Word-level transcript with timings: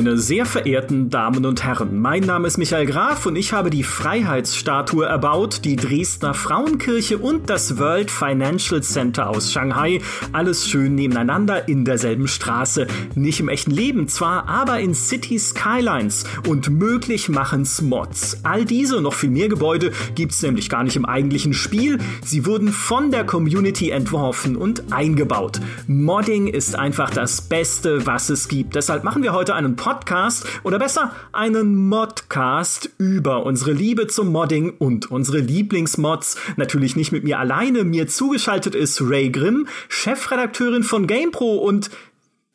Meine 0.00 0.16
sehr 0.16 0.46
verehrten 0.46 1.10
Damen 1.10 1.44
und 1.44 1.62
Herren, 1.62 2.00
mein 2.00 2.22
Name 2.22 2.46
ist 2.46 2.56
Michael 2.56 2.86
Graf 2.86 3.26
und 3.26 3.36
ich 3.36 3.52
habe 3.52 3.68
die 3.68 3.82
Freiheitsstatue 3.82 5.04
erbaut, 5.04 5.60
die 5.66 5.76
Dresdner 5.76 6.32
Frauenkirche 6.32 7.18
und 7.18 7.50
das 7.50 7.76
World 7.76 8.10
Financial 8.10 8.82
Center 8.82 9.28
aus 9.28 9.52
Shanghai. 9.52 10.00
Alles 10.32 10.66
schön 10.66 10.94
nebeneinander 10.94 11.68
in 11.68 11.84
derselben 11.84 12.28
Straße. 12.28 12.86
Nicht 13.14 13.40
im 13.40 13.50
echten 13.50 13.72
Leben 13.72 14.08
zwar, 14.08 14.48
aber 14.48 14.80
in 14.80 14.94
City 14.94 15.38
Skylines. 15.38 16.24
Und 16.48 16.70
möglich 16.70 17.28
machen's 17.28 17.82
Mods. 17.82 18.38
All 18.42 18.64
diese 18.64 18.96
und 18.96 19.02
noch 19.02 19.12
viel 19.12 19.28
mehr 19.28 19.50
Gebäude 19.50 19.92
gibt's 20.14 20.40
nämlich 20.40 20.70
gar 20.70 20.82
nicht 20.82 20.96
im 20.96 21.04
eigentlichen 21.04 21.52
Spiel. 21.52 21.98
Sie 22.24 22.46
wurden 22.46 22.68
von 22.68 23.10
der 23.10 23.24
Community 23.26 23.90
entworfen 23.90 24.56
und 24.56 24.94
eingebaut. 24.94 25.60
Modding 25.86 26.46
ist 26.46 26.74
einfach 26.74 27.10
das 27.10 27.42
Beste, 27.42 28.06
was 28.06 28.30
es 28.30 28.48
gibt. 28.48 28.76
Deshalb 28.76 29.04
machen 29.04 29.22
wir 29.22 29.34
heute 29.34 29.54
einen 29.54 29.76
Podcast 29.76 29.89
oder 30.62 30.78
besser 30.78 31.12
einen 31.32 31.88
Modcast 31.88 32.90
über 32.98 33.44
unsere 33.44 33.72
Liebe 33.72 34.06
zum 34.06 34.32
Modding 34.32 34.74
und 34.78 35.10
unsere 35.10 35.38
Lieblingsmods. 35.38 36.36
Natürlich 36.56 36.96
nicht 36.96 37.12
mit 37.12 37.24
mir 37.24 37.38
alleine. 37.38 37.84
Mir 37.84 38.06
zugeschaltet 38.06 38.74
ist 38.74 39.00
Ray 39.02 39.30
Grimm, 39.30 39.66
Chefredakteurin 39.88 40.82
von 40.82 41.06
GamePro 41.06 41.56
und 41.56 41.90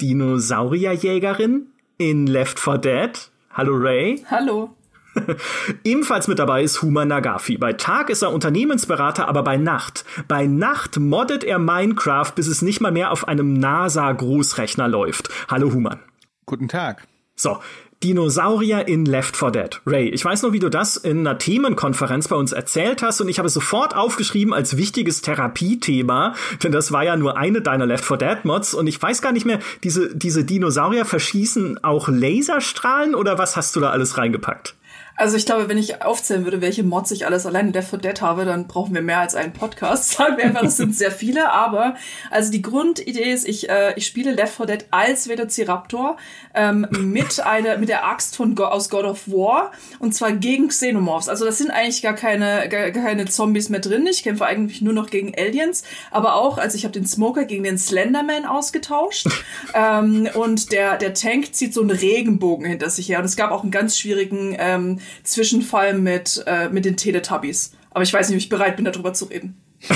Dinosaurierjägerin 0.02 1.68
in 1.98 2.28
Left 2.28 2.60
4 2.60 2.78
Dead. 2.78 3.12
Hallo 3.52 3.76
Ray. 3.76 4.24
Hallo. 4.30 4.76
Ebenfalls 5.84 6.28
mit 6.28 6.40
dabei 6.40 6.64
ist 6.64 6.82
Human 6.82 7.08
Nagafi. 7.08 7.58
Bei 7.58 7.74
Tag 7.74 8.10
ist 8.10 8.22
er 8.22 8.34
Unternehmensberater, 8.34 9.28
aber 9.28 9.44
bei 9.44 9.58
Nacht. 9.58 10.06
Bei 10.28 10.46
Nacht 10.46 11.00
moddet 11.00 11.44
er 11.44 11.60
Minecraft, 11.60 12.32
bis 12.36 12.48
es 12.48 12.62
nicht 12.62 12.82
mal 12.82 12.92
mehr 12.92 13.12
auf 13.12 13.28
einem 13.28 13.54
NASA-Großrechner 13.54 14.88
läuft. 14.88 15.30
Hallo 15.50 15.72
Human. 15.74 16.00
Guten 16.46 16.68
Tag. 16.68 17.08
So, 17.36 17.60
Dinosaurier 18.02 18.88
in 18.88 19.04
Left 19.04 19.36
4 19.36 19.52
Dead. 19.52 19.82
Ray, 19.86 20.08
ich 20.10 20.24
weiß 20.24 20.44
noch, 20.44 20.54
wie 20.54 20.60
du 20.60 20.70
das 20.70 20.96
in 20.96 21.20
einer 21.20 21.38
Themenkonferenz 21.38 22.30
bei 22.30 22.36
uns 22.38 22.54
erzählt 22.54 23.02
hast 23.02 23.20
und 23.20 23.28
ich 23.28 23.40
habe 23.40 23.48
es 23.48 23.54
sofort 23.54 23.96
aufgeschrieben 23.96 24.54
als 24.54 24.78
wichtiges 24.78 25.22
Therapiethema, 25.22 26.36
denn 26.64 26.72
das 26.72 26.94
war 26.94 27.04
ja 27.04 27.18
nur 27.18 27.36
eine 27.36 27.62
deiner 27.62 27.86
Left 27.86 28.06
4 28.06 28.18
Dead 28.18 28.46
Mods 28.46 28.74
und 28.74 28.88
ich 28.88 29.02
weiß 29.02 29.22
gar 29.22 29.34
nicht 29.34 29.46
mehr, 29.46 29.60
diese, 29.84 30.16
diese 30.16 30.46
Dinosaurier 30.46 31.04
verschießen 31.04 31.84
auch 31.84 32.08
Laserstrahlen 32.08 33.16
oder 33.16 33.38
was 33.38 33.58
hast 33.58 33.76
du 33.76 33.82
da 33.82 33.90
alles 33.90 34.18
reingepackt? 34.18 34.76
Also 35.18 35.38
ich 35.38 35.46
glaube, 35.46 35.70
wenn 35.70 35.78
ich 35.78 36.02
aufzählen 36.02 36.44
würde, 36.44 36.60
welche 36.60 36.84
Mods 36.84 37.12
ich 37.12 37.26
alles 37.26 37.46
allein 37.46 37.68
in 37.68 37.74
Left 37.74 37.90
4 37.90 38.00
Dead 38.00 38.22
habe, 38.22 38.44
dann 38.44 38.68
brauchen 38.68 38.94
wir 38.94 39.02
mehr 39.02 39.20
als 39.20 39.34
einen 39.34 39.54
Podcast. 39.54 40.12
Sagen 40.18 40.38
wir 40.38 40.46
einfach, 40.46 40.64
das 40.64 40.76
sind 40.76 40.94
sehr 40.94 41.12
viele. 41.12 41.52
Aber 41.52 41.96
also 42.32 42.52
die 42.52 42.62
Grundidee 42.62 43.32
ist, 43.32 43.48
ich, 43.48 43.70
äh, 43.70 43.94
ich 43.96 44.06
spiele 44.06 44.34
Left 44.34 44.58
4 44.58 44.66
Dead 44.66 44.86
als 44.92 45.30
Velociraptor 45.30 46.18
ähm, 46.54 46.88
mit 46.92 47.40
einer 47.40 47.78
mit 47.78 47.88
der 47.88 48.06
Axt 48.06 48.36
von 48.36 48.56
Go 48.56 48.66
aus 48.66 48.90
God 48.90 49.06
of 49.06 49.28
War 49.28 49.72
und 50.00 50.14
zwar 50.14 50.34
gegen 50.34 50.68
Xenomorphs. 50.68 51.30
Also 51.30 51.46
das 51.46 51.58
sind 51.58 51.72
eigentlich 51.72 52.02
gar 52.02 52.14
keine 52.14 52.68
gar, 52.68 52.92
gar 52.92 53.04
keine 53.04 53.26
Zombies 53.26 53.70
mehr 53.70 53.80
drin. 53.80 54.06
Ich 54.08 54.24
kämpfe 54.24 54.46
eigentlich 54.46 54.82
nur 54.82 54.94
noch 54.94 55.10
gegen 55.10 55.34
Aliens, 55.38 55.84
aber 56.12 56.36
auch 56.36 56.58
also 56.58 56.78
ich 56.78 56.84
habe 56.84 56.94
den 56.94 57.06
Smoker 57.06 57.46
gegen 57.46 57.64
den 57.64 57.78
Slenderman 57.78 58.46
ausgetauscht 58.46 59.28
ähm, 59.74 60.28
und 60.34 60.74
der 60.74 60.98
der 60.98 61.14
Tank 61.14 61.54
zieht 61.54 61.74
so 61.74 61.82
einen 61.82 61.92
Regenbogen 61.92 62.66
hinter 62.66 62.90
sich 62.90 63.08
her 63.08 63.20
und 63.20 63.26
es 63.26 63.38
gab 63.38 63.52
auch 63.52 63.64
einen 63.64 63.72
ganz 63.72 63.98
schwierigen 63.98 64.56
ähm, 64.60 65.00
Zwischenfall 65.24 65.94
mit, 65.94 66.44
äh, 66.48 66.70
mit 66.70 66.86
den 66.86 66.98
Teletubbies. 66.98 67.74
Aber 67.92 68.04
ich 68.04 68.14
weiß 68.14 68.30
nicht, 68.30 68.38
ob 68.38 68.42
ich 68.42 68.50
bereit 68.50 68.76
bin, 68.76 68.86
darüber 68.86 69.14
zu 69.14 69.26
reden. 69.26 69.58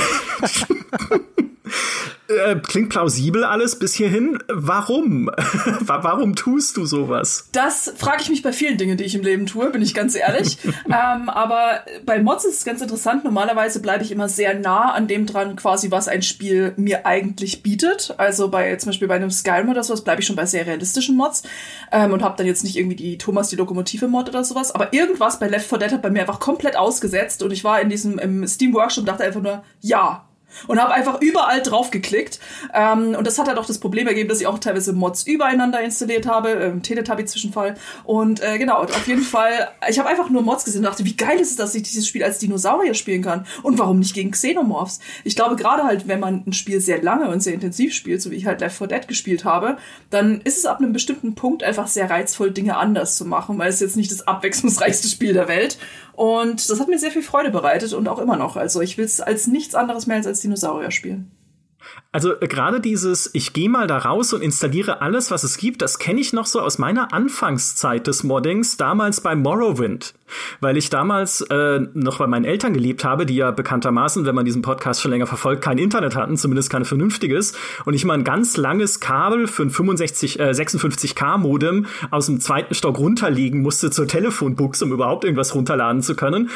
Äh, 2.29 2.57
klingt 2.57 2.89
plausibel 2.89 3.43
alles 3.43 3.79
bis 3.79 3.95
hierhin. 3.95 4.37
Warum? 4.47 5.31
Warum 5.79 6.35
tust 6.35 6.77
du 6.77 6.85
sowas? 6.85 7.47
Das 7.53 7.91
frage 7.97 8.21
ich 8.21 8.29
mich 8.29 8.43
bei 8.43 8.53
vielen 8.53 8.77
Dingen, 8.77 8.97
die 8.97 9.03
ich 9.03 9.15
im 9.15 9.23
Leben 9.23 9.47
tue, 9.47 9.71
bin 9.71 9.81
ich 9.81 9.95
ganz 9.95 10.13
ehrlich. 10.13 10.59
ähm, 10.85 11.29
aber 11.29 11.83
bei 12.05 12.21
Mods 12.21 12.45
ist 12.45 12.57
es 12.57 12.65
ganz 12.65 12.81
interessant. 12.81 13.23
Normalerweise 13.23 13.81
bleibe 13.81 14.03
ich 14.03 14.11
immer 14.11 14.29
sehr 14.29 14.53
nah 14.53 14.91
an 14.91 15.07
dem 15.07 15.25
dran, 15.25 15.55
quasi 15.55 15.89
was 15.89 16.07
ein 16.07 16.21
Spiel 16.21 16.73
mir 16.77 17.07
eigentlich 17.07 17.63
bietet. 17.63 18.13
Also 18.17 18.49
bei 18.49 18.75
zum 18.75 18.89
Beispiel 18.89 19.07
bei 19.07 19.15
einem 19.15 19.31
Skyrim 19.31 19.69
oder 19.69 19.83
sowas 19.83 20.03
bleibe 20.03 20.21
ich 20.21 20.27
schon 20.27 20.35
bei 20.35 20.45
sehr 20.45 20.67
realistischen 20.67 21.17
Mods 21.17 21.41
ähm, 21.91 22.13
und 22.13 22.21
habe 22.21 22.37
dann 22.37 22.45
jetzt 22.45 22.63
nicht 22.63 22.77
irgendwie 22.77 22.95
die 22.95 23.17
Thomas 23.17 23.49
die 23.49 23.55
Lokomotive 23.55 24.07
Mod 24.07 24.29
oder 24.29 24.43
sowas. 24.43 24.73
Aber 24.75 24.93
irgendwas 24.93 25.39
bei 25.39 25.47
Left 25.47 25.67
4 25.67 25.79
Dead 25.79 25.91
hat 25.93 26.01
bei 26.03 26.11
mir 26.11 26.21
einfach 26.21 26.39
komplett 26.39 26.75
ausgesetzt 26.75 27.41
und 27.41 27.51
ich 27.51 27.63
war 27.63 27.81
in 27.81 27.89
diesem 27.89 28.19
im 28.19 28.45
Steam 28.47 28.73
Workshop 28.75 29.01
und 29.01 29.07
dachte 29.07 29.23
einfach 29.23 29.41
nur, 29.41 29.63
ja, 29.81 30.28
und 30.67 30.81
habe 30.81 30.93
einfach 30.93 31.21
überall 31.21 31.61
drauf 31.61 31.91
geklickt. 31.91 32.39
Ähm, 32.73 33.15
und 33.17 33.25
das 33.25 33.37
hat 33.37 33.47
halt 33.47 33.57
auch 33.57 33.65
das 33.65 33.79
Problem 33.79 34.07
ergeben, 34.07 34.29
dass 34.29 34.41
ich 34.41 34.47
auch 34.47 34.59
teilweise 34.59 34.93
Mods 34.93 35.23
übereinander 35.23 35.81
installiert 35.81 36.27
habe, 36.27 36.49
ähm, 36.49 36.81
Teletubby-Zwischenfall. 36.81 37.75
Und 38.03 38.41
äh, 38.41 38.57
genau, 38.57 38.81
auf 38.81 39.07
jeden 39.07 39.21
Fall, 39.21 39.69
ich 39.89 39.99
habe 39.99 40.09
einfach 40.09 40.29
nur 40.29 40.41
Mods 40.41 40.65
gesehen 40.65 40.79
und 40.79 40.85
dachte, 40.85 41.05
wie 41.05 41.15
geil 41.15 41.39
ist 41.39 41.51
es, 41.51 41.55
dass 41.55 41.75
ich 41.75 41.83
dieses 41.83 42.07
Spiel 42.07 42.23
als 42.23 42.39
Dinosaurier 42.39 42.93
spielen 42.93 43.21
kann. 43.21 43.45
Und 43.63 43.77
warum 43.79 43.99
nicht 43.99 44.13
gegen 44.13 44.31
Xenomorphs? 44.31 44.99
Ich 45.23 45.35
glaube, 45.35 45.55
gerade 45.55 45.83
halt, 45.83 46.07
wenn 46.07 46.19
man 46.19 46.43
ein 46.45 46.53
Spiel 46.53 46.79
sehr 46.79 47.01
lange 47.01 47.29
und 47.29 47.41
sehr 47.41 47.53
intensiv 47.53 47.93
spielt, 47.93 48.21
so 48.21 48.31
wie 48.31 48.35
ich 48.35 48.45
halt 48.45 48.61
Left 48.61 48.77
4 48.77 48.87
Dead 48.87 49.07
gespielt 49.07 49.45
habe, 49.45 49.77
dann 50.09 50.41
ist 50.41 50.57
es 50.57 50.65
ab 50.65 50.79
einem 50.79 50.93
bestimmten 50.93 51.35
Punkt 51.35 51.63
einfach 51.63 51.87
sehr 51.87 52.09
reizvoll, 52.09 52.51
Dinge 52.51 52.77
anders 52.77 53.15
zu 53.15 53.25
machen, 53.25 53.57
weil 53.57 53.69
es 53.69 53.79
jetzt 53.79 53.97
nicht 53.97 54.11
das 54.11 54.27
abwechslungsreichste 54.27 55.07
Spiel 55.07 55.33
der 55.33 55.47
Welt. 55.47 55.77
Und 56.19 56.69
das 56.69 56.81
hat 56.81 56.89
mir 56.89 56.99
sehr 56.99 57.11
viel 57.11 57.21
Freude 57.21 57.49
bereitet 57.49 57.93
und 57.93 58.09
auch 58.09 58.19
immer 58.19 58.35
noch. 58.35 58.57
Also 58.57 58.81
ich 58.81 58.97
will 58.97 59.05
es 59.05 59.21
als 59.21 59.47
nichts 59.47 59.73
anderes 59.73 60.05
mehr 60.05 60.17
als 60.17 60.27
als 60.27 60.41
Dinosaurier 60.41 60.91
spielen. 60.91 61.31
Also 62.11 62.33
äh, 62.39 62.47
gerade 62.47 62.79
dieses, 62.79 63.29
ich 63.33 63.53
gehe 63.53 63.69
mal 63.69 63.85
da 63.85 63.99
raus 63.99 64.33
und 64.33 64.41
installiere 64.41 65.01
alles, 65.01 65.29
was 65.29 65.43
es 65.43 65.57
gibt, 65.57 65.81
das 65.81 65.99
kenne 65.99 66.19
ich 66.19 66.33
noch 66.33 66.47
so 66.47 66.59
aus 66.59 66.79
meiner 66.79 67.13
Anfangszeit 67.13 68.07
des 68.07 68.23
Moddings, 68.23 68.77
damals 68.77 69.21
bei 69.21 69.35
Morrowind. 69.35 70.15
Weil 70.59 70.77
ich 70.77 70.89
damals 70.89 71.41
äh, 71.41 71.81
noch 71.93 72.17
bei 72.17 72.27
meinen 72.27 72.45
Eltern 72.45 72.73
gelebt 72.73 73.03
habe, 73.03 73.25
die 73.25 73.35
ja 73.35 73.51
bekanntermaßen, 73.51 74.25
wenn 74.25 74.35
man 74.35 74.45
diesen 74.45 74.61
Podcast 74.61 75.01
schon 75.01 75.11
länger 75.11 75.27
verfolgt, 75.27 75.63
kein 75.63 75.77
Internet 75.77 76.15
hatten, 76.15 76.37
zumindest 76.37 76.69
kein 76.69 76.85
vernünftiges. 76.85 77.53
Und 77.85 77.93
ich 77.93 78.05
mal 78.05 78.15
ein 78.15 78.23
ganz 78.23 78.57
langes 78.57 78.99
Kabel 78.99 79.47
für 79.47 79.63
ein 79.63 79.69
65, 79.69 80.39
äh, 80.39 80.49
56k 80.51 81.37
Modem 81.37 81.85
aus 82.09 82.25
dem 82.25 82.39
zweiten 82.39 82.73
Stock 82.73 82.97
runterlegen 82.97 83.61
musste 83.61 83.91
zur 83.91 84.07
Telefonbuchse, 84.07 84.85
um 84.85 84.93
überhaupt 84.93 85.25
irgendwas 85.25 85.53
runterladen 85.53 86.01
zu 86.01 86.15
können. 86.15 86.49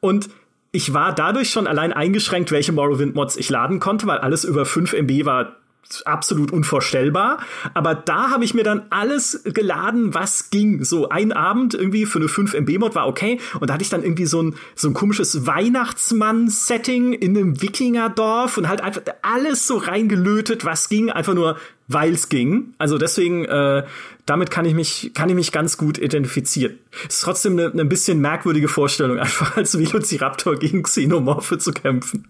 Und 0.00 0.28
ich 0.76 0.92
war 0.92 1.14
dadurch 1.14 1.48
schon 1.48 1.66
allein 1.66 1.94
eingeschränkt, 1.94 2.52
welche 2.52 2.70
Morrowind-Mods 2.70 3.38
ich 3.38 3.48
laden 3.48 3.80
konnte, 3.80 4.06
weil 4.06 4.18
alles 4.18 4.44
über 4.44 4.66
5 4.66 4.92
MB 4.92 5.24
war 5.24 5.56
absolut 6.04 6.50
unvorstellbar. 6.50 7.38
Aber 7.74 7.94
da 7.94 8.30
habe 8.30 8.44
ich 8.44 8.54
mir 8.54 8.64
dann 8.64 8.86
alles 8.90 9.42
geladen, 9.44 10.14
was 10.14 10.50
ging. 10.50 10.84
So 10.84 11.08
ein 11.08 11.32
Abend 11.32 11.74
irgendwie 11.74 12.06
für 12.06 12.18
eine 12.18 12.28
5 12.28 12.54
MB 12.54 12.78
Mod 12.78 12.94
war 12.94 13.06
okay. 13.06 13.40
Und 13.60 13.68
da 13.68 13.74
hatte 13.74 13.82
ich 13.82 13.90
dann 13.90 14.02
irgendwie 14.02 14.26
so 14.26 14.42
ein, 14.42 14.54
so 14.74 14.88
ein 14.88 14.94
komisches 14.94 15.46
Weihnachtsmann-Setting 15.46 17.12
in 17.12 17.36
einem 17.36 17.62
Wikingerdorf 17.62 18.58
und 18.58 18.68
halt 18.68 18.80
einfach 18.80 19.02
alles 19.22 19.66
so 19.66 19.76
reingelötet, 19.76 20.64
was 20.64 20.88
ging. 20.88 21.10
Einfach 21.10 21.34
nur, 21.34 21.56
weil 21.88 22.12
es 22.12 22.28
ging. 22.28 22.74
Also 22.78 22.98
deswegen, 22.98 23.44
äh, 23.44 23.84
damit 24.26 24.50
kann 24.50 24.64
ich 24.64 24.74
mich, 24.74 25.12
kann 25.14 25.28
ich 25.28 25.34
mich 25.34 25.52
ganz 25.52 25.76
gut 25.76 25.98
identifizieren. 25.98 26.78
Ist 27.08 27.22
trotzdem 27.22 27.52
eine, 27.52 27.70
eine 27.70 27.84
bisschen 27.84 28.20
merkwürdige 28.20 28.68
Vorstellung, 28.68 29.18
einfach 29.20 29.56
als 29.56 29.78
Velociraptor 29.78 30.56
gegen 30.56 30.82
Xenomorphe 30.82 31.58
zu 31.58 31.72
kämpfen. 31.72 32.28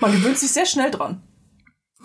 Man 0.00 0.12
gewöhnt 0.12 0.38
sich 0.38 0.52
sehr 0.52 0.66
schnell 0.66 0.90
dran. 0.90 1.20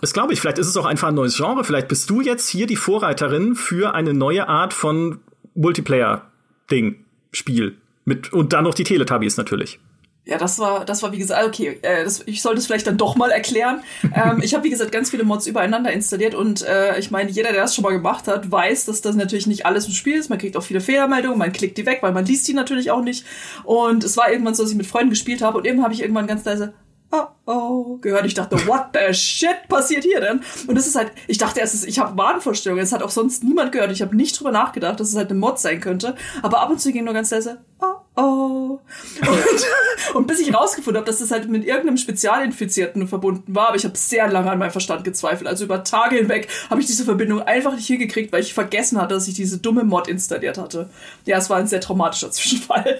Das 0.01 0.13
glaube 0.13 0.33
ich. 0.33 0.41
Vielleicht 0.41 0.57
ist 0.57 0.67
es 0.67 0.77
auch 0.77 0.85
einfach 0.85 1.09
ein 1.09 1.15
neues 1.15 1.35
Genre. 1.35 1.63
Vielleicht 1.63 1.87
bist 1.87 2.09
du 2.09 2.21
jetzt 2.21 2.47
hier 2.49 2.67
die 2.67 2.75
Vorreiterin 2.75 3.55
für 3.55 3.93
eine 3.93 4.13
neue 4.13 4.47
Art 4.47 4.73
von 4.73 5.19
Multiplayer-Ding, 5.55 7.03
Spiel. 7.31 7.77
Mit, 8.05 8.33
und 8.33 8.53
dann 8.53 8.63
noch 8.63 8.73
die 8.73 8.83
Teletubbies 8.83 9.37
natürlich. 9.37 9.79
Ja, 10.25 10.37
das 10.37 10.59
war, 10.59 10.85
das 10.85 11.01
war 11.01 11.11
wie 11.11 11.17
gesagt, 11.17 11.47
okay, 11.47 11.79
äh, 11.81 12.03
das, 12.03 12.21
ich 12.27 12.43
sollte 12.43 12.59
es 12.59 12.67
vielleicht 12.67 12.85
dann 12.85 12.97
doch 12.97 13.15
mal 13.15 13.31
erklären. 13.31 13.81
ähm, 14.13 14.41
ich 14.43 14.53
habe 14.53 14.63
wie 14.63 14.69
gesagt 14.69 14.91
ganz 14.91 15.09
viele 15.09 15.23
Mods 15.23 15.47
übereinander 15.47 15.91
installiert 15.91 16.35
und 16.35 16.61
äh, 16.61 16.99
ich 16.99 17.09
meine, 17.09 17.31
jeder, 17.31 17.51
der 17.51 17.61
das 17.61 17.73
schon 17.73 17.83
mal 17.83 17.93
gemacht 17.93 18.27
hat, 18.27 18.51
weiß, 18.51 18.85
dass 18.85 19.01
das 19.01 19.15
natürlich 19.15 19.47
nicht 19.47 19.65
alles 19.65 19.87
im 19.87 19.93
Spiel 19.93 20.17
ist. 20.17 20.29
Man 20.29 20.37
kriegt 20.37 20.55
auch 20.55 20.61
viele 20.61 20.81
Fehlermeldungen, 20.81 21.39
man 21.39 21.51
klickt 21.51 21.79
die 21.79 21.85
weg, 21.87 21.99
weil 22.01 22.11
man 22.11 22.25
liest 22.25 22.47
die 22.47 22.53
natürlich 22.53 22.91
auch 22.91 23.01
nicht. 23.01 23.25
Und 23.63 24.03
es 24.03 24.17
war 24.17 24.31
irgendwann 24.31 24.53
so, 24.53 24.61
dass 24.61 24.71
ich 24.71 24.77
mit 24.77 24.85
Freunden 24.85 25.09
gespielt 25.09 25.41
habe 25.41 25.57
und 25.57 25.65
eben 25.65 25.81
habe 25.81 25.93
ich 25.93 26.01
irgendwann 26.01 26.27
ganz 26.27 26.45
leise 26.45 26.73
oh 27.11 27.27
oh 27.45 27.97
gehört. 27.97 28.25
Ich 28.25 28.33
dachte, 28.33 28.55
what 28.67 28.87
the 28.93 29.13
shit 29.13 29.67
passiert 29.67 30.03
hier 30.03 30.21
denn? 30.21 30.41
Und 30.67 30.75
das 30.75 30.87
ist 30.87 30.95
halt, 30.95 31.11
ich 31.27 31.37
dachte 31.37 31.59
erst, 31.59 31.87
ich 31.87 31.99
habe 31.99 32.17
Wadenvorstellungen. 32.17 32.83
Es 32.83 32.91
hat 32.91 33.03
auch 33.03 33.09
sonst 33.09 33.43
niemand 33.43 33.71
gehört. 33.71 33.91
Ich 33.91 34.01
habe 34.01 34.15
nicht 34.15 34.39
drüber 34.39 34.51
nachgedacht, 34.51 34.99
dass 34.99 35.09
es 35.09 35.15
halt 35.15 35.29
eine 35.29 35.39
Mod 35.39 35.59
sein 35.59 35.79
könnte. 35.79 36.15
Aber 36.41 36.61
ab 36.61 36.69
und 36.69 36.79
zu 36.79 36.91
ging 36.91 37.05
nur 37.05 37.13
ganz 37.13 37.31
leise, 37.31 37.59
oh 37.81 37.99
oh. 38.19 38.79
Und, 39.21 39.65
und 40.15 40.27
bis 40.27 40.39
ich 40.39 40.53
rausgefunden 40.53 40.99
habe, 40.99 41.09
dass 41.09 41.19
das 41.19 41.31
halt 41.31 41.49
mit 41.49 41.65
irgendeinem 41.65 41.97
Spezialinfizierten 41.97 43.07
verbunden 43.07 43.55
war, 43.55 43.69
aber 43.69 43.77
ich 43.77 43.85
habe 43.85 43.97
sehr 43.97 44.27
lange 44.29 44.51
an 44.51 44.59
meinem 44.59 44.71
Verstand 44.71 45.03
gezweifelt. 45.03 45.47
Also 45.47 45.65
über 45.65 45.83
Tage 45.83 46.17
hinweg 46.17 46.47
habe 46.69 46.81
ich 46.81 46.87
diese 46.87 47.05
Verbindung 47.05 47.41
einfach 47.41 47.73
nicht 47.73 47.87
hingekriegt, 47.87 48.31
weil 48.31 48.41
ich 48.41 48.53
vergessen 48.53 48.99
hatte, 48.99 49.15
dass 49.15 49.27
ich 49.27 49.33
diese 49.33 49.59
dumme 49.59 49.83
Mod 49.83 50.07
installiert 50.07 50.57
hatte. 50.57 50.89
Ja, 51.25 51.37
es 51.37 51.49
war 51.49 51.57
ein 51.57 51.67
sehr 51.67 51.81
traumatischer 51.81 52.31
Zwischenfall. 52.31 52.99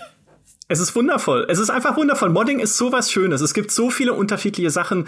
Es 0.69 0.80
ist 0.80 0.95
wundervoll. 0.95 1.48
Es 1.50 1.57
ist 1.57 1.71
einfach 1.71 1.98
wundervoll. 1.98 2.30
Modding 2.30 2.60
ist 2.60 2.77
sowas 2.77 3.12
Schönes. 3.12 3.42
Es 3.42 3.56
gibt 3.56 3.71
so 3.71 3.89
viele 3.89 4.13
unterschiedliche 4.13 4.69
Sachen. 4.69 5.07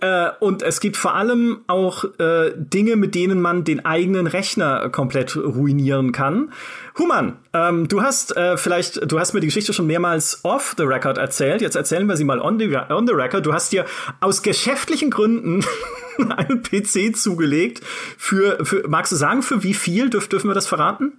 Äh, 0.00 0.28
und 0.38 0.62
es 0.62 0.80
gibt 0.80 0.98
vor 0.98 1.14
allem 1.14 1.60
auch 1.66 2.04
äh, 2.20 2.52
Dinge, 2.54 2.94
mit 2.96 3.14
denen 3.14 3.40
man 3.40 3.64
den 3.64 3.86
eigenen 3.86 4.26
Rechner 4.26 4.90
komplett 4.90 5.34
ruinieren 5.34 6.12
kann. 6.12 6.52
Human, 6.98 7.38
ähm, 7.54 7.88
du 7.88 8.02
hast 8.02 8.36
äh, 8.36 8.58
vielleicht, 8.58 9.10
du 9.10 9.18
hast 9.18 9.32
mir 9.32 9.40
die 9.40 9.46
Geschichte 9.46 9.72
schon 9.72 9.86
mehrmals 9.86 10.40
off 10.44 10.74
the 10.76 10.84
record 10.84 11.16
erzählt. 11.16 11.62
Jetzt 11.62 11.74
erzählen 11.74 12.06
wir 12.06 12.18
sie 12.18 12.24
mal 12.24 12.38
on 12.38 12.58
the, 12.58 12.66
on 12.90 13.06
the 13.06 13.14
record. 13.14 13.46
Du 13.46 13.54
hast 13.54 13.72
dir 13.72 13.86
aus 14.20 14.42
geschäftlichen 14.42 15.10
Gründen 15.10 15.64
einen 16.36 16.62
PC 16.62 17.16
zugelegt. 17.16 17.82
Für, 18.18 18.62
für, 18.62 18.86
magst 18.86 19.10
du 19.10 19.16
sagen, 19.16 19.42
für 19.42 19.62
wie 19.62 19.74
viel? 19.74 20.10
Dürf, 20.10 20.28
dürfen 20.28 20.50
wir 20.50 20.54
das 20.54 20.66
verraten? 20.66 21.14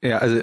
Ja, 0.00 0.18
also 0.18 0.40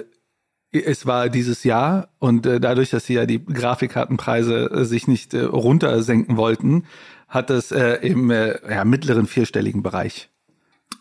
es 0.74 1.06
war 1.06 1.28
dieses 1.28 1.64
Jahr 1.64 2.08
und 2.18 2.46
äh, 2.46 2.60
dadurch, 2.60 2.90
dass 2.90 3.06
sie 3.06 3.14
ja 3.14 3.26
die 3.26 3.44
Grafikkartenpreise 3.44 4.70
äh, 4.70 4.84
sich 4.84 5.06
nicht 5.06 5.34
äh, 5.34 5.42
runtersenken 5.42 6.36
wollten, 6.36 6.84
hat 7.28 7.50
es 7.50 7.70
äh, 7.72 7.94
im 8.02 8.30
äh, 8.30 8.58
ja, 8.68 8.84
mittleren 8.84 9.26
vierstelligen 9.26 9.82
Bereich. 9.82 10.30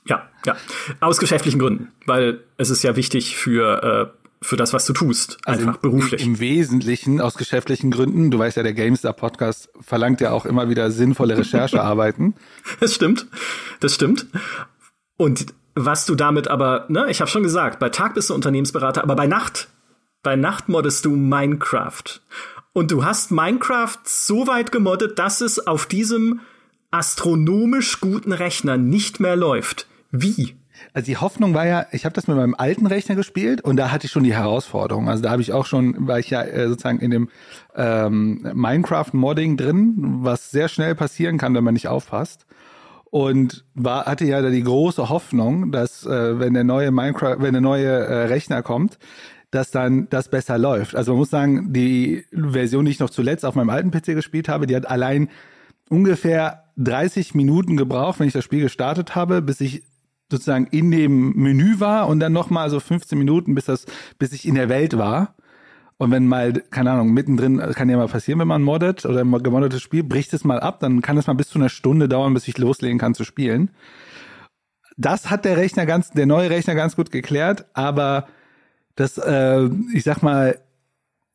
Ja, 0.05 0.29
ja. 0.45 0.55
Aus 0.99 1.17
geschäftlichen 1.17 1.59
Gründen, 1.59 1.91
weil 2.05 2.43
es 2.57 2.69
ist 2.69 2.83
ja 2.83 2.95
wichtig 2.95 3.35
für, 3.37 4.11
äh, 4.13 4.25
für 4.41 4.57
das, 4.57 4.73
was 4.73 4.85
du 4.85 4.93
tust, 4.93 5.37
also 5.45 5.61
einfach 5.61 5.75
im, 5.75 5.81
beruflich. 5.81 6.23
Im 6.23 6.39
Wesentlichen 6.39 7.21
aus 7.21 7.35
geschäftlichen 7.35 7.91
Gründen. 7.91 8.29
Du 8.29 8.39
weißt 8.39 8.57
ja, 8.57 8.63
der 8.63 8.73
GameStar-Podcast 8.73 9.69
verlangt 9.79 10.21
ja 10.21 10.31
auch 10.31 10.45
immer 10.45 10.69
wieder 10.69 10.91
sinnvolle 10.91 11.37
Recherchearbeiten. 11.37 12.35
das 12.79 12.93
stimmt, 12.93 13.27
das 13.79 13.95
stimmt. 13.95 14.27
Und 15.17 15.53
was 15.75 16.05
du 16.05 16.15
damit 16.15 16.47
aber, 16.47 16.85
ne, 16.89 17.07
ich 17.09 17.21
habe 17.21 17.29
schon 17.29 17.43
gesagt, 17.43 17.79
bei 17.79 17.89
Tag 17.89 18.13
bist 18.13 18.29
du 18.29 18.33
Unternehmensberater, 18.33 19.03
aber 19.03 19.15
bei 19.15 19.27
Nacht, 19.27 19.69
bei 20.21 20.35
Nacht 20.35 20.69
moddest 20.69 21.05
du 21.05 21.11
Minecraft. 21.11 22.21
Und 22.73 22.91
du 22.91 23.05
hast 23.05 23.31
Minecraft 23.31 23.99
so 24.03 24.47
weit 24.47 24.71
gemoddet, 24.71 25.19
dass 25.19 25.41
es 25.41 25.65
auf 25.67 25.85
diesem 25.85 26.41
astronomisch 26.91 27.99
guten 27.99 28.31
Rechner 28.31 28.77
nicht 28.77 29.19
mehr 29.19 29.35
läuft. 29.35 29.87
Wie? 30.11 30.55
Also 30.93 31.05
die 31.05 31.17
Hoffnung 31.17 31.53
war 31.53 31.65
ja, 31.65 31.85
ich 31.91 32.05
habe 32.05 32.13
das 32.13 32.27
mit 32.27 32.35
meinem 32.35 32.55
alten 32.55 32.85
Rechner 32.87 33.15
gespielt 33.15 33.61
und 33.61 33.77
da 33.77 33.91
hatte 33.91 34.05
ich 34.05 34.11
schon 34.11 34.23
die 34.23 34.33
Herausforderung. 34.33 35.09
Also 35.09 35.23
da 35.23 35.31
habe 35.31 35.41
ich 35.41 35.53
auch 35.53 35.65
schon, 35.65 36.07
war 36.07 36.19
ich 36.19 36.29
ja 36.29 36.43
äh, 36.43 36.67
sozusagen 36.67 36.99
in 36.99 37.11
dem 37.11 37.29
ähm, 37.75 38.47
Minecraft-Modding 38.53 39.57
drin, 39.57 39.95
was 39.97 40.51
sehr 40.51 40.67
schnell 40.67 40.95
passieren 40.95 41.37
kann, 41.37 41.53
wenn 41.55 41.63
man 41.63 41.73
nicht 41.73 41.87
aufpasst. 41.87 42.45
Und 43.13 43.63
war, 43.75 44.07
hatte 44.07 44.25
ja 44.25 44.41
da 44.41 44.49
die 44.49 44.63
große 44.63 45.07
Hoffnung, 45.07 45.71
dass 45.71 46.03
äh, 46.03 46.39
wenn 46.39 46.55
der 46.55 46.63
neue 46.63 46.89
Minecraft, 46.89 47.35
wenn 47.41 47.53
der 47.53 47.61
neue 47.61 47.85
äh, 47.85 48.25
Rechner 48.25 48.63
kommt, 48.63 48.97
dass 49.51 49.69
dann 49.69 50.09
das 50.09 50.29
besser 50.29 50.57
läuft. 50.57 50.95
Also 50.95 51.11
man 51.11 51.19
muss 51.19 51.29
sagen, 51.29 51.73
die 51.73 52.25
Version, 52.31 52.85
die 52.85 52.91
ich 52.91 52.99
noch 52.99 53.11
zuletzt 53.11 53.45
auf 53.45 53.53
meinem 53.53 53.69
alten 53.69 53.91
PC 53.91 54.15
gespielt 54.15 54.49
habe, 54.49 54.65
die 54.65 54.75
hat 54.75 54.89
allein 54.89 55.29
ungefähr 55.89 56.63
30 56.77 57.35
Minuten 57.35 57.77
gebraucht, 57.77 58.19
wenn 58.19 58.25
ich 58.25 58.33
das 58.33 58.43
Spiel 58.43 58.61
gestartet 58.61 59.13
habe, 59.13 59.43
bis 59.43 59.61
ich 59.61 59.83
sozusagen 60.31 60.65
in 60.71 60.89
dem 60.89 61.33
Menü 61.33 61.79
war 61.79 62.07
und 62.07 62.19
dann 62.19 62.33
nochmal 62.33 62.71
so 62.71 62.79
15 62.79 63.15
Minuten, 63.15 63.53
bis 63.53 63.65
das, 63.65 63.85
bis 64.17 64.33
ich 64.33 64.47
in 64.47 64.55
der 64.55 64.69
Welt 64.69 64.97
war. 64.97 65.35
Und 66.03 66.11
wenn 66.11 66.27
mal, 66.27 66.51
keine 66.69 66.91
Ahnung, 66.91 67.13
mittendrin, 67.13 67.59
kann 67.59 67.89
ja 67.89 67.95
mal 67.95 68.09
passieren, 68.09 68.37
wenn 68.41 68.47
man 68.47 68.61
moddet 68.61 69.05
oder 69.05 69.21
ein 69.21 69.31
gemoddetes 69.41 69.81
Spiel, 69.81 70.03
bricht 70.03 70.33
es 70.33 70.43
mal 70.43 70.59
ab, 70.59 70.81
dann 70.81 71.01
kann 71.01 71.17
es 71.17 71.27
mal 71.27 71.33
bis 71.33 71.47
zu 71.47 71.57
einer 71.57 71.69
Stunde 71.69 72.09
dauern, 72.09 72.33
bis 72.33 72.45
ich 72.49 72.57
loslegen 72.57 72.99
kann 72.99 73.15
zu 73.15 73.23
spielen. 73.23 73.71
Das 74.97 75.29
hat 75.29 75.45
der 75.45 75.55
Rechner 75.55 75.85
ganz, 75.85 76.11
der 76.11 76.25
neue 76.25 76.49
Rechner 76.49 76.75
ganz 76.75 76.97
gut 76.97 77.09
geklärt, 77.09 77.67
aber 77.73 78.27
das, 78.95 79.17
äh, 79.17 79.69
ich 79.93 80.03
sag 80.03 80.21
mal, 80.21 80.59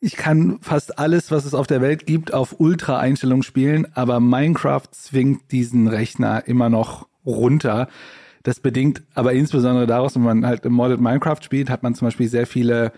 ich 0.00 0.16
kann 0.16 0.58
fast 0.60 0.98
alles, 0.98 1.30
was 1.30 1.46
es 1.46 1.54
auf 1.54 1.66
der 1.66 1.80
Welt 1.80 2.04
gibt, 2.04 2.34
auf 2.34 2.60
Ultra-Einstellung 2.60 3.42
spielen, 3.42 3.86
aber 3.94 4.20
Minecraft 4.20 4.86
zwingt 4.90 5.50
diesen 5.50 5.88
Rechner 5.88 6.46
immer 6.46 6.68
noch 6.68 7.08
runter. 7.24 7.88
Das 8.42 8.60
bedingt 8.60 9.02
aber 9.14 9.32
insbesondere 9.32 9.86
daraus, 9.86 10.14
wenn 10.14 10.22
man 10.22 10.44
halt 10.44 10.66
im 10.66 10.74
Modded 10.74 11.00
Minecraft 11.00 11.42
spielt, 11.42 11.70
hat 11.70 11.82
man 11.82 11.94
zum 11.94 12.06
Beispiel 12.06 12.28
sehr 12.28 12.46
viele 12.46 12.92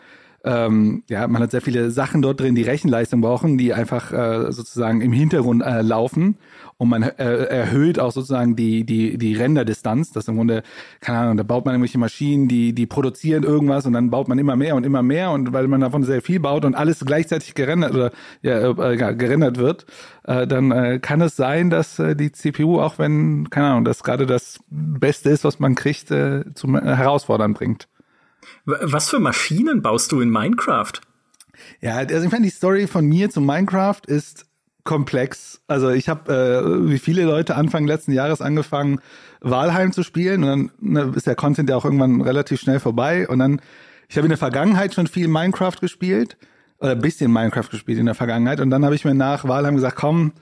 ähm, 0.44 1.02
ja, 1.10 1.28
man 1.28 1.42
hat 1.42 1.50
sehr 1.50 1.60
viele 1.60 1.90
Sachen 1.90 2.22
dort 2.22 2.40
drin, 2.40 2.54
die 2.54 2.62
Rechenleistung 2.62 3.20
brauchen, 3.20 3.58
die 3.58 3.74
einfach 3.74 4.12
äh, 4.12 4.52
sozusagen 4.52 5.02
im 5.02 5.12
Hintergrund 5.12 5.62
äh, 5.62 5.82
laufen 5.82 6.38
und 6.78 6.88
man 6.88 7.02
äh, 7.02 7.44
erhöht 7.44 7.98
auch 7.98 8.10
sozusagen 8.10 8.56
die 8.56 8.84
die 8.84 9.18
die 9.18 9.34
Renderdistanz. 9.34 10.12
Das 10.12 10.28
im 10.28 10.36
Grunde 10.36 10.62
keine 11.00 11.18
Ahnung, 11.18 11.36
da 11.36 11.42
baut 11.42 11.66
man 11.66 11.74
irgendwelche 11.74 11.98
Maschinen, 11.98 12.48
die 12.48 12.72
die 12.72 12.86
produzieren 12.86 13.42
irgendwas 13.42 13.84
und 13.84 13.92
dann 13.92 14.08
baut 14.08 14.28
man 14.28 14.38
immer 14.38 14.56
mehr 14.56 14.76
und 14.76 14.86
immer 14.86 15.02
mehr 15.02 15.30
und 15.30 15.52
weil 15.52 15.68
man 15.68 15.82
davon 15.82 16.04
sehr 16.04 16.22
viel 16.22 16.40
baut 16.40 16.64
und 16.64 16.74
alles 16.74 17.04
gleichzeitig 17.04 17.54
gerendert 17.54 17.92
oder 17.92 18.10
ja, 18.40 18.70
äh, 18.70 18.98
ja 18.98 19.12
gerendert 19.12 19.58
wird, 19.58 19.84
äh, 20.24 20.46
dann 20.46 20.70
äh, 20.70 21.00
kann 21.00 21.20
es 21.20 21.36
sein, 21.36 21.68
dass 21.68 21.98
äh, 21.98 22.16
die 22.16 22.32
CPU 22.32 22.80
auch 22.80 22.98
wenn 22.98 23.50
keine 23.50 23.66
Ahnung, 23.66 23.84
das 23.84 24.02
gerade 24.02 24.24
das 24.24 24.58
Beste 24.70 25.28
ist, 25.28 25.44
was 25.44 25.58
man 25.60 25.74
kriegt, 25.74 26.10
äh, 26.10 26.44
zum 26.54 26.76
äh, 26.76 26.80
Herausfordern 26.80 27.52
bringt. 27.52 27.89
Was 28.82 29.10
für 29.10 29.20
Maschinen 29.20 29.82
baust 29.82 30.12
du 30.12 30.20
in 30.20 30.30
Minecraft? 30.30 30.92
Ja, 31.80 31.96
also 31.96 32.24
ich 32.24 32.32
meine, 32.32 32.44
die 32.44 32.52
Story 32.52 32.86
von 32.86 33.06
mir 33.06 33.30
zu 33.30 33.40
Minecraft 33.40 34.00
ist 34.06 34.46
komplex. 34.84 35.60
Also 35.66 35.90
ich 35.90 36.08
habe, 36.08 36.32
äh, 36.32 36.90
wie 36.90 36.98
viele 36.98 37.24
Leute 37.24 37.56
Anfang 37.56 37.86
letzten 37.86 38.12
Jahres 38.12 38.40
angefangen, 38.40 39.00
Walheim 39.40 39.92
zu 39.92 40.02
spielen 40.02 40.42
und 40.42 40.48
dann 40.48 40.70
ne, 40.80 41.12
ist 41.14 41.26
der 41.26 41.36
Content 41.36 41.70
ja 41.70 41.76
auch 41.76 41.84
irgendwann 41.84 42.20
relativ 42.20 42.60
schnell 42.60 42.80
vorbei 42.80 43.28
und 43.28 43.38
dann, 43.38 43.60
ich 44.08 44.16
habe 44.16 44.26
in 44.26 44.30
der 44.30 44.38
Vergangenheit 44.38 44.94
schon 44.94 45.06
viel 45.06 45.28
Minecraft 45.28 45.76
gespielt 45.80 46.36
oder 46.78 46.92
ein 46.92 47.00
bisschen 47.00 47.32
Minecraft 47.32 47.68
gespielt 47.70 47.98
in 47.98 48.06
der 48.06 48.14
Vergangenheit 48.14 48.60
und 48.60 48.70
dann 48.70 48.84
habe 48.84 48.94
ich 48.94 49.04
mir 49.04 49.14
nach 49.14 49.46
Walheim 49.46 49.76
gesagt, 49.76 49.96
komm, 49.96 50.32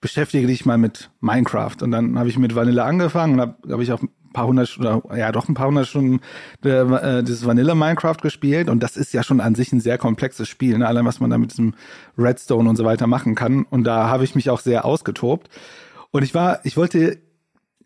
beschäftige 0.00 0.46
dich 0.46 0.66
mal 0.66 0.78
mit 0.78 1.10
Minecraft 1.20 1.76
und 1.82 1.90
dann 1.90 2.18
habe 2.18 2.28
ich 2.28 2.38
mit 2.38 2.54
Vanilla 2.54 2.84
angefangen 2.84 3.34
und 3.34 3.40
habe 3.40 3.56
hab 3.70 3.80
ich 3.80 3.92
auch 3.92 4.02
paar 4.34 4.46
hundert 4.46 4.78
oder 4.78 5.02
ja 5.16 5.32
doch 5.32 5.48
ein 5.48 5.54
paar 5.54 5.68
hundert 5.68 5.86
Stunden 5.86 6.20
äh, 6.62 7.22
das 7.22 7.46
Vanilla 7.46 7.74
Minecraft 7.74 8.18
gespielt 8.20 8.68
und 8.68 8.82
das 8.82 8.98
ist 8.98 9.14
ja 9.14 9.22
schon 9.22 9.40
an 9.40 9.54
sich 9.54 9.72
ein 9.72 9.80
sehr 9.80 9.96
komplexes 9.96 10.48
Spiel, 10.48 10.76
ne? 10.76 10.86
allein 10.86 11.06
was 11.06 11.20
man 11.20 11.30
da 11.30 11.38
mit 11.38 11.52
diesem 11.52 11.72
Redstone 12.18 12.68
und 12.68 12.76
so 12.76 12.84
weiter 12.84 13.06
machen 13.06 13.34
kann 13.34 13.64
und 13.70 13.84
da 13.84 14.08
habe 14.08 14.24
ich 14.24 14.34
mich 14.34 14.50
auch 14.50 14.60
sehr 14.60 14.84
ausgetobt 14.84 15.48
und 16.10 16.22
ich 16.22 16.34
war, 16.34 16.60
ich 16.64 16.76
wollte, 16.76 17.18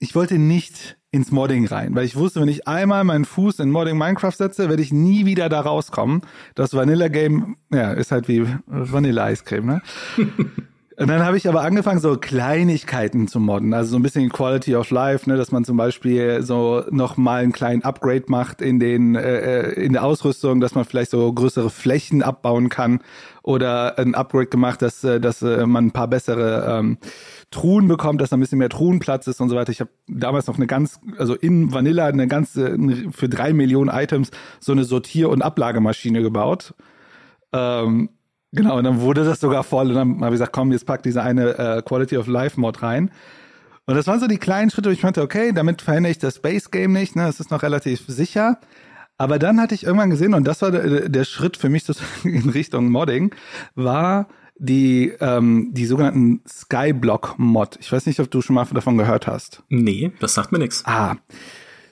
ich 0.00 0.14
wollte 0.14 0.38
nicht 0.38 0.98
ins 1.10 1.30
Modding 1.30 1.66
rein, 1.66 1.94
weil 1.94 2.04
ich 2.04 2.16
wusste, 2.16 2.40
wenn 2.40 2.48
ich 2.48 2.68
einmal 2.68 3.04
meinen 3.04 3.24
Fuß 3.24 3.60
in 3.60 3.70
Modding 3.70 3.96
Minecraft 3.96 4.32
setze, 4.32 4.68
werde 4.68 4.82
ich 4.82 4.92
nie 4.92 5.24
wieder 5.24 5.48
da 5.48 5.60
rauskommen. 5.60 6.20
Das 6.54 6.74
Vanilla 6.74 7.08
Game, 7.08 7.56
ja, 7.72 7.92
ist 7.92 8.12
halt 8.12 8.28
wie 8.28 8.46
Vanilla 8.66 9.24
Eiscreme, 9.24 9.66
ne? 9.66 9.82
Und 10.98 11.06
dann 11.06 11.24
habe 11.24 11.36
ich 11.36 11.48
aber 11.48 11.62
angefangen, 11.62 12.00
so 12.00 12.16
Kleinigkeiten 12.16 13.28
zu 13.28 13.38
modden, 13.38 13.72
also 13.72 13.92
so 13.92 13.96
ein 13.96 14.02
bisschen 14.02 14.28
Quality 14.30 14.74
of 14.74 14.90
Life, 14.90 15.30
ne, 15.30 15.36
dass 15.36 15.52
man 15.52 15.64
zum 15.64 15.76
Beispiel 15.76 16.42
so 16.42 16.82
noch 16.90 17.16
mal 17.16 17.40
einen 17.40 17.52
kleinen 17.52 17.84
Upgrade 17.84 18.24
macht 18.26 18.60
in 18.60 18.80
den 18.80 19.14
äh, 19.14 19.60
äh, 19.60 19.84
in 19.84 19.92
der 19.92 20.02
Ausrüstung, 20.02 20.58
dass 20.58 20.74
man 20.74 20.84
vielleicht 20.84 21.12
so 21.12 21.32
größere 21.32 21.70
Flächen 21.70 22.20
abbauen 22.24 22.68
kann 22.68 22.98
oder 23.44 23.96
ein 23.96 24.16
Upgrade 24.16 24.46
gemacht, 24.46 24.82
dass 24.82 25.04
äh, 25.04 25.20
dass 25.20 25.40
äh, 25.40 25.66
man 25.66 25.86
ein 25.86 25.90
paar 25.92 26.08
bessere 26.08 26.78
ähm, 26.80 26.98
Truhen 27.52 27.86
bekommt, 27.86 28.20
dass 28.20 28.30
da 28.30 28.36
ein 28.36 28.40
bisschen 28.40 28.58
mehr 28.58 28.68
Truhenplatz 28.68 29.28
ist 29.28 29.40
und 29.40 29.50
so 29.50 29.54
weiter. 29.54 29.70
Ich 29.70 29.80
habe 29.80 29.90
damals 30.08 30.48
noch 30.48 30.56
eine 30.56 30.66
ganz, 30.66 30.98
also 31.16 31.34
in 31.36 31.72
Vanilla 31.72 32.06
eine 32.06 32.26
ganze 32.26 32.76
für 33.12 33.28
drei 33.28 33.52
Millionen 33.52 33.88
Items 33.88 34.32
so 34.58 34.72
eine 34.72 34.82
Sortier- 34.82 35.30
und 35.30 35.42
Ablagemaschine 35.42 36.22
gebaut. 36.22 36.74
Ähm, 37.52 38.10
Genau, 38.52 38.78
und 38.78 38.84
dann 38.84 39.00
wurde 39.00 39.24
das 39.24 39.40
sogar 39.40 39.62
voll 39.62 39.88
und 39.88 39.94
dann 39.94 40.24
habe 40.24 40.34
ich 40.34 40.40
gesagt, 40.40 40.52
komm, 40.52 40.72
jetzt 40.72 40.86
pack 40.86 41.02
diese 41.02 41.22
eine 41.22 41.58
äh, 41.58 41.82
Quality 41.82 42.16
of 42.16 42.26
Life 42.26 42.58
Mod 42.58 42.82
rein. 42.82 43.10
Und 43.84 43.94
das 43.94 44.06
waren 44.06 44.20
so 44.20 44.26
die 44.26 44.38
kleinen 44.38 44.70
Schritte, 44.70 44.88
wo 44.88 44.92
ich 44.92 45.02
meinte, 45.02 45.22
okay, 45.22 45.52
damit 45.52 45.82
verändere 45.82 46.10
ich 46.10 46.18
das 46.18 46.40
Base 46.40 46.68
Game 46.70 46.92
nicht, 46.92 47.16
ne, 47.16 47.28
es 47.28 47.40
ist 47.40 47.50
noch 47.50 47.62
relativ 47.62 48.04
sicher. 48.06 48.58
Aber 49.18 49.38
dann 49.38 49.60
hatte 49.60 49.74
ich 49.74 49.84
irgendwann 49.84 50.10
gesehen, 50.10 50.34
und 50.34 50.44
das 50.44 50.62
war 50.62 50.70
der, 50.70 51.08
der 51.08 51.24
Schritt 51.24 51.56
für 51.56 51.68
mich 51.68 51.84
in 52.24 52.48
Richtung 52.50 52.90
Modding, 52.90 53.34
war 53.74 54.28
die, 54.58 55.12
ähm, 55.20 55.70
die 55.72 55.86
sogenannten 55.86 56.42
Skyblock 56.46 57.34
Mod. 57.38 57.78
Ich 57.80 57.90
weiß 57.90 58.06
nicht, 58.06 58.20
ob 58.20 58.30
du 58.30 58.42
schon 58.42 58.54
mal 58.54 58.66
davon 58.72 58.96
gehört 58.98 59.26
hast. 59.26 59.62
Nee, 59.68 60.12
das 60.20 60.34
sagt 60.34 60.52
mir 60.52 60.58
nichts. 60.58 60.84
Ah. 60.84 61.16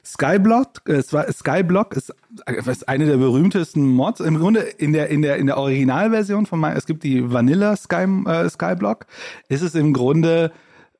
Skyblock, 0.07 0.89
äh, 0.89 1.03
Skyblock 1.03 1.97
ist, 1.97 2.15
ist 2.47 2.89
eine 2.89 3.07
der 3.07 3.17
berühmtesten 3.17 3.85
Mods. 3.85 4.21
Im 4.21 4.39
Grunde 4.39 4.61
in 4.61 4.93
der 4.93 5.09
in 5.09 5.21
der 5.21 5.37
in 5.37 5.47
der 5.47 5.59
Originalversion 5.59 6.47
von 6.47 6.61
mein, 6.61 6.77
es 6.77 6.87
gibt 6.87 7.03
die 7.03 7.33
Vanilla 7.33 7.75
Sky, 7.75 8.07
äh, 8.27 8.49
Skyblock. 8.49 9.07
Ist 9.49 9.63
es 9.63 9.75
im 9.75 9.93
Grunde 9.93 10.53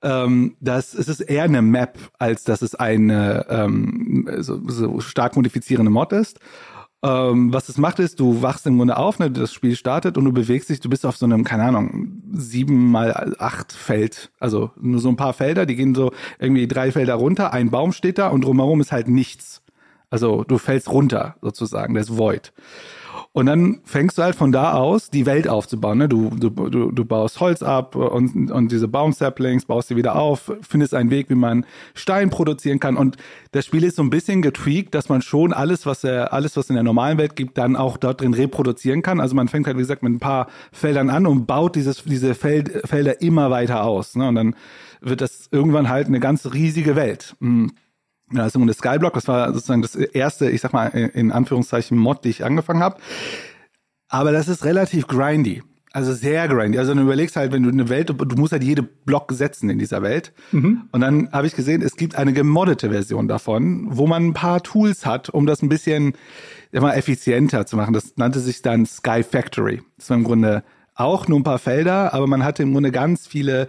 ähm, 0.03 0.57
das 0.61 0.95
es 0.95 1.09
ist 1.09 1.21
eher 1.21 1.45
eine 1.45 1.63
Map, 1.63 1.99
als 2.19 2.43
dass 2.43 2.63
es 2.63 2.75
eine 2.75 3.47
ähm, 3.49 4.29
so, 4.39 4.61
so 4.69 5.01
stark 5.01 5.37
modifizierende 5.37 5.91
Mod 5.91 6.13
ist. 6.13 6.41
Ähm, 7.03 7.53
was 7.53 7.69
es 7.69 7.77
macht, 7.77 7.99
ist, 7.99 8.21
du 8.21 8.43
wachst 8.43 8.67
im 8.67 8.79
Grunde 8.79 8.97
auf, 8.97 9.19
ne, 9.19 9.31
das 9.31 9.53
Spiel 9.53 9.77
startet 9.77 10.17
und 10.17 10.25
du 10.25 10.33
bewegst 10.33 10.71
dich, 10.71 10.81
du 10.81 10.89
bist 10.89 11.05
auf 11.05 11.17
so 11.17 11.27
einem, 11.27 11.45
keine 11.45 11.65
Ahnung, 11.65 12.23
sieben 12.33 12.91
mal 12.91 13.37
acht 13.39 13.73
Feld. 13.73 14.31
Also 14.41 14.71
nur 14.81 15.01
so 15.01 15.09
ein 15.09 15.17
paar 15.17 15.35
Felder, 15.35 15.67
die 15.67 15.77
gehen 15.77 15.95
so 15.95 16.13
irgendwie 16.39 16.67
drei 16.67 16.93
Felder 16.93 17.15
runter, 17.15 17.53
ein 17.53 17.71
Baum 17.71 17.93
steht 17.93 18.19
da 18.19 18.29
und 18.29 18.45
drumherum 18.45 18.81
ist 18.81 18.93
halt 18.93 19.09
nichts. 19.09 19.63
Also 20.09 20.45
du 20.45 20.59
fällst 20.59 20.91
runter 20.91 21.37
sozusagen, 21.43 21.95
das 21.95 22.17
Void. 22.17 22.53
Und 23.37 23.45
dann 23.45 23.81
fängst 23.85 24.17
du 24.17 24.23
halt 24.23 24.35
von 24.35 24.51
da 24.51 24.73
aus, 24.73 25.11
die 25.11 25.27
Welt 25.27 25.47
aufzubauen. 25.47 25.99
Ne? 25.99 26.09
Du, 26.09 26.31
du, 26.31 26.49
du, 26.49 26.91
du 26.91 27.05
baust 27.05 27.39
Holz 27.39 27.63
ab 27.63 27.95
und, 27.95 28.51
und 28.51 28.73
diese 28.73 28.89
Baumsaplings, 28.89 29.67
baust 29.67 29.89
sie 29.89 29.97
wieder 29.97 30.17
auf, 30.17 30.51
findest 30.63 30.95
einen 30.95 31.11
Weg, 31.11 31.29
wie 31.29 31.35
man 31.35 31.67
Stein 31.93 32.31
produzieren 32.31 32.81
kann. 32.81 32.97
Und 32.97 33.19
das 33.53 33.67
Spiel 33.67 33.85
ist 33.85 33.97
so 33.97 34.03
ein 34.03 34.09
bisschen 34.09 34.41
getweakt, 34.41 34.95
dass 34.95 35.11
man 35.11 35.21
schon 35.21 35.53
alles, 35.53 35.85
was 35.85 36.03
er, 36.03 36.33
alles, 36.33 36.57
was 36.57 36.71
in 36.71 36.77
der 36.77 36.83
normalen 36.83 37.19
Welt 37.19 37.37
gibt, 37.37 37.59
dann 37.59 37.77
auch 37.77 37.99
dort 37.99 38.23
drin 38.23 38.33
reproduzieren 38.33 39.03
kann. 39.03 39.21
Also 39.21 39.35
man 39.35 39.49
fängt 39.49 39.67
halt, 39.67 39.77
wie 39.77 39.83
gesagt, 39.83 40.03
mit 40.03 40.15
ein 40.15 40.19
paar 40.19 40.47
Feldern 40.73 41.11
an 41.11 41.27
und 41.27 41.45
baut 41.45 41.77
dieses, 41.77 42.05
diese 42.05 42.35
Feld, 42.35 42.89
Felder 42.89 43.21
immer 43.21 43.51
weiter 43.51 43.85
aus. 43.85 44.17
Ne? 44.17 44.29
Und 44.29 44.35
dann 44.37 44.57
wird 45.03 45.21
das 45.21 45.51
irgendwann 45.53 45.91
halt 45.91 46.07
eine 46.07 46.21
ganz 46.21 46.55
riesige 46.55 46.97
Welt. 46.97 47.37
Mhm. 47.41 47.73
Ja, 48.33 48.43
also 48.43 48.65
das 48.65 48.79
Skyblock, 48.79 49.15
das 49.15 49.29
war 49.29 49.53
sozusagen 49.53 49.83
das 49.83 49.95
erste, 49.95 50.51
ich 50.51 50.61
sag 50.61 50.73
mal 50.73 50.89
in 50.89 51.31
Anführungszeichen 51.31 51.97
Mod, 51.97 52.25
die 52.25 52.31
ich 52.31 52.45
angefangen 52.45 52.83
habe. 52.83 52.97
Aber 54.09 54.33
das 54.33 54.49
ist 54.49 54.65
relativ 54.65 55.07
grindy. 55.07 55.63
Also 55.93 56.13
sehr 56.13 56.47
grindy. 56.49 56.79
Also 56.79 56.93
du 56.93 57.01
überlegst 57.01 57.37
halt, 57.37 57.53
wenn 57.53 57.63
du 57.63 57.71
eine 57.71 57.89
Welt, 57.89 58.11
du 58.11 58.37
musst 58.37 58.53
halt 58.53 58.63
jede 58.63 58.83
Block 58.83 59.33
setzen 59.33 59.71
in 59.71 59.79
dieser 59.79 60.03
Welt. 60.03 60.33
Mhm. 60.53 60.83
Und 60.93 61.01
dann 61.01 61.33
habe 61.33 61.47
ich 61.47 61.55
gesehen, 61.55 61.81
es 61.81 61.97
gibt 61.97 62.17
eine 62.17 62.33
gemoddete 62.33 62.91
Version 62.91 63.29
davon, 63.29 63.87
wo 63.91 64.07
man 64.07 64.27
ein 64.27 64.35
paar 64.35 64.63
Tools 64.63 65.07
hat, 65.07 65.31
um 65.31 65.47
das 65.47 65.63
ein 65.63 65.71
bisschen 65.71 66.13
immer 66.71 66.95
effizienter 66.97 67.65
zu 67.65 67.77
machen. 67.77 67.95
Das 67.95 68.17
nannte 68.17 68.41
sich 68.41 68.61
dann 68.61 68.85
Sky 68.85 69.23
Factory. 69.23 69.83
Das 69.97 70.11
war 70.11 70.19
im 70.19 70.25
Grunde 70.25 70.65
auch 70.95 71.29
nur 71.29 71.41
ein 71.41 71.45
paar 71.45 71.59
Felder, 71.59 72.13
aber 72.13 72.27
man 72.27 72.45
hatte 72.45 72.63
im 72.63 72.73
Grunde 72.73 72.91
ganz 72.91 73.27
viele 73.27 73.69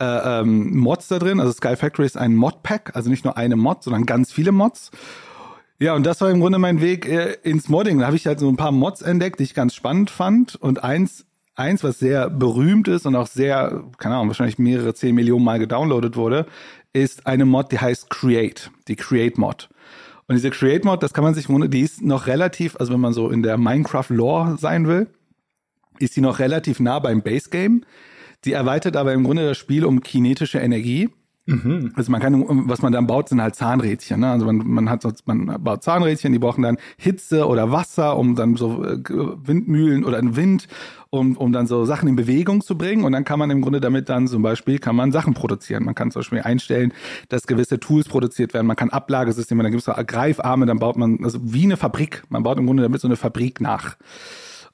äh, 0.00 0.40
ähm, 0.40 0.76
Mods 0.76 1.08
da 1.08 1.18
drin. 1.18 1.40
Also 1.40 1.52
Sky 1.52 1.76
Factory 1.76 2.06
ist 2.06 2.16
ein 2.16 2.34
Mod-Pack, 2.36 2.92
also 2.94 3.10
nicht 3.10 3.24
nur 3.24 3.36
eine 3.36 3.56
Mod, 3.56 3.82
sondern 3.82 4.06
ganz 4.06 4.32
viele 4.32 4.52
Mods. 4.52 4.90
Ja, 5.80 5.94
und 5.94 6.04
das 6.04 6.20
war 6.20 6.30
im 6.30 6.40
Grunde 6.40 6.58
mein 6.58 6.80
Weg 6.80 7.06
äh, 7.06 7.34
ins 7.42 7.68
Modding. 7.68 8.00
Da 8.00 8.06
habe 8.06 8.16
ich 8.16 8.26
halt 8.26 8.40
so 8.40 8.48
ein 8.48 8.56
paar 8.56 8.72
Mods 8.72 9.00
entdeckt, 9.00 9.38
die 9.38 9.44
ich 9.44 9.54
ganz 9.54 9.74
spannend 9.74 10.10
fand. 10.10 10.56
Und 10.56 10.82
eins, 10.82 11.26
eins, 11.54 11.84
was 11.84 12.00
sehr 12.00 12.30
berühmt 12.30 12.88
ist 12.88 13.06
und 13.06 13.14
auch 13.14 13.28
sehr, 13.28 13.84
keine 13.98 14.16
Ahnung, 14.16 14.28
wahrscheinlich 14.28 14.58
mehrere 14.58 14.94
zehn 14.94 15.14
Millionen 15.14 15.44
Mal 15.44 15.60
gedownloadet 15.60 16.16
wurde, 16.16 16.46
ist 16.92 17.26
eine 17.26 17.44
Mod, 17.44 17.70
die 17.70 17.78
heißt 17.78 18.10
Create, 18.10 18.70
die 18.88 18.96
Create 18.96 19.38
Mod. 19.38 19.68
Und 20.26 20.34
diese 20.34 20.50
Create 20.50 20.84
Mod, 20.84 21.02
das 21.02 21.14
kann 21.14 21.24
man 21.24 21.34
sich, 21.34 21.46
die 21.46 21.80
ist 21.80 22.02
noch 22.02 22.26
relativ, 22.26 22.76
also 22.76 22.92
wenn 22.92 23.00
man 23.00 23.12
so 23.12 23.30
in 23.30 23.42
der 23.42 23.56
Minecraft 23.56 24.10
Lore 24.10 24.58
sein 24.58 24.86
will, 24.86 25.08
ist 26.00 26.16
die 26.16 26.20
noch 26.20 26.38
relativ 26.38 26.80
nah 26.80 26.98
beim 26.98 27.22
Base 27.22 27.50
Game. 27.50 27.84
Sie 28.44 28.52
erweitert 28.52 28.96
aber 28.96 29.12
im 29.12 29.24
Grunde 29.24 29.46
das 29.46 29.58
Spiel 29.58 29.84
um 29.84 30.00
kinetische 30.00 30.58
Energie. 30.58 31.10
Mhm. 31.48 31.92
Also 31.96 32.12
man 32.12 32.20
kann, 32.20 32.44
was 32.68 32.82
man 32.82 32.92
dann 32.92 33.06
baut, 33.06 33.30
sind 33.30 33.40
halt 33.40 33.54
Zahnrädchen. 33.54 34.20
Ne? 34.20 34.30
Also 34.30 34.44
man, 34.44 34.58
man 34.58 34.90
hat 34.90 35.00
sonst, 35.00 35.26
man 35.26 35.46
baut 35.64 35.82
Zahnrädchen, 35.82 36.30
die 36.30 36.38
brauchen 36.38 36.60
dann 36.60 36.76
Hitze 36.98 37.46
oder 37.46 37.72
Wasser, 37.72 38.18
um 38.18 38.36
dann 38.36 38.56
so 38.56 38.84
äh, 38.84 38.98
Windmühlen 39.06 40.04
oder 40.04 40.18
einen 40.18 40.36
Wind, 40.36 40.68
um, 41.08 41.38
um 41.38 41.50
dann 41.52 41.66
so 41.66 41.86
Sachen 41.86 42.06
in 42.06 42.16
Bewegung 42.16 42.60
zu 42.60 42.76
bringen. 42.76 43.02
Und 43.02 43.12
dann 43.12 43.24
kann 43.24 43.38
man 43.38 43.48
im 43.48 43.62
Grunde 43.62 43.80
damit 43.80 44.10
dann 44.10 44.28
zum 44.28 44.42
Beispiel 44.42 44.78
kann 44.78 44.94
man 44.94 45.10
Sachen 45.10 45.32
produzieren. 45.32 45.84
Man 45.84 45.94
kann 45.94 46.10
zum 46.10 46.20
Beispiel 46.20 46.42
einstellen, 46.42 46.92
dass 47.30 47.46
gewisse 47.46 47.80
Tools 47.80 48.08
produziert 48.08 48.52
werden. 48.52 48.66
Man 48.66 48.76
kann 48.76 48.90
Ablagesysteme, 48.90 49.62
dann 49.62 49.72
gibt 49.72 49.80
es 49.80 49.86
so 49.86 49.92
Greifarme, 50.06 50.66
dann 50.66 50.78
baut 50.78 50.98
man, 50.98 51.24
also 51.24 51.38
wie 51.42 51.64
eine 51.64 51.78
Fabrik. 51.78 52.24
Man 52.28 52.42
baut 52.42 52.58
im 52.58 52.66
Grunde 52.66 52.82
damit 52.82 53.00
so 53.00 53.08
eine 53.08 53.16
Fabrik 53.16 53.62
nach. 53.62 53.96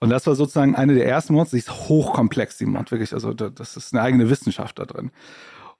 Und 0.00 0.10
das 0.10 0.26
war 0.26 0.34
sozusagen 0.34 0.74
eine 0.74 0.94
der 0.94 1.06
ersten 1.06 1.34
Mods, 1.34 1.50
die 1.50 1.58
ist 1.58 1.70
hochkomplex, 1.70 2.58
die 2.58 2.66
Mod, 2.66 2.90
wirklich. 2.90 3.12
Also 3.12 3.32
das 3.32 3.76
ist 3.76 3.94
eine 3.94 4.02
eigene 4.02 4.28
Wissenschaft 4.30 4.78
da 4.78 4.84
drin. 4.84 5.10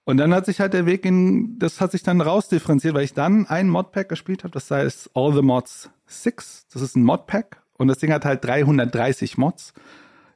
Und 0.04 0.18
dann 0.18 0.34
hat 0.34 0.46
sich 0.46 0.60
halt 0.60 0.74
der 0.74 0.86
Weg 0.86 1.04
in, 1.06 1.58
das 1.58 1.80
hat 1.80 1.92
sich 1.92 2.02
dann 2.02 2.20
rausdifferenziert, 2.20 2.94
weil 2.94 3.04
ich 3.04 3.14
dann 3.14 3.46
ein 3.46 3.68
Modpack 3.68 4.08
gespielt 4.08 4.44
habe, 4.44 4.52
das 4.52 4.70
heißt 4.70 5.10
All 5.14 5.32
the 5.34 5.42
Mods 5.42 5.90
6. 6.06 6.66
Das 6.72 6.82
ist 6.82 6.94
ein 6.94 7.04
Modpack 7.04 7.62
und 7.78 7.88
das 7.88 7.98
Ding 7.98 8.12
hat 8.12 8.24
halt 8.24 8.44
330 8.44 9.38
Mods. 9.38 9.72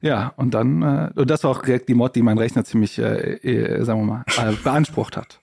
Ja, 0.01 0.33
und 0.37 0.55
dann, 0.55 0.83
äh, 0.83 1.11
und 1.15 1.29
das 1.29 1.45
war 1.45 1.51
auch 1.51 1.63
direkt 1.63 1.89
die 1.89 1.95
Mod, 1.95 2.15
die 2.15 2.23
mein 2.23 2.39
Rechner 2.39 2.65
ziemlich, 2.65 2.99
äh, 2.99 3.35
äh, 3.35 3.85
sagen 3.85 4.01
wir 4.01 4.07
mal, 4.07 4.25
äh, 4.39 4.55
beansprucht 4.63 5.17
hat. 5.17 5.41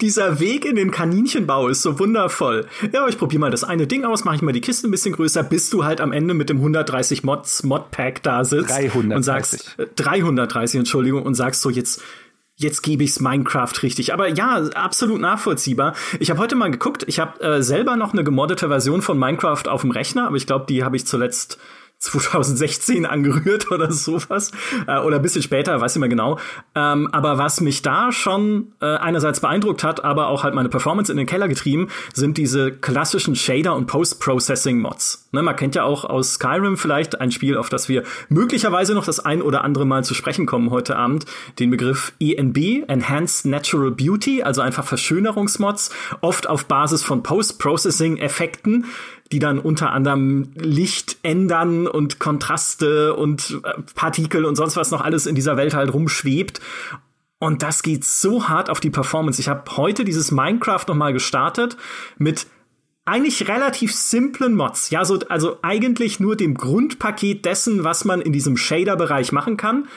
Dieser 0.00 0.40
Weg 0.40 0.64
in 0.64 0.76
den 0.76 0.90
Kaninchenbau 0.90 1.68
ist 1.68 1.82
so 1.82 1.98
wundervoll. 1.98 2.66
Ja, 2.92 3.06
ich 3.08 3.18
probiere 3.18 3.40
mal 3.40 3.50
das 3.50 3.64
eine 3.64 3.86
Ding 3.86 4.04
aus, 4.04 4.24
mache 4.24 4.36
ich 4.36 4.42
mal 4.42 4.52
die 4.52 4.60
Kiste 4.60 4.88
ein 4.88 4.90
bisschen 4.90 5.14
größer, 5.14 5.42
bis 5.42 5.70
du 5.70 5.84
halt 5.84 6.00
am 6.00 6.12
Ende 6.12 6.34
mit 6.34 6.48
dem 6.48 6.58
130 6.58 7.24
Mods 7.24 7.62
Modpack 7.62 8.22
da 8.22 8.44
sitzt 8.44 8.70
330. 8.70 9.16
und 9.16 9.22
sagst 9.22 9.74
äh, 9.78 9.86
330 9.96 10.78
Entschuldigung 10.78 11.22
und 11.22 11.34
sagst 11.34 11.62
so 11.62 11.70
jetzt 11.70 12.02
jetzt 12.56 12.82
gebe 12.82 13.02
ich's 13.04 13.20
Minecraft 13.20 13.72
richtig. 13.82 14.12
Aber 14.12 14.28
ja, 14.28 14.62
absolut 14.74 15.20
nachvollziehbar. 15.20 15.94
Ich 16.20 16.30
habe 16.30 16.40
heute 16.40 16.54
mal 16.54 16.70
geguckt, 16.70 17.04
ich 17.06 17.18
habe 17.18 17.40
äh, 17.40 17.62
selber 17.62 17.96
noch 17.96 18.12
eine 18.12 18.24
gemoddete 18.24 18.68
Version 18.68 19.02
von 19.02 19.18
Minecraft 19.18 19.66
auf 19.68 19.80
dem 19.80 19.90
Rechner, 19.90 20.26
aber 20.26 20.36
ich 20.36 20.46
glaube, 20.46 20.66
die 20.68 20.84
habe 20.84 20.96
ich 20.96 21.06
zuletzt 21.06 21.58
2016 22.02 23.06
angerührt 23.06 23.70
oder 23.70 23.92
sowas. 23.92 24.50
Äh, 24.86 24.98
oder 24.98 25.16
ein 25.16 25.22
bisschen 25.22 25.42
später, 25.42 25.80
weiß 25.80 25.94
ich 25.94 26.00
mehr 26.00 26.08
genau. 26.08 26.38
Ähm, 26.74 27.08
aber 27.12 27.38
was 27.38 27.60
mich 27.60 27.82
da 27.82 28.10
schon 28.10 28.72
äh, 28.80 28.86
einerseits 28.86 29.40
beeindruckt 29.40 29.84
hat, 29.84 30.04
aber 30.04 30.26
auch 30.26 30.42
halt 30.42 30.54
meine 30.54 30.68
Performance 30.68 31.12
in 31.12 31.18
den 31.18 31.26
Keller 31.26 31.46
getrieben, 31.48 31.88
sind 32.12 32.38
diese 32.38 32.72
klassischen 32.72 33.36
Shader- 33.36 33.76
und 33.76 33.86
Post-Processing-Mods. 33.86 35.28
Ne, 35.32 35.42
man 35.42 35.54
kennt 35.54 35.76
ja 35.76 35.84
auch 35.84 36.04
aus 36.04 36.34
Skyrim 36.34 36.76
vielleicht 36.76 37.20
ein 37.20 37.30
Spiel, 37.30 37.56
auf 37.56 37.68
das 37.68 37.88
wir 37.88 38.02
möglicherweise 38.28 38.94
noch 38.94 39.04
das 39.04 39.20
ein 39.20 39.40
oder 39.40 39.64
andere 39.64 39.86
Mal 39.86 40.04
zu 40.04 40.14
sprechen 40.14 40.44
kommen 40.44 40.70
heute 40.70 40.96
Abend, 40.96 41.24
den 41.60 41.70
Begriff 41.70 42.12
ENB, 42.20 42.84
Enhanced 42.88 43.46
Natural 43.46 43.92
Beauty, 43.92 44.42
also 44.42 44.60
einfach 44.60 44.84
Verschönerungsmods, 44.84 45.90
oft 46.20 46.48
auf 46.48 46.66
Basis 46.66 47.04
von 47.04 47.22
Post-Processing-Effekten, 47.22 48.86
die 49.32 49.38
dann 49.38 49.58
unter 49.58 49.90
anderem 49.90 50.52
Licht 50.54 51.16
ändern 51.22 51.86
und 51.86 52.18
Kontraste 52.18 53.14
und 53.16 53.60
äh, 53.64 53.80
Partikel 53.94 54.44
und 54.44 54.56
sonst 54.56 54.76
was 54.76 54.90
noch 54.90 55.00
alles 55.00 55.26
in 55.26 55.34
dieser 55.34 55.56
Welt 55.56 55.74
halt 55.74 55.92
rumschwebt. 55.92 56.60
Und 57.38 57.62
das 57.62 57.82
geht 57.82 58.04
so 58.04 58.48
hart 58.48 58.70
auf 58.70 58.78
die 58.78 58.90
Performance. 58.90 59.40
Ich 59.40 59.48
habe 59.48 59.64
heute 59.76 60.04
dieses 60.04 60.30
Minecraft 60.30 60.84
noch 60.86 60.94
mal 60.94 61.12
gestartet 61.12 61.76
mit 62.18 62.46
eigentlich 63.04 63.48
relativ 63.48 63.92
simplen 63.92 64.54
Mods. 64.54 64.90
Ja, 64.90 65.04
so, 65.04 65.18
also 65.28 65.58
eigentlich 65.62 66.20
nur 66.20 66.36
dem 66.36 66.54
Grundpaket 66.54 67.44
dessen, 67.44 67.82
was 67.82 68.04
man 68.04 68.20
in 68.20 68.32
diesem 68.32 68.56
Shader-Bereich 68.56 69.32
machen 69.32 69.56
kann. 69.56 69.88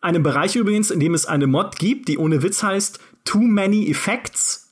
Einem 0.00 0.22
Bereich 0.22 0.56
übrigens, 0.56 0.90
in 0.90 1.00
dem 1.00 1.14
es 1.14 1.26
eine 1.26 1.46
Mod 1.46 1.76
gibt, 1.76 2.08
die 2.08 2.16
ohne 2.16 2.42
Witz 2.42 2.62
heißt 2.62 3.00
Too 3.24 3.40
Many 3.40 3.90
Effects 3.90 4.63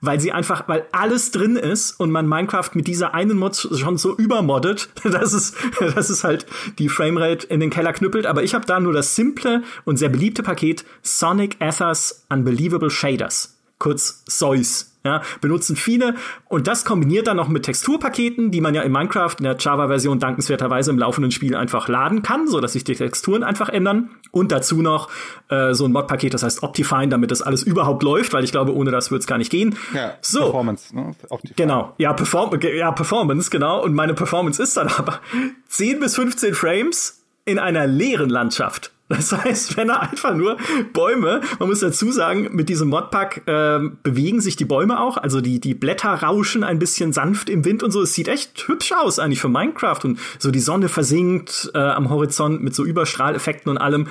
weil 0.00 0.20
sie 0.20 0.32
einfach, 0.32 0.68
weil 0.68 0.86
alles 0.92 1.30
drin 1.30 1.56
ist 1.56 1.92
und 1.92 2.10
man 2.10 2.26
Minecraft 2.26 2.70
mit 2.74 2.86
dieser 2.86 3.14
einen 3.14 3.36
Mod 3.36 3.56
schon 3.56 3.98
so 3.98 4.16
übermoddet, 4.16 4.88
dass 5.04 5.32
es, 5.32 5.54
dass 5.78 6.10
es 6.10 6.24
halt 6.24 6.46
die 6.78 6.88
Framerate 6.88 7.46
in 7.46 7.60
den 7.60 7.70
Keller 7.70 7.92
knüppelt. 7.92 8.26
Aber 8.26 8.42
ich 8.42 8.54
habe 8.54 8.66
da 8.66 8.80
nur 8.80 8.92
das 8.92 9.14
simple 9.14 9.62
und 9.84 9.98
sehr 9.98 10.08
beliebte 10.08 10.42
Paket 10.42 10.84
Sonic 11.02 11.56
Ethers 11.60 12.26
Unbelievable 12.28 12.90
Shaders, 12.90 13.59
kurz 13.80 14.22
SOIS 14.26 14.90
ja, 15.02 15.22
benutzen 15.40 15.76
viele 15.76 16.14
und 16.48 16.66
das 16.66 16.84
kombiniert 16.84 17.26
dann 17.26 17.38
noch 17.38 17.48
mit 17.48 17.64
Texturpaketen, 17.64 18.50
die 18.50 18.60
man 18.60 18.74
ja 18.74 18.82
in 18.82 18.92
Minecraft 18.92 19.34
in 19.38 19.44
der 19.44 19.56
Java-Version 19.58 20.18
dankenswerterweise 20.18 20.90
im 20.90 20.98
laufenden 20.98 21.30
Spiel 21.30 21.56
einfach 21.56 21.88
laden 21.88 22.22
kann, 22.22 22.46
so 22.46 22.60
dass 22.60 22.74
sich 22.74 22.84
die 22.84 22.94
Texturen 22.94 23.42
einfach 23.42 23.70
ändern 23.70 24.10
und 24.30 24.52
dazu 24.52 24.82
noch 24.82 25.08
äh, 25.48 25.72
so 25.72 25.86
ein 25.86 25.92
Mod-Paket, 25.92 26.34
das 26.34 26.42
heißt 26.42 26.62
Optifine, 26.62 27.08
damit 27.08 27.30
das 27.30 27.40
alles 27.40 27.62
überhaupt 27.62 28.02
läuft, 28.02 28.34
weil 28.34 28.44
ich 28.44 28.52
glaube, 28.52 28.74
ohne 28.74 28.90
das 28.90 29.10
würde 29.10 29.20
es 29.20 29.26
gar 29.26 29.38
nicht 29.38 29.50
gehen. 29.50 29.74
Ja, 29.94 30.12
so. 30.20 30.40
Performance, 30.40 30.94
ne? 30.94 31.14
Optifine. 31.30 31.54
Genau, 31.56 31.94
ja, 31.96 32.12
Perform 32.12 32.60
ja, 32.60 32.92
Performance, 32.92 33.48
genau. 33.48 33.82
Und 33.82 33.94
meine 33.94 34.12
Performance 34.12 34.62
ist 34.62 34.76
dann 34.76 34.88
aber 34.88 35.20
10 35.68 36.00
bis 36.00 36.14
15 36.16 36.52
Frames 36.52 37.22
in 37.46 37.58
einer 37.58 37.86
leeren 37.86 38.28
Landschaft. 38.28 38.92
Das 39.10 39.32
heißt, 39.32 39.76
wenn 39.76 39.88
er 39.88 40.02
einfach 40.02 40.36
nur 40.36 40.56
Bäume, 40.92 41.40
man 41.58 41.68
muss 41.68 41.80
dazu 41.80 42.12
sagen, 42.12 42.48
mit 42.52 42.68
diesem 42.68 42.88
Modpack 42.88 43.42
äh, 43.46 43.80
bewegen 44.04 44.40
sich 44.40 44.54
die 44.54 44.64
Bäume 44.64 45.00
auch, 45.00 45.16
also 45.16 45.40
die, 45.40 45.58
die 45.58 45.74
Blätter 45.74 46.10
rauschen 46.10 46.62
ein 46.62 46.78
bisschen 46.78 47.12
sanft 47.12 47.50
im 47.50 47.64
Wind 47.64 47.82
und 47.82 47.90
so. 47.90 48.02
Es 48.02 48.14
sieht 48.14 48.28
echt 48.28 48.68
hübsch 48.68 48.92
aus 48.92 49.18
eigentlich 49.18 49.40
für 49.40 49.48
Minecraft 49.48 49.98
und 50.04 50.20
so 50.38 50.52
die 50.52 50.60
Sonne 50.60 50.88
versinkt 50.88 51.72
äh, 51.74 51.78
am 51.78 52.08
Horizont 52.08 52.62
mit 52.62 52.72
so 52.72 52.84
Überstrahleffekten 52.84 53.68
und 53.68 53.78
allem. 53.78 54.06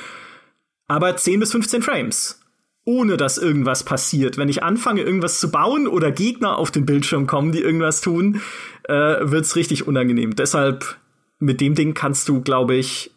Aber 0.90 1.16
10 1.16 1.40
bis 1.40 1.54
15 1.54 1.82
Frames. 1.82 2.42
Ohne 2.84 3.16
dass 3.16 3.38
irgendwas 3.38 3.84
passiert. 3.84 4.38
Wenn 4.38 4.50
ich 4.50 4.64
anfange, 4.64 5.04
irgendwas 5.04 5.40
zu 5.40 5.50
bauen 5.50 5.88
oder 5.88 6.12
Gegner 6.12 6.58
auf 6.58 6.72
den 6.72 6.86
Bildschirm 6.86 7.26
kommen, 7.26 7.54
die 7.54 7.62
irgendwas 7.62 8.02
tun, 8.02 8.42
äh, 8.84 8.94
wird's 9.22 9.56
richtig 9.56 9.88
unangenehm. 9.88 10.36
Deshalb, 10.36 10.98
mit 11.40 11.62
dem 11.62 11.76
Ding 11.76 11.94
kannst 11.94 12.28
du, 12.28 12.42
glaube 12.42 12.76
ich, 12.76 13.12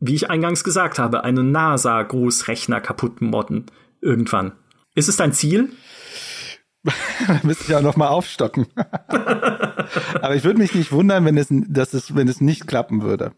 wie 0.00 0.14
ich 0.14 0.30
eingangs 0.30 0.64
gesagt 0.64 0.98
habe, 0.98 1.24
einen 1.24 1.52
NASA-Großrechner 1.52 2.80
kaputt 2.80 3.20
modden. 3.20 3.66
Irgendwann. 4.00 4.52
Ist 4.94 5.08
es 5.08 5.16
dein 5.16 5.32
Ziel? 5.32 5.70
müsste 7.42 7.64
ich 7.68 7.74
auch 7.74 7.82
noch 7.82 7.96
mal 7.96 8.08
aufstocken. 8.08 8.66
Aber 8.76 10.34
ich 10.34 10.44
würde 10.44 10.58
mich 10.58 10.74
nicht 10.74 10.92
wundern, 10.92 11.24
wenn 11.26 11.36
es, 11.36 11.48
dass 11.50 11.92
es, 11.92 12.14
wenn 12.14 12.28
es 12.28 12.40
nicht 12.40 12.66
klappen 12.66 13.02
würde. 13.02 13.32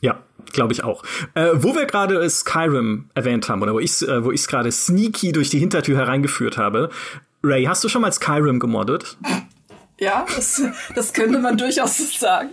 Ja, 0.00 0.22
glaube 0.52 0.72
ich 0.72 0.84
auch. 0.84 1.02
Äh, 1.34 1.50
wo 1.54 1.74
wir 1.74 1.86
gerade 1.86 2.28
Skyrim 2.28 3.10
erwähnt 3.14 3.48
haben 3.48 3.62
oder 3.62 3.74
wo 3.74 3.80
ich 3.80 4.06
äh, 4.06 4.24
wo 4.24 4.30
ich 4.30 4.42
es 4.42 4.48
gerade 4.48 4.70
sneaky 4.70 5.32
durch 5.32 5.50
die 5.50 5.58
Hintertür 5.58 5.96
hereingeführt 5.96 6.58
habe. 6.58 6.90
Ray, 7.42 7.64
hast 7.64 7.82
du 7.82 7.88
schon 7.88 8.02
mal 8.02 8.12
Skyrim 8.12 8.58
gemoddet? 8.58 9.16
Ja, 9.98 10.26
das, 10.34 10.62
das 10.94 11.12
könnte 11.12 11.38
man 11.38 11.56
durchaus 11.56 11.98
sagen. 12.18 12.50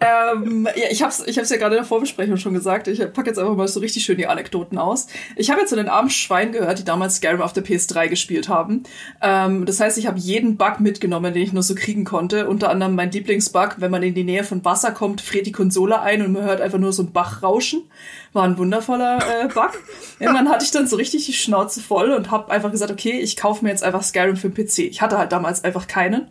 Ähm, 0.00 0.68
ja, 0.76 0.86
ich 0.90 1.02
hab's, 1.02 1.22
ich 1.26 1.38
hab's 1.38 1.50
ja 1.50 1.56
gerade 1.56 1.76
in 1.76 1.80
der 1.80 1.86
Vorbesprechung 1.86 2.36
schon 2.36 2.54
gesagt. 2.54 2.88
Ich 2.88 3.00
packe 3.12 3.28
jetzt 3.28 3.38
einfach 3.38 3.54
mal 3.54 3.68
so 3.68 3.80
richtig 3.80 4.04
schön 4.04 4.16
die 4.16 4.26
Anekdoten 4.26 4.78
aus. 4.78 5.06
Ich 5.36 5.50
habe 5.50 5.60
jetzt 5.60 5.70
zu 5.70 5.76
den 5.76 5.88
armen 5.88 6.10
Schweinen 6.10 6.52
gehört, 6.52 6.78
die 6.78 6.84
damals 6.84 7.16
Skyrim 7.16 7.40
auf 7.40 7.52
der 7.52 7.64
PS3 7.64 8.08
gespielt 8.08 8.48
haben. 8.48 8.82
Ähm, 9.22 9.66
das 9.66 9.80
heißt, 9.80 9.98
ich 9.98 10.06
habe 10.06 10.18
jeden 10.18 10.56
Bug 10.56 10.80
mitgenommen, 10.80 11.32
den 11.32 11.42
ich 11.42 11.52
nur 11.52 11.62
so 11.62 11.74
kriegen 11.74 12.04
konnte. 12.04 12.48
Unter 12.48 12.70
anderem 12.70 12.94
mein 12.94 13.10
Lieblingsbug, 13.10 13.76
wenn 13.78 13.90
man 13.90 14.02
in 14.02 14.14
die 14.14 14.24
Nähe 14.24 14.44
von 14.44 14.64
Wasser 14.64 14.92
kommt, 14.92 15.20
friert 15.20 15.46
die 15.46 15.52
Konsole 15.52 16.00
ein 16.00 16.22
und 16.22 16.32
man 16.32 16.42
hört 16.42 16.60
einfach 16.60 16.78
nur 16.78 16.92
so 16.92 17.02
ein 17.02 17.12
Bach 17.12 17.42
rauschen. 17.42 17.82
War 18.32 18.44
ein 18.44 18.58
wundervoller 18.58 19.18
äh, 19.18 19.48
Bug. 19.48 19.70
Irgendwann 20.18 20.48
hatte 20.48 20.64
ich 20.64 20.70
dann 20.70 20.86
so 20.86 20.96
richtig 20.96 21.26
die 21.26 21.32
Schnauze 21.32 21.80
voll 21.80 22.10
und 22.10 22.30
habe 22.30 22.50
einfach 22.50 22.70
gesagt, 22.70 22.90
okay, 22.90 23.20
ich 23.20 23.36
kaufe 23.36 23.64
mir 23.64 23.70
jetzt 23.70 23.84
einfach 23.84 24.02
Skyrim 24.02 24.36
für 24.36 24.50
den 24.50 24.66
PC. 24.66 24.80
Ich 24.80 25.00
hatte 25.00 25.18
halt 25.18 25.32
damals 25.32 25.64
einfach 25.64 25.86
keinen 25.86 26.28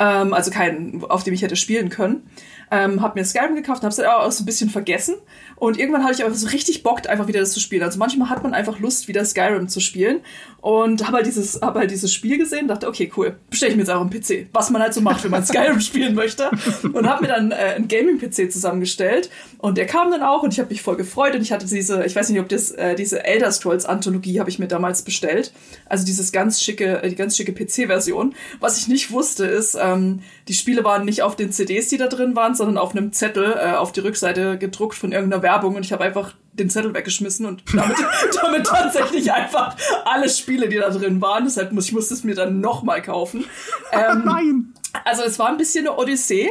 ähm, 0.00 0.34
also 0.34 0.50
keinen, 0.50 1.04
auf 1.04 1.22
dem 1.22 1.34
ich 1.34 1.42
hätte 1.42 1.54
spielen 1.54 1.90
können. 1.90 2.28
Ähm, 2.72 3.02
hab 3.02 3.14
mir 3.14 3.24
Skyrim 3.24 3.54
gekauft 3.54 3.82
und 3.82 3.86
hab's 3.86 3.96
dann 3.96 4.06
auch 4.06 4.32
so 4.32 4.42
ein 4.42 4.46
bisschen 4.46 4.70
vergessen. 4.70 5.14
Und 5.60 5.78
irgendwann 5.78 6.04
hatte 6.04 6.14
ich 6.14 6.24
aber 6.24 6.34
so 6.34 6.48
richtig 6.48 6.82
Bock, 6.82 7.06
einfach 7.06 7.28
wieder 7.28 7.38
das 7.38 7.52
zu 7.52 7.60
spielen. 7.60 7.82
Also 7.82 7.98
manchmal 7.98 8.30
hat 8.30 8.42
man 8.42 8.54
einfach 8.54 8.80
Lust, 8.80 9.08
wieder 9.08 9.22
Skyrim 9.26 9.68
zu 9.68 9.80
spielen. 9.80 10.20
Und 10.62 11.06
habe 11.06 11.18
halt 11.18 11.26
dieses, 11.26 11.60
hab 11.60 11.74
halt 11.74 11.90
dieses 11.90 12.12
Spiel 12.12 12.38
gesehen, 12.38 12.66
dachte, 12.66 12.88
okay, 12.88 13.12
cool, 13.16 13.36
bestelle 13.48 13.70
ich 13.70 13.76
mir 13.76 13.82
jetzt 13.82 13.90
auch 13.90 14.00
einen 14.00 14.10
PC. 14.10 14.48
Was 14.54 14.70
man 14.70 14.80
halt 14.80 14.94
so 14.94 15.02
macht, 15.02 15.22
wenn 15.22 15.30
man 15.30 15.44
Skyrim 15.46 15.80
spielen 15.80 16.14
möchte. 16.14 16.50
Und 16.92 17.06
habe 17.06 17.22
mir 17.22 17.28
dann 17.28 17.52
äh, 17.52 17.74
einen 17.76 17.88
Gaming-PC 17.88 18.50
zusammengestellt. 18.50 19.28
Und 19.58 19.76
der 19.76 19.86
kam 19.86 20.10
dann 20.10 20.22
auch 20.22 20.42
und 20.42 20.54
ich 20.54 20.60
habe 20.60 20.70
mich 20.70 20.80
voll 20.80 20.96
gefreut. 20.96 21.34
Und 21.34 21.42
ich 21.42 21.52
hatte 21.52 21.66
diese, 21.66 22.04
ich 22.06 22.16
weiß 22.16 22.30
nicht, 22.30 22.40
ob 22.40 22.48
das, 22.48 22.70
äh, 22.70 22.94
diese 22.94 23.22
Elder 23.24 23.52
Scrolls 23.52 23.84
Anthologie 23.84 24.40
habe 24.40 24.48
ich 24.48 24.58
mir 24.58 24.68
damals 24.68 25.02
bestellt. 25.02 25.52
Also 25.86 26.06
dieses 26.06 26.32
ganz 26.32 26.62
schicke, 26.62 27.02
äh, 27.02 27.08
die 27.10 27.16
ganz 27.16 27.36
schicke 27.36 27.52
PC-Version. 27.52 28.34
Was 28.60 28.78
ich 28.78 28.88
nicht 28.88 29.10
wusste, 29.10 29.44
ist, 29.44 29.76
ähm, 29.78 30.20
die 30.48 30.54
Spiele 30.54 30.84
waren 30.84 31.04
nicht 31.04 31.22
auf 31.22 31.36
den 31.36 31.52
CDs, 31.52 31.88
die 31.88 31.98
da 31.98 32.06
drin 32.06 32.34
waren, 32.34 32.54
sondern 32.54 32.78
auf 32.78 32.96
einem 32.96 33.12
Zettel 33.12 33.56
äh, 33.58 33.72
auf 33.72 33.92
die 33.92 34.00
Rückseite 34.00 34.56
gedruckt 34.56 34.96
von 34.96 35.12
irgendeiner 35.12 35.42
Werbung 35.42 35.49
und 35.58 35.84
ich 35.84 35.92
habe 35.92 36.04
einfach 36.04 36.34
den 36.52 36.68
Zettel 36.68 36.94
weggeschmissen 36.94 37.46
und 37.46 37.62
damit, 37.74 37.96
damit 38.42 38.66
tatsächlich 38.66 39.32
einfach 39.32 39.76
alle 40.04 40.28
Spiele, 40.28 40.68
die 40.68 40.76
da 40.76 40.90
drin 40.90 41.20
waren. 41.20 41.44
Deshalb 41.44 41.72
muss 41.72 41.86
ich 41.86 41.92
musste 41.92 42.14
es 42.14 42.24
mir 42.24 42.34
dann 42.34 42.60
nochmal 42.60 43.02
kaufen. 43.02 43.44
Ähm, 43.92 44.22
Nein. 44.24 44.74
Also 45.04 45.24
es 45.24 45.38
war 45.40 45.48
ein 45.48 45.56
bisschen 45.56 45.86
eine 45.86 45.96
Odyssee. 45.96 46.48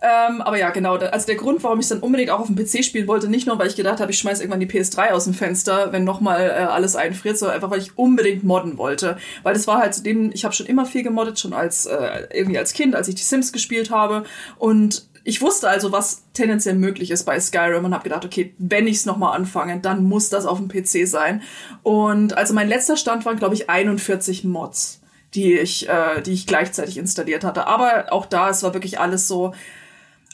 Ähm, 0.00 0.40
aber 0.40 0.58
ja, 0.58 0.70
genau. 0.70 0.96
Also 0.96 1.26
der 1.26 1.36
Grund, 1.36 1.62
warum 1.62 1.80
ich 1.80 1.84
es 1.84 1.90
dann 1.90 2.00
unbedingt 2.00 2.30
auch 2.30 2.40
auf 2.40 2.46
dem 2.46 2.56
PC 2.56 2.82
spielen 2.82 3.06
wollte, 3.06 3.28
nicht 3.28 3.46
nur, 3.46 3.58
weil 3.58 3.66
ich 3.66 3.76
gedacht 3.76 4.00
habe, 4.00 4.10
ich 4.10 4.18
schmeiß 4.18 4.40
irgendwann 4.40 4.60
die 4.60 4.66
PS3 4.66 5.10
aus 5.10 5.24
dem 5.24 5.34
Fenster, 5.34 5.92
wenn 5.92 6.04
nochmal 6.04 6.48
äh, 6.48 6.64
alles 6.64 6.96
einfriert, 6.96 7.36
sondern 7.36 7.56
einfach, 7.56 7.70
weil 7.70 7.80
ich 7.80 7.98
unbedingt 7.98 8.42
modden 8.42 8.78
wollte. 8.78 9.18
Weil 9.42 9.52
das 9.52 9.66
war 9.66 9.78
halt 9.78 9.94
zu 9.94 10.02
dem, 10.02 10.30
ich 10.32 10.44
habe 10.44 10.54
schon 10.54 10.66
immer 10.66 10.86
viel 10.86 11.02
gemoddet, 11.02 11.38
schon 11.38 11.52
als 11.52 11.84
äh, 11.84 12.26
irgendwie 12.32 12.58
als 12.58 12.72
Kind, 12.72 12.94
als 12.94 13.08
ich 13.08 13.16
die 13.16 13.22
Sims 13.22 13.52
gespielt 13.52 13.90
habe. 13.90 14.24
Und 14.56 15.06
ich 15.28 15.42
wusste 15.42 15.68
also, 15.68 15.92
was 15.92 16.22
tendenziell 16.32 16.74
möglich 16.74 17.10
ist 17.10 17.24
bei 17.24 17.38
Skyrim 17.38 17.84
und 17.84 17.92
habe 17.92 18.02
gedacht, 18.02 18.24
okay, 18.24 18.54
wenn 18.56 18.86
ich 18.86 18.96
es 18.96 19.04
nochmal 19.04 19.36
anfange, 19.36 19.78
dann 19.78 20.04
muss 20.04 20.30
das 20.30 20.46
auf 20.46 20.56
dem 20.56 20.68
PC 20.68 21.06
sein. 21.06 21.42
Und 21.82 22.34
also 22.38 22.54
mein 22.54 22.66
letzter 22.66 22.96
Stand 22.96 23.26
waren, 23.26 23.36
glaube 23.36 23.54
ich, 23.54 23.68
41 23.68 24.44
Mods 24.44 25.02
die 25.34 25.58
ich, 25.58 25.86
äh, 25.86 26.22
die 26.22 26.32
ich 26.32 26.46
gleichzeitig 26.46 26.96
installiert 26.96 27.44
hatte. 27.44 27.66
Aber 27.66 28.06
auch 28.10 28.24
da, 28.24 28.48
es 28.48 28.62
war 28.62 28.72
wirklich 28.72 28.98
alles 28.98 29.28
so, 29.28 29.52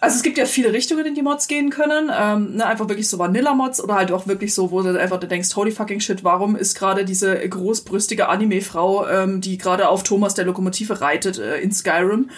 also 0.04 0.16
es 0.16 0.22
gibt 0.22 0.36
ja 0.36 0.44
viele 0.44 0.72
Richtungen, 0.72 1.06
in 1.06 1.14
die 1.14 1.22
Mods 1.22 1.48
gehen 1.48 1.70
können. 1.70 2.10
Ähm, 2.14 2.56
ne, 2.56 2.66
einfach 2.66 2.88
wirklich 2.88 3.08
so 3.08 3.18
Vanilla-Mods 3.18 3.82
oder 3.82 3.94
halt 3.94 4.12
auch 4.12 4.26
wirklich 4.26 4.54
so, 4.54 4.70
wo 4.70 4.82
du 4.82 5.00
einfach 5.00 5.18
denkst, 5.18 5.56
holy 5.56 5.70
fucking 5.70 6.00
shit, 6.00 6.22
warum 6.22 6.56
ist 6.56 6.78
gerade 6.78 7.06
diese 7.06 7.36
großbrüstige 7.36 8.28
Anime-Frau, 8.28 9.08
ähm, 9.08 9.40
die 9.40 9.56
gerade 9.56 9.88
auf 9.88 10.02
Thomas 10.02 10.34
der 10.34 10.44
Lokomotive 10.44 11.00
reitet 11.00 11.38
äh, 11.38 11.56
in 11.56 11.72
Skyrim? 11.72 12.28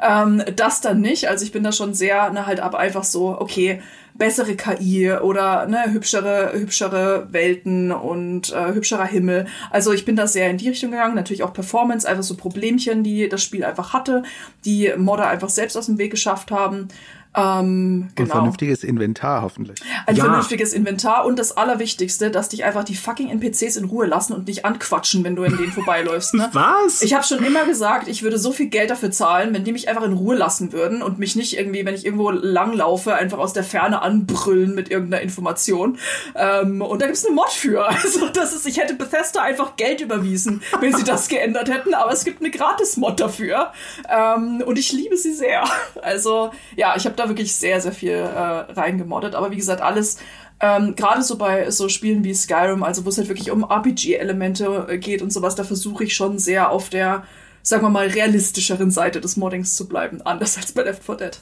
Ähm, 0.00 0.44
das 0.54 0.80
dann 0.80 1.00
nicht. 1.00 1.28
Also 1.28 1.44
ich 1.44 1.50
bin 1.50 1.64
da 1.64 1.72
schon 1.72 1.94
sehr, 1.94 2.30
ne, 2.30 2.46
halt 2.46 2.60
aber 2.60 2.78
einfach 2.78 3.04
so, 3.04 3.36
okay, 3.40 3.82
bessere 4.18 4.56
KI 4.56 5.12
oder 5.12 5.66
ne, 5.66 5.92
hübschere, 5.92 6.52
hübschere 6.54 7.28
Welten 7.30 7.92
und 7.92 8.52
äh, 8.52 8.72
hübscherer 8.72 9.06
Himmel. 9.06 9.46
Also 9.70 9.92
ich 9.92 10.04
bin 10.04 10.16
da 10.16 10.26
sehr 10.26 10.50
in 10.50 10.58
die 10.58 10.68
Richtung 10.68 10.90
gegangen. 10.90 11.14
Natürlich 11.14 11.42
auch 11.42 11.52
Performance, 11.52 12.08
einfach 12.08 12.22
so 12.22 12.36
Problemchen, 12.36 13.02
die 13.02 13.28
das 13.28 13.42
Spiel 13.42 13.64
einfach 13.64 13.92
hatte, 13.92 14.22
die 14.64 14.92
Modder 14.96 15.28
einfach 15.28 15.48
selbst 15.48 15.76
aus 15.76 15.86
dem 15.86 15.98
Weg 15.98 16.10
geschafft 16.10 16.50
haben. 16.50 16.88
Ähm, 17.36 18.08
genau. 18.14 18.28
Ein 18.28 18.30
vernünftiges 18.30 18.82
Inventar 18.82 19.42
hoffentlich. 19.42 19.78
Ein 20.06 20.16
ja. 20.16 20.24
vernünftiges 20.24 20.72
Inventar 20.72 21.26
und 21.26 21.38
das 21.38 21.54
Allerwichtigste, 21.56 22.30
dass 22.30 22.48
dich 22.48 22.64
einfach 22.64 22.82
die 22.82 22.94
fucking 22.94 23.28
NPCs 23.28 23.76
in 23.76 23.84
Ruhe 23.84 24.06
lassen 24.06 24.32
und 24.32 24.46
nicht 24.46 24.64
anquatschen, 24.64 25.22
wenn 25.22 25.36
du 25.36 25.42
in 25.44 25.54
denen 25.56 25.70
vorbeiläufst. 25.70 26.32
Ne? 26.34 26.48
Was? 26.52 27.02
Ich 27.02 27.12
habe 27.12 27.24
schon 27.24 27.44
immer 27.44 27.66
gesagt, 27.66 28.08
ich 28.08 28.22
würde 28.22 28.38
so 28.38 28.52
viel 28.52 28.68
Geld 28.68 28.88
dafür 28.88 29.10
zahlen, 29.10 29.52
wenn 29.52 29.64
die 29.64 29.72
mich 29.72 29.88
einfach 29.90 30.04
in 30.04 30.14
Ruhe 30.14 30.34
lassen 30.34 30.72
würden 30.72 31.02
und 31.02 31.18
mich 31.18 31.36
nicht 31.36 31.58
irgendwie, 31.58 31.84
wenn 31.84 31.94
ich 31.94 32.06
irgendwo 32.06 32.30
langlaufe, 32.30 33.14
einfach 33.14 33.38
aus 33.38 33.52
der 33.52 33.64
Ferne 33.64 34.00
anbrüllen 34.00 34.74
mit 34.74 34.90
irgendeiner 34.90 35.22
Information. 35.22 35.98
Ähm, 36.34 36.80
und 36.80 37.02
da 37.02 37.06
gibt's 37.06 37.26
eine 37.26 37.34
Mod 37.34 37.50
für. 37.50 37.86
Also 38.06 38.28
das 38.28 38.54
ist, 38.54 38.66
ich 38.66 38.78
hätte 38.78 38.94
Bethesda 38.94 39.42
einfach 39.42 39.74
Geld 39.76 40.00
überwiesen, 40.00 40.62
wenn 40.80 40.94
sie 40.94 41.02
das 41.02 41.28
geändert 41.28 41.68
hätten, 41.68 41.92
aber 41.92 42.12
es 42.12 42.24
gibt 42.24 42.40
eine 42.40 42.50
Gratis-Mod 42.50 43.18
dafür. 43.18 43.72
Ähm, 44.08 44.62
und 44.64 44.78
ich 44.78 44.92
liebe 44.92 45.16
sie 45.16 45.34
sehr. 45.34 45.64
Also 46.02 46.50
ja, 46.76 46.94
ich 46.96 47.04
habe 47.04 47.16
da 47.16 47.25
wirklich 47.28 47.54
sehr, 47.54 47.80
sehr 47.80 47.92
viel 47.92 48.10
äh, 48.10 48.18
reingemoddet. 48.72 49.34
Aber 49.34 49.50
wie 49.50 49.56
gesagt, 49.56 49.80
alles 49.80 50.18
ähm, 50.60 50.96
gerade 50.96 51.22
so 51.22 51.36
bei 51.36 51.70
so 51.70 51.88
Spielen 51.88 52.24
wie 52.24 52.34
Skyrim, 52.34 52.82
also 52.82 53.04
wo 53.04 53.10
es 53.10 53.18
halt 53.18 53.28
wirklich 53.28 53.50
um 53.50 53.64
RPG-Elemente 53.64 54.86
äh, 54.88 54.98
geht 54.98 55.20
und 55.20 55.32
sowas, 55.32 55.54
da 55.54 55.64
versuche 55.64 56.04
ich 56.04 56.16
schon 56.16 56.38
sehr 56.38 56.70
auf 56.70 56.88
der, 56.88 57.24
sagen 57.62 57.82
wir 57.82 57.90
mal, 57.90 58.06
realistischeren 58.06 58.90
Seite 58.90 59.20
des 59.20 59.36
Moddings 59.36 59.76
zu 59.76 59.86
bleiben, 59.86 60.22
anders 60.22 60.56
als 60.56 60.72
bei 60.72 60.82
Left 60.82 61.04
4 61.04 61.16
Dead. 61.16 61.40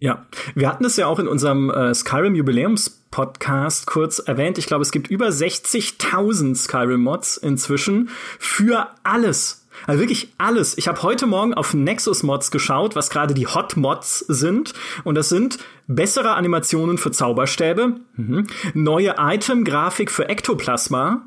Ja, 0.00 0.26
wir 0.54 0.68
hatten 0.68 0.84
es 0.84 0.96
ja 0.96 1.06
auch 1.06 1.20
in 1.20 1.28
unserem 1.28 1.70
äh, 1.70 1.94
Skyrim 1.94 2.34
Jubiläums 2.34 3.04
Podcast 3.10 3.86
kurz 3.86 4.18
erwähnt. 4.18 4.58
Ich 4.58 4.66
glaube, 4.66 4.82
es 4.82 4.90
gibt 4.90 5.08
über 5.08 5.28
60.000 5.28 6.56
Skyrim 6.56 7.02
Mods 7.02 7.36
inzwischen 7.36 8.10
für 8.38 8.88
alles, 9.04 9.61
also 9.86 10.00
wirklich 10.00 10.32
alles. 10.38 10.76
Ich 10.78 10.88
habe 10.88 11.02
heute 11.02 11.26
Morgen 11.26 11.54
auf 11.54 11.74
Nexus 11.74 12.22
Mods 12.22 12.50
geschaut, 12.50 12.96
was 12.96 13.10
gerade 13.10 13.34
die 13.34 13.46
Hot 13.46 13.76
Mods 13.76 14.20
sind. 14.20 14.74
Und 15.04 15.14
das 15.14 15.28
sind 15.28 15.58
bessere 15.86 16.34
Animationen 16.34 16.98
für 16.98 17.10
Zauberstäbe, 17.10 17.96
mhm. 18.16 18.46
neue 18.74 19.16
Item-Grafik 19.18 20.10
für 20.10 20.28
Ektoplasma, 20.28 21.22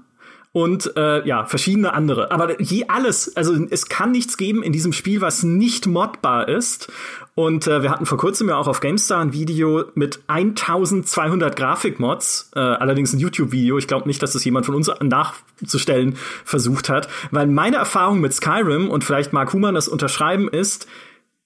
und 0.56 0.96
äh, 0.96 1.28
ja, 1.28 1.44
verschiedene 1.44 1.94
andere. 1.94 2.32
Aber 2.32 2.62
je 2.62 2.86
alles, 2.88 3.36
also 3.36 3.54
es 3.70 3.89
kann 3.89 4.12
nichts 4.12 4.38
geben 4.38 4.63
in 4.63 4.72
diesem 4.72 4.94
Spiel, 4.94 5.20
was 5.20 5.44
nicht 5.44 5.86
modbar 5.86 6.48
ist. 6.48 6.89
Und 7.34 7.68
äh, 7.68 7.84
wir 7.84 7.91
hatten 7.91 8.06
vor 8.06 8.18
kurzem 8.18 8.48
ja 8.48 8.56
auch 8.56 8.70
auf 8.70 8.80
GameStar 8.80 9.20
ein 9.20 9.34
Video 9.34 9.84
mit 9.96 10.22
1200 10.28 11.58
Grafikmods, 11.58 12.52
äh, 12.56 12.60
allerdings 12.60 13.12
ein 13.12 13.20
YouTube-Video. 13.20 13.78
Ich 13.78 13.89
glaube 13.89 14.08
nicht, 14.08 14.24
dass 14.24 14.32
das 14.32 14.46
jemand 14.46 14.65
von 14.65 14.76
uns 14.76 14.89
nachzustellen 15.02 16.15
versucht 16.46 16.88
hat, 16.88 17.10
weil 17.32 17.48
meine 17.48 17.76
Erfahrung 17.76 18.22
mit 18.22 18.34
Skyrim 18.34 18.89
und 18.89 19.04
vielleicht 19.04 19.34
Mark 19.34 19.52
Human 19.52 19.76
das 19.76 19.89
unterschreiben 19.89 20.48
ist, 20.48 20.88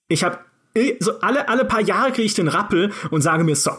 ich 0.08 0.24
habe 0.24 0.38
so 1.00 1.20
alle 1.22 1.50
alle 1.50 1.66
paar 1.66 1.82
Jahre 1.82 2.12
kriege 2.12 2.28
ich 2.28 2.36
den 2.36 2.48
Rappel 2.48 2.92
und 3.10 3.22
sage 3.22 3.44
mir 3.44 3.56
so, 3.56 3.72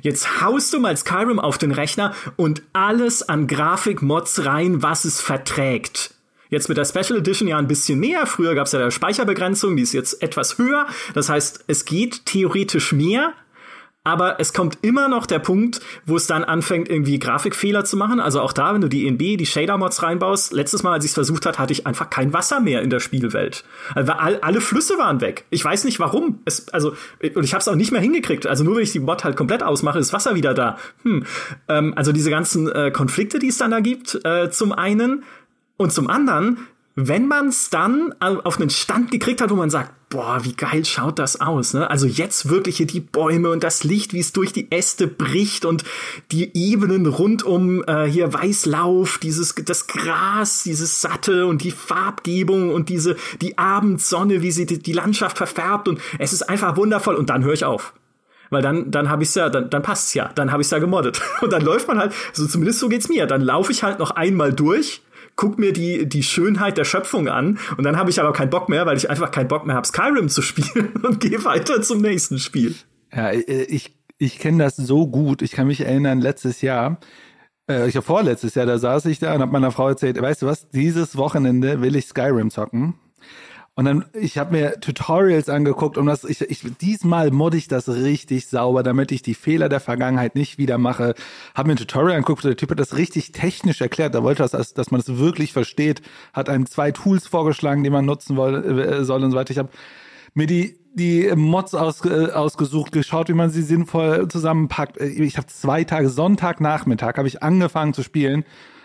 Jetzt 0.00 0.40
haust 0.40 0.72
du 0.72 0.80
mal 0.80 0.96
Skyrim 0.96 1.38
auf 1.38 1.58
den 1.58 1.72
Rechner 1.72 2.14
und 2.36 2.62
alles 2.72 3.28
an 3.28 3.46
Grafikmods 3.46 4.44
rein, 4.44 4.82
was 4.82 5.04
es 5.04 5.20
verträgt. 5.20 6.14
Jetzt 6.48 6.68
mit 6.68 6.76
der 6.76 6.84
Special 6.84 7.18
Edition 7.18 7.48
ja 7.48 7.56
ein 7.56 7.66
bisschen 7.66 7.98
mehr. 7.98 8.26
Früher 8.26 8.54
gab 8.54 8.66
es 8.66 8.72
ja 8.72 8.78
der 8.78 8.90
Speicherbegrenzung, 8.90 9.74
die 9.74 9.82
ist 9.82 9.94
jetzt 9.94 10.22
etwas 10.22 10.58
höher. 10.58 10.86
Das 11.14 11.30
heißt, 11.30 11.64
es 11.66 11.86
geht 11.86 12.26
theoretisch 12.26 12.92
mehr, 12.92 13.32
aber 14.04 14.40
es 14.40 14.52
kommt 14.52 14.78
immer 14.82 15.08
noch 15.08 15.26
der 15.26 15.38
Punkt, 15.38 15.80
wo 16.06 16.16
es 16.16 16.26
dann 16.26 16.42
anfängt, 16.42 16.88
irgendwie 16.88 17.20
Grafikfehler 17.20 17.84
zu 17.84 17.96
machen. 17.96 18.18
Also 18.18 18.40
auch 18.40 18.52
da, 18.52 18.74
wenn 18.74 18.80
du 18.80 18.88
die 18.88 19.06
ENB, 19.06 19.38
die 19.38 19.46
Shader-Mods 19.46 20.02
reinbaust, 20.02 20.52
letztes 20.52 20.82
Mal, 20.82 20.94
als 20.94 21.04
ich 21.04 21.10
es 21.12 21.14
versucht 21.14 21.46
hat, 21.46 21.58
hatte 21.60 21.72
ich 21.72 21.86
einfach 21.86 22.10
kein 22.10 22.32
Wasser 22.32 22.58
mehr 22.58 22.82
in 22.82 22.90
der 22.90 22.98
Spielwelt. 22.98 23.64
Also 23.94 24.12
all, 24.12 24.40
alle 24.40 24.60
Flüsse 24.60 24.98
waren 24.98 25.20
weg. 25.20 25.44
Ich 25.50 25.64
weiß 25.64 25.84
nicht 25.84 26.00
warum. 26.00 26.40
Es, 26.44 26.68
also, 26.70 26.94
und 27.34 27.44
ich 27.44 27.54
habe 27.54 27.60
es 27.60 27.68
auch 27.68 27.76
nicht 27.76 27.92
mehr 27.92 28.00
hingekriegt. 28.00 28.46
Also 28.46 28.64
nur 28.64 28.76
wenn 28.76 28.82
ich 28.82 28.92
die 28.92 29.00
Mod 29.00 29.22
halt 29.22 29.36
komplett 29.36 29.62
ausmache, 29.62 30.00
ist 30.00 30.12
Wasser 30.12 30.34
wieder 30.34 30.52
da. 30.52 30.78
Hm. 31.04 31.24
Ähm, 31.68 31.92
also 31.96 32.10
diese 32.10 32.30
ganzen 32.30 32.70
äh, 32.72 32.90
Konflikte, 32.90 33.38
die 33.38 33.48
es 33.48 33.58
dann 33.58 33.70
da 33.70 33.80
gibt, 33.80 34.18
äh, 34.24 34.50
zum 34.50 34.72
einen. 34.72 35.22
Und 35.76 35.92
zum 35.92 36.08
anderen, 36.08 36.58
wenn 36.94 37.26
man 37.26 37.48
es 37.48 37.70
dann 37.70 38.14
auf 38.20 38.60
einen 38.60 38.68
Stand 38.68 39.10
gekriegt 39.10 39.40
hat, 39.40 39.50
wo 39.50 39.54
man 39.54 39.70
sagt, 39.70 39.92
boah, 40.10 40.44
wie 40.44 40.52
geil 40.52 40.84
schaut 40.84 41.18
das 41.18 41.40
aus, 41.40 41.72
ne? 41.72 41.88
Also 41.88 42.06
jetzt 42.06 42.50
wirklich 42.50 42.76
hier 42.76 42.86
die 42.86 43.00
Bäume 43.00 43.50
und 43.50 43.64
das 43.64 43.82
Licht, 43.82 44.12
wie 44.12 44.20
es 44.20 44.32
durch 44.32 44.52
die 44.52 44.70
Äste 44.70 45.06
bricht 45.06 45.64
und 45.64 45.84
die 46.32 46.50
Ebenen 46.54 47.06
rund 47.06 47.44
um 47.44 47.82
äh, 47.84 48.04
hier 48.04 48.34
Weißlauf, 48.34 49.16
dieses 49.16 49.54
das 49.54 49.86
Gras, 49.86 50.64
dieses 50.64 51.00
satte 51.00 51.46
und 51.46 51.62
die 51.62 51.70
Farbgebung 51.70 52.74
und 52.74 52.90
diese 52.90 53.16
die 53.40 53.56
Abendsonne, 53.56 54.42
wie 54.42 54.52
sie 54.52 54.66
die, 54.66 54.78
die 54.78 54.92
Landschaft 54.92 55.38
verfärbt 55.38 55.88
und 55.88 55.98
es 56.18 56.34
ist 56.34 56.42
einfach 56.42 56.76
wundervoll 56.76 57.14
und 57.14 57.30
dann 57.30 57.42
höre 57.42 57.54
ich 57.54 57.64
auf 57.64 57.94
weil 58.50 58.60
dann 58.60 58.90
dann 58.90 59.08
habe 59.08 59.22
ich's 59.22 59.34
ja 59.34 59.48
dann 59.48 59.70
dann 59.70 59.82
passt's 59.82 60.12
ja 60.12 60.30
dann 60.34 60.52
habe 60.52 60.60
ich's 60.60 60.70
ja 60.70 60.78
gemoddet 60.78 61.22
und 61.40 61.50
dann 61.54 61.62
läuft 61.62 61.88
man 61.88 61.98
halt 61.98 62.12
so 62.34 62.46
zumindest 62.46 62.80
so 62.80 62.90
geht's 62.90 63.08
mir 63.08 63.26
dann 63.26 63.40
laufe 63.40 63.72
ich 63.72 63.82
halt 63.82 63.98
noch 63.98 64.10
einmal 64.10 64.52
durch 64.52 65.00
guck 65.36 65.58
mir 65.58 65.72
die, 65.72 66.08
die 66.08 66.22
Schönheit 66.22 66.78
der 66.78 66.84
Schöpfung 66.84 67.28
an 67.28 67.58
und 67.76 67.84
dann 67.84 67.96
habe 67.96 68.10
ich 68.10 68.20
aber 68.20 68.32
keinen 68.32 68.50
Bock 68.50 68.68
mehr, 68.68 68.86
weil 68.86 68.96
ich 68.96 69.10
einfach 69.10 69.30
keinen 69.30 69.48
Bock 69.48 69.66
mehr 69.66 69.76
habe, 69.76 69.86
Skyrim 69.86 70.28
zu 70.28 70.42
spielen 70.42 70.92
und 71.02 71.20
gehe 71.20 71.44
weiter 71.44 71.82
zum 71.82 72.00
nächsten 72.00 72.38
Spiel. 72.38 72.74
Ja, 73.14 73.30
äh, 73.30 73.64
ich, 73.64 73.96
ich 74.18 74.38
kenne 74.38 74.64
das 74.64 74.76
so 74.76 75.08
gut. 75.08 75.42
Ich 75.42 75.52
kann 75.52 75.66
mich 75.66 75.80
erinnern, 75.80 76.20
letztes 76.20 76.62
Jahr, 76.62 76.98
äh, 77.68 77.88
ich 77.88 77.96
habe 77.96 78.04
vorletztes 78.04 78.54
Jahr, 78.54 78.66
da 78.66 78.78
saß 78.78 79.06
ich 79.06 79.18
da 79.18 79.34
und 79.34 79.40
habe 79.40 79.52
meiner 79.52 79.70
Frau 79.70 79.88
erzählt, 79.88 80.20
weißt 80.20 80.42
du 80.42 80.46
was, 80.46 80.68
dieses 80.70 81.16
Wochenende 81.16 81.80
will 81.80 81.96
ich 81.96 82.06
Skyrim 82.06 82.50
zocken. 82.50 82.94
Und 83.74 83.86
dann, 83.86 84.04
ich 84.12 84.36
habe 84.36 84.52
mir 84.52 84.80
Tutorials 84.80 85.48
angeguckt, 85.48 85.96
um 85.96 86.04
das, 86.04 86.24
ich, 86.24 86.42
ich, 86.42 86.60
diesmal 86.78 87.30
modde 87.30 87.56
ich 87.56 87.68
das 87.68 87.88
richtig 87.88 88.46
sauber, 88.48 88.82
damit 88.82 89.12
ich 89.12 89.22
die 89.22 89.32
Fehler 89.32 89.70
der 89.70 89.80
Vergangenheit 89.80 90.34
nicht 90.34 90.58
wieder 90.58 90.76
mache. 90.76 91.14
Habe 91.54 91.68
mir 91.68 91.74
ein 91.74 91.78
Tutorial 91.78 92.16
angeguckt, 92.16 92.44
der 92.44 92.56
Typ 92.56 92.70
hat 92.70 92.78
das 92.78 92.96
richtig 92.98 93.32
technisch 93.32 93.80
erklärt, 93.80 94.14
da 94.14 94.22
wollte 94.22 94.46
das, 94.46 94.74
dass, 94.74 94.90
man 94.90 95.00
es 95.00 95.06
das 95.06 95.16
wirklich 95.16 95.54
versteht, 95.54 96.02
hat 96.34 96.50
einem 96.50 96.66
zwei 96.66 96.92
Tools 96.92 97.26
vorgeschlagen, 97.26 97.82
die 97.82 97.88
man 97.88 98.04
nutzen 98.04 98.36
soll, 98.36 98.78
äh, 98.78 99.04
soll 99.04 99.24
und 99.24 99.30
so 99.30 99.38
weiter. 99.38 99.52
Ich 99.52 99.58
habe 99.58 99.70
mir 100.34 100.46
die 100.46 100.78
die 100.94 101.32
Mods 101.34 101.74
aus, 101.74 102.04
äh, 102.04 102.30
ausgesucht, 102.32 102.92
geschaut, 102.92 103.30
wie 103.30 103.32
man 103.32 103.48
sie 103.48 103.62
sinnvoll 103.62 104.28
zusammenpackt. 104.28 105.00
Äh, 105.00 105.06
ich 105.06 105.38
habe 105.38 105.46
zwei 105.46 105.84
Tage, 105.84 106.10
Sonntag, 106.10 106.60
Nachmittag, 106.60 107.16
habe 107.16 107.28
ich 107.28 107.42
angefangen 107.42 107.94
zu 107.94 108.02
spielen. 108.02 108.44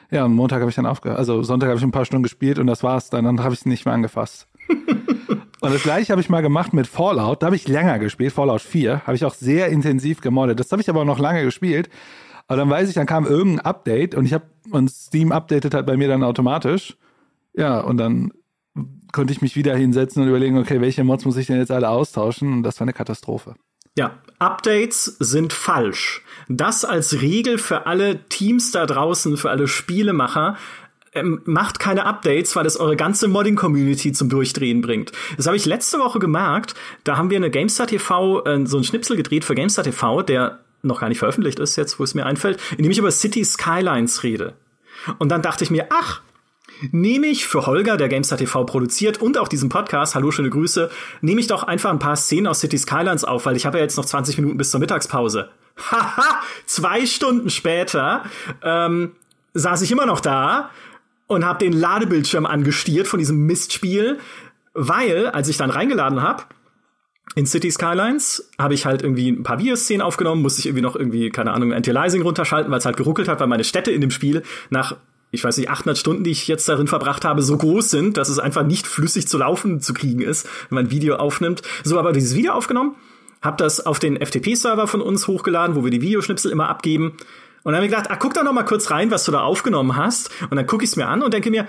Ja, 0.09 0.23
und 0.23 0.33
Montag 0.33 0.61
habe 0.61 0.69
ich 0.69 0.75
dann 0.75 0.85
aufgehört. 0.85 1.19
Also 1.19 1.43
Sonntag 1.43 1.67
habe 1.67 1.77
ich 1.77 1.83
ein 1.83 1.91
paar 1.91 2.05
Stunden 2.05 2.23
gespielt 2.23 2.59
und 2.59 2.67
das 2.67 2.81
war's 2.81 3.09
dann. 3.09 3.25
Dann 3.25 3.43
habe 3.43 3.53
ich 3.53 3.59
es 3.59 3.65
nicht 3.65 3.85
mehr 3.85 3.93
angefasst. 3.93 4.47
und 5.61 5.73
das 5.73 5.83
gleiche 5.83 6.11
habe 6.11 6.21
ich 6.21 6.29
mal 6.29 6.41
gemacht 6.41 6.73
mit 6.73 6.87
Fallout. 6.87 7.41
Da 7.41 7.47
habe 7.47 7.55
ich 7.55 7.67
länger 7.67 7.99
gespielt. 7.99 8.33
Fallout 8.33 8.61
4 8.61 9.01
habe 9.05 9.15
ich 9.15 9.25
auch 9.25 9.33
sehr 9.33 9.67
intensiv 9.69 10.21
gemoddet. 10.21 10.59
Das 10.59 10.71
habe 10.71 10.81
ich 10.81 10.89
aber 10.89 11.05
noch 11.05 11.19
lange 11.19 11.43
gespielt. 11.43 11.89
Aber 12.47 12.57
dann 12.57 12.69
weiß 12.69 12.87
ich, 12.87 12.95
dann 12.95 13.05
kam 13.05 13.25
irgendein 13.25 13.65
Update 13.65 14.15
und 14.15 14.25
ich 14.25 14.33
habe 14.33 14.45
und 14.71 14.89
Steam 14.89 15.31
updatet 15.31 15.73
halt 15.73 15.85
bei 15.85 15.97
mir 15.97 16.07
dann 16.07 16.23
automatisch. 16.23 16.97
Ja, 17.53 17.79
und 17.79 17.97
dann 17.97 18.31
konnte 19.11 19.33
ich 19.33 19.41
mich 19.41 19.55
wieder 19.55 19.75
hinsetzen 19.75 20.21
und 20.21 20.29
überlegen, 20.29 20.57
okay, 20.57 20.81
welche 20.81 21.03
Mods 21.03 21.25
muss 21.25 21.37
ich 21.37 21.47
denn 21.47 21.57
jetzt 21.57 21.71
alle 21.71 21.89
austauschen? 21.89 22.53
Und 22.53 22.63
das 22.63 22.79
war 22.79 22.85
eine 22.85 22.93
Katastrophe. 22.93 23.55
Ja, 23.97 24.19
Updates 24.37 25.17
sind 25.19 25.53
falsch. 25.53 26.21
Das 26.47 26.85
als 26.85 27.21
Regel 27.21 27.57
für 27.57 27.87
alle 27.87 28.23
Teams 28.29 28.71
da 28.71 28.85
draußen, 28.85 29.37
für 29.37 29.49
alle 29.49 29.67
Spielemacher, 29.67 30.55
ähm, 31.19 31.41
macht 31.45 31.79
keine 31.79 32.05
Updates, 32.05 32.55
weil 32.55 32.65
es 32.65 32.77
eure 32.77 32.95
ganze 32.95 33.27
Modding-Community 33.27 34.11
zum 34.11 34.29
Durchdrehen 34.29 34.81
bringt. 34.81 35.11
Das 35.35 35.47
habe 35.47 35.57
ich 35.57 35.65
letzte 35.65 35.99
Woche 35.99 36.19
gemerkt. 36.19 36.75
Da 37.03 37.17
haben 37.17 37.29
wir 37.29 37.37
eine 37.37 37.49
GameStar 37.49 37.87
TV, 37.87 38.43
äh, 38.45 38.65
so 38.65 38.77
ein 38.77 38.83
Schnipsel 38.83 39.17
gedreht 39.17 39.45
für 39.45 39.55
GameStar 39.55 39.83
TV, 39.83 40.21
der 40.21 40.59
noch 40.83 41.01
gar 41.01 41.09
nicht 41.09 41.19
veröffentlicht 41.19 41.59
ist, 41.59 41.75
jetzt 41.75 41.99
wo 41.99 42.03
es 42.03 42.13
mir 42.13 42.25
einfällt, 42.25 42.59
in 42.77 42.83
dem 42.83 42.91
ich 42.91 42.97
über 42.97 43.11
City 43.11 43.43
Skylines 43.43 44.23
rede. 44.23 44.53
Und 45.19 45.29
dann 45.29 45.41
dachte 45.41 45.63
ich 45.63 45.71
mir, 45.71 45.87
ach, 45.89 46.21
nehme 46.91 47.27
ich 47.27 47.47
für 47.47 47.65
Holger, 47.65 47.97
der 47.97 48.09
GameStar 48.09 48.37
TV 48.37 48.63
produziert 48.65 49.21
und 49.21 49.37
auch 49.37 49.47
diesen 49.47 49.69
Podcast, 49.69 50.15
hallo, 50.15 50.31
schöne 50.31 50.49
Grüße, 50.49 50.89
nehme 51.21 51.41
ich 51.41 51.47
doch 51.47 51.63
einfach 51.63 51.89
ein 51.89 51.99
paar 51.99 52.15
Szenen 52.15 52.47
aus 52.47 52.59
City 52.59 52.77
Skylines 52.77 53.23
auf, 53.23 53.45
weil 53.45 53.55
ich 53.55 53.65
habe 53.65 53.77
ja 53.77 53.83
jetzt 53.83 53.97
noch 53.97 54.05
20 54.05 54.37
Minuten 54.37 54.57
bis 54.57 54.71
zur 54.71 54.79
Mittagspause. 54.79 55.49
Haha, 55.91 56.41
zwei 56.65 57.05
Stunden 57.05 57.49
später 57.49 58.23
ähm, 58.63 59.11
saß 59.53 59.81
ich 59.81 59.91
immer 59.91 60.05
noch 60.05 60.19
da 60.19 60.71
und 61.27 61.45
habe 61.45 61.59
den 61.59 61.73
Ladebildschirm 61.73 62.45
angestiert 62.45 63.07
von 63.07 63.19
diesem 63.19 63.45
Mistspiel, 63.45 64.17
weil, 64.73 65.27
als 65.27 65.49
ich 65.49 65.57
dann 65.57 65.69
reingeladen 65.69 66.21
habe, 66.21 66.43
in 67.35 67.45
City 67.45 67.69
Skylines 67.69 68.49
habe 68.57 68.73
ich 68.73 68.85
halt 68.85 69.01
irgendwie 69.01 69.29
ein 69.29 69.43
paar 69.43 69.59
Videoszenen 69.59 70.01
aufgenommen, 70.01 70.41
musste 70.41 70.59
ich 70.59 70.65
irgendwie 70.65 70.81
noch 70.81 70.95
irgendwie, 70.95 71.29
keine 71.29 71.51
Ahnung, 71.51 71.73
Anti-Aliasing 71.73 72.21
runterschalten, 72.21 72.71
weil 72.71 72.79
es 72.79 72.85
halt 72.85 72.97
geruckelt 72.97 73.27
hat, 73.27 73.39
weil 73.39 73.47
meine 73.47 73.63
Städte 73.63 73.91
in 73.91 74.01
dem 74.01 74.11
Spiel 74.11 74.43
nach 74.69 74.95
ich 75.29 75.43
weiß 75.43 75.57
nicht, 75.57 75.69
800 75.69 75.97
Stunden, 75.97 76.23
die 76.23 76.31
ich 76.31 76.47
jetzt 76.47 76.69
darin 76.69 76.87
verbracht 76.87 77.25
habe, 77.25 77.41
so 77.41 77.57
groß 77.57 77.89
sind, 77.89 78.15
dass 78.15 78.29
es 78.29 78.39
einfach 78.39 78.63
nicht 78.65 78.87
flüssig 78.87 79.27
zu 79.27 79.37
laufen 79.37 79.81
zu 79.81 79.93
kriegen 79.93 80.21
ist, 80.21 80.47
wenn 80.69 80.75
man 80.75 80.85
ein 80.85 80.91
Video 80.91 81.17
aufnimmt. 81.17 81.61
So, 81.83 81.99
aber 81.99 82.13
dieses 82.13 82.33
Video 82.33 82.53
aufgenommen, 82.53 82.95
hab 83.41 83.57
das 83.57 83.85
auf 83.85 83.99
den 83.99 84.17
FTP-Server 84.17 84.87
von 84.87 85.01
uns 85.01 85.27
hochgeladen, 85.27 85.75
wo 85.75 85.83
wir 85.83 85.91
die 85.91 86.01
Videoschnipsel 86.01 86.49
immer 86.49 86.69
abgeben. 86.69 87.17
Und 87.67 87.73
dann 87.73 87.81
habe 87.81 87.87
ich 87.87 87.91
gedacht, 87.91 88.09
ah, 88.09 88.15
guck 88.15 88.33
da 88.33 88.43
noch 88.43 88.53
mal 88.53 88.63
kurz 88.63 88.91
rein, 88.91 89.11
was 89.11 89.25
du 89.25 89.33
da 89.33 89.41
aufgenommen 89.41 89.97
hast. 89.97 90.31
Und 90.49 90.55
dann 90.55 90.65
gucke 90.65 90.85
ich 90.85 90.91
es 90.91 90.95
mir 90.95 91.09
an 91.09 91.21
und 91.21 91.33
denke 91.33 91.51
mir, 91.51 91.67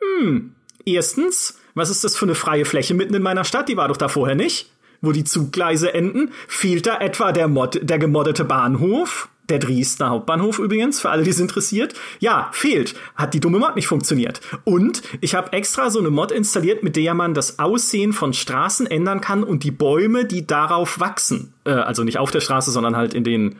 hm, 0.00 0.54
erstens, 0.86 1.58
was 1.74 1.90
ist 1.90 2.04
das 2.04 2.16
für 2.16 2.24
eine 2.24 2.34
freie 2.34 2.64
Fläche 2.64 2.94
mitten 2.94 3.12
in 3.12 3.20
meiner 3.20 3.44
Stadt? 3.44 3.68
Die 3.68 3.76
war 3.76 3.88
doch 3.88 3.98
da 3.98 4.08
vorher 4.08 4.34
nicht. 4.34 4.72
Wo 5.02 5.12
die 5.12 5.24
Zuggleise 5.24 5.92
enden, 5.92 6.30
fehlt 6.48 6.86
da 6.86 7.00
etwa 7.00 7.32
der, 7.32 7.48
Mod 7.48 7.78
der 7.82 7.98
gemoddete 7.98 8.46
Bahnhof? 8.46 9.28
Der 9.50 9.58
Dresdner 9.58 10.08
Hauptbahnhof 10.08 10.58
übrigens, 10.58 11.00
für 11.00 11.10
alle, 11.10 11.22
die 11.22 11.30
es 11.30 11.38
interessiert. 11.38 11.92
Ja, 12.18 12.48
fehlt. 12.52 12.94
Hat 13.14 13.34
die 13.34 13.40
dumme 13.40 13.58
Mod 13.58 13.76
nicht 13.76 13.88
funktioniert. 13.88 14.40
Und 14.64 15.02
ich 15.20 15.34
habe 15.34 15.52
extra 15.52 15.90
so 15.90 15.98
eine 15.98 16.08
Mod 16.08 16.32
installiert, 16.32 16.82
mit 16.82 16.96
der 16.96 17.12
man 17.12 17.34
das 17.34 17.58
Aussehen 17.58 18.14
von 18.14 18.32
Straßen 18.32 18.86
ändern 18.86 19.20
kann 19.20 19.44
und 19.44 19.64
die 19.64 19.70
Bäume, 19.70 20.24
die 20.24 20.46
darauf 20.46 20.98
wachsen. 20.98 21.52
Äh, 21.64 21.72
also 21.72 22.04
nicht 22.04 22.16
auf 22.16 22.30
der 22.30 22.40
Straße, 22.40 22.70
sondern 22.70 22.96
halt 22.96 23.12
in 23.12 23.22
den 23.22 23.56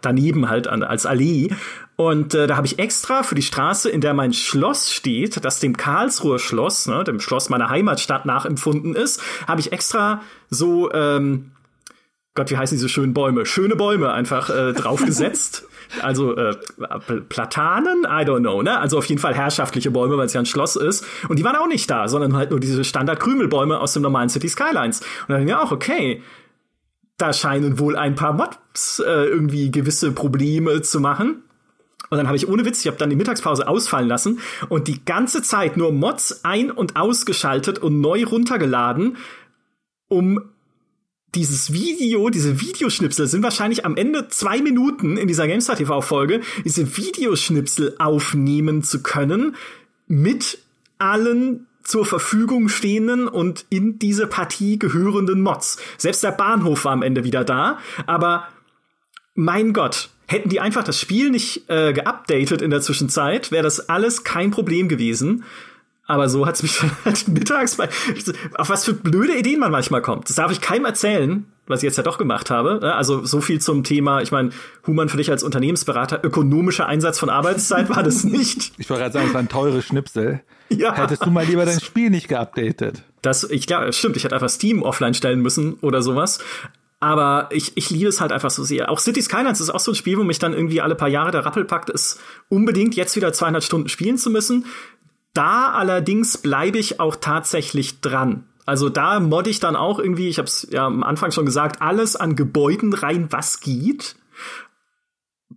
daneben 0.00 0.48
halt 0.48 0.66
als 0.68 1.06
Allee. 1.06 1.50
Und 1.96 2.34
äh, 2.34 2.46
da 2.46 2.56
habe 2.56 2.66
ich 2.66 2.78
extra 2.78 3.22
für 3.22 3.34
die 3.34 3.42
Straße, 3.42 3.88
in 3.88 4.00
der 4.00 4.14
mein 4.14 4.32
Schloss 4.32 4.92
steht, 4.92 5.44
das 5.44 5.60
dem 5.60 5.76
Karlsruher 5.76 6.38
Schloss, 6.38 6.86
ne, 6.86 7.04
dem 7.04 7.20
Schloss 7.20 7.48
meiner 7.48 7.68
Heimatstadt 7.68 8.26
nachempfunden 8.26 8.94
ist, 8.94 9.22
habe 9.46 9.60
ich 9.60 9.72
extra 9.72 10.22
so 10.48 10.90
ähm, 10.92 11.52
Gott, 12.34 12.50
wie 12.50 12.56
heißen 12.56 12.76
diese 12.78 12.88
schönen 12.88 13.12
Bäume? 13.12 13.44
Schöne 13.44 13.76
Bäume 13.76 14.10
einfach 14.10 14.48
äh, 14.48 14.72
draufgesetzt. 14.72 15.68
also 16.02 16.34
äh, 16.34 16.56
Platanen, 17.28 18.04
I 18.04 18.24
don't 18.24 18.40
know, 18.40 18.62
ne? 18.62 18.78
Also 18.78 18.96
auf 18.96 19.04
jeden 19.04 19.20
Fall 19.20 19.34
herrschaftliche 19.34 19.90
Bäume, 19.90 20.16
weil 20.16 20.24
es 20.24 20.32
ja 20.32 20.40
ein 20.40 20.46
Schloss 20.46 20.76
ist. 20.76 21.04
Und 21.28 21.38
die 21.38 21.44
waren 21.44 21.56
auch 21.56 21.66
nicht 21.66 21.90
da, 21.90 22.08
sondern 22.08 22.34
halt 22.34 22.50
nur 22.50 22.58
diese 22.58 22.84
Standard-Krümelbäume 22.84 23.78
aus 23.78 23.92
dem 23.92 24.02
normalen 24.02 24.30
City 24.30 24.48
Skylines. 24.48 25.00
Und 25.28 25.34
dann 25.34 25.46
ja 25.46 25.62
auch, 25.62 25.72
okay, 25.72 26.22
da 27.22 27.32
scheinen 27.32 27.78
wohl 27.78 27.96
ein 27.96 28.16
paar 28.16 28.32
Mods 28.32 28.98
äh, 28.98 29.04
irgendwie 29.04 29.70
gewisse 29.70 30.12
Probleme 30.12 30.82
zu 30.82 31.00
machen. 31.00 31.44
Und 32.10 32.18
dann 32.18 32.26
habe 32.26 32.36
ich 32.36 32.48
ohne 32.48 32.64
Witz, 32.64 32.80
ich 32.80 32.88
habe 32.88 32.98
dann 32.98 33.10
die 33.10 33.16
Mittagspause 33.16 33.66
ausfallen 33.66 34.08
lassen 34.08 34.40
und 34.68 34.88
die 34.88 35.04
ganze 35.04 35.40
Zeit 35.40 35.76
nur 35.76 35.92
Mods 35.92 36.44
ein- 36.44 36.70
und 36.70 36.96
ausgeschaltet 36.96 37.78
und 37.78 38.00
neu 38.00 38.24
runtergeladen, 38.24 39.16
um 40.08 40.42
dieses 41.34 41.72
Video, 41.72 42.28
diese 42.28 42.60
Videoschnipsel 42.60 43.26
sind 43.26 43.42
wahrscheinlich 43.42 43.86
am 43.86 43.96
Ende 43.96 44.28
zwei 44.28 44.60
Minuten 44.60 45.16
in 45.16 45.28
dieser 45.28 45.46
GameStar 45.46 45.76
TV 45.76 46.02
Folge, 46.02 46.42
diese 46.64 46.96
Videoschnipsel 46.96 47.94
aufnehmen 47.98 48.82
zu 48.82 49.02
können 49.02 49.56
mit 50.06 50.58
allen 50.98 51.66
zur 51.82 52.06
Verfügung 52.06 52.68
stehenden 52.68 53.28
und 53.28 53.66
in 53.70 53.98
diese 53.98 54.26
Partie 54.26 54.78
gehörenden 54.78 55.40
Mods. 55.40 55.78
Selbst 55.98 56.22
der 56.22 56.32
Bahnhof 56.32 56.84
war 56.84 56.92
am 56.92 57.02
Ende 57.02 57.24
wieder 57.24 57.44
da, 57.44 57.78
aber 58.06 58.48
mein 59.34 59.72
Gott, 59.72 60.10
hätten 60.26 60.48
die 60.48 60.60
einfach 60.60 60.84
das 60.84 60.98
Spiel 60.98 61.30
nicht 61.30 61.68
äh, 61.68 61.92
geupdatet 61.92 62.62
in 62.62 62.70
der 62.70 62.80
Zwischenzeit, 62.80 63.52
wäre 63.52 63.62
das 63.62 63.88
alles 63.88 64.24
kein 64.24 64.50
Problem 64.50 64.88
gewesen. 64.88 65.44
Aber 66.06 66.28
so 66.28 66.46
hat's 66.46 66.62
mich 66.62 66.80
halt 67.04 67.28
mittags 67.28 67.76
bei, 67.76 67.88
auf 68.54 68.68
was 68.68 68.84
für 68.84 68.94
blöde 68.94 69.36
Ideen 69.36 69.60
man 69.60 69.70
manchmal 69.70 70.02
kommt. 70.02 70.28
Das 70.28 70.36
darf 70.36 70.50
ich 70.50 70.60
keinem 70.60 70.84
erzählen, 70.84 71.46
was 71.66 71.80
ich 71.80 71.84
jetzt 71.84 71.96
ja 71.96 72.02
doch 72.02 72.18
gemacht 72.18 72.50
habe. 72.50 72.80
Ne? 72.82 72.94
Also 72.94 73.24
so 73.24 73.40
viel 73.40 73.60
zum 73.60 73.84
Thema, 73.84 74.20
ich 74.20 74.32
meine, 74.32 74.50
Human 74.86 75.08
für 75.08 75.16
dich 75.16 75.30
als 75.30 75.42
Unternehmensberater, 75.42 76.24
ökonomischer 76.24 76.86
Einsatz 76.86 77.18
von 77.18 77.30
Arbeitszeit 77.30 77.88
war 77.88 78.02
das 78.02 78.24
nicht. 78.24 78.72
Ich 78.78 78.90
wollte 78.90 79.02
gerade 79.02 79.12
sagen, 79.12 79.28
es 79.28 79.34
war 79.34 79.40
ein 79.40 79.48
teures 79.48 79.84
Schnipsel. 79.84 80.40
Ja. 80.78 80.96
Hättest 80.96 81.24
du 81.24 81.30
mal 81.30 81.44
lieber 81.44 81.64
dein 81.64 81.80
Spiel 81.80 82.10
nicht 82.10 82.28
geupdatet. 82.28 83.02
Das, 83.22 83.44
ich 83.44 83.66
glaube, 83.66 83.92
stimmt, 83.92 84.16
ich 84.16 84.24
hätte 84.24 84.34
einfach 84.34 84.48
Steam 84.48 84.82
offline 84.82 85.14
stellen 85.14 85.40
müssen 85.40 85.74
oder 85.74 86.02
sowas. 86.02 86.40
Aber 87.00 87.48
ich, 87.50 87.76
ich 87.76 87.90
liebe 87.90 88.08
es 88.08 88.20
halt 88.20 88.30
einfach 88.30 88.50
so 88.50 88.62
sehr. 88.62 88.88
Auch 88.88 89.00
Cities 89.00 89.24
Skylines 89.24 89.60
ist 89.60 89.70
auch 89.70 89.80
so 89.80 89.90
ein 89.90 89.96
Spiel, 89.96 90.18
wo 90.18 90.22
mich 90.22 90.38
dann 90.38 90.52
irgendwie 90.52 90.80
alle 90.80 90.94
paar 90.94 91.08
Jahre 91.08 91.32
der 91.32 91.44
Rappel 91.44 91.64
packt, 91.64 91.90
es 91.90 92.20
unbedingt 92.48 92.94
jetzt 92.94 93.16
wieder 93.16 93.32
200 93.32 93.64
Stunden 93.64 93.88
spielen 93.88 94.18
zu 94.18 94.30
müssen. 94.30 94.66
Da 95.34 95.72
allerdings 95.72 96.38
bleibe 96.38 96.78
ich 96.78 97.00
auch 97.00 97.16
tatsächlich 97.16 98.00
dran. 98.00 98.44
Also 98.66 98.88
da 98.88 99.18
modde 99.18 99.50
ich 99.50 99.58
dann 99.58 99.74
auch 99.74 99.98
irgendwie, 99.98 100.28
ich 100.28 100.38
habe 100.38 100.46
es 100.46 100.68
ja 100.70 100.86
am 100.86 101.02
Anfang 101.02 101.32
schon 101.32 101.46
gesagt, 101.46 101.82
alles 101.82 102.14
an 102.14 102.36
Gebäuden 102.36 102.92
rein, 102.92 103.26
was 103.30 103.60
geht. 103.60 104.14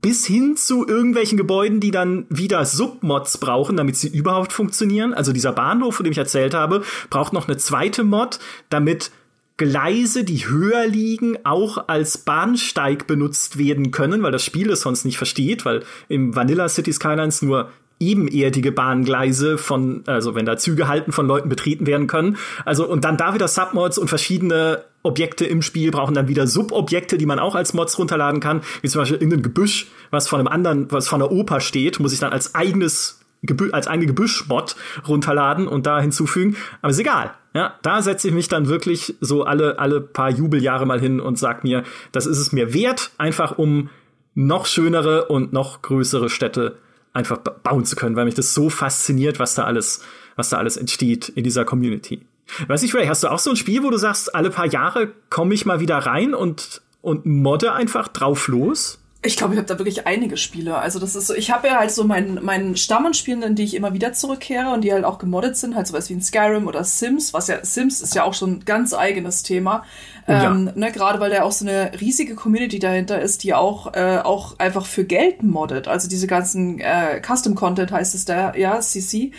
Bis 0.05 0.23
hin 0.23 0.55
zu 0.55 0.87
irgendwelchen 0.87 1.35
Gebäuden, 1.35 1.79
die 1.79 1.89
dann 1.89 2.27
wieder 2.29 2.63
Submods 2.63 3.39
brauchen, 3.39 3.75
damit 3.75 3.95
sie 3.95 4.07
überhaupt 4.07 4.53
funktionieren. 4.53 5.15
Also 5.15 5.33
dieser 5.33 5.51
Bahnhof, 5.51 5.95
von 5.95 6.03
dem 6.03 6.11
ich 6.11 6.19
erzählt 6.19 6.53
habe, 6.53 6.83
braucht 7.09 7.33
noch 7.33 7.47
eine 7.47 7.57
zweite 7.57 8.03
Mod, 8.03 8.37
damit 8.69 9.09
Gleise, 9.57 10.23
die 10.23 10.47
höher 10.47 10.85
liegen, 10.85 11.39
auch 11.43 11.87
als 11.87 12.19
Bahnsteig 12.19 13.07
benutzt 13.07 13.57
werden 13.57 13.89
können, 13.89 14.21
weil 14.21 14.31
das 14.31 14.43
Spiel 14.43 14.69
es 14.69 14.81
sonst 14.81 15.05
nicht 15.05 15.17
versteht, 15.17 15.65
weil 15.65 15.83
im 16.07 16.35
Vanilla 16.35 16.69
City 16.69 16.93
Skylines 16.93 17.41
nur 17.41 17.71
ebenerdige 17.99 18.71
Bahngleise 18.71 19.57
von, 19.57 20.03
also 20.05 20.35
wenn 20.35 20.45
da 20.45 20.55
Züge 20.55 20.87
halten, 20.87 21.13
von 21.13 21.25
Leuten 21.25 21.49
betreten 21.49 21.87
werden 21.87 22.05
können. 22.05 22.37
Also 22.63 22.87
und 22.87 23.03
dann 23.05 23.17
da 23.17 23.33
wieder 23.33 23.47
Submods 23.47 23.97
und 23.97 24.07
verschiedene 24.07 24.83
Objekte 25.05 25.45
im 25.45 25.61
Spiel 25.61 25.91
brauchen 25.91 26.13
dann 26.13 26.27
wieder 26.27 26.47
Subobjekte, 26.47 27.17
die 27.17 27.25
man 27.25 27.39
auch 27.39 27.55
als 27.55 27.73
Mods 27.73 27.97
runterladen 27.97 28.39
kann, 28.39 28.61
wie 28.81 28.89
zum 28.89 29.01
Beispiel 29.01 29.17
irgendein 29.17 29.43
Gebüsch, 29.43 29.87
was 30.11 30.27
von 30.27 30.39
einem 30.39 30.47
anderen, 30.47 30.91
was 30.91 31.07
von 31.07 31.19
der 31.19 31.31
Oper 31.31 31.61
steht, 31.61 31.99
muss 31.99 32.13
ich 32.13 32.19
dann 32.19 32.33
als 32.33 32.55
eigenes 32.55 33.21
Gebü 33.45 33.71
als 33.71 33.87
eigene 33.87 34.07
Gebüschmod 34.07 34.75
runterladen 35.07 35.67
und 35.67 35.85
da 35.85 35.99
hinzufügen. 35.99 36.55
Aber 36.81 36.91
ist 36.91 36.99
egal. 36.99 37.33
Ja, 37.53 37.75
da 37.83 38.01
setze 38.01 38.27
ich 38.27 38.33
mich 38.33 38.49
dann 38.49 38.67
wirklich 38.67 39.15
so 39.21 39.43
alle, 39.43 39.79
alle 39.79 40.01
paar 40.01 40.29
Jubeljahre 40.29 40.85
mal 40.85 40.99
hin 40.99 41.21
und 41.21 41.39
sag 41.39 41.63
mir, 41.63 41.83
das 42.11 42.25
ist 42.25 42.37
es 42.37 42.51
mir 42.51 42.73
wert, 42.73 43.11
einfach 43.17 43.57
um 43.57 43.89
noch 44.33 44.65
schönere 44.65 45.27
und 45.27 45.53
noch 45.53 45.81
größere 45.81 46.29
Städte 46.29 46.77
einfach 47.13 47.37
bauen 47.37 47.85
zu 47.85 47.95
können, 47.95 48.17
weil 48.17 48.25
mich 48.25 48.33
das 48.33 48.53
so 48.53 48.69
fasziniert, 48.69 49.39
was 49.39 49.55
da 49.55 49.63
alles, 49.63 50.03
was 50.35 50.49
da 50.49 50.57
alles 50.57 50.75
entsteht 50.75 51.29
in 51.29 51.45
dieser 51.45 51.63
Community. 51.63 52.25
Weiß 52.67 52.84
ich, 52.84 52.93
Ray, 52.93 53.08
hast 53.08 53.23
du 53.23 53.29
auch 53.29 53.39
so 53.39 53.49
ein 53.49 53.55
Spiel, 53.55 53.84
wo 53.84 53.89
du 53.89 53.97
sagst, 53.97 54.34
alle 54.36 54.49
paar 54.49 54.67
Jahre 54.67 55.12
komme 55.29 55.53
ich 55.53 55.65
mal 55.65 55.79
wieder 55.79 55.97
rein 55.97 56.34
und, 56.34 56.81
und 57.01 57.25
modde 57.25 57.73
einfach 57.73 58.08
drauf 58.08 58.47
los? 58.47 58.99
Ich 59.25 59.38
glaube, 59.38 59.53
ich 59.53 59.58
habe 59.58 59.67
da 59.67 59.79
wirklich 59.79 60.05
einige 60.05 60.38
Spiele. 60.38 60.77
Also 60.77 60.99
das 60.99 61.15
ist 61.15 61.27
so, 61.27 61.34
ich 61.34 61.49
habe 61.49 61.67
ja 61.67 61.79
halt 61.79 61.91
so 61.91 62.03
meinen 62.03 62.43
meinen 62.43 62.77
Stamm 62.77 63.08
an 63.08 63.13
Spielen, 63.13 63.41
in 63.41 63.55
die 63.55 63.63
ich 63.63 63.73
immer 63.73 63.93
wieder 63.93 64.13
zurückkehre 64.13 64.71
und 64.71 64.81
die 64.81 64.93
halt 64.93 65.03
auch 65.03 65.17
gemoddet 65.17 65.58
sind, 65.58 65.75
halt 65.75 65.88
sowas 65.88 66.10
wie 66.10 66.13
ein 66.13 66.21
Skyrim 66.21 66.67
oder 66.67 66.84
Sims, 66.84 67.34
was 67.34 67.47
ja 67.47 67.63
Sims 67.65 68.01
ist 68.01 68.13
ja 68.13 68.23
auch 68.23 68.34
schon 68.36 68.51
ein 68.51 68.65
ganz 68.65 68.93
eigenes 68.93 69.41
Thema. 69.41 69.84
Ja. 70.27 70.51
ähm, 70.51 70.71
ne, 70.75 70.91
gerade 70.91 71.19
weil 71.19 71.31
da 71.31 71.43
auch 71.43 71.51
so 71.51 71.65
eine 71.65 71.91
riesige 71.99 72.36
Community 72.36 72.79
dahinter 72.79 73.19
ist, 73.19 73.43
die 73.43 73.53
auch 73.53 73.93
äh, 73.93 74.19
auch 74.23 74.60
einfach 74.60 74.86
für 74.86 75.05
Geld 75.05 75.43
moddet. 75.43 75.88
Also 75.88 76.08
diese 76.08 76.27
ganzen 76.27 76.79
äh, 76.79 77.21
Custom 77.21 77.55
Content 77.55 77.91
heißt 77.91 78.13
es 78.15 78.25
da, 78.25 78.55
ja, 78.55 78.79
CC. 78.79 79.31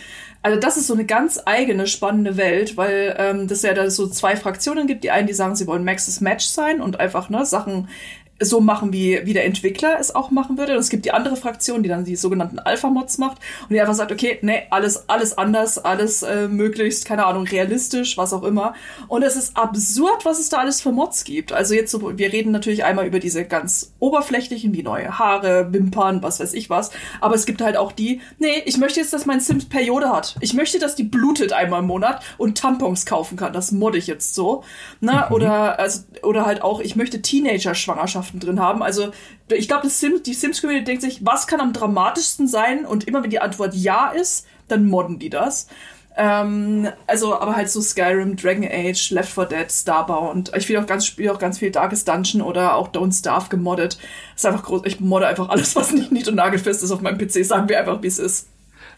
Also 0.47 0.61
das 0.61 0.77
ist 0.77 0.87
so 0.87 0.93
eine 0.93 1.03
ganz 1.03 1.41
eigene 1.45 1.87
spannende 1.87 2.37
Welt, 2.37 2.77
weil 2.77 3.17
ähm, 3.19 3.49
das 3.49 3.63
ja 3.63 3.73
da 3.73 3.89
so 3.89 4.07
zwei 4.07 4.37
Fraktionen 4.37 4.87
gibt. 4.87 5.03
Die 5.03 5.11
einen, 5.11 5.27
die 5.27 5.33
sagen, 5.33 5.57
sie 5.57 5.67
wollen 5.67 5.83
Max's 5.83 6.21
Match 6.21 6.45
sein 6.45 6.79
und 6.79 7.01
einfach 7.01 7.29
ne 7.29 7.45
Sachen 7.45 7.89
so 8.39 8.61
machen, 8.61 8.93
wie, 8.93 9.19
wie 9.23 9.33
der 9.33 9.45
Entwickler 9.45 9.97
es 9.99 10.13
auch 10.13 10.31
machen 10.31 10.57
würde. 10.57 10.73
Und 10.73 10.79
es 10.79 10.89
gibt 10.89 11.05
die 11.05 11.11
andere 11.11 11.35
Fraktion, 11.35 11.83
die 11.83 11.89
dann 11.89 12.05
die 12.05 12.15
sogenannten 12.15 12.59
Alpha-Mods 12.59 13.17
macht 13.17 13.37
und 13.63 13.73
die 13.73 13.81
einfach 13.81 13.95
sagt, 13.95 14.11
okay, 14.11 14.37
nee, 14.41 14.63
alles, 14.69 15.09
alles 15.09 15.37
anders, 15.37 15.77
alles 15.77 16.23
äh, 16.23 16.47
möglichst, 16.47 17.05
keine 17.05 17.25
Ahnung, 17.25 17.45
realistisch, 17.45 18.17
was 18.17 18.33
auch 18.33 18.43
immer. 18.43 18.73
Und 19.07 19.23
es 19.23 19.35
ist 19.35 19.57
absurd, 19.57 20.25
was 20.25 20.39
es 20.39 20.49
da 20.49 20.57
alles 20.57 20.81
für 20.81 20.91
Mods 20.91 21.23
gibt. 21.23 21.51
Also 21.51 21.73
jetzt 21.73 21.91
so, 21.91 22.17
wir 22.17 22.31
reden 22.31 22.51
natürlich 22.51 22.83
einmal 22.83 23.07
über 23.07 23.19
diese 23.19 23.45
ganz 23.45 23.93
oberflächlichen, 23.99 24.73
wie 24.73 24.83
neue 24.83 25.17
Haare, 25.17 25.73
Wimpern, 25.73 26.21
was 26.21 26.39
weiß 26.39 26.53
ich 26.53 26.69
was. 26.69 26.91
Aber 27.21 27.35
es 27.35 27.45
gibt 27.45 27.61
halt 27.61 27.77
auch 27.77 27.91
die, 27.91 28.21
nee, 28.37 28.61
ich 28.65 28.77
möchte 28.77 28.99
jetzt, 28.99 29.13
dass 29.13 29.25
mein 29.25 29.39
Sims 29.39 29.65
Periode 29.65 30.09
hat. 30.09 30.35
Ich 30.41 30.53
möchte, 30.53 30.79
dass 30.79 30.95
die 30.95 31.03
blutet 31.03 31.53
einmal 31.53 31.79
im 31.79 31.87
Monat 31.87 32.23
und 32.37 32.57
Tampons 32.57 33.05
kaufen 33.05 33.35
kann. 33.35 33.53
Das 33.53 33.71
modde 33.71 33.97
ich 33.97 34.07
jetzt 34.07 34.35
so. 34.35 34.63
Na, 34.99 35.27
mhm. 35.27 35.35
oder, 35.35 35.79
also, 35.79 36.01
oder 36.21 36.45
halt 36.45 36.61
auch, 36.61 36.79
ich 36.79 36.95
möchte 36.95 37.21
Teenager-Schwangerschaft 37.21 38.26
Eigenschaften 38.27 38.39
drin 38.39 38.59
haben. 38.59 38.83
Also 38.83 39.11
ich 39.49 39.67
glaube, 39.67 39.89
Sim, 39.89 40.21
die 40.25 40.33
Sims-Community 40.33 40.85
denkt 40.85 41.01
sich, 41.01 41.25
was 41.25 41.47
kann 41.47 41.61
am 41.61 41.73
dramatischsten 41.73 42.47
sein? 42.47 42.85
Und 42.85 43.07
immer 43.07 43.23
wenn 43.23 43.29
die 43.29 43.39
Antwort 43.39 43.73
ja 43.73 44.09
ist, 44.09 44.45
dann 44.67 44.87
modden 44.87 45.19
die 45.19 45.29
das. 45.29 45.67
Ähm, 46.19 46.87
also, 47.05 47.39
aber 47.39 47.55
halt 47.55 47.69
so 47.69 47.79
Skyrim, 47.79 48.35
Dragon 48.35 48.67
Age, 48.69 49.11
Left 49.11 49.31
4 49.31 49.45
Dead, 49.45 49.71
Starbound. 49.71 50.51
Ich 50.55 50.63
spiele 50.63 50.81
auch 50.81 50.87
ganz, 50.87 51.05
spiele 51.05 51.31
auch 51.31 51.39
ganz 51.39 51.59
viel 51.59 51.71
Darkest 51.71 52.07
Dungeon 52.07 52.41
oder 52.41 52.75
auch 52.75 52.89
Don't 52.89 53.17
Starve 53.17 53.49
gemoddet. 53.49 53.99
Ist 54.35 54.45
einfach 54.45 54.63
groß. 54.63 54.81
Ich 54.85 54.99
modde 54.99 55.27
einfach 55.27 55.49
alles, 55.49 55.75
was 55.75 55.91
nicht 55.91 56.11
nied- 56.11 56.27
und 56.27 56.35
nagelfest 56.35 56.83
ist 56.83 56.91
auf 56.91 57.01
meinem 57.01 57.19
PC. 57.19 57.45
Sagen 57.45 57.69
wir 57.69 57.79
einfach, 57.79 58.01
wie 58.01 58.07
es 58.07 58.19
ist. 58.19 58.47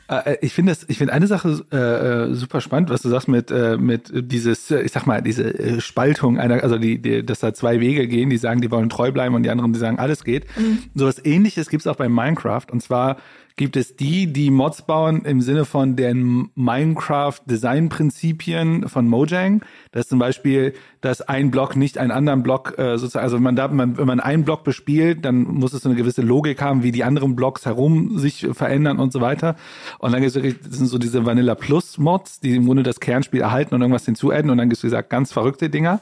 Äh, 0.10 0.38
ich 0.42 0.54
finde 0.54 0.72
das, 0.72 0.86
ich 0.88 0.98
finde 0.98 1.14
eine 1.14 1.28
Sache 1.28 1.64
äh, 1.72 1.78
äh, 1.78 2.34
super 2.34 2.62
spannend, 2.62 2.90
was 2.90 3.02
du 3.02 3.10
sagst 3.10 3.28
mit 3.28 3.52
äh, 3.52 3.78
mit 3.78 4.12
dieses, 4.14 4.70
ich 4.72 4.92
sag 4.92 5.06
mal, 5.06 5.22
diese 5.22 5.54
äh, 5.58 5.82
Spaltung 5.82 6.40
einer, 6.40 6.64
also 6.64 6.78
die, 6.78 7.00
die, 7.00 7.26
dass 7.26 7.40
da 7.40 7.54
zwei 7.54 7.80
Wege 7.80 8.08
gehen, 8.08 8.30
die 8.30 8.38
sagen, 8.38 8.62
die 8.62 8.72
wollen 8.72 8.90
treu 8.90 9.12
bleiben 9.12 9.36
und 9.36 9.44
die 9.44 9.50
anderen, 9.50 9.74
die 9.74 9.80
sagen, 9.80 10.00
alles 10.00 10.24
geht. 10.24 10.46
Mhm. 10.58 10.80
So 10.96 11.06
was 11.06 11.24
Ähnliches 11.24 11.70
gibt's 11.70 11.88
auch 11.88 11.96
bei 11.96 12.10
Minecraft 12.10 12.66
und 12.72 12.82
zwar 12.82 13.18
gibt 13.60 13.76
es 13.76 13.96
die, 13.98 14.32
die 14.32 14.52
Mods 14.52 14.84
bauen 14.84 15.26
im 15.26 15.42
Sinne 15.42 15.66
von 15.66 15.98
den 15.98 16.50
Minecraft-Design-Prinzipien 16.56 18.88
von 18.88 19.06
Mojang. 19.06 19.66
Das 19.92 20.04
ist 20.04 20.10
zum 20.10 20.20
Beispiel, 20.20 20.74
dass 21.02 21.22
ein 21.22 21.52
Block 21.52 21.76
nicht 21.76 21.98
einen 21.98 22.12
anderen 22.12 22.42
Block 22.42 22.80
äh, 22.80 22.98
sozusagen, 22.98 23.26
also 23.26 23.36
wenn 23.36 23.44
man 23.44 23.58
da, 23.58 23.68
man, 23.68 23.98
wenn 23.98 24.08
man 24.08 24.22
einen 24.22 24.46
Block 24.46 24.64
bespielt, 24.64 25.26
dann 25.26 25.44
muss 25.44 25.74
es 25.74 25.82
so 25.82 25.90
eine 25.90 25.98
gewisse 25.98 26.22
Logik 26.22 26.62
haben, 26.62 26.84
wie 26.84 26.94
die 26.94 27.04
anderen 27.04 27.36
Blocks 27.36 27.66
herum 27.66 28.18
sich 28.18 28.48
verändern 28.54 28.98
und 28.98 29.12
so 29.12 29.20
weiter. 29.20 29.58
Und 29.98 30.14
dann 30.14 30.22
gibt 30.22 30.34
es 30.34 30.42
sind 30.42 30.88
so 30.88 30.98
diese 30.98 31.26
Vanilla 31.26 31.56
Plus 31.56 31.98
Mods, 31.98 32.40
die 32.40 32.56
im 32.56 32.66
Grunde 32.66 32.84
das 32.84 33.02
Kernspiel 33.02 33.42
erhalten 33.42 33.76
und 33.76 33.82
irgendwas 33.82 34.06
hinzuadden 34.06 34.52
und 34.52 34.58
dann 34.58 34.70
gibt 34.70 34.78
es, 34.78 34.84
wie 34.84 34.88
gesagt, 34.88 35.10
ganz 35.10 35.34
verrückte 35.34 35.70
Dinger. 35.70 36.00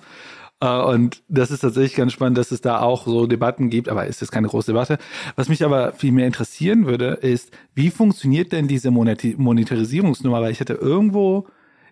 Uh, 0.63 0.89
und 0.89 1.21
das 1.27 1.51
ist 1.51 1.59
tatsächlich 1.59 1.93
ganz 1.93 2.13
spannend, 2.13 2.39
dass 2.39 2.51
es 2.51 2.61
da 2.61 2.79
auch 2.79 3.05
so 3.05 3.27
Debatten 3.27 3.69
gibt, 3.69 3.89
aber 3.89 4.07
ist 4.07 4.21
jetzt 4.21 4.31
keine 4.31 4.47
große 4.47 4.71
Debatte. 4.71 4.97
Was 5.35 5.49
mich 5.49 5.63
aber 5.63 5.93
viel 5.93 6.11
mehr 6.11 6.25
interessieren 6.25 6.87
würde, 6.87 7.09
ist, 7.09 7.51
wie 7.75 7.91
funktioniert 7.91 8.51
denn 8.51 8.67
diese 8.67 8.89
Monetarisierungsnummer? 8.89 10.41
Weil 10.41 10.51
ich 10.51 10.59
hatte 10.59 10.73
irgendwo, 10.73 11.45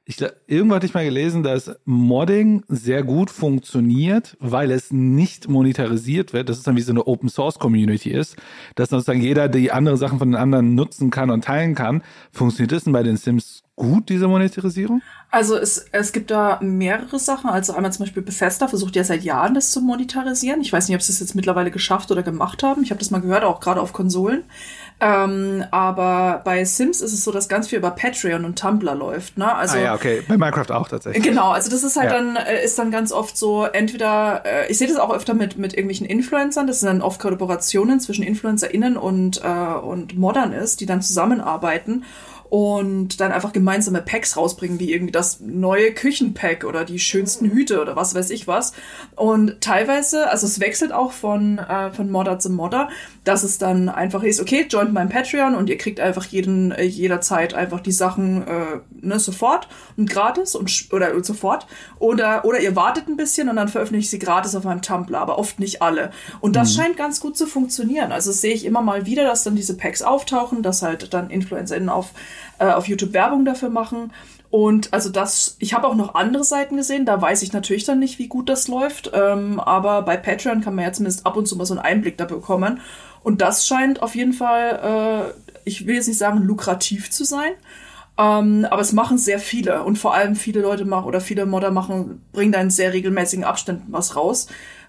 ich 0.04 0.18
irgendwo 0.48 0.74
hatte 0.74 0.88
ich 0.88 0.96
mal 0.96 1.06
gelesen, 1.06 1.44
dass 1.44 1.76
Modding 1.86 2.64
sehr 2.68 3.04
gut 3.04 3.30
funktioniert, 3.30 4.36
weil 4.40 4.72
es 4.72 4.92
nicht 4.92 5.48
monetarisiert 5.48 6.34
wird. 6.34 6.50
Das 6.50 6.58
ist 6.58 6.66
dann 6.66 6.76
wie 6.76 6.82
so 6.82 6.92
eine 6.92 7.06
Open 7.06 7.30
Source 7.30 7.60
Community 7.60 8.10
ist, 8.10 8.36
dass 8.74 8.90
sozusagen 8.90 9.22
jeder 9.22 9.48
die 9.48 9.72
andere 9.72 9.98
Sachen 9.98 10.18
von 10.18 10.32
den 10.32 10.42
anderen 10.42 10.74
nutzen 10.74 11.12
kann 11.12 11.30
und 11.30 11.44
teilen 11.44 11.76
kann. 11.76 12.02
Funktioniert 12.32 12.72
das 12.72 12.86
denn 12.86 12.94
bei 12.94 13.04
den 13.04 13.18
Sims 13.18 13.65
gut, 13.76 14.10
diese 14.10 14.28
Monetarisierung? 14.28 15.02
Also 15.32 15.58
es, 15.58 15.86
es 15.92 16.14
gibt 16.14 16.32
da 16.32 16.60
mehrere 16.62 17.20
Sachen. 17.20 17.50
Also 17.50 17.74
einmal 17.74 17.92
zum 17.92 18.06
Beispiel 18.06 18.24
Bethesda 18.24 18.70
versucht 18.70 18.96
ja 18.96 19.04
seit 19.04 19.24
Jahren 19.24 19.54
das 19.54 19.72
zu 19.72 19.82
monetarisieren. 19.82 20.62
Ich 20.62 20.72
weiß 20.72 20.88
nicht, 20.88 20.96
ob 20.96 21.02
sie 21.02 21.12
es 21.12 21.20
jetzt 21.20 21.36
mittlerweile 21.36 21.72
geschafft 21.72 22.10
oder 22.10 22.24
gemacht 22.24 22.64
haben. 22.64 22.84
Ich 22.84 22.92
habe 22.92 23.00
das 23.00 23.12
mal 23.12 23.20
gehört, 23.20 23.44
auch 23.44 23.60
gerade 23.60 23.82
auf 23.82 23.92
Konsolen. 23.92 24.44
Ähm, 25.02 25.66
aber 25.72 26.42
bei 26.46 26.64
Sims 26.64 27.02
ist 27.02 27.12
es 27.12 27.26
so, 27.26 27.34
dass 27.34 27.50
ganz 27.50 27.68
viel 27.68 27.80
über 27.80 27.92
Patreon 27.92 28.46
und 28.46 28.58
Tumblr 28.58 28.96
läuft. 28.96 29.38
Ne? 29.38 29.54
Also, 29.54 29.78
ah 29.78 29.82
ja, 29.82 29.94
okay. 29.94 30.24
Bei 30.26 30.38
Minecraft 30.38 30.72
auch 30.72 30.88
tatsächlich. 30.88 31.22
Genau, 31.22 31.50
also 31.50 31.70
das 31.70 31.84
ist 31.84 31.98
halt 31.98 32.12
ja. 32.12 32.18
dann, 32.18 32.38
äh, 32.38 32.64
ist 32.64 32.80
dann 32.80 32.92
ganz 32.92 33.12
oft 33.12 33.38
so, 33.38 33.66
entweder, 33.66 34.44
äh, 34.46 34.72
ich 34.72 34.78
sehe 34.78 34.88
das 34.88 34.96
auch 34.96 35.14
öfter 35.14 35.34
mit, 35.34 35.58
mit 35.58 35.74
irgendwelchen 35.74 36.08
Influencern, 36.08 36.66
das 36.66 36.80
sind 36.80 36.88
dann 36.88 37.02
oft 37.02 37.20
Kollaborationen 37.20 38.00
zwischen 38.00 38.24
InfluencerInnen 38.24 38.96
und, 38.96 39.42
äh, 39.44 39.48
und 39.48 40.18
Modern 40.18 40.54
ist, 40.54 40.80
die 40.80 40.86
dann 40.86 41.02
zusammenarbeiten 41.02 42.06
und 42.56 43.20
dann 43.20 43.34
einfach 43.34 43.52
gemeinsame 43.52 44.02
Packs 44.02 44.38
rausbringen, 44.38 44.80
wie 44.80 44.94
irgendwie 44.94 45.12
das 45.12 45.42
neue 45.42 45.94
Küchenpack 45.94 46.64
oder 46.64 46.86
die 46.86 47.00
schönsten 47.00 47.52
Hüte 47.52 47.82
oder 47.82 47.98
was 47.98 48.16
weiß 48.16 48.30
ich 48.30 48.48
was. 48.48 48.72
Und 49.18 49.60
teilweise, 49.60 50.30
also 50.30 50.48
es 50.48 50.62
wechselt 50.62 50.94
auch 50.94 51.12
von, 51.12 51.58
äh, 51.58 51.92
von 51.92 52.10
Modder 52.10 52.40
zu 52.40 52.50
Modder, 52.50 52.88
dass 53.26 53.44
es 53.44 53.58
dann 53.58 53.90
einfach 53.90 54.24
ist, 54.24 54.40
okay, 54.40 54.66
joint 54.70 54.94
mein 54.94 55.10
Patreon 55.10 55.54
und 55.54 55.70
ihr 55.70 55.78
kriegt 55.78 56.00
einfach 56.00 56.24
jeden, 56.28 56.72
äh, 56.72 56.84
jederzeit 56.84 57.54
einfach 57.54 57.82
die 57.82 57.92
Sachen 57.92 58.48
äh, 58.48 58.80
ne, 59.02 59.20
sofort 59.20 59.68
und 59.98 60.10
gratis 60.10 60.56
und 60.56 60.88
oder 60.94 61.22
sofort. 61.26 61.68
Oder, 62.00 62.46
oder 62.46 62.62
ihr 62.62 62.78
wartet 62.78 63.10
ein 63.10 63.18
bisschen 63.18 63.50
und 63.50 63.58
dann 63.58 63.68
veröffentliche 63.68 64.06
ich 64.06 64.10
sie 64.12 64.20
gratis 64.20 64.56
auf 64.56 64.64
meinem 64.64 64.82
Tumblr, 64.82 65.20
aber 65.20 65.40
oft 65.40 65.60
nicht 65.60 65.82
alle. 65.82 66.12
Und 66.40 66.56
das 66.56 66.72
mhm. 66.72 66.82
scheint 66.82 66.98
ganz 66.98 67.20
gut 67.20 67.36
zu 67.36 67.48
funktionieren. 67.48 68.14
Also 68.14 68.32
sehe 68.32 68.54
ich 68.54 68.64
immer 68.64 68.82
mal 68.82 69.06
wieder, 69.06 69.26
dass 69.26 69.44
dann 69.44 69.58
diese 69.58 69.76
Packs 69.76 70.02
auftauchen, 70.02 70.64
dass 70.64 70.84
halt 70.84 71.14
dann 71.14 71.30
InfluencerInnen 71.30 71.90
auf 71.90 72.12
äh, 72.60 72.66
auf 72.68 72.88
YouTube 72.88 73.14
Werbung 73.14 73.46
dafür 73.46 73.70
machen. 73.70 74.12
Und 74.50 74.94
also 74.94 75.10
das, 75.10 75.58
ich 75.60 75.74
habe 75.74 75.88
auch 75.88 75.96
noch 75.96 76.16
andere 76.16 76.44
Seiten 76.44 76.78
gesehen, 76.78 77.06
da 77.06 77.22
weiß 77.22 77.42
ich 77.42 77.52
natürlich 77.52 77.84
dann 77.84 78.00
nicht, 78.00 78.20
wie 78.20 78.28
gut 78.28 78.48
das 78.48 78.68
läuft. 78.68 79.12
Ähm, 79.14 79.60
aber 79.60 80.04
bei 80.04 80.16
Patreon 80.18 80.62
kann 80.62 80.76
man 80.76 80.86
ja 80.86 80.94
zumindest 80.94 81.26
ab 81.26 81.36
und 81.36 81.48
zu 81.48 81.58
mal 81.58 81.66
so 81.66 81.74
einen 81.74 81.84
Einblick 81.84 82.18
da 82.18 82.26
bekommen. 82.26 82.80
Und 83.24 83.42
das 83.42 83.68
scheint 83.68 84.02
auf 84.02 84.16
jeden 84.16 84.34
Fall, 84.34 85.34
äh, 85.36 85.52
ich 85.66 85.88
will 85.88 85.96
jetzt 85.96 86.08
nicht 86.08 86.20
sagen, 86.20 86.42
lukrativ 86.42 87.12
zu 87.12 87.26
sein. 87.26 87.52
Ähm, 88.18 88.66
aber 88.70 88.82
es 88.82 88.94
machen 88.94 89.18
sehr 89.18 89.40
viele 89.40 89.84
und 89.84 89.98
vor 89.98 90.14
allem 90.14 90.36
viele 90.36 90.62
Leute 90.62 90.86
machen 90.86 91.06
oder 91.06 91.20
viele 91.20 91.46
Modder 91.46 91.72
machen, 91.72 92.22
bringen 92.32 92.54
da 92.54 92.62
in 92.62 92.70
sehr 92.70 92.94
regelmäßigen 92.94 93.44
Abständen 93.44 93.92
was 93.92 94.16
raus. 94.16 94.48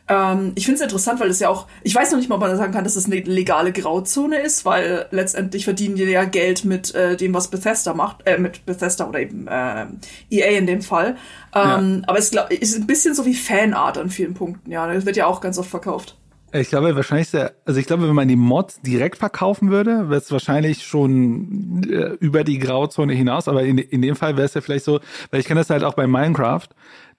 Ähm, 0.09 0.53
ich 0.55 0.65
finde 0.65 0.77
es 0.77 0.83
interessant, 0.83 1.21
weil 1.21 1.31
es 1.31 1.41
ja 1.41 1.49
auch, 1.49 1.67
ich 1.83 1.95
weiß 1.95 2.13
noch 2.13 2.19
nicht 2.19 2.29
mal, 2.29 2.37
ob 2.37 2.41
man 2.41 2.57
sagen 2.57 2.73
kann, 2.73 2.85
dass 2.85 2.97
es 2.97 3.07
eine 3.07 3.21
legale 3.21 3.73
Grauzone 3.73 4.39
ist, 4.39 4.65
weil 4.65 5.07
letztendlich 5.11 5.65
verdienen 5.65 5.97
die 5.97 6.05
ja 6.05 6.25
Geld 6.25 6.65
mit 6.65 6.95
äh, 6.95 7.17
dem, 7.17 7.35
was 7.35 7.49
Bethesda 7.49 7.93
macht, 7.95 8.27
äh, 8.27 8.39
mit 8.39 8.65
Bethesda 8.67 9.09
oder 9.09 9.21
eben 9.21 9.49
äh, 9.49 9.87
EA 10.31 10.59
in 10.59 10.67
dem 10.67 10.83
Fall. 10.83 11.17
Ähm, 11.55 12.03
ja. 12.03 12.09
Aber 12.09 12.19
es 12.19 12.31
glaub, 12.31 12.51
ist 12.51 12.77
ein 12.77 12.87
bisschen 12.87 13.15
so 13.15 13.27
wie 13.27 13.35
Fanart 13.35 13.99
an 13.99 14.11
vielen 14.11 14.35
Punkten, 14.35 14.71
ja. 14.71 14.93
Das 14.93 15.07
wird 15.07 15.17
ja 15.17 15.27
auch 15.27 15.41
ganz 15.41 15.59
oft 15.59 15.71
verkauft. 15.71 16.17
Ich 16.53 16.69
glaube 16.69 16.95
wahrscheinlich 16.95 17.29
sehr, 17.29 17.55
also 17.65 17.81
ich 17.81 17.87
glaube, 17.87 18.07
wenn 18.09 18.15
man 18.15 18.29
die 18.29 18.37
Mods 18.37 18.81
direkt 18.81 19.19
verkaufen 19.19 19.71
würde, 19.71 20.09
wäre 20.09 20.21
es 20.21 20.31
wahrscheinlich 20.31 20.85
schon 20.85 21.83
äh, 21.91 22.15
über 22.21 22.45
die 22.45 22.59
Grauzone 22.59 23.13
hinaus. 23.13 23.49
Aber 23.49 23.65
in, 23.65 23.79
in 23.79 24.01
dem 24.01 24.15
Fall 24.15 24.37
wäre 24.37 24.47
es 24.47 24.55
ja 24.55 24.61
vielleicht 24.61 24.85
so, 24.85 25.01
weil 25.31 25.41
ich 25.41 25.47
kenne 25.47 25.61
das 25.61 25.71
halt 25.71 25.83
auch 25.83 25.95
bei 25.95 26.07
Minecraft 26.07 26.69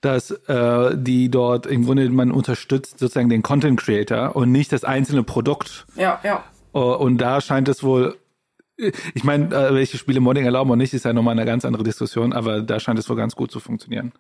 dass 0.02 0.32
äh, 0.32 0.96
die 0.96 1.30
dort 1.30 1.66
im 1.66 1.86
Grunde 1.86 2.10
man 2.10 2.32
unterstützt 2.32 3.00
sozusagen 3.00 3.30
den 3.30 3.42
Content 3.42 3.80
Creator 3.80 4.36
und 4.36 4.52
nicht 4.52 4.72
das 4.72 4.84
einzelne 4.84 5.24
Produkt. 5.24 5.86
Ja, 5.96 6.20
ja. 6.24 6.44
Uh, 6.74 6.96
und 6.96 7.18
da 7.18 7.42
scheint 7.42 7.68
es 7.70 7.82
wohl 7.84 8.18
ich 9.16 9.24
meine, 9.24 9.46
äh, 9.56 9.74
welche 9.74 9.98
Spiele 9.98 10.20
Modding 10.20 10.46
erlauben 10.46 10.70
oder 10.70 10.78
nicht, 10.78 10.94
ist 10.94 11.06
ja 11.06 11.14
nochmal 11.14 11.32
eine 11.32 11.46
ganz 11.46 11.66
andere 11.66 11.84
Diskussion, 11.84 12.32
aber 12.32 12.62
da 12.62 12.80
scheint 12.80 13.00
es 13.00 13.10
wohl 13.10 13.16
ganz 13.16 13.36
gut 13.36 13.52
zu 13.52 13.60
funktionieren. 13.60 14.12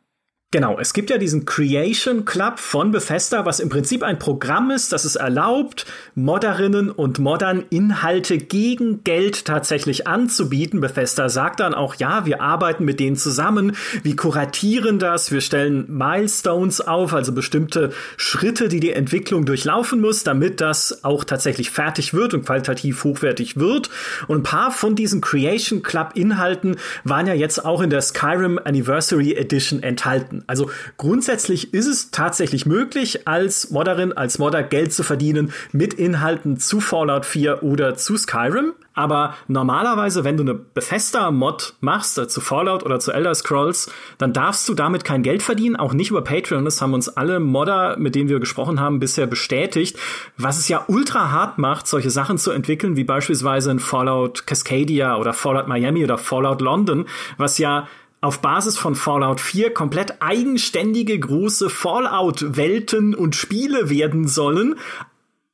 Genau, 0.51 0.79
es 0.79 0.93
gibt 0.93 1.09
ja 1.09 1.17
diesen 1.17 1.43
Creation 1.43 2.23
Club 2.23 2.59
von 2.59 2.91
Bethesda, 2.91 3.45
was 3.45 3.59
im 3.59 3.67
Prinzip 3.67 4.01
ein 4.01 4.17
Programm 4.17 4.71
ist, 4.71 4.93
das 4.93 5.03
es 5.03 5.17
erlaubt, 5.17 5.85
Modderinnen 6.15 6.89
und 6.89 7.19
Moddern 7.19 7.65
Inhalte 7.69 8.37
gegen 8.37 9.03
Geld 9.03 9.43
tatsächlich 9.43 10.07
anzubieten. 10.07 10.79
Bethesda 10.79 11.27
sagt 11.27 11.59
dann 11.59 11.73
auch, 11.73 11.95
ja, 11.95 12.25
wir 12.25 12.39
arbeiten 12.39 12.85
mit 12.85 13.01
denen 13.01 13.17
zusammen, 13.17 13.75
wir 14.03 14.15
kuratieren 14.15 14.99
das, 14.99 15.33
wir 15.33 15.41
stellen 15.41 15.83
Milestones 15.89 16.79
auf, 16.79 17.13
also 17.13 17.33
bestimmte 17.33 17.91
Schritte, 18.15 18.69
die 18.69 18.79
die 18.79 18.93
Entwicklung 18.93 19.43
durchlaufen 19.45 19.99
muss, 19.99 20.23
damit 20.23 20.61
das 20.61 21.03
auch 21.03 21.25
tatsächlich 21.25 21.71
fertig 21.71 22.13
wird 22.13 22.33
und 22.33 22.45
qualitativ 22.45 23.03
hochwertig 23.03 23.57
wird. 23.57 23.89
Und 24.29 24.37
ein 24.37 24.43
paar 24.43 24.71
von 24.71 24.95
diesen 24.95 25.19
Creation 25.19 25.83
Club 25.83 26.11
Inhalten 26.15 26.77
waren 27.03 27.27
ja 27.27 27.33
jetzt 27.33 27.65
auch 27.65 27.81
in 27.81 27.89
der 27.89 28.01
Skyrim 28.01 28.57
Anniversary 28.63 29.33
Edition 29.33 29.83
enthalten. 29.83 30.36
Also 30.47 30.69
grundsätzlich 30.97 31.73
ist 31.73 31.87
es 31.87 32.11
tatsächlich 32.11 32.65
möglich, 32.65 33.27
als 33.27 33.71
Modderin, 33.71 34.13
als 34.13 34.37
Modder 34.37 34.63
Geld 34.63 34.93
zu 34.93 35.03
verdienen 35.03 35.51
mit 35.71 35.93
Inhalten 35.93 36.57
zu 36.57 36.79
Fallout 36.79 37.25
4 37.25 37.63
oder 37.63 37.95
zu 37.95 38.17
Skyrim. 38.17 38.73
Aber 38.97 39.35
normalerweise, 39.47 40.23
wenn 40.23 40.37
du 40.37 40.43
eine 40.43 40.55
Bethesda-Mod 40.55 41.75
machst, 41.81 42.17
äh, 42.17 42.27
zu 42.27 42.41
Fallout 42.41 42.83
oder 42.83 42.99
zu 42.99 43.11
Elder 43.11 43.35
Scrolls, 43.35 43.91
dann 44.17 44.33
darfst 44.33 44.67
du 44.67 44.73
damit 44.73 45.03
kein 45.03 45.21
Geld 45.21 45.43
verdienen, 45.43 45.75
auch 45.75 45.93
nicht 45.93 46.09
über 46.09 46.23
Patreon. 46.23 46.65
Das 46.65 46.81
haben 46.81 46.95
uns 46.95 47.07
alle 47.07 47.39
Modder, 47.39 47.97
mit 47.99 48.15
denen 48.15 48.27
wir 48.27 48.39
gesprochen 48.39 48.79
haben, 48.79 48.99
bisher 48.99 49.27
bestätigt. 49.27 49.99
Was 50.35 50.57
es 50.57 50.67
ja 50.67 50.83
ultra 50.87 51.29
hart 51.29 51.59
macht, 51.59 51.85
solche 51.85 52.09
Sachen 52.09 52.39
zu 52.39 52.49
entwickeln, 52.49 52.95
wie 52.95 53.03
beispielsweise 53.03 53.69
in 53.69 53.79
Fallout 53.79 54.47
Cascadia 54.47 55.17
oder 55.17 55.33
Fallout 55.33 55.67
Miami 55.67 56.03
oder 56.03 56.17
Fallout 56.17 56.61
London, 56.61 57.05
was 57.37 57.59
ja 57.59 57.87
auf 58.27 58.41
Basis 58.41 58.77
von 58.77 58.93
Fallout 58.93 59.39
4 59.39 59.73
komplett 59.73 60.21
eigenständige 60.21 61.17
große 61.17 61.69
Fallout-Welten 61.69 63.15
und 63.15 63.37
Spiele 63.37 63.89
werden 63.89 64.27
sollen. 64.27 64.75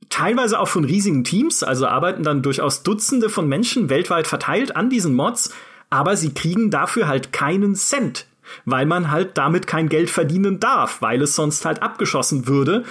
Teilweise 0.10 0.60
auch 0.60 0.68
von 0.68 0.84
riesigen 0.84 1.24
Teams, 1.24 1.62
also 1.62 1.86
arbeiten 1.86 2.24
dann 2.24 2.42
durchaus 2.42 2.82
Dutzende 2.82 3.30
von 3.30 3.48
Menschen 3.48 3.92
weltweit 3.92 4.26
verteilt 4.26 4.76
an 4.76 4.90
diesen 4.90 5.14
Mods, 5.14 5.54
aber 5.92 6.18
sie 6.18 6.34
kriegen 6.34 6.72
dafür 6.72 7.08
halt 7.08 7.32
keinen 7.32 7.76
Cent, 7.76 8.26
weil 8.66 8.88
man 8.88 9.12
halt 9.12 9.38
damit 9.38 9.68
kein 9.68 9.88
Geld 9.88 10.10
verdienen 10.10 10.60
darf, 10.60 11.00
weil 11.00 11.22
es 11.22 11.36
sonst 11.36 11.66
halt 11.66 11.84
abgeschossen 11.84 12.48
würde. 12.48 12.86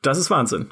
Das 0.00 0.16
ist 0.16 0.30
Wahnsinn. 0.30 0.70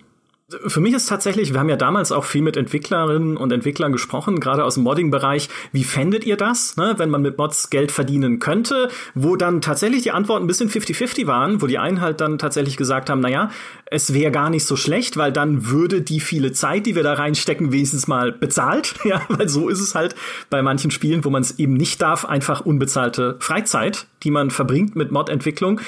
Für 0.48 0.78
mich 0.78 0.94
ist 0.94 1.08
tatsächlich, 1.08 1.52
wir 1.52 1.58
haben 1.58 1.68
ja 1.68 1.74
damals 1.74 2.12
auch 2.12 2.24
viel 2.24 2.40
mit 2.40 2.56
Entwicklerinnen 2.56 3.36
und 3.36 3.50
Entwicklern 3.50 3.90
gesprochen, 3.90 4.38
gerade 4.38 4.62
aus 4.62 4.74
dem 4.74 4.84
Modding-Bereich. 4.84 5.48
Wie 5.72 5.82
fändet 5.82 6.24
ihr 6.24 6.36
das, 6.36 6.76
ne, 6.76 6.94
wenn 6.98 7.10
man 7.10 7.20
mit 7.20 7.36
Mods 7.36 7.68
Geld 7.68 7.90
verdienen 7.90 8.38
könnte? 8.38 8.88
Wo 9.16 9.34
dann 9.34 9.60
tatsächlich 9.60 10.04
die 10.04 10.12
Antworten 10.12 10.44
ein 10.44 10.46
bisschen 10.46 10.70
50-50 10.70 11.26
waren, 11.26 11.62
wo 11.62 11.66
die 11.66 11.78
einen 11.78 12.00
halt 12.00 12.20
dann 12.20 12.38
tatsächlich 12.38 12.76
gesagt 12.76 13.10
haben, 13.10 13.18
naja, 13.18 13.50
es 13.86 14.14
wäre 14.14 14.30
gar 14.30 14.48
nicht 14.48 14.66
so 14.66 14.76
schlecht, 14.76 15.16
weil 15.16 15.32
dann 15.32 15.66
würde 15.66 16.00
die 16.00 16.20
viele 16.20 16.52
Zeit, 16.52 16.86
die 16.86 16.94
wir 16.94 17.02
da 17.02 17.14
reinstecken, 17.14 17.72
wenigstens 17.72 18.06
mal 18.06 18.30
bezahlt. 18.30 18.94
Ja, 19.06 19.22
weil 19.28 19.48
so 19.48 19.68
ist 19.68 19.80
es 19.80 19.94
halt 19.94 20.16
bei 20.50 20.62
manchen 20.62 20.90
Spielen, 20.90 21.24
wo 21.24 21.30
man 21.30 21.42
es 21.42 21.60
eben 21.60 21.74
nicht 21.74 22.02
darf, 22.02 22.24
einfach 22.24 22.62
unbezahlte 22.62 23.36
Freizeit, 23.38 24.08
die 24.22 24.30
man 24.30 24.50
verbringt 24.50 24.96
mit 24.96 25.12
Mod-Entwicklung. 25.12 25.80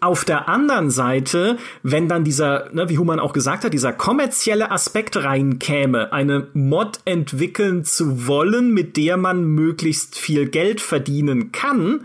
Auf 0.00 0.24
der 0.24 0.48
anderen 0.48 0.90
Seite, 0.90 1.58
wenn 1.82 2.08
dann 2.08 2.24
dieser, 2.24 2.70
ne, 2.72 2.88
wie 2.88 2.98
Human 2.98 3.20
auch 3.20 3.32
gesagt 3.32 3.64
hat, 3.64 3.72
dieser 3.72 3.92
kommerzielle 3.92 4.70
Aspekt 4.70 5.16
reinkäme, 5.16 6.12
eine 6.12 6.48
Mod 6.54 7.00
entwickeln 7.04 7.84
zu 7.84 8.26
wollen, 8.26 8.72
mit 8.72 8.96
der 8.96 9.16
man 9.16 9.44
möglichst 9.44 10.18
viel 10.18 10.48
Geld 10.48 10.80
verdienen 10.80 11.52
kann, 11.52 12.04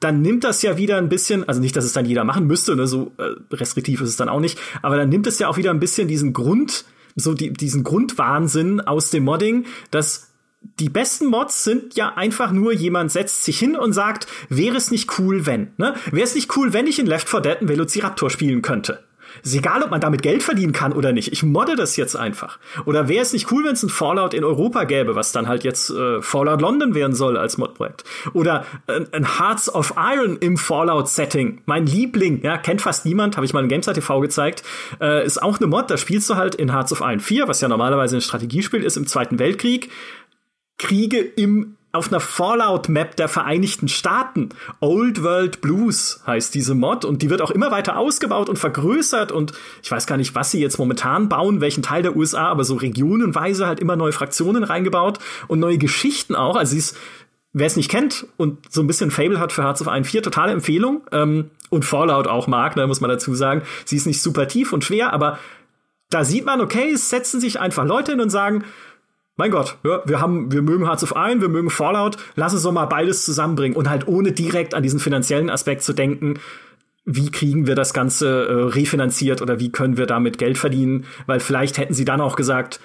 dann 0.00 0.20
nimmt 0.20 0.44
das 0.44 0.62
ja 0.62 0.76
wieder 0.76 0.98
ein 0.98 1.08
bisschen, 1.08 1.48
also 1.48 1.60
nicht, 1.60 1.76
dass 1.76 1.84
es 1.84 1.92
dann 1.92 2.06
jeder 2.06 2.24
machen 2.24 2.46
müsste, 2.46 2.74
ne, 2.74 2.86
so 2.86 3.12
äh, 3.18 3.54
restriktiv 3.54 4.00
ist 4.00 4.10
es 4.10 4.16
dann 4.16 4.28
auch 4.28 4.40
nicht, 4.40 4.58
aber 4.82 4.96
dann 4.96 5.08
nimmt 5.08 5.26
es 5.26 5.38
ja 5.38 5.48
auch 5.48 5.56
wieder 5.56 5.70
ein 5.70 5.80
bisschen 5.80 6.08
diesen 6.08 6.32
Grund, 6.32 6.84
so 7.14 7.34
die, 7.34 7.52
diesen 7.52 7.84
Grundwahnsinn 7.84 8.80
aus 8.80 9.10
dem 9.10 9.24
Modding, 9.24 9.66
dass 9.90 10.31
die 10.78 10.88
besten 10.88 11.26
Mods 11.26 11.64
sind 11.64 11.96
ja 11.96 12.14
einfach 12.16 12.52
nur, 12.52 12.72
jemand 12.72 13.12
setzt 13.12 13.44
sich 13.44 13.58
hin 13.58 13.76
und 13.76 13.92
sagt, 13.92 14.26
wäre 14.48 14.76
es 14.76 14.90
nicht 14.90 15.18
cool, 15.18 15.46
wenn, 15.46 15.72
ne? 15.76 15.94
Wäre 16.10 16.24
es 16.24 16.34
nicht 16.34 16.56
cool, 16.56 16.72
wenn 16.72 16.86
ich 16.86 16.98
in 16.98 17.06
Left 17.06 17.28
4 17.28 17.40
Dead 17.40 17.58
einen 17.58 17.68
Velociraptor 17.68 18.30
spielen 18.30 18.62
könnte? 18.62 19.04
Ist 19.42 19.54
egal, 19.54 19.82
ob 19.82 19.90
man 19.90 20.00
damit 20.00 20.22
Geld 20.22 20.42
verdienen 20.42 20.72
kann 20.72 20.92
oder 20.92 21.12
nicht. 21.12 21.32
Ich 21.32 21.42
modde 21.42 21.74
das 21.74 21.96
jetzt 21.96 22.16
einfach. 22.16 22.58
Oder 22.84 23.08
wäre 23.08 23.22
es 23.22 23.32
nicht 23.32 23.50
cool, 23.50 23.64
wenn 23.64 23.72
es 23.72 23.82
ein 23.82 23.88
Fallout 23.88 24.34
in 24.34 24.44
Europa 24.44 24.84
gäbe, 24.84 25.14
was 25.14 25.32
dann 25.32 25.48
halt 25.48 25.64
jetzt 25.64 25.90
äh, 25.90 26.20
Fallout 26.20 26.60
London 26.60 26.94
werden 26.94 27.14
soll 27.14 27.36
als 27.36 27.56
Modprojekt. 27.56 28.04
Oder 28.34 28.66
äh, 28.86 29.00
ein 29.12 29.38
Hearts 29.38 29.74
of 29.74 29.94
Iron 29.96 30.36
im 30.36 30.56
Fallout-Setting. 30.56 31.62
Mein 31.66 31.86
Liebling, 31.86 32.42
ja, 32.42 32.58
kennt 32.58 32.82
fast 32.82 33.06
niemand, 33.06 33.36
habe 33.36 33.46
ich 33.46 33.52
mal 33.52 33.62
in 33.62 33.68
GameStar 33.68 33.94
TV 33.94 34.20
gezeigt, 34.20 34.62
äh, 35.00 35.24
ist 35.24 35.42
auch 35.42 35.58
eine 35.58 35.66
Mod, 35.66 35.90
da 35.90 35.96
spielst 35.96 36.28
du 36.28 36.36
halt 36.36 36.54
in 36.54 36.72
Hearts 36.72 36.92
of 36.92 37.00
Iron 37.00 37.20
4, 37.20 37.48
was 37.48 37.60
ja 37.60 37.68
normalerweise 37.68 38.16
ein 38.16 38.20
Strategiespiel 38.20 38.84
ist, 38.84 38.96
im 38.96 39.06
Zweiten 39.06 39.38
Weltkrieg 39.38 39.90
Kriege 40.82 41.18
im 41.18 41.76
auf 41.92 42.08
einer 42.08 42.20
Fallout-Map 42.20 43.16
der 43.16 43.28
Vereinigten 43.28 43.86
Staaten. 43.86 44.48
Old 44.80 45.22
World 45.22 45.60
Blues 45.60 46.22
heißt 46.26 46.54
diese 46.54 46.74
Mod 46.74 47.04
und 47.04 47.20
die 47.20 47.28
wird 47.28 47.42
auch 47.42 47.50
immer 47.50 47.70
weiter 47.70 47.98
ausgebaut 47.98 48.48
und 48.48 48.58
vergrößert 48.58 49.30
und 49.30 49.52
ich 49.82 49.90
weiß 49.90 50.06
gar 50.06 50.16
nicht, 50.16 50.34
was 50.34 50.50
sie 50.50 50.60
jetzt 50.60 50.78
momentan 50.78 51.28
bauen, 51.28 51.60
welchen 51.60 51.82
Teil 51.82 52.02
der 52.02 52.16
USA, 52.16 52.48
aber 52.48 52.64
so 52.64 52.76
regionenweise 52.76 53.66
halt 53.66 53.78
immer 53.78 53.94
neue 53.94 54.12
Fraktionen 54.12 54.64
reingebaut 54.64 55.18
und 55.48 55.60
neue 55.60 55.76
Geschichten 55.76 56.34
auch. 56.34 56.56
Also 56.56 56.72
sie 56.72 56.78
ist, 56.78 56.96
wer 57.52 57.66
es 57.66 57.76
nicht 57.76 57.90
kennt 57.90 58.26
und 58.38 58.72
so 58.72 58.80
ein 58.80 58.86
bisschen 58.86 59.10
Fable 59.10 59.38
hat 59.38 59.52
für 59.52 59.62
Hearts 59.62 59.82
of 59.82 59.88
Iron 59.88 60.04
4, 60.04 60.22
totale 60.22 60.52
Empfehlung 60.52 61.02
ähm, 61.12 61.50
und 61.68 61.84
Fallout 61.84 62.26
auch 62.26 62.46
mag, 62.46 62.74
da 62.74 62.86
muss 62.86 63.02
man 63.02 63.10
dazu 63.10 63.34
sagen. 63.34 63.62
Sie 63.84 63.96
ist 63.96 64.06
nicht 64.06 64.22
super 64.22 64.48
tief 64.48 64.72
und 64.72 64.82
schwer, 64.82 65.12
aber 65.12 65.38
da 66.08 66.24
sieht 66.24 66.46
man, 66.46 66.62
okay, 66.62 66.90
es 66.92 67.10
setzen 67.10 67.40
sich 67.40 67.60
einfach 67.60 67.84
Leute 67.84 68.12
hin 68.12 68.20
und 68.20 68.30
sagen, 68.30 68.64
mein 69.36 69.50
Gott, 69.50 69.78
ja, 69.84 70.02
wir 70.04 70.20
haben, 70.20 70.52
wir 70.52 70.62
mögen 70.62 70.84
Hearts 70.84 71.02
of 71.02 71.14
Iron, 71.16 71.40
wir 71.40 71.48
mögen 71.48 71.70
Fallout, 71.70 72.16
lass 72.34 72.52
uns 72.52 72.62
doch 72.62 72.72
mal 72.72 72.86
beides 72.86 73.24
zusammenbringen. 73.24 73.76
Und 73.76 73.88
halt 73.88 74.06
ohne 74.06 74.32
direkt 74.32 74.74
an 74.74 74.82
diesen 74.82 75.00
finanziellen 75.00 75.50
Aspekt 75.50 75.82
zu 75.82 75.92
denken, 75.92 76.38
wie 77.04 77.30
kriegen 77.30 77.66
wir 77.66 77.74
das 77.74 77.94
Ganze 77.94 78.46
äh, 78.46 78.52
refinanziert 78.74 79.42
oder 79.42 79.58
wie 79.58 79.72
können 79.72 79.96
wir 79.96 80.06
damit 80.06 80.38
Geld 80.38 80.58
verdienen, 80.58 81.06
weil 81.26 81.40
vielleicht 81.40 81.78
hätten 81.78 81.94
sie 81.94 82.04
dann 82.04 82.20
auch 82.20 82.36
gesagt, 82.36 82.78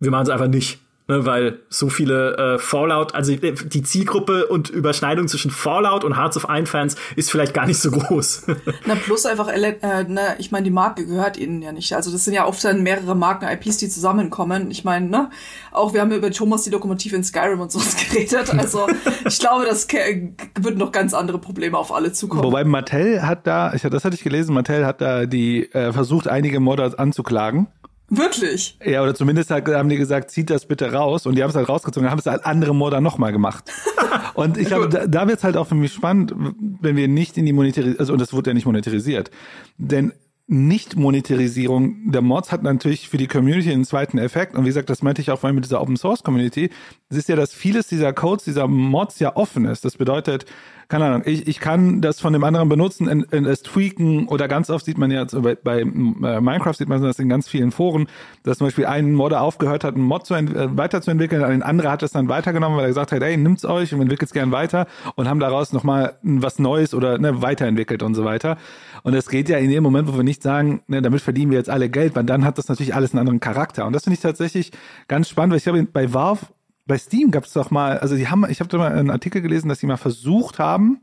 wir 0.00 0.10
machen 0.10 0.24
es 0.24 0.30
einfach 0.30 0.48
nicht 0.48 0.80
ne, 1.08 1.24
weil 1.24 1.60
so 1.70 1.88
viele 1.88 2.36
äh, 2.36 2.58
Fallout, 2.58 3.14
also 3.14 3.34
die 3.34 3.82
Zielgruppe 3.82 4.46
und 4.46 4.68
Überschneidung 4.68 5.26
zwischen 5.26 5.50
Fallout 5.50 6.04
und 6.04 6.16
Hearts 6.16 6.36
of 6.36 6.46
Iron 6.48 6.66
Fans 6.66 6.96
ist 7.16 7.30
vielleicht 7.30 7.54
gar 7.54 7.66
nicht 7.66 7.80
so 7.80 7.90
groß. 7.90 8.46
na 8.86 8.94
plus 8.94 9.26
einfach, 9.26 9.48
äh, 9.48 10.04
na, 10.06 10.38
ich 10.38 10.52
meine, 10.52 10.64
die 10.64 10.70
Marke 10.70 11.06
gehört 11.06 11.36
ihnen 11.36 11.62
ja 11.62 11.72
nicht. 11.72 11.94
Also 11.94 12.12
das 12.12 12.24
sind 12.24 12.34
ja 12.34 12.46
oft 12.46 12.62
dann 12.62 12.82
mehrere 12.82 13.16
Marken-IPs, 13.16 13.78
die 13.78 13.88
zusammenkommen. 13.88 14.70
Ich 14.70 14.84
meine, 14.84 15.08
ne, 15.08 15.30
auch 15.72 15.94
wir 15.94 16.02
haben 16.02 16.12
über 16.12 16.30
Thomas 16.30 16.64
die 16.64 16.70
Lokomotive 16.70 17.16
in 17.16 17.24
Skyrim 17.24 17.60
und 17.60 17.72
sowas 17.72 17.96
geredet. 18.10 18.54
Also 18.56 18.86
ich 19.26 19.38
glaube, 19.38 19.64
das 19.64 19.88
wird 19.88 20.76
noch 20.76 20.92
ganz 20.92 21.14
andere 21.14 21.38
Probleme 21.38 21.78
auf 21.78 21.92
alle 21.92 22.12
zukommen. 22.12 22.44
Wobei 22.44 22.64
Mattel 22.64 23.22
hat 23.22 23.46
da, 23.46 23.72
ich, 23.72 23.82
das 23.82 24.04
hatte 24.04 24.14
ich 24.14 24.22
gelesen, 24.22 24.54
Mattel 24.54 24.84
hat 24.84 25.00
da 25.00 25.24
die 25.24 25.72
äh, 25.72 25.92
versucht, 25.92 26.28
einige 26.28 26.60
Modder 26.60 26.98
anzuklagen 26.98 27.68
Wirklich? 28.10 28.78
Ja, 28.82 29.02
oder 29.02 29.14
zumindest 29.14 29.50
haben 29.50 29.88
die 29.88 29.96
gesagt, 29.96 30.30
zieht 30.30 30.48
das 30.48 30.66
bitte 30.66 30.92
raus. 30.92 31.26
Und 31.26 31.34
die 31.34 31.42
haben 31.42 31.50
es 31.50 31.56
halt 31.56 31.68
rausgezogen, 31.68 32.10
haben 32.10 32.18
es 32.18 32.26
halt 32.26 32.44
andere 32.46 32.74
Modder 32.74 33.00
nochmal 33.00 33.32
gemacht. 33.32 33.70
und 34.34 34.56
ich 34.56 34.68
glaube, 34.68 34.88
da, 34.88 35.06
da 35.06 35.28
wird 35.28 35.38
es 35.38 35.44
halt 35.44 35.56
auch 35.56 35.66
für 35.66 35.74
mich 35.74 35.92
spannend, 35.92 36.34
wenn 36.80 36.96
wir 36.96 37.08
nicht 37.08 37.36
in 37.36 37.44
die 37.44 37.52
Monetarisierung, 37.52 38.00
also 38.00 38.12
und 38.14 38.20
das 38.20 38.32
wurde 38.32 38.50
ja 38.50 38.54
nicht 38.54 38.66
monetarisiert. 38.66 39.30
Denn 39.76 40.12
nicht-Monetarisierung 40.50 42.10
der 42.10 42.22
Mods 42.22 42.50
hat 42.50 42.62
natürlich 42.62 43.10
für 43.10 43.18
die 43.18 43.26
Community 43.26 43.70
einen 43.70 43.84
zweiten 43.84 44.16
Effekt. 44.16 44.54
Und 44.54 44.64
wie 44.64 44.68
gesagt, 44.68 44.88
das 44.88 45.02
meinte 45.02 45.20
ich 45.20 45.30
auch 45.30 45.38
vorhin 45.38 45.54
mit 45.54 45.66
dieser 45.66 45.82
Open 45.82 45.98
Source 45.98 46.24
Community. 46.24 46.70
Es 47.10 47.18
ist 47.18 47.28
ja, 47.28 47.36
dass 47.36 47.52
vieles 47.52 47.86
dieser 47.86 48.14
Codes, 48.14 48.44
dieser 48.44 48.66
Mods 48.66 49.18
ja 49.18 49.36
offen 49.36 49.66
ist. 49.66 49.84
Das 49.84 49.98
bedeutet, 49.98 50.46
keine 50.88 51.04
Ahnung, 51.04 51.22
ich, 51.26 51.46
ich 51.46 51.60
kann 51.60 52.00
das 52.00 52.18
von 52.18 52.32
dem 52.32 52.42
anderen 52.44 52.70
benutzen, 52.70 53.08
in, 53.08 53.22
in, 53.30 53.44
es 53.44 53.62
tweaken 53.62 54.26
oder 54.26 54.48
ganz 54.48 54.70
oft 54.70 54.86
sieht 54.86 54.96
man 54.96 55.10
ja, 55.10 55.26
bei, 55.26 55.54
bei 55.54 55.80
äh, 55.80 55.84
Minecraft 55.84 56.72
sieht 56.72 56.88
man 56.88 57.02
das 57.02 57.18
in 57.18 57.28
ganz 57.28 57.46
vielen 57.46 57.72
Foren, 57.72 58.08
dass 58.42 58.56
zum 58.56 58.68
Beispiel 58.68 58.86
ein 58.86 59.12
Modder 59.12 59.42
aufgehört 59.42 59.84
hat, 59.84 59.96
einen 59.96 60.04
Mod 60.04 60.24
zu 60.24 60.34
äh, 60.34 60.78
weiterzuentwickeln, 60.78 61.44
ein 61.44 61.62
anderer 61.62 61.90
hat 61.90 62.02
es 62.02 62.12
dann 62.12 62.30
weitergenommen, 62.30 62.78
weil 62.78 62.86
er 62.86 62.88
gesagt 62.88 63.12
hat, 63.12 63.22
ey, 63.22 63.36
nimmt's 63.36 63.66
euch 63.66 63.92
und 63.92 64.00
entwickelt 64.00 64.30
es 64.30 64.32
gern 64.32 64.50
weiter 64.50 64.86
und 65.14 65.28
haben 65.28 65.40
daraus 65.40 65.74
nochmal 65.74 66.14
was 66.22 66.58
Neues 66.58 66.94
oder 66.94 67.18
ne, 67.18 67.42
weiterentwickelt 67.42 68.02
und 68.02 68.14
so 68.14 68.24
weiter. 68.24 68.56
Und 69.02 69.14
es 69.14 69.28
geht 69.28 69.48
ja 69.48 69.58
in 69.58 69.70
dem 69.70 69.82
Moment, 69.82 70.08
wo 70.08 70.16
wir 70.16 70.24
nicht 70.24 70.42
sagen, 70.42 70.82
ne, 70.86 71.02
damit 71.02 71.20
verdienen 71.20 71.50
wir 71.50 71.58
jetzt 71.58 71.70
alle 71.70 71.88
Geld, 71.88 72.16
weil 72.16 72.24
dann 72.24 72.44
hat 72.44 72.58
das 72.58 72.68
natürlich 72.68 72.94
alles 72.94 73.12
einen 73.12 73.20
anderen 73.20 73.40
Charakter. 73.40 73.86
Und 73.86 73.92
das 73.92 74.04
finde 74.04 74.14
ich 74.14 74.20
tatsächlich 74.20 74.72
ganz 75.08 75.28
spannend, 75.28 75.52
weil 75.52 75.58
ich 75.58 75.64
glaube, 75.64 75.82
bei 75.84 76.12
Valve 76.12 76.46
bei 76.86 76.98
Steam 76.98 77.30
gab 77.30 77.44
es 77.44 77.52
doch 77.52 77.70
mal, 77.70 77.98
also 77.98 78.16
die 78.16 78.28
haben, 78.28 78.46
ich 78.48 78.60
habe 78.60 78.70
da 78.70 78.78
mal 78.78 78.90
einen 78.90 79.10
Artikel 79.10 79.42
gelesen, 79.42 79.68
dass 79.68 79.78
sie 79.78 79.86
mal 79.86 79.98
versucht 79.98 80.58
haben, 80.58 81.02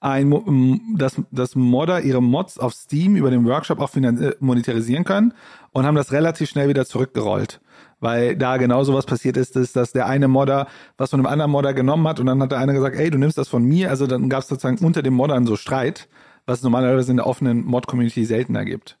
ein, 0.00 0.80
dass, 0.96 1.20
dass 1.30 1.56
Modder 1.56 2.02
ihre 2.02 2.22
Mods 2.22 2.58
auf 2.58 2.74
Steam 2.74 3.16
über 3.16 3.30
den 3.30 3.46
Workshop 3.46 3.80
auch 3.80 3.94
äh, 3.96 4.34
monetarisieren 4.38 5.04
können 5.04 5.32
und 5.72 5.86
haben 5.86 5.94
das 5.94 6.12
relativ 6.12 6.50
schnell 6.50 6.68
wieder 6.68 6.84
zurückgerollt. 6.84 7.60
Weil 7.98 8.36
da 8.36 8.58
genau 8.58 8.84
so 8.84 8.92
was 8.92 9.06
passiert 9.06 9.38
ist, 9.38 9.56
ist, 9.56 9.74
dass 9.74 9.92
der 9.92 10.06
eine 10.06 10.28
Modder 10.28 10.66
was 10.98 11.10
von 11.10 11.20
einem 11.20 11.26
anderen 11.26 11.50
Modder 11.50 11.72
genommen 11.72 12.06
hat 12.06 12.20
und 12.20 12.26
dann 12.26 12.42
hat 12.42 12.52
der 12.52 12.58
eine 12.58 12.74
gesagt, 12.74 12.96
ey, 12.96 13.10
du 13.10 13.16
nimmst 13.16 13.38
das 13.38 13.48
von 13.48 13.64
mir. 13.64 13.88
Also 13.88 14.06
dann 14.06 14.28
gab 14.28 14.42
es 14.42 14.48
sozusagen 14.48 14.84
unter 14.84 15.02
den 15.02 15.14
Moddern 15.14 15.46
so 15.46 15.56
Streit, 15.56 16.08
was 16.46 16.58
es 16.58 16.64
normalerweise 16.64 17.10
in 17.10 17.18
der 17.18 17.26
offenen 17.26 17.64
Mod-Community 17.64 18.24
seltener 18.24 18.64
gibt. 18.64 18.98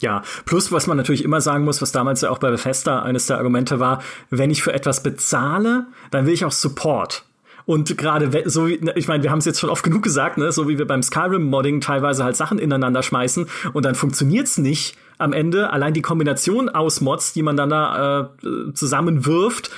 Ja, 0.00 0.22
plus 0.44 0.72
was 0.72 0.86
man 0.86 0.96
natürlich 0.98 1.24
immer 1.24 1.40
sagen 1.40 1.64
muss, 1.64 1.80
was 1.80 1.92
damals 1.92 2.20
ja 2.20 2.30
auch 2.30 2.38
bei 2.38 2.50
Bethesda 2.50 3.02
eines 3.02 3.26
der 3.26 3.38
Argumente 3.38 3.80
war, 3.80 4.02
wenn 4.28 4.50
ich 4.50 4.62
für 4.62 4.74
etwas 4.74 5.02
bezahle, 5.02 5.86
dann 6.10 6.26
will 6.26 6.34
ich 6.34 6.44
auch 6.44 6.52
Support. 6.52 7.24
Und 7.64 7.96
gerade 7.98 8.30
so 8.48 8.68
wie, 8.68 8.78
ich 8.94 9.08
meine, 9.08 9.22
wir 9.22 9.30
haben 9.30 9.38
es 9.38 9.44
jetzt 9.44 9.58
schon 9.58 9.70
oft 9.70 9.82
genug 9.82 10.02
gesagt, 10.02 10.38
ne, 10.38 10.52
so 10.52 10.68
wie 10.68 10.78
wir 10.78 10.86
beim 10.86 11.02
Skyrim-Modding 11.02 11.80
teilweise 11.80 12.22
halt 12.24 12.36
Sachen 12.36 12.58
ineinander 12.58 13.02
schmeißen 13.02 13.48
und 13.72 13.84
dann 13.84 13.96
funktioniert's 13.96 14.58
nicht 14.58 14.96
am 15.18 15.32
Ende. 15.32 15.70
Allein 15.70 15.92
die 15.92 16.02
Kombination 16.02 16.68
aus 16.68 17.00
Mods, 17.00 17.32
die 17.32 17.42
man 17.42 17.56
dann 17.56 17.70
da 17.70 18.30
äh, 18.44 18.72
zusammenwirft, 18.74 19.70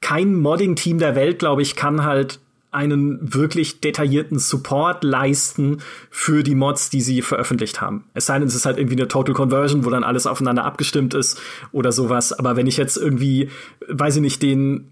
kein 0.00 0.36
Modding-Team 0.36 0.98
der 0.98 1.16
Welt, 1.16 1.38
glaube 1.38 1.62
ich, 1.62 1.74
kann 1.74 2.04
halt 2.04 2.40
einen 2.74 3.18
wirklich 3.34 3.80
detaillierten 3.80 4.38
Support 4.38 5.04
leisten 5.04 5.78
für 6.10 6.42
die 6.42 6.54
Mods, 6.54 6.90
die 6.90 7.00
sie 7.00 7.22
veröffentlicht 7.22 7.80
haben. 7.80 8.04
Es 8.14 8.26
sei 8.26 8.38
denn, 8.38 8.48
es 8.48 8.54
ist 8.54 8.66
halt 8.66 8.78
irgendwie 8.78 8.96
eine 8.96 9.08
Total 9.08 9.34
Conversion, 9.34 9.84
wo 9.84 9.90
dann 9.90 10.04
alles 10.04 10.26
aufeinander 10.26 10.64
abgestimmt 10.64 11.14
ist 11.14 11.40
oder 11.72 11.92
sowas. 11.92 12.32
Aber 12.32 12.56
wenn 12.56 12.66
ich 12.66 12.76
jetzt 12.76 12.96
irgendwie, 12.96 13.50
weiß 13.88 14.16
ich 14.16 14.22
nicht, 14.22 14.42
den 14.42 14.90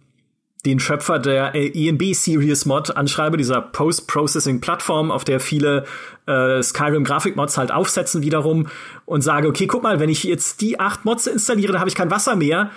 den 0.65 0.79
Schöpfer 0.79 1.19
der 1.19 1.55
ENB 1.55 2.15
Series 2.15 2.67
Mod 2.67 2.97
anschreibe, 2.97 3.37
dieser 3.37 3.61
Post-Processing-Plattform, 3.61 5.11
auf 5.11 5.25
der 5.25 5.41
viele 5.41 5.85
äh, 6.27 6.63
Skyrim-Grafik-Mods 6.63 7.59
halt 7.59 7.73
aufsetzen 7.73 8.23
wiederum 8.23 8.69
und 9.05 9.23
sage, 9.23 9.49
okay, 9.49 9.67
guck 9.67 9.83
mal, 9.83 9.99
wenn 9.99 10.09
ich 10.09 10.23
jetzt 10.23 10.61
die 10.61 10.79
acht 10.79 11.05
Mods 11.05 11.27
installiere, 11.27 11.73
da 11.73 11.81
habe 11.81 11.89
ich 11.89 11.97
kein 11.97 12.13
Wasser 12.13 12.37
mehr. 12.37 12.71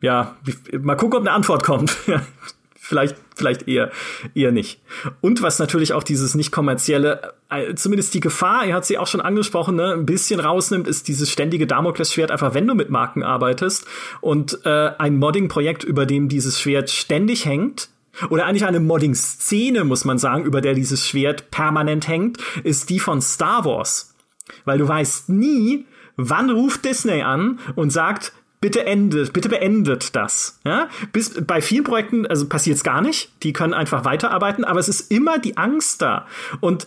Ja, 0.00 0.36
mal 0.80 0.96
gucken, 0.96 1.18
ob 1.18 1.26
eine 1.26 1.32
Antwort 1.32 1.62
kommt. 1.62 1.96
vielleicht, 2.90 3.16
vielleicht 3.36 3.68
eher, 3.68 3.92
eher 4.34 4.50
nicht. 4.50 4.80
Und 5.20 5.42
was 5.42 5.60
natürlich 5.60 5.92
auch 5.92 6.02
dieses 6.02 6.34
nicht 6.34 6.50
kommerzielle, 6.50 7.34
äh, 7.48 7.74
zumindest 7.76 8.12
die 8.14 8.20
Gefahr, 8.20 8.66
er 8.66 8.74
hat 8.74 8.84
sie 8.84 8.98
auch 8.98 9.06
schon 9.06 9.20
angesprochen, 9.20 9.76
ne, 9.76 9.92
ein 9.92 10.06
bisschen 10.06 10.40
rausnimmt, 10.40 10.88
ist 10.88 11.06
dieses 11.06 11.30
ständige 11.30 11.68
Damoklesschwert, 11.68 12.32
einfach 12.32 12.52
wenn 12.52 12.66
du 12.66 12.74
mit 12.74 12.90
Marken 12.90 13.22
arbeitest 13.22 13.86
und 14.20 14.66
äh, 14.66 14.90
ein 14.98 15.18
Modding-Projekt, 15.18 15.84
über 15.84 16.04
dem 16.04 16.28
dieses 16.28 16.60
Schwert 16.60 16.90
ständig 16.90 17.44
hängt, 17.44 17.90
oder 18.28 18.44
eigentlich 18.44 18.66
eine 18.66 18.80
Modding-Szene, 18.80 19.84
muss 19.84 20.04
man 20.04 20.18
sagen, 20.18 20.44
über 20.44 20.60
der 20.60 20.74
dieses 20.74 21.06
Schwert 21.06 21.52
permanent 21.52 22.08
hängt, 22.08 22.38
ist 22.64 22.90
die 22.90 22.98
von 22.98 23.22
Star 23.22 23.64
Wars. 23.64 24.16
Weil 24.64 24.78
du 24.78 24.88
weißt 24.88 25.28
nie, 25.28 25.86
wann 26.16 26.50
ruft 26.50 26.84
Disney 26.84 27.22
an 27.22 27.60
und 27.76 27.90
sagt, 27.90 28.32
bitte 28.60 28.84
endet, 28.84 29.32
bitte 29.32 29.48
beendet 29.48 30.14
das. 30.14 30.60
Ja? 30.64 30.88
Bis, 31.12 31.34
bei 31.44 31.60
vielen 31.60 31.84
Projekten, 31.84 32.26
also 32.26 32.46
passiert 32.46 32.76
es 32.76 32.84
gar 32.84 33.00
nicht. 33.00 33.32
Die 33.42 33.52
können 33.52 33.74
einfach 33.74 34.04
weiterarbeiten, 34.04 34.64
aber 34.64 34.80
es 34.80 34.88
ist 34.88 35.10
immer 35.10 35.38
die 35.38 35.56
Angst 35.56 36.02
da. 36.02 36.26
Und 36.60 36.86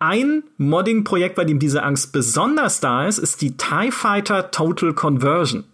ein 0.00 0.42
Modding-Projekt, 0.58 1.36
bei 1.36 1.44
dem 1.44 1.58
diese 1.58 1.82
Angst 1.82 2.12
besonders 2.12 2.80
da 2.80 3.06
ist, 3.06 3.18
ist 3.18 3.40
die 3.40 3.56
TIE 3.56 3.90
Fighter 3.90 4.50
Total 4.50 4.92
Conversion. 4.92 5.64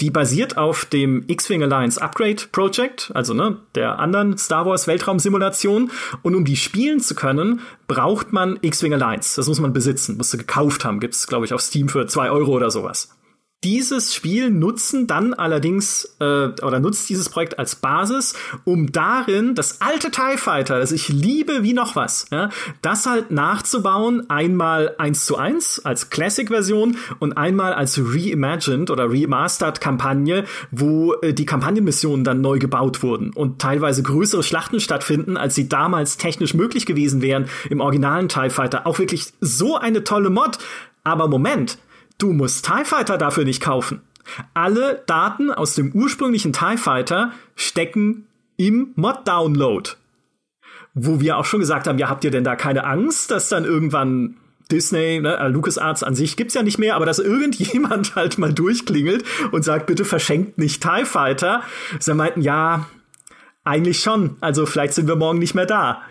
Die 0.00 0.10
basiert 0.10 0.56
auf 0.56 0.84
dem 0.84 1.24
X-Wing 1.26 1.64
Alliance 1.64 2.00
Upgrade 2.00 2.44
Project, 2.52 3.10
also 3.14 3.34
ne, 3.34 3.56
der 3.74 3.98
anderen 3.98 4.38
Star 4.38 4.64
Wars 4.64 4.86
Weltraumsimulation. 4.86 5.90
Und 6.22 6.36
um 6.36 6.44
die 6.44 6.56
spielen 6.56 7.00
zu 7.00 7.16
können, 7.16 7.60
braucht 7.88 8.32
man 8.32 8.58
X-Wing 8.62 8.94
Alliance. 8.94 9.34
Das 9.34 9.48
muss 9.48 9.58
man 9.58 9.72
besitzen, 9.72 10.16
musst 10.16 10.32
du 10.32 10.38
gekauft 10.38 10.84
haben. 10.84 11.00
Gibt's, 11.00 11.26
glaube 11.26 11.46
ich, 11.46 11.52
auf 11.52 11.60
Steam 11.60 11.88
für 11.88 12.06
zwei 12.06 12.30
Euro 12.30 12.52
oder 12.52 12.70
sowas. 12.70 13.17
Dieses 13.64 14.14
Spiel 14.14 14.50
nutzen 14.50 15.08
dann 15.08 15.34
allerdings 15.34 16.16
äh, 16.20 16.24
oder 16.62 16.78
nutzt 16.78 17.08
dieses 17.08 17.28
Projekt 17.28 17.58
als 17.58 17.74
Basis, 17.74 18.34
um 18.62 18.92
darin 18.92 19.56
das 19.56 19.80
alte 19.80 20.12
TIE 20.12 20.36
Fighter, 20.36 20.78
das 20.78 20.92
ich 20.92 21.08
liebe 21.08 21.64
wie 21.64 21.72
noch 21.72 21.96
was, 21.96 22.26
ja, 22.30 22.50
das 22.82 23.06
halt 23.06 23.32
nachzubauen, 23.32 24.30
einmal 24.30 24.94
eins 24.98 25.26
zu 25.26 25.36
eins 25.36 25.84
als 25.84 26.08
Classic-Version 26.08 26.98
und 27.18 27.32
einmal 27.32 27.72
als 27.72 27.98
Reimagined 27.98 28.92
oder 28.92 29.10
Remastered-Kampagne, 29.10 30.44
wo 30.70 31.14
äh, 31.14 31.34
die 31.34 31.44
Kampagnenmissionen 31.44 32.22
dann 32.22 32.40
neu 32.40 32.60
gebaut 32.60 33.02
wurden 33.02 33.32
und 33.32 33.60
teilweise 33.60 34.04
größere 34.04 34.44
Schlachten 34.44 34.78
stattfinden, 34.78 35.36
als 35.36 35.56
sie 35.56 35.68
damals 35.68 36.16
technisch 36.16 36.54
möglich 36.54 36.86
gewesen 36.86 37.22
wären 37.22 37.48
im 37.70 37.80
originalen 37.80 38.28
TIE 38.28 38.50
Fighter. 38.50 38.86
Auch 38.86 39.00
wirklich 39.00 39.32
so 39.40 39.76
eine 39.76 40.04
tolle 40.04 40.30
Mod. 40.30 40.58
Aber 41.02 41.26
Moment, 41.26 41.78
Du 42.18 42.32
musst 42.32 42.66
TIE 42.66 42.84
Fighter 42.84 43.16
dafür 43.16 43.44
nicht 43.44 43.62
kaufen. 43.62 44.02
Alle 44.52 45.02
Daten 45.06 45.52
aus 45.52 45.74
dem 45.74 45.92
ursprünglichen 45.92 46.52
TIE 46.52 46.76
Fighter 46.76 47.32
stecken 47.54 48.26
im 48.56 48.92
Mod-Download. 48.96 49.90
Wo 50.94 51.20
wir 51.20 51.38
auch 51.38 51.44
schon 51.44 51.60
gesagt 51.60 51.86
haben, 51.86 51.98
ja, 51.98 52.08
habt 52.08 52.24
ihr 52.24 52.32
denn 52.32 52.44
da 52.44 52.56
keine 52.56 52.84
Angst, 52.84 53.30
dass 53.30 53.48
dann 53.48 53.64
irgendwann 53.64 54.36
Disney, 54.70 55.20
ne, 55.20 55.38
äh, 55.38 55.48
LucasArts 55.48 56.02
an 56.02 56.14
sich 56.14 56.36
gibt's 56.36 56.54
ja 56.54 56.62
nicht 56.62 56.78
mehr, 56.78 56.96
aber 56.96 57.06
dass 57.06 57.20
irgendjemand 57.20 58.14
halt 58.16 58.36
mal 58.36 58.52
durchklingelt 58.52 59.24
und 59.52 59.64
sagt, 59.64 59.86
bitte 59.86 60.04
verschenkt 60.04 60.58
nicht 60.58 60.82
TIE 60.82 61.04
Fighter. 61.04 61.62
Sie 62.00 62.14
meinten, 62.14 62.42
ja, 62.42 62.86
eigentlich 63.64 64.00
schon. 64.00 64.36
Also 64.40 64.66
vielleicht 64.66 64.94
sind 64.94 65.06
wir 65.06 65.16
morgen 65.16 65.38
nicht 65.38 65.54
mehr 65.54 65.66
da. 65.66 66.02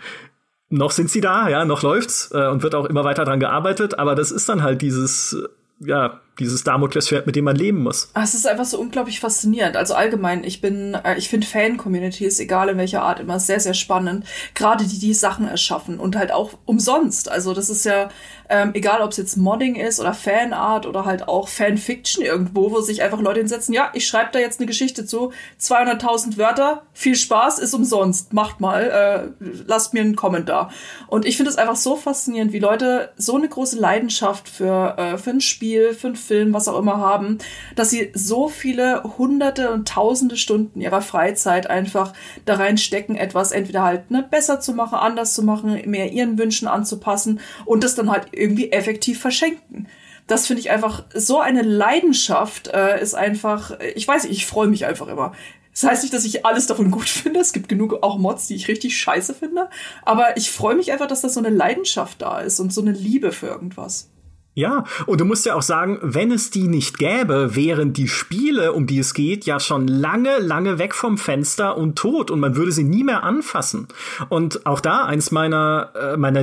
Noch 0.70 0.90
sind 0.90 1.10
sie 1.10 1.20
da, 1.20 1.48
ja, 1.48 1.64
noch 1.64 1.82
läuft's 1.82 2.30
äh, 2.32 2.46
und 2.48 2.62
wird 2.62 2.74
auch 2.74 2.86
immer 2.86 3.04
weiter 3.04 3.24
dran 3.24 3.40
gearbeitet, 3.40 3.98
aber 3.98 4.14
das 4.14 4.30
ist 4.30 4.48
dann 4.48 4.62
halt 4.62 4.82
dieses 4.82 5.36
ja, 5.80 6.20
dieses 6.38 6.64
Damoklesschwert, 6.64 7.26
mit 7.26 7.36
dem 7.36 7.44
man 7.44 7.56
leben 7.56 7.82
muss. 7.82 8.10
Ah, 8.14 8.22
es 8.22 8.34
ist 8.34 8.46
einfach 8.46 8.64
so 8.64 8.78
unglaublich 8.78 9.20
faszinierend. 9.20 9.76
Also 9.76 9.94
allgemein, 9.94 10.44
ich 10.44 10.60
bin, 10.60 10.94
äh, 10.94 11.16
ich 11.16 11.28
finde 11.28 11.46
Fan-Communities, 11.46 12.40
egal 12.40 12.68
in 12.68 12.78
welcher 12.78 13.02
Art, 13.02 13.20
immer 13.20 13.40
sehr, 13.40 13.60
sehr 13.60 13.74
spannend. 13.74 14.24
Gerade 14.54 14.86
die, 14.86 14.98
die 14.98 15.14
Sachen 15.14 15.48
erschaffen 15.48 15.98
und 15.98 16.16
halt 16.16 16.32
auch 16.32 16.52
umsonst. 16.64 17.30
Also 17.30 17.54
das 17.54 17.70
ist 17.70 17.84
ja, 17.84 18.08
ähm, 18.48 18.70
egal 18.74 19.02
ob 19.02 19.10
es 19.10 19.16
jetzt 19.18 19.36
Modding 19.36 19.74
ist 19.74 20.00
oder 20.00 20.14
Fanart 20.14 20.86
oder 20.86 21.04
halt 21.04 21.28
auch 21.28 21.48
Fanfiction 21.48 22.24
irgendwo, 22.24 22.70
wo 22.70 22.80
sich 22.80 23.02
einfach 23.02 23.20
Leute 23.20 23.40
hinsetzen, 23.40 23.74
ja, 23.74 23.90
ich 23.94 24.06
schreibe 24.06 24.30
da 24.32 24.38
jetzt 24.38 24.58
eine 24.58 24.66
Geschichte 24.66 25.04
zu, 25.04 25.32
200.000 25.60 26.38
Wörter, 26.38 26.82
viel 26.92 27.14
Spaß, 27.14 27.58
ist 27.58 27.74
umsonst, 27.74 28.32
macht 28.32 28.60
mal, 28.60 29.32
äh, 29.40 29.44
lasst 29.66 29.92
mir 29.92 30.00
einen 30.00 30.16
Kommentar. 30.16 30.70
Und 31.08 31.26
ich 31.26 31.36
finde 31.36 31.50
es 31.50 31.58
einfach 31.58 31.76
so 31.76 31.96
faszinierend, 31.96 32.52
wie 32.52 32.58
Leute 32.58 33.10
so 33.16 33.36
eine 33.36 33.48
große 33.48 33.78
Leidenschaft 33.78 34.48
für, 34.48 34.96
äh, 34.96 35.18
für 35.18 35.30
ein 35.30 35.40
Spiel, 35.40 35.92
für 35.92 36.08
ein 36.08 36.16
Film, 36.16 36.54
was 36.54 36.68
auch 36.68 36.78
immer 36.78 36.98
haben, 36.98 37.38
dass 37.76 37.90
sie 37.90 38.10
so 38.14 38.48
viele 38.48 39.02
hunderte 39.18 39.70
und 39.72 39.88
tausende 39.88 40.36
Stunden 40.36 40.80
ihrer 40.80 41.02
Freizeit 41.02 41.68
einfach 41.68 42.14
da 42.46 42.54
reinstecken, 42.54 43.16
etwas 43.16 43.52
entweder 43.52 43.82
halt 43.82 44.10
ne, 44.10 44.26
besser 44.28 44.60
zu 44.60 44.72
machen, 44.72 44.94
anders 44.94 45.34
zu 45.34 45.42
machen, 45.42 45.82
mehr 45.86 46.12
ihren 46.12 46.38
Wünschen 46.38 46.68
anzupassen 46.68 47.40
und 47.66 47.84
das 47.84 47.94
dann 47.94 48.10
halt 48.10 48.32
irgendwie 48.38 48.72
effektiv 48.72 49.20
verschenken 49.20 49.88
das 50.26 50.46
finde 50.46 50.60
ich 50.60 50.70
einfach 50.70 51.04
so 51.14 51.40
eine 51.40 51.62
Leidenschaft 51.62 52.68
äh, 52.68 53.00
ist 53.00 53.14
einfach 53.14 53.78
ich 53.94 54.06
weiß 54.06 54.24
nicht 54.24 54.32
ich 54.32 54.46
freue 54.46 54.68
mich 54.68 54.86
einfach 54.86 55.08
immer 55.08 55.32
das 55.80 55.88
heißt 55.88 56.02
nicht, 56.02 56.14
dass 56.14 56.24
ich 56.24 56.44
alles 56.44 56.66
davon 56.66 56.90
gut 56.90 57.08
finde. 57.08 57.38
Es 57.40 57.52
gibt 57.52 57.68
genug 57.68 58.02
auch 58.02 58.18
Mods, 58.18 58.48
die 58.48 58.56
ich 58.56 58.66
richtig 58.66 58.98
scheiße 58.98 59.32
finde. 59.34 59.68
Aber 60.04 60.36
ich 60.36 60.50
freue 60.50 60.74
mich 60.74 60.90
einfach, 60.90 61.06
dass 61.06 61.20
da 61.20 61.28
so 61.28 61.38
eine 61.38 61.50
Leidenschaft 61.50 62.20
da 62.20 62.40
ist 62.40 62.58
und 62.58 62.72
so 62.72 62.80
eine 62.80 62.92
Liebe 62.92 63.30
für 63.30 63.46
irgendwas. 63.46 64.10
Ja, 64.54 64.82
und 65.06 65.20
du 65.20 65.24
musst 65.24 65.46
ja 65.46 65.54
auch 65.54 65.62
sagen, 65.62 66.00
wenn 66.02 66.32
es 66.32 66.50
die 66.50 66.66
nicht 66.66 66.98
gäbe, 66.98 67.54
wären 67.54 67.92
die 67.92 68.08
Spiele, 68.08 68.72
um 68.72 68.88
die 68.88 68.98
es 68.98 69.14
geht, 69.14 69.44
ja 69.44 69.60
schon 69.60 69.86
lange, 69.86 70.38
lange 70.38 70.80
weg 70.80 70.96
vom 70.96 71.16
Fenster 71.16 71.76
und 71.76 71.96
tot 71.96 72.32
und 72.32 72.40
man 72.40 72.56
würde 72.56 72.72
sie 72.72 72.82
nie 72.82 73.04
mehr 73.04 73.22
anfassen. 73.22 73.86
Und 74.30 74.66
auch 74.66 74.80
da 74.80 75.04
eins 75.04 75.30
meiner, 75.30 75.92
äh, 75.94 76.16
meiner 76.16 76.42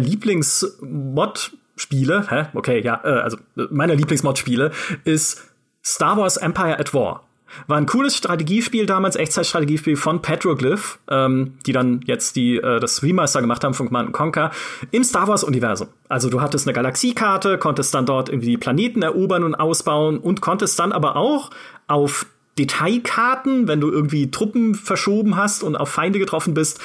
Lieblings-Mod-Spiele, 1.75 2.27
hä? 2.29 2.47
Okay, 2.53 2.81
ja, 2.81 3.01
äh, 3.03 3.21
also 3.21 3.37
meiner 3.69 3.95
Lieblings-Mod-Spiele 3.95 4.71
ist 5.03 5.43
Star 5.83 6.17
Wars 6.17 6.37
Empire 6.37 6.79
at 6.79 6.93
War. 6.93 7.23
War 7.67 7.77
ein 7.77 7.85
cooles 7.85 8.17
Strategiespiel 8.17 8.85
damals, 8.85 9.15
Echtzeitstrategiespiel 9.15 9.95
von 9.95 10.21
Petroglyph, 10.21 10.99
ähm, 11.09 11.57
die 11.65 11.71
dann 11.71 12.01
jetzt 12.05 12.35
die 12.35 12.57
äh, 12.57 12.79
das 12.79 13.01
Remaster 13.03 13.39
gemacht 13.39 13.63
haben 13.63 13.73
von 13.73 13.87
Command 13.87 14.11
Conquer 14.11 14.51
im 14.91 15.03
Star 15.03 15.27
Wars 15.27 15.43
Universum. 15.43 15.87
Also 16.09 16.29
du 16.29 16.41
hattest 16.41 16.67
eine 16.67 16.73
Galaxiekarte, 16.73 17.57
konntest 17.57 17.93
dann 17.93 18.05
dort 18.05 18.29
irgendwie 18.29 18.47
die 18.47 18.57
Planeten 18.57 19.03
erobern 19.03 19.43
und 19.43 19.55
ausbauen 19.55 20.17
und 20.17 20.41
konntest 20.41 20.79
dann 20.79 20.91
aber 20.91 21.15
auch 21.15 21.51
auf 21.87 22.25
Detailkarten, 22.57 23.67
wenn 23.67 23.79
du 23.79 23.91
irgendwie 23.91 24.31
Truppen 24.31 24.75
verschoben 24.75 25.37
hast 25.37 25.61
und 25.63 25.75
auf 25.75 25.89
Feinde 25.89 26.19
getroffen 26.19 26.53
bist, 26.53 26.81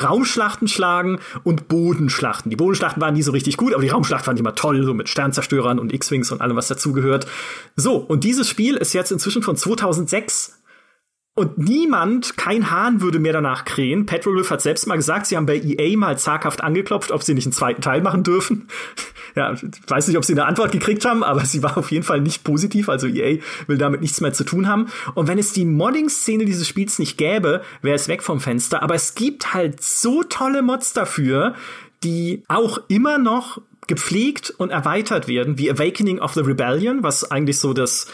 Raumschlachten 0.00 0.68
schlagen 0.68 1.18
und 1.42 1.68
Bodenschlachten. 1.68 2.50
Die 2.50 2.56
Bodenschlachten 2.56 3.00
waren 3.02 3.14
nie 3.14 3.22
so 3.22 3.32
richtig 3.32 3.56
gut, 3.56 3.74
aber 3.74 3.82
die 3.82 3.88
Raumschlacht 3.88 4.24
fand 4.24 4.38
ich 4.38 4.40
immer 4.40 4.54
toll, 4.54 4.84
so 4.84 4.94
mit 4.94 5.08
Sternzerstörern 5.08 5.78
und 5.78 5.92
X-Wings 5.92 6.30
und 6.30 6.40
allem, 6.40 6.56
was 6.56 6.68
dazugehört. 6.68 7.26
So, 7.76 7.96
und 7.96 8.24
dieses 8.24 8.48
Spiel 8.48 8.76
ist 8.76 8.92
jetzt 8.92 9.10
inzwischen 9.10 9.42
von 9.42 9.56
2006 9.56 10.59
Und 11.40 11.56
niemand, 11.56 12.36
kein 12.36 12.70
Hahn 12.70 13.00
würde 13.00 13.18
mehr 13.18 13.32
danach 13.32 13.64
krähen. 13.64 14.04
Petroglyph 14.04 14.50
hat 14.50 14.60
selbst 14.60 14.86
mal 14.86 14.96
gesagt, 14.96 15.24
sie 15.24 15.38
haben 15.38 15.46
bei 15.46 15.56
EA 15.56 15.96
mal 15.96 16.18
zaghaft 16.18 16.62
angeklopft, 16.62 17.10
ob 17.12 17.22
sie 17.22 17.32
nicht 17.32 17.46
einen 17.46 17.54
zweiten 17.54 17.80
Teil 17.80 18.02
machen 18.02 18.24
dürfen. 18.24 18.68
ja, 19.34 19.54
ich 19.54 19.62
weiß 19.86 20.08
nicht, 20.08 20.18
ob 20.18 20.24
sie 20.26 20.34
eine 20.34 20.44
Antwort 20.44 20.70
gekriegt 20.70 21.06
haben, 21.06 21.24
aber 21.24 21.46
sie 21.46 21.62
war 21.62 21.78
auf 21.78 21.90
jeden 21.92 22.04
Fall 22.04 22.20
nicht 22.20 22.44
positiv. 22.44 22.90
Also 22.90 23.06
EA 23.06 23.38
will 23.66 23.78
damit 23.78 24.02
nichts 24.02 24.20
mehr 24.20 24.34
zu 24.34 24.44
tun 24.44 24.68
haben. 24.68 24.88
Und 25.14 25.28
wenn 25.28 25.38
es 25.38 25.54
die 25.54 25.64
Modding-Szene 25.64 26.44
dieses 26.44 26.68
Spiels 26.68 26.98
nicht 26.98 27.16
gäbe, 27.16 27.62
wäre 27.80 27.96
es 27.96 28.06
weg 28.06 28.22
vom 28.22 28.38
Fenster. 28.38 28.82
Aber 28.82 28.94
es 28.94 29.14
gibt 29.14 29.54
halt 29.54 29.82
so 29.82 30.22
tolle 30.22 30.60
Mods 30.60 30.92
dafür, 30.92 31.54
die 32.04 32.42
auch 32.48 32.82
immer 32.88 33.16
noch 33.16 33.62
gepflegt 33.86 34.50
und 34.58 34.68
erweitert 34.68 35.26
werden, 35.26 35.56
wie 35.56 35.70
Awakening 35.70 36.18
of 36.18 36.34
the 36.34 36.40
Rebellion, 36.40 37.02
was 37.02 37.30
eigentlich 37.30 37.58
so 37.58 37.72
das 37.72 38.08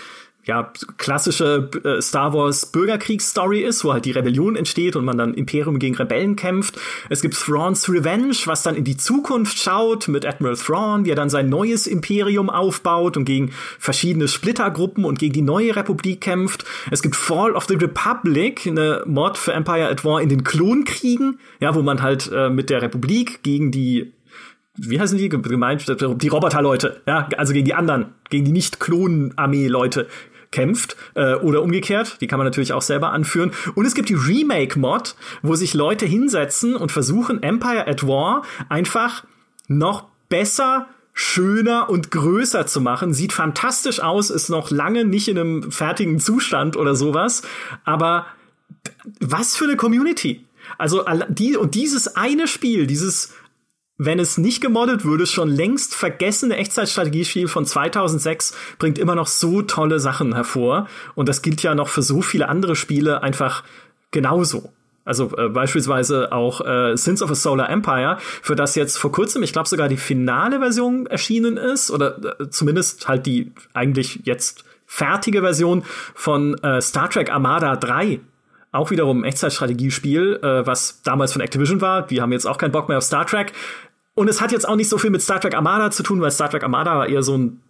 ja, 0.46 0.72
klassische 0.96 1.68
äh, 1.84 2.00
Star 2.00 2.32
Wars 2.32 2.66
Bürgerkriegsstory 2.66 3.62
ist, 3.62 3.84
wo 3.84 3.92
halt 3.92 4.04
die 4.04 4.12
Rebellion 4.12 4.54
entsteht 4.54 4.94
und 4.94 5.04
man 5.04 5.18
dann 5.18 5.34
Imperium 5.34 5.80
gegen 5.80 5.96
Rebellen 5.96 6.36
kämpft. 6.36 6.78
Es 7.10 7.20
gibt 7.20 7.34
Thrawn's 7.34 7.88
Revenge, 7.88 8.36
was 8.44 8.62
dann 8.62 8.76
in 8.76 8.84
die 8.84 8.96
Zukunft 8.96 9.58
schaut 9.58 10.06
mit 10.06 10.24
Admiral 10.24 10.56
Thrawn, 10.56 11.04
wie 11.04 11.10
er 11.10 11.16
dann 11.16 11.30
sein 11.30 11.48
neues 11.48 11.88
Imperium 11.88 12.48
aufbaut 12.48 13.16
und 13.16 13.24
gegen 13.24 13.50
verschiedene 13.78 14.28
Splittergruppen 14.28 15.04
und 15.04 15.18
gegen 15.18 15.32
die 15.32 15.42
neue 15.42 15.74
Republik 15.74 16.20
kämpft. 16.20 16.64
Es 16.92 17.02
gibt 17.02 17.16
Fall 17.16 17.52
of 17.52 17.64
the 17.64 17.74
Republic, 17.74 18.66
eine 18.66 19.02
Mod 19.04 19.38
für 19.38 19.52
Empire 19.52 19.88
at 19.88 20.04
War 20.04 20.22
in 20.22 20.28
den 20.28 20.44
Klonkriegen, 20.44 21.40
ja, 21.58 21.74
wo 21.74 21.82
man 21.82 22.02
halt 22.02 22.30
äh, 22.32 22.50
mit 22.50 22.70
der 22.70 22.82
Republik 22.82 23.42
gegen 23.42 23.72
die 23.72 24.12
wie 24.78 25.00
heißen 25.00 25.16
die 25.16 25.30
gemeint? 25.30 25.86
Die 25.88 26.28
Roboterleute, 26.28 27.00
ja, 27.06 27.28
also 27.38 27.54
gegen 27.54 27.64
die 27.64 27.72
anderen, 27.72 28.12
gegen 28.28 28.44
die 28.44 28.52
Nicht-Klonen-Armee-Leute 28.52 30.06
kämpft 30.56 30.96
äh, 31.12 31.34
oder 31.34 31.62
umgekehrt, 31.62 32.16
die 32.22 32.26
kann 32.26 32.38
man 32.38 32.46
natürlich 32.46 32.72
auch 32.72 32.80
selber 32.80 33.12
anführen. 33.12 33.52
Und 33.74 33.84
es 33.84 33.94
gibt 33.94 34.08
die 34.08 34.14
Remake-Mod, 34.14 35.14
wo 35.42 35.54
sich 35.54 35.74
Leute 35.74 36.06
hinsetzen 36.06 36.74
und 36.74 36.90
versuchen, 36.90 37.42
Empire 37.42 37.86
at 37.86 38.06
War 38.06 38.42
einfach 38.70 39.24
noch 39.68 40.06
besser 40.30 40.86
schöner 41.12 41.90
und 41.90 42.10
größer 42.10 42.66
zu 42.66 42.80
machen. 42.80 43.12
Sieht 43.12 43.34
fantastisch 43.34 44.00
aus, 44.00 44.30
ist 44.30 44.48
noch 44.48 44.70
lange 44.70 45.04
nicht 45.04 45.28
in 45.28 45.38
einem 45.38 45.70
fertigen 45.70 46.20
Zustand 46.20 46.76
oder 46.76 46.94
sowas. 46.94 47.42
Aber 47.84 48.24
was 49.20 49.56
für 49.56 49.64
eine 49.64 49.76
Community. 49.76 50.42
Also 50.78 51.04
die 51.28 51.56
und 51.56 51.74
dieses 51.74 52.16
eine 52.16 52.48
Spiel, 52.48 52.86
dieses 52.86 53.34
wenn 53.98 54.18
es 54.18 54.36
nicht 54.36 54.60
gemoddet 54.60 55.04
würde, 55.04 55.26
schon 55.26 55.48
längst 55.48 55.94
vergessene 55.94 56.56
Echtzeitstrategiespiel 56.56 57.48
von 57.48 57.64
2006 57.64 58.54
bringt 58.78 58.98
immer 58.98 59.14
noch 59.14 59.26
so 59.26 59.62
tolle 59.62 60.00
Sachen 60.00 60.34
hervor. 60.34 60.86
Und 61.14 61.28
das 61.28 61.42
gilt 61.42 61.62
ja 61.62 61.74
noch 61.74 61.88
für 61.88 62.02
so 62.02 62.20
viele 62.20 62.48
andere 62.48 62.76
Spiele 62.76 63.22
einfach 63.22 63.64
genauso. 64.10 64.72
Also 65.06 65.34
äh, 65.36 65.48
beispielsweise 65.48 66.32
auch 66.32 66.60
äh, 66.60 66.96
Sins 66.96 67.22
of 67.22 67.30
a 67.30 67.34
Solar 67.34 67.70
Empire, 67.70 68.18
für 68.42 68.56
das 68.56 68.74
jetzt 68.74 68.98
vor 68.98 69.12
kurzem, 69.12 69.42
ich 69.44 69.52
glaube 69.52 69.68
sogar 69.68 69.88
die 69.88 69.96
finale 69.96 70.58
Version 70.58 71.06
erschienen 71.06 71.56
ist, 71.56 71.90
oder 71.90 72.40
äh, 72.40 72.50
zumindest 72.50 73.06
halt 73.06 73.24
die 73.24 73.52
eigentlich 73.72 74.22
jetzt 74.24 74.64
fertige 74.84 75.42
Version 75.42 75.84
von 76.14 76.54
äh, 76.58 76.82
Star 76.82 77.08
Trek 77.08 77.30
Armada 77.30 77.76
3 77.76 78.20
auch 78.76 78.90
wiederum 78.90 79.20
ein 79.20 79.24
Echtzeitstrategiespiel, 79.24 80.40
äh, 80.42 80.66
was 80.66 81.02
damals 81.02 81.32
von 81.32 81.40
Activision 81.40 81.80
war. 81.80 82.06
Die 82.06 82.20
haben 82.20 82.32
jetzt 82.32 82.46
auch 82.46 82.58
keinen 82.58 82.72
Bock 82.72 82.88
mehr 82.88 82.98
auf 82.98 83.04
Star 83.04 83.26
Trek. 83.26 83.52
Und 84.16 84.28
es 84.28 84.40
hat 84.40 84.50
jetzt 84.50 84.66
auch 84.66 84.76
nicht 84.76 84.88
so 84.88 84.96
viel 84.96 85.10
mit 85.10 85.20
Star 85.20 85.40
Trek 85.40 85.54
Armada 85.54 85.90
zu 85.90 86.02
tun, 86.02 86.22
weil 86.22 86.30
Star 86.30 86.50
Trek 86.50 86.62
Armada 86.62 86.96
war 86.96 87.08
eher 87.08 87.22
so 87.22 87.36
ein 87.36 87.60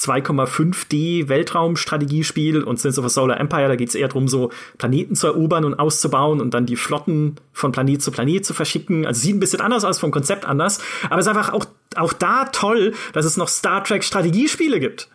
2,5D 0.00 1.28
Weltraumstrategiespiel 1.28 2.64
und 2.64 2.80
Sins 2.80 2.98
of 2.98 3.04
a 3.04 3.08
Solar 3.08 3.38
Empire, 3.38 3.68
da 3.68 3.76
geht 3.76 3.90
es 3.90 3.94
eher 3.94 4.08
darum, 4.08 4.26
so 4.26 4.50
Planeten 4.78 5.14
zu 5.14 5.28
erobern 5.28 5.64
und 5.64 5.74
auszubauen 5.74 6.40
und 6.40 6.54
dann 6.54 6.66
die 6.66 6.74
Flotten 6.74 7.36
von 7.52 7.70
Planet 7.70 8.02
zu 8.02 8.10
Planet 8.10 8.44
zu 8.44 8.52
verschicken. 8.52 9.06
Also 9.06 9.20
sieht 9.20 9.36
ein 9.36 9.40
bisschen 9.40 9.60
anders 9.60 9.84
aus, 9.84 10.00
vom 10.00 10.10
Konzept 10.10 10.44
anders. 10.44 10.80
Aber 11.04 11.20
es 11.20 11.26
ist 11.26 11.30
einfach 11.30 11.52
auch, 11.52 11.66
auch 11.94 12.12
da 12.12 12.46
toll, 12.46 12.94
dass 13.12 13.24
es 13.24 13.36
noch 13.36 13.48
Star 13.48 13.84
Trek 13.84 14.02
Strategiespiele 14.02 14.80
gibt. 14.80 15.08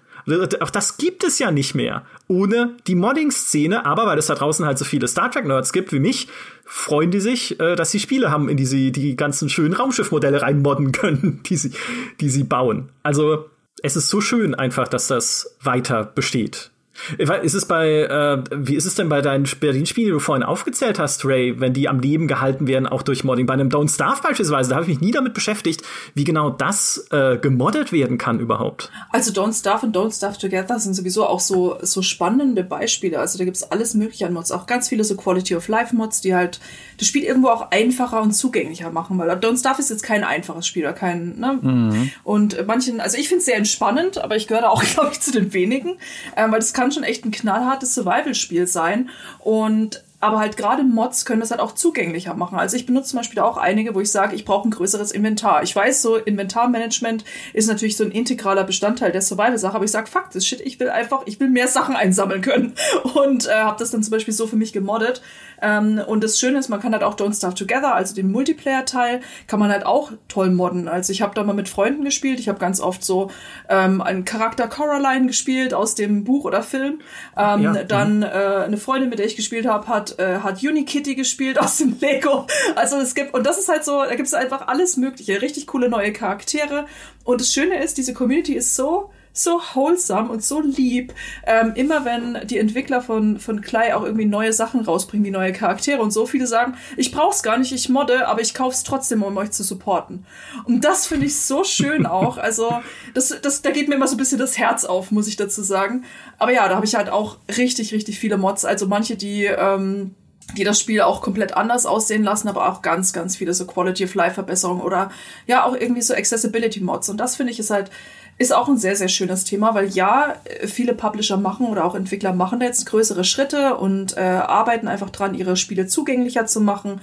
Auch 0.59 0.69
das 0.69 0.97
gibt 0.97 1.23
es 1.23 1.39
ja 1.39 1.51
nicht 1.51 1.73
mehr 1.73 2.03
ohne 2.27 2.75
die 2.87 2.95
Modding-Szene. 2.95 3.85
Aber 3.85 4.05
weil 4.05 4.17
es 4.17 4.27
da 4.27 4.35
draußen 4.35 4.65
halt 4.65 4.77
so 4.77 4.85
viele 4.85 5.07
Star 5.07 5.31
Trek-Nerds 5.31 5.71
gibt 5.71 5.91
wie 5.93 5.99
mich, 5.99 6.27
freuen 6.65 7.11
die 7.11 7.19
sich, 7.19 7.59
äh, 7.59 7.75
dass 7.75 7.91
sie 7.91 7.99
Spiele 7.99 8.29
haben, 8.29 8.49
in 8.49 8.57
die 8.57 8.65
sie 8.65 8.91
die 8.91 9.15
ganzen 9.15 9.49
schönen 9.49 9.73
Raumschiffmodelle 9.73 10.41
reinmodden 10.41 10.91
können, 10.91 11.41
die 11.45 11.55
sie, 11.55 11.71
die 12.19 12.29
sie 12.29 12.43
bauen. 12.43 12.89
Also 13.03 13.49
es 13.81 13.95
ist 13.95 14.09
so 14.09 14.21
schön 14.21 14.55
einfach, 14.55 14.87
dass 14.87 15.07
das 15.07 15.55
weiter 15.61 16.03
besteht. 16.03 16.71
Ist 17.17 17.53
es 17.53 17.65
bei, 17.65 18.03
äh, 18.03 18.43
wie 18.51 18.75
ist 18.75 18.85
es 18.85 18.95
denn 18.95 19.09
bei 19.09 19.21
deinen 19.21 19.47
Berlin 19.59 19.85
Spielen, 19.85 20.07
die 20.07 20.11
du 20.11 20.19
vorhin 20.19 20.43
aufgezählt 20.43 20.99
hast, 20.99 21.25
Ray, 21.25 21.59
wenn 21.59 21.73
die 21.73 21.87
am 21.87 21.99
Leben 21.99 22.27
gehalten 22.27 22.67
werden, 22.67 22.87
auch 22.87 23.01
durch 23.01 23.23
Modding? 23.23 23.45
Bei 23.45 23.53
einem 23.53 23.69
Don't 23.69 23.93
Starve 23.93 24.21
beispielsweise, 24.21 24.69
da 24.69 24.75
habe 24.75 24.83
ich 24.83 24.89
mich 24.89 25.01
nie 25.01 25.11
damit 25.11 25.33
beschäftigt, 25.33 25.81
wie 26.15 26.23
genau 26.23 26.49
das 26.49 27.07
äh, 27.11 27.37
gemoddet 27.37 27.91
werden 27.91 28.17
kann 28.17 28.39
überhaupt. 28.39 28.91
Also 29.11 29.31
Don't 29.31 29.57
Starve 29.57 29.85
und 29.85 29.95
Don't 29.95 30.15
Starve 30.15 30.37
Together 30.37 30.79
sind 30.79 30.93
sowieso 30.93 31.25
auch 31.25 31.39
so, 31.39 31.77
so 31.81 32.01
spannende 32.01 32.63
Beispiele. 32.63 33.19
Also 33.19 33.37
da 33.37 33.45
gibt's 33.45 33.63
alles 33.63 33.93
mögliche 33.93 34.25
an 34.25 34.33
Mods, 34.33 34.51
auch 34.51 34.65
ganz 34.65 34.89
viele 34.89 35.03
so 35.03 35.15
Quality 35.15 35.55
of 35.55 35.67
Life 35.67 35.95
Mods, 35.95 36.21
die 36.21 36.35
halt 36.35 36.59
das 36.97 37.07
Spiel 37.07 37.23
irgendwo 37.23 37.49
auch 37.49 37.71
einfacher 37.71 38.21
und 38.21 38.33
zugänglicher 38.33 38.91
machen, 38.91 39.17
weil 39.17 39.29
Don't 39.31 39.59
Starve 39.59 39.81
ist 39.81 39.89
jetzt 39.89 40.03
kein 40.03 40.23
einfaches 40.23 40.65
Spiel 40.65 40.83
oder 40.83 40.93
kein, 40.93 41.37
ne? 41.37 41.59
Mhm. 41.61 42.11
Und 42.23 42.65
manchen, 42.65 42.99
also 42.99 43.17
ich 43.17 43.27
finde 43.27 43.39
es 43.39 43.45
sehr 43.45 43.57
entspannend, 43.57 44.17
aber 44.17 44.35
ich 44.35 44.47
gehöre 44.47 44.63
da 44.63 44.69
auch, 44.69 44.83
glaube 44.93 45.09
ich, 45.11 45.21
zu 45.21 45.31
den 45.31 45.53
wenigen, 45.53 45.97
ähm, 46.35 46.51
weil 46.51 46.59
das 46.59 46.73
kann 46.73 46.86
schon 46.91 47.03
echt 47.03 47.25
ein 47.25 47.31
knallhartes 47.31 47.93
Survival-Spiel 47.93 48.67
sein 48.67 49.09
und 49.39 50.03
aber 50.19 50.39
halt 50.39 50.57
gerade 50.57 50.83
Mods 50.83 51.25
können 51.25 51.41
das 51.41 51.51
halt 51.51 51.61
auch 51.61 51.73
zugänglicher 51.73 52.33
machen. 52.33 52.57
Also 52.57 52.75
ich 52.75 52.87
benutze 52.87 53.11
zum 53.11 53.19
Beispiel 53.19 53.39
auch 53.39 53.57
einige, 53.57 53.93
wo 53.93 53.99
ich 53.99 54.11
sage, 54.11 54.35
ich 54.35 54.45
brauche 54.45 54.67
ein 54.67 54.71
größeres 54.71 55.11
Inventar. 55.11 55.61
Ich 55.61 55.75
weiß, 55.75 56.01
so 56.01 56.15
Inventarmanagement 56.15 57.23
ist 57.53 57.67
natürlich 57.67 57.97
so 57.97 58.03
ein 58.03 58.11
integraler 58.11 58.63
Bestandteil 58.63 59.11
der 59.11 59.21
Survival-Sache, 59.21 59.75
aber 59.75 59.85
ich 59.85 59.91
sage, 59.91 60.07
fuck 60.07 60.31
das 60.31 60.45
Shit, 60.45 60.61
ich 60.61 60.79
will 60.79 60.89
einfach, 60.89 61.21
ich 61.25 61.39
will 61.39 61.49
mehr 61.49 61.67
Sachen 61.67 61.95
einsammeln 61.95 62.41
können. 62.41 62.73
Und 63.13 63.47
äh, 63.47 63.53
habe 63.53 63.77
das 63.77 63.91
dann 63.91 64.01
zum 64.01 64.11
Beispiel 64.11 64.33
so 64.33 64.47
für 64.47 64.55
mich 64.55 64.73
gemoddet. 64.73 65.21
Ähm, 65.61 66.01
und 66.05 66.23
das 66.23 66.39
Schöne 66.39 66.59
ist, 66.59 66.69
man 66.69 66.79
kann 66.79 66.93
halt 66.93 67.03
auch 67.03 67.15
Don't 67.15 67.35
Starve 67.35 67.55
Together, 67.55 67.95
also 67.95 68.15
den 68.15 68.31
Multiplayer-Teil, 68.31 69.21
kann 69.47 69.59
man 69.59 69.71
halt 69.71 69.85
auch 69.85 70.11
toll 70.27 70.49
modden. 70.49 70.87
Also 70.87 71.11
ich 71.11 71.21
habe 71.21 71.33
da 71.35 71.43
mal 71.43 71.53
mit 71.53 71.69
Freunden 71.69 72.03
gespielt. 72.03 72.39
Ich 72.39 72.49
habe 72.49 72.59
ganz 72.59 72.79
oft 72.79 73.03
so 73.03 73.31
ähm, 73.69 74.01
einen 74.01 74.25
Charakter 74.25 74.67
Coraline 74.67 75.27
gespielt 75.27 75.73
aus 75.73 75.95
dem 75.95 76.23
Buch 76.23 76.45
oder 76.45 76.63
Film. 76.63 76.99
Ähm, 77.37 77.61
ja. 77.61 77.83
Dann 77.83 78.23
äh, 78.23 78.25
eine 78.25 78.77
Freundin, 78.77 79.09
mit 79.09 79.19
der 79.19 79.25
ich 79.25 79.35
gespielt 79.35 79.67
habe, 79.67 79.87
hat, 79.87 80.19
äh, 80.19 80.39
hat 80.39 80.63
Unikitty 80.63 81.15
gespielt 81.15 81.59
aus 81.61 81.77
dem 81.77 81.97
Lego. 81.99 82.47
Also 82.75 82.97
es 82.97 83.15
gibt, 83.15 83.33
und 83.33 83.45
das 83.45 83.57
ist 83.57 83.69
halt 83.69 83.83
so, 83.85 84.03
da 84.03 84.15
gibt 84.15 84.27
es 84.27 84.33
einfach 84.33 84.67
alles 84.67 84.97
Mögliche. 84.97 85.41
Richtig 85.41 85.67
coole 85.67 85.89
neue 85.89 86.13
Charaktere. 86.13 86.85
Und 87.23 87.41
das 87.41 87.51
Schöne 87.51 87.83
ist, 87.83 87.97
diese 87.97 88.13
Community 88.13 88.53
ist 88.53 88.75
so 88.75 89.11
so 89.37 89.61
wholesome 89.73 90.29
und 90.29 90.43
so 90.43 90.61
lieb. 90.61 91.13
Ähm, 91.45 91.73
immer 91.75 92.05
wenn 92.05 92.39
die 92.47 92.57
Entwickler 92.57 93.01
von, 93.01 93.39
von 93.39 93.61
Clay 93.61 93.93
auch 93.93 94.03
irgendwie 94.03 94.25
neue 94.25 94.53
Sachen 94.53 94.81
rausbringen, 94.81 95.25
wie 95.25 95.31
neue 95.31 95.53
Charaktere 95.53 96.01
und 96.01 96.11
so, 96.11 96.25
viele 96.25 96.47
sagen, 96.47 96.75
ich 96.95 97.11
brauch's 97.11 97.43
gar 97.43 97.57
nicht, 97.57 97.71
ich 97.71 97.89
modde, 97.89 98.27
aber 98.27 98.41
ich 98.41 98.53
kauf's 98.53 98.83
trotzdem, 98.83 99.23
um 99.23 99.37
euch 99.37 99.51
zu 99.51 99.63
supporten. 99.63 100.25
Und 100.65 100.83
das 100.83 101.07
finde 101.07 101.25
ich 101.25 101.39
so 101.39 101.63
schön 101.63 102.05
auch. 102.05 102.37
Also, 102.37 102.81
das, 103.13 103.35
das, 103.41 103.61
da 103.61 103.71
geht 103.71 103.87
mir 103.89 103.95
immer 103.95 104.07
so 104.07 104.15
ein 104.15 104.19
bisschen 104.19 104.39
das 104.39 104.57
Herz 104.57 104.85
auf, 104.85 105.11
muss 105.11 105.27
ich 105.27 105.35
dazu 105.35 105.61
sagen. 105.61 106.03
Aber 106.37 106.51
ja, 106.51 106.67
da 106.67 106.75
habe 106.75 106.85
ich 106.85 106.95
halt 106.95 107.09
auch 107.09 107.37
richtig, 107.57 107.93
richtig 107.93 108.19
viele 108.19 108.37
Mods. 108.37 108.65
Also 108.65 108.87
manche, 108.87 109.15
die, 109.15 109.45
ähm, 109.45 110.15
die 110.55 110.63
das 110.63 110.79
Spiel 110.79 111.01
auch 111.01 111.21
komplett 111.21 111.55
anders 111.55 111.85
aussehen 111.85 112.23
lassen, 112.23 112.47
aber 112.47 112.69
auch 112.69 112.81
ganz, 112.81 113.11
ganz 113.11 113.35
viele 113.35 113.53
so 113.53 113.65
Quality 113.65 114.05
of 114.05 114.15
Life 114.15 114.35
Verbesserungen 114.35 114.81
oder 114.81 115.11
ja 115.45 115.65
auch 115.65 115.75
irgendwie 115.75 116.01
so 116.01 116.13
Accessibility 116.13 116.79
Mods. 116.79 117.09
Und 117.09 117.17
das 117.17 117.35
finde 117.35 117.51
ich 117.51 117.59
ist 117.59 117.69
halt 117.69 117.91
ist 118.39 118.53
auch 118.53 118.67
ein 118.67 118.77
sehr, 118.77 118.95
sehr 118.95 119.07
schönes 119.07 119.45
Thema, 119.45 119.73
weil 119.73 119.87
ja, 119.87 120.35
viele 120.65 120.93
Publisher 120.93 121.37
machen 121.37 121.67
oder 121.67 121.83
auch 121.83 121.95
Entwickler 121.95 122.33
machen 122.33 122.61
jetzt 122.61 122.85
größere 122.85 123.23
Schritte 123.23 123.77
und 123.77 124.15
äh, 124.15 124.21
arbeiten 124.21 124.87
einfach 124.87 125.09
dran, 125.09 125.33
ihre 125.33 125.57
Spiele 125.57 125.87
zugänglicher 125.87 126.45
zu 126.45 126.61
machen 126.61 127.01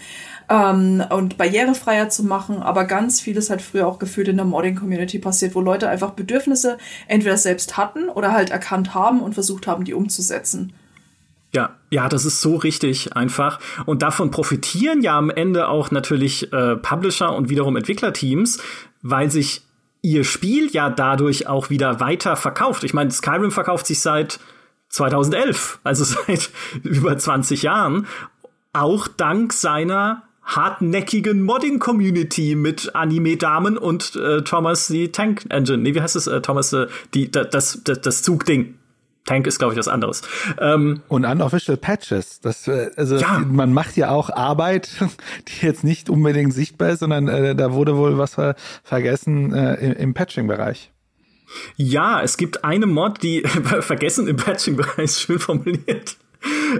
ähm, 0.49 1.03
und 1.11 1.37
barrierefreier 1.37 2.09
zu 2.09 2.23
machen. 2.23 2.63
Aber 2.63 2.85
ganz 2.85 3.21
vieles 3.21 3.51
halt 3.51 3.63
früher 3.63 3.89
auch 3.89 3.99
gefühlt 3.99 4.29
in 4.29 4.37
der 4.37 4.47
Modding-Community 4.47 5.19
passiert, 5.19 5.57
wo 5.57 5.61
Leute 5.61 5.89
einfach 5.89 6.11
Bedürfnisse 6.13 6.79
entweder 7.09 7.37
selbst 7.37 7.77
hatten 7.77 8.09
oder 8.09 8.33
halt 8.33 8.51
erkannt 8.51 8.95
haben 8.95 9.21
und 9.21 9.35
versucht 9.35 9.67
haben, 9.67 9.85
die 9.85 9.95
umzusetzen. 9.95 10.73
Ja, 11.53 11.77
ja, 11.91 12.09
das 12.09 12.25
ist 12.25 12.41
so 12.41 12.57
richtig 12.57 13.17
einfach. 13.17 13.59
Und 13.87 14.03
davon 14.03 14.31
profitieren 14.31 15.03
ja 15.03 15.17
am 15.17 15.31
Ende 15.31 15.69
auch 15.69 15.91
natürlich 15.91 16.53
äh, 16.53 16.77
Publisher 16.77 17.35
und 17.35 17.49
wiederum 17.49 17.77
Entwicklerteams, 17.77 18.61
weil 19.03 19.31
sich 19.31 19.64
ihr 20.05 20.23
Spiel 20.23 20.71
ja 20.71 20.91
dadurch 20.91 21.47
auch 21.47 21.71
wieder 21.71 21.99
weiter 21.99 22.37
verkauft. 22.37 22.85
Ich 22.85 22.93
meine, 22.93 23.11
Skyrim 23.11 23.51
verkauft 23.51 23.87
sich 23.87 24.01
seit 24.01 24.39
2011, 24.91 25.81
also 25.83 26.05
seit 26.27 26.51
über 26.83 27.17
20 27.17 27.63
Jahren, 27.63 28.07
auch 28.75 29.09
dank 29.09 29.55
seiner 29.55 30.23
hartnäckigen 30.43 31.43
Modding-Community 31.43 32.55
mit 32.55 32.95
Anime-Damen 32.95 33.79
und 33.79 34.15
äh, 34.17 34.43
Thomas 34.43 34.89
die 34.89 35.11
Tank 35.11 35.47
Engine. 35.49 35.79
Nee, 35.79 35.95
wie 35.95 36.03
heißt 36.03 36.17
es? 36.17 36.27
Äh, 36.27 36.43
Thomas, 36.43 36.75
äh, 36.75 36.87
die, 37.15 37.31
das, 37.31 37.81
das, 37.83 38.01
das 38.03 38.23
Zugding. 38.23 38.75
Tank 39.25 39.47
ist, 39.47 39.59
glaube 39.59 39.73
ich, 39.73 39.79
was 39.79 39.89
anderes. 39.89 40.23
Ähm, 40.61 41.03
und 41.09 41.25
unofficial 41.25 41.77
Patches. 41.77 42.41
Das, 42.41 42.69
äh, 42.69 42.91
also 42.97 43.17
ja. 43.17 43.39
man 43.39 43.73
macht 43.73 43.97
ja 43.97 44.11
auch 44.11 44.31
Arbeit, 44.31 44.91
die 45.49 45.67
jetzt 45.67 45.83
nicht 45.83 46.11
unbedingt 46.11 46.53
sichtbar 46.53 46.91
ist, 46.91 47.01
sondern 47.01 47.29
äh, 47.29 47.55
da 47.57 47.73
wurde 47.73 47.97
wohl 47.97 48.19
was 48.19 48.35
ver 48.35 48.55
vergessen 48.83 49.55
äh, 49.55 49.75
im, 49.77 49.93
im 49.93 50.15
Patching-Bereich. 50.15 50.91
Ja, 51.77 52.21
es 52.23 52.37
gibt 52.37 52.65
eine 52.65 52.87
Mod, 52.87 53.23
die 53.23 53.43
vergessen 53.81 54.29
im 54.29 54.37
Patching-Bereich 54.37 55.13
schön 55.13 55.39
formuliert. 55.39 56.17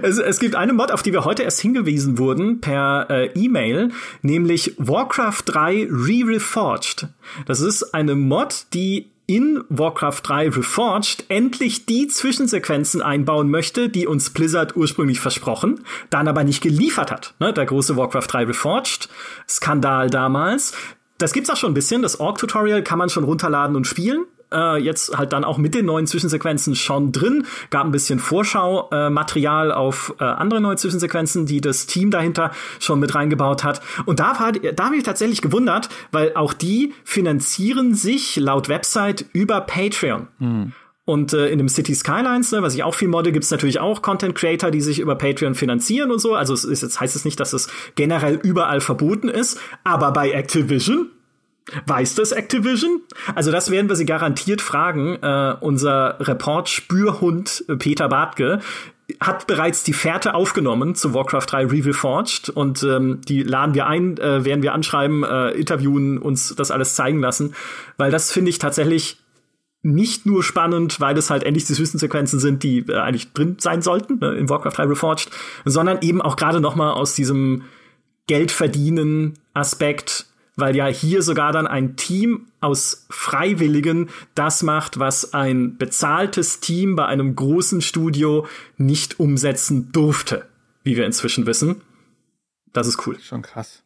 Es, 0.03 0.19
es, 0.19 0.39
gibt 0.39 0.55
eine 0.55 0.73
Mod, 0.73 0.91
auf 0.91 1.01
die 1.01 1.13
wir 1.13 1.25
heute 1.25 1.41
erst 1.41 1.59
hingewiesen 1.59 2.19
wurden 2.19 2.61
per 2.61 3.07
äh, 3.09 3.25
E-Mail, 3.33 3.89
nämlich 4.21 4.75
Warcraft 4.77 5.41
3 5.45 5.87
Re-Reforged. 5.89 7.07
Das 7.47 7.61
ist 7.61 7.95
eine 7.95 8.13
Mod, 8.13 8.67
die 8.73 9.09
in 9.27 9.63
Warcraft 9.69 10.21
3 10.23 10.49
Reforged 10.49 11.25
endlich 11.29 11.85
die 11.85 12.07
Zwischensequenzen 12.07 13.01
einbauen 13.01 13.49
möchte, 13.49 13.89
die 13.89 14.07
uns 14.07 14.29
Blizzard 14.29 14.75
ursprünglich 14.75 15.19
versprochen, 15.19 15.81
dann 16.09 16.27
aber 16.27 16.43
nicht 16.43 16.61
geliefert 16.61 17.11
hat. 17.11 17.33
Ne, 17.39 17.53
der 17.53 17.65
große 17.65 17.97
Warcraft 17.97 18.27
3 18.27 18.43
Reforged 18.45 19.09
Skandal 19.47 20.09
damals. 20.09 20.73
Das 21.17 21.33
gibt's 21.33 21.49
auch 21.49 21.57
schon 21.57 21.71
ein 21.71 21.75
bisschen. 21.75 22.01
Das 22.01 22.19
Org-Tutorial 22.19 22.83
kann 22.83 22.99
man 22.99 23.09
schon 23.09 23.23
runterladen 23.23 23.75
und 23.75 23.87
spielen 23.87 24.25
äh, 24.55 24.77
jetzt 24.77 25.17
halt 25.17 25.33
dann 25.33 25.43
auch 25.43 25.57
mit 25.57 25.75
den 25.75 25.85
neuen 25.85 26.07
Zwischensequenzen 26.07 26.75
schon 26.75 27.11
drin. 27.11 27.45
Gab 27.69 27.85
ein 27.85 27.91
bisschen 27.91 28.19
Vorschau-Material 28.19 29.69
äh, 29.69 29.73
auf 29.73 30.15
äh, 30.19 30.23
andere 30.23 30.61
neue 30.61 30.77
Zwischensequenzen, 30.77 31.45
die 31.45 31.61
das 31.61 31.85
Team 31.85 32.11
dahinter 32.11 32.51
schon 32.79 32.99
mit 32.99 33.13
reingebaut 33.13 33.63
hat. 33.63 33.81
Und 34.05 34.19
da, 34.19 34.39
war, 34.39 34.51
da 34.51 34.85
habe 34.85 34.95
ich 34.95 35.03
tatsächlich 35.03 35.41
gewundert, 35.41 35.89
weil 36.11 36.35
auch 36.35 36.53
die 36.53 36.93
finanzieren 37.03 37.93
sich 37.93 38.37
laut 38.37 38.69
Website 38.69 39.25
über 39.33 39.61
Patreon. 39.61 40.27
Mhm. 40.39 40.71
Und 41.05 41.33
äh, 41.33 41.49
in 41.49 41.59
dem 41.59 41.69
City 41.69 41.93
Skylines, 41.93 42.51
ne, 42.51 42.63
was 42.63 42.73
ich 42.73 42.83
auch 42.83 42.95
viel 42.95 43.07
modde, 43.07 43.31
gibt's 43.31 43.51
natürlich 43.51 43.79
auch 43.79 44.01
Content 44.01 44.33
Creator, 44.33 44.71
die 44.71 44.81
sich 44.81 44.99
über 44.99 45.15
Patreon 45.15 45.53
finanzieren 45.53 46.11
und 46.11 46.19
so. 46.19 46.33
Also 46.33 46.53
es 46.55 46.63
ist, 46.63 46.81
jetzt 46.81 46.99
heißt 46.99 47.15
es 47.15 47.25
nicht, 47.25 47.39
dass 47.39 47.53
es 47.53 47.69
generell 47.93 48.39
überall 48.41 48.81
verboten 48.81 49.29
ist, 49.29 49.59
aber 49.83 50.11
bei 50.11 50.31
Activision 50.31 51.11
Weiß 51.87 52.15
das 52.15 52.31
Activision? 52.31 53.01
Also 53.33 53.51
das 53.51 53.71
werden 53.71 53.89
wir 53.89 53.95
sie 53.95 54.05
garantiert 54.05 54.61
fragen. 54.61 55.17
Äh, 55.21 55.55
unser 55.61 56.17
Report-Spürhund 56.19 57.65
äh, 57.67 57.75
Peter 57.75 58.07
Bartke 58.07 58.59
hat 59.19 59.47
bereits 59.47 59.83
die 59.83 59.93
Fährte 59.93 60.33
aufgenommen 60.33 60.95
zu 60.95 61.13
Warcraft 61.13 61.45
3 61.47 61.65
Reforged 61.67 62.49
und 62.49 62.83
ähm, 62.83 63.21
die 63.27 63.43
laden 63.43 63.75
wir 63.75 63.87
ein, 63.87 64.17
äh, 64.17 64.45
werden 64.45 64.63
wir 64.63 64.73
anschreiben, 64.73 65.23
äh, 65.23 65.51
interviewen, 65.51 66.17
uns 66.17 66.55
das 66.55 66.71
alles 66.71 66.95
zeigen 66.95 67.19
lassen, 67.19 67.53
weil 67.97 68.09
das 68.09 68.31
finde 68.31 68.49
ich 68.49 68.57
tatsächlich 68.57 69.17
nicht 69.83 70.25
nur 70.25 70.41
spannend, 70.41 70.99
weil 70.99 71.15
es 71.17 71.29
halt 71.29 71.43
endlich 71.43 71.65
die 71.65 71.73
Zwischensequenzen 71.73 72.39
sind, 72.39 72.63
die 72.63 72.79
äh, 72.79 72.95
eigentlich 72.95 73.31
drin 73.33 73.57
sein 73.59 73.83
sollten 73.83 74.17
ne, 74.19 74.33
in 74.33 74.49
Warcraft 74.49 74.77
3 74.77 74.83
Reforged, 74.85 75.29
sondern 75.65 75.99
eben 76.01 76.21
auch 76.21 76.35
gerade 76.35 76.59
noch 76.59 76.75
mal 76.75 76.93
aus 76.93 77.13
diesem 77.13 77.63
Geldverdienen 78.25 79.33
Aspekt 79.53 80.25
weil 80.55 80.75
ja 80.75 80.87
hier 80.87 81.21
sogar 81.21 81.51
dann 81.51 81.67
ein 81.67 81.95
Team 81.95 82.47
aus 82.59 83.05
Freiwilligen 83.09 84.09
das 84.35 84.63
macht, 84.63 84.99
was 84.99 85.33
ein 85.33 85.77
bezahltes 85.77 86.59
Team 86.59 86.95
bei 86.95 87.05
einem 87.05 87.35
großen 87.35 87.81
Studio 87.81 88.47
nicht 88.77 89.19
umsetzen 89.19 89.91
durfte, 89.91 90.45
wie 90.83 90.95
wir 90.95 91.05
inzwischen 91.05 91.45
wissen. 91.45 91.81
Das 92.73 92.87
ist 92.87 93.05
cool. 93.05 93.19
Schon 93.19 93.41
krass. 93.41 93.83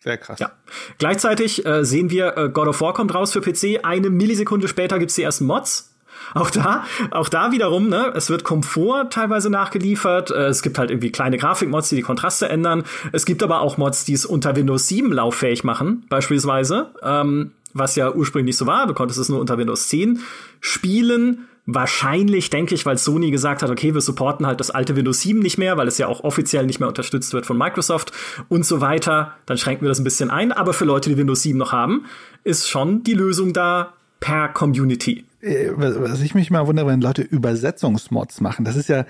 Sehr 0.00 0.18
krass. 0.18 0.40
Ja. 0.40 0.52
Gleichzeitig 0.98 1.64
äh, 1.64 1.84
sehen 1.84 2.10
wir, 2.10 2.36
äh, 2.36 2.48
God 2.48 2.68
of 2.68 2.80
War 2.80 2.92
kommt 2.92 3.14
raus 3.14 3.32
für 3.32 3.40
PC. 3.40 3.84
Eine 3.84 4.10
Millisekunde 4.10 4.66
später 4.66 4.98
gibt's 4.98 5.14
die 5.14 5.22
ersten 5.22 5.46
Mods. 5.46 5.91
Auch 6.34 6.50
da, 6.50 6.84
auch 7.10 7.28
da 7.28 7.52
wiederum, 7.52 7.88
ne, 7.88 8.12
es 8.14 8.30
wird 8.30 8.44
Komfort 8.44 9.10
teilweise 9.10 9.50
nachgeliefert. 9.50 10.30
Äh, 10.30 10.46
es 10.46 10.62
gibt 10.62 10.78
halt 10.78 10.90
irgendwie 10.90 11.12
kleine 11.12 11.38
Grafikmods, 11.38 11.88
die 11.88 11.96
die 11.96 12.02
Kontraste 12.02 12.48
ändern. 12.48 12.84
Es 13.12 13.24
gibt 13.24 13.42
aber 13.42 13.60
auch 13.60 13.76
Mods, 13.76 14.04
die 14.04 14.14
es 14.14 14.26
unter 14.26 14.56
Windows 14.56 14.88
7 14.88 15.12
lauffähig 15.12 15.64
machen, 15.64 16.04
beispielsweise. 16.08 16.90
Ähm, 17.02 17.52
was 17.74 17.96
ja 17.96 18.12
ursprünglich 18.12 18.56
so 18.56 18.66
war. 18.66 18.86
Du 18.86 18.94
konntest 18.94 19.18
es 19.18 19.28
nur 19.28 19.40
unter 19.40 19.58
Windows 19.58 19.88
10 19.88 20.20
spielen. 20.60 21.48
Wahrscheinlich, 21.64 22.50
denke 22.50 22.74
ich, 22.74 22.84
weil 22.86 22.98
Sony 22.98 23.30
gesagt 23.30 23.62
hat, 23.62 23.70
okay, 23.70 23.94
wir 23.94 24.00
supporten 24.00 24.46
halt 24.46 24.58
das 24.58 24.70
alte 24.70 24.96
Windows 24.96 25.20
7 25.20 25.38
nicht 25.38 25.58
mehr, 25.58 25.76
weil 25.76 25.86
es 25.86 25.96
ja 25.96 26.08
auch 26.08 26.24
offiziell 26.24 26.66
nicht 26.66 26.80
mehr 26.80 26.88
unterstützt 26.88 27.32
wird 27.32 27.46
von 27.46 27.56
Microsoft 27.56 28.12
und 28.48 28.66
so 28.66 28.80
weiter. 28.80 29.36
Dann 29.46 29.58
schränken 29.58 29.84
wir 29.84 29.88
das 29.88 30.00
ein 30.00 30.04
bisschen 30.04 30.30
ein. 30.30 30.50
Aber 30.50 30.72
für 30.72 30.84
Leute, 30.84 31.08
die 31.08 31.16
Windows 31.16 31.42
7 31.42 31.56
noch 31.56 31.72
haben, 31.72 32.06
ist 32.42 32.68
schon 32.68 33.04
die 33.04 33.14
Lösung 33.14 33.52
da 33.52 33.92
per 34.18 34.48
Community. 34.48 35.24
Äh, 35.42 35.70
was 35.76 36.20
ich 36.20 36.34
mich 36.34 36.50
mal 36.50 36.66
wundere, 36.66 36.86
wenn 36.86 37.00
Leute 37.00 37.22
Übersetzungsmods 37.22 38.40
machen. 38.40 38.64
Das 38.64 38.76
ist 38.76 38.88
ja 38.88 39.04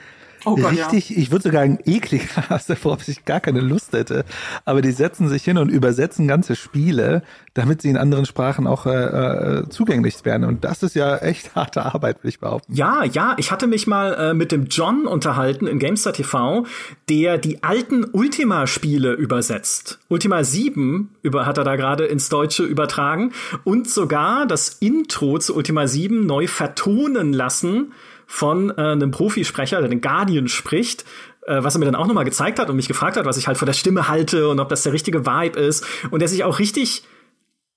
Oh 0.44 0.56
Gott, 0.56 0.72
richtig, 0.72 1.10
ja. 1.10 1.16
ich 1.18 1.30
würde 1.30 1.44
sogar 1.44 1.62
ein 1.62 1.78
ekliger, 1.84 2.60
worauf 2.82 3.06
ich 3.08 3.24
gar 3.24 3.40
keine 3.40 3.60
Lust 3.60 3.92
hätte. 3.92 4.24
Aber 4.64 4.82
die 4.82 4.92
setzen 4.92 5.28
sich 5.28 5.44
hin 5.44 5.58
und 5.58 5.68
übersetzen 5.68 6.26
ganze 6.26 6.56
Spiele, 6.56 7.22
damit 7.54 7.82
sie 7.82 7.90
in 7.90 7.96
anderen 7.96 8.26
Sprachen 8.26 8.66
auch 8.66 8.86
äh, 8.86 8.90
äh, 8.90 9.68
zugänglich 9.68 10.24
werden. 10.24 10.44
Und 10.44 10.64
das 10.64 10.82
ist 10.82 10.94
ja 10.94 11.16
echt 11.18 11.54
harte 11.54 11.84
Arbeit, 11.84 12.18
würde 12.18 12.28
ich 12.28 12.40
behaupten. 12.40 12.74
Ja, 12.74 13.04
ja, 13.04 13.34
ich 13.38 13.50
hatte 13.50 13.66
mich 13.66 13.86
mal 13.86 14.14
äh, 14.14 14.34
mit 14.34 14.52
dem 14.52 14.66
John 14.66 15.06
unterhalten 15.06 15.66
in 15.66 15.78
GameStar 15.78 16.12
TV, 16.12 16.66
der 17.08 17.38
die 17.38 17.62
alten 17.62 18.04
Ultima-Spiele 18.04 19.12
übersetzt. 19.12 19.98
Ultima 20.08 20.44
7 20.44 21.10
über, 21.22 21.46
hat 21.46 21.58
er 21.58 21.64
da 21.64 21.76
gerade 21.76 22.04
ins 22.04 22.28
Deutsche 22.28 22.64
übertragen 22.64 23.32
und 23.64 23.88
sogar 23.88 24.46
das 24.46 24.68
Intro 24.68 25.38
zu 25.38 25.54
Ultima 25.54 25.86
7 25.86 26.26
neu 26.26 26.46
vertonen 26.46 27.32
lassen 27.32 27.92
von 28.32 28.70
äh, 28.70 28.80
einem 28.80 29.10
Profisprecher, 29.10 29.80
der 29.80 29.90
den 29.90 30.00
Guardian 30.00 30.48
spricht, 30.48 31.04
äh, 31.46 31.62
was 31.62 31.76
er 31.76 31.80
mir 31.80 31.84
dann 31.84 31.94
auch 31.94 32.06
nochmal 32.06 32.24
gezeigt 32.24 32.58
hat 32.58 32.70
und 32.70 32.76
mich 32.76 32.88
gefragt 32.88 33.18
hat, 33.18 33.26
was 33.26 33.36
ich 33.36 33.46
halt 33.46 33.58
vor 33.58 33.66
der 33.66 33.74
Stimme 33.74 34.08
halte 34.08 34.48
und 34.48 34.58
ob 34.58 34.70
das 34.70 34.84
der 34.84 34.94
richtige 34.94 35.26
Vibe 35.26 35.60
ist. 35.60 35.84
Und 36.10 36.20
der 36.20 36.28
sich 36.28 36.42
auch 36.42 36.58
richtig, 36.58 37.02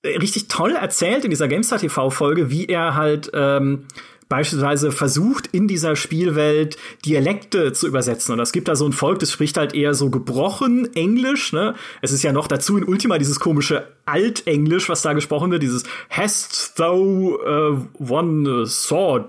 äh, 0.03 0.17
richtig 0.17 0.47
toll 0.47 0.71
erzählt 0.71 1.25
in 1.25 1.29
dieser 1.29 1.49
GameStar 1.49 1.79
TV-Folge, 1.79 2.51
wie 2.51 2.67
er 2.67 2.95
halt 2.95 3.29
ähm, 3.33 3.85
beispielsweise 4.29 4.91
versucht, 4.91 5.47
in 5.47 5.67
dieser 5.67 5.95
Spielwelt 5.95 6.77
Dialekte 7.05 7.73
zu 7.73 7.87
übersetzen. 7.87 8.33
Und 8.33 8.39
es 8.39 8.51
gibt 8.51 8.67
da 8.67 8.75
so 8.75 8.85
ein 8.85 8.93
Volk, 8.93 9.19
das 9.19 9.31
spricht 9.31 9.57
halt 9.57 9.73
eher 9.75 9.93
so 9.93 10.09
gebrochen 10.09 10.93
Englisch. 10.95 11.53
Ne? 11.53 11.75
Es 12.01 12.11
ist 12.11 12.23
ja 12.23 12.31
noch 12.31 12.47
dazu 12.47 12.77
in 12.77 12.85
Ultima 12.85 13.17
dieses 13.17 13.39
komische 13.39 13.87
Altenglisch, 14.05 14.87
was 14.87 15.01
da 15.01 15.13
gesprochen 15.13 15.51
wird, 15.51 15.63
dieses 15.63 15.83
Hast 16.09 16.77
thou 16.77 17.39
uh, 17.39 17.85
one 17.97 18.67
sword, 18.67 19.25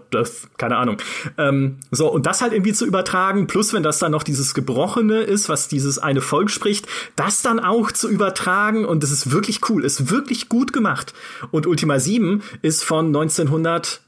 keine 0.58 0.76
Ahnung. 0.76 0.98
Ähm, 1.38 1.78
so, 1.90 2.12
und 2.12 2.26
das 2.26 2.42
halt 2.42 2.52
irgendwie 2.52 2.74
zu 2.74 2.84
übertragen, 2.84 3.46
plus 3.46 3.72
wenn 3.72 3.82
das 3.82 3.98
dann 3.98 4.12
noch 4.12 4.22
dieses 4.22 4.52
Gebrochene 4.52 5.20
ist, 5.20 5.48
was 5.48 5.68
dieses 5.68 5.98
eine 5.98 6.20
Volk 6.20 6.50
spricht, 6.50 6.86
das 7.16 7.40
dann 7.40 7.58
auch 7.58 7.90
zu 7.90 8.08
übertragen 8.08 8.84
und 8.84 9.02
das 9.02 9.10
ist 9.10 9.30
wirklich 9.30 9.60
cool, 9.70 9.84
ist 9.84 10.10
wirklich 10.10 10.48
gut 10.48 10.74
gemacht. 10.74 11.14
Und 11.50 11.66
Ultima 11.66 11.98
7 11.98 12.42
ist 12.60 12.84
von 12.84 13.06
1900 13.06 14.00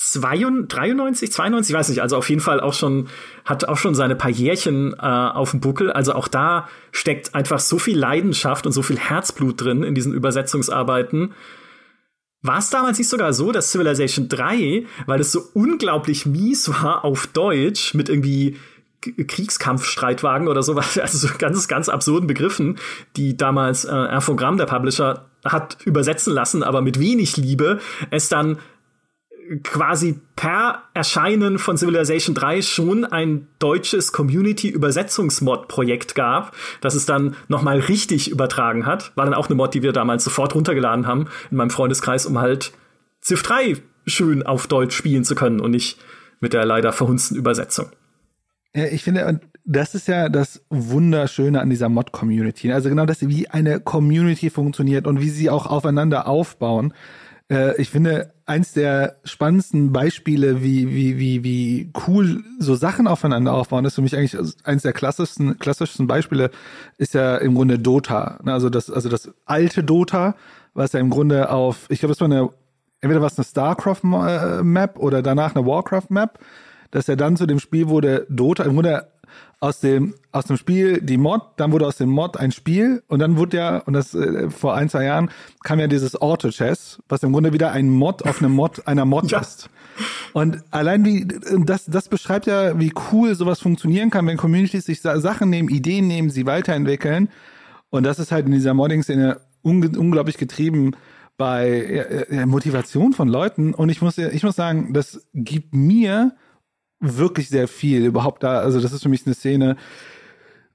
93, 0.00 1.32
92, 1.32 1.74
ich 1.74 1.78
weiß 1.78 1.88
nicht, 1.88 2.02
also 2.02 2.16
auf 2.16 2.28
jeden 2.28 2.40
Fall 2.40 2.60
auch 2.60 2.72
schon, 2.72 3.08
hat 3.44 3.64
auch 3.64 3.76
schon 3.76 3.96
seine 3.96 4.14
paar 4.14 4.30
Jährchen 4.30 4.94
äh, 4.94 5.02
auf 5.02 5.50
dem 5.50 5.60
Buckel. 5.60 5.90
Also 5.90 6.14
auch 6.14 6.28
da 6.28 6.68
steckt 6.92 7.34
einfach 7.34 7.58
so 7.58 7.78
viel 7.80 7.98
Leidenschaft 7.98 8.64
und 8.64 8.72
so 8.72 8.82
viel 8.82 8.98
Herzblut 8.98 9.60
drin 9.60 9.82
in 9.82 9.96
diesen 9.96 10.14
Übersetzungsarbeiten. 10.14 11.34
War 12.42 12.58
es 12.58 12.70
damals 12.70 12.98
nicht 12.98 13.08
sogar 13.08 13.32
so, 13.32 13.50
dass 13.50 13.72
Civilization 13.72 14.28
3, 14.28 14.86
weil 15.06 15.20
es 15.20 15.32
so 15.32 15.42
unglaublich 15.54 16.26
mies 16.26 16.68
war 16.68 17.04
auf 17.04 17.26
Deutsch 17.26 17.94
mit 17.94 18.08
irgendwie 18.08 18.56
Kriegskampfstreitwagen 19.00 20.46
oder 20.46 20.62
sowas, 20.62 20.96
also 21.02 21.26
so 21.26 21.34
ganz, 21.38 21.66
ganz 21.66 21.88
absurden 21.88 22.28
Begriffen, 22.28 22.78
die 23.16 23.36
damals 23.36 23.84
äh, 23.84 24.14
Infogramm, 24.14 24.58
der 24.58 24.66
Publisher, 24.66 25.28
hat 25.44 25.78
übersetzen 25.84 26.32
lassen, 26.32 26.62
aber 26.62 26.82
mit 26.82 27.00
wenig 27.00 27.36
Liebe, 27.36 27.80
es 28.10 28.28
dann 28.28 28.58
quasi 29.62 30.20
per 30.36 30.84
Erscheinen 30.94 31.58
von 31.58 31.76
Civilization 31.76 32.34
3 32.34 32.62
schon 32.62 33.04
ein 33.04 33.48
deutsches 33.58 34.12
Community-Übersetzungsmod-Projekt 34.12 36.14
gab, 36.14 36.54
das 36.80 36.94
es 36.94 37.06
dann 37.06 37.36
nochmal 37.48 37.80
richtig 37.80 38.30
übertragen 38.30 38.86
hat. 38.86 39.12
War 39.16 39.24
dann 39.24 39.34
auch 39.34 39.48
eine 39.48 39.56
Mod, 39.56 39.74
die 39.74 39.82
wir 39.82 39.92
damals 39.92 40.24
sofort 40.24 40.54
runtergeladen 40.54 41.06
haben 41.06 41.26
in 41.50 41.56
meinem 41.56 41.70
Freundeskreis, 41.70 42.26
um 42.26 42.38
halt 42.38 42.72
Civ 43.22 43.42
3 43.42 43.76
schön 44.06 44.44
auf 44.44 44.66
Deutsch 44.66 44.96
spielen 44.96 45.24
zu 45.24 45.34
können 45.34 45.60
und 45.60 45.70
nicht 45.70 45.98
mit 46.40 46.52
der 46.52 46.64
leider 46.64 46.92
verhunzten 46.92 47.36
Übersetzung. 47.36 47.86
Ja, 48.74 48.84
ich 48.84 49.02
finde, 49.02 49.26
und 49.26 49.40
das 49.64 49.94
ist 49.94 50.08
ja 50.08 50.28
das 50.28 50.62
Wunderschöne 50.70 51.60
an 51.60 51.68
dieser 51.68 51.88
Mod-Community. 51.88 52.72
Also 52.72 52.88
genau 52.88 53.06
das, 53.06 53.26
wie 53.28 53.48
eine 53.48 53.80
Community 53.80 54.50
funktioniert 54.50 55.06
und 55.06 55.20
wie 55.20 55.30
sie 55.30 55.50
auch 55.50 55.66
aufeinander 55.66 56.26
aufbauen. 56.26 56.94
Äh, 57.50 57.80
ich 57.80 57.90
finde, 57.90 58.32
eins 58.46 58.72
der 58.72 59.16
spannendsten 59.24 59.92
Beispiele, 59.92 60.62
wie, 60.62 60.90
wie, 60.90 61.18
wie, 61.18 61.44
wie 61.44 61.92
cool 62.06 62.44
so 62.58 62.74
Sachen 62.74 63.06
aufeinander 63.06 63.54
aufbauen, 63.54 63.84
ist 63.84 63.94
für 63.94 64.02
mich 64.02 64.16
eigentlich 64.16 64.36
eins 64.64 64.82
der 64.82 64.92
klassischsten, 64.92 65.58
klassischsten 65.58 66.06
Beispiele, 66.06 66.50
ist 66.96 67.14
ja 67.14 67.36
im 67.36 67.54
Grunde 67.54 67.78
Dota. 67.78 68.38
Ne, 68.42 68.52
also 68.52 68.70
das, 68.70 68.90
also 68.90 69.08
das 69.08 69.30
alte 69.44 69.82
Dota, 69.82 70.34
was 70.74 70.92
ja 70.92 71.00
im 71.00 71.10
Grunde 71.10 71.50
auf, 71.50 71.86
ich 71.88 72.00
glaube, 72.00 72.12
das 72.12 72.20
war 72.20 72.26
eine, 72.26 72.50
entweder 73.00 73.20
war 73.20 73.28
es 73.28 73.38
eine 73.38 73.44
StarCraft-Map 73.44 74.98
oder 74.98 75.22
danach 75.22 75.54
eine 75.54 75.66
Warcraft-Map. 75.66 76.38
dass 76.90 77.08
er 77.08 77.16
dann 77.16 77.36
zu 77.36 77.46
dem 77.46 77.60
Spiel 77.60 77.88
wurde 77.88 78.26
Dota, 78.30 78.64
im 78.64 78.74
Grunde 78.74 79.08
aus 79.60 79.80
dem, 79.80 80.14
aus 80.30 80.44
dem 80.44 80.56
Spiel 80.56 81.00
die 81.00 81.18
Mod, 81.18 81.42
dann 81.56 81.72
wurde 81.72 81.86
aus 81.86 81.96
dem 81.96 82.10
Mod 82.10 82.36
ein 82.36 82.52
Spiel 82.52 83.02
und 83.08 83.18
dann 83.18 83.36
wurde 83.36 83.56
ja, 83.56 83.78
und 83.78 83.92
das 83.92 84.14
äh, 84.14 84.50
vor 84.50 84.74
ein, 84.74 84.88
zwei 84.88 85.04
Jahren, 85.04 85.30
kam 85.64 85.80
ja 85.80 85.88
dieses 85.88 86.20
Auto-Chess, 86.20 87.02
was 87.08 87.22
im 87.24 87.32
Grunde 87.32 87.52
wieder 87.52 87.72
ein 87.72 87.90
Mod 87.90 88.24
auf 88.24 88.40
einem 88.40 88.52
Mod 88.52 88.86
einer 88.86 89.04
Mod 89.04 89.30
ja. 89.30 89.40
ist. 89.40 89.68
Und 90.32 90.62
allein 90.70 91.04
wie, 91.04 91.26
das, 91.64 91.86
das 91.86 92.08
beschreibt 92.08 92.46
ja, 92.46 92.78
wie 92.78 92.92
cool 93.10 93.34
sowas 93.34 93.58
funktionieren 93.58 94.10
kann, 94.10 94.26
wenn 94.28 94.36
Communities 94.36 94.84
sich 94.84 95.00
Sachen 95.00 95.50
nehmen, 95.50 95.68
Ideen 95.68 96.06
nehmen, 96.06 96.30
sie 96.30 96.46
weiterentwickeln. 96.46 97.28
Und 97.90 98.04
das 98.04 98.20
ist 98.20 98.30
halt 98.30 98.46
in 98.46 98.52
dieser 98.52 98.74
Modding-Szene 98.74 99.40
un 99.64 99.96
unglaublich 99.96 100.36
getrieben 100.36 100.92
bei 101.36 101.68
äh, 102.30 102.46
Motivation 102.46 103.12
von 103.12 103.28
Leuten. 103.28 103.74
Und 103.74 103.88
ich 103.88 104.02
muss, 104.02 104.18
ich 104.18 104.42
muss 104.44 104.54
sagen, 104.54 104.92
das 104.92 105.26
gibt 105.34 105.74
mir 105.74 106.32
wirklich 107.00 107.48
sehr 107.48 107.68
viel 107.68 108.04
überhaupt 108.04 108.42
da. 108.42 108.60
Also 108.60 108.80
das 108.80 108.92
ist 108.92 109.02
für 109.02 109.08
mich 109.08 109.26
eine 109.26 109.34
Szene, 109.34 109.76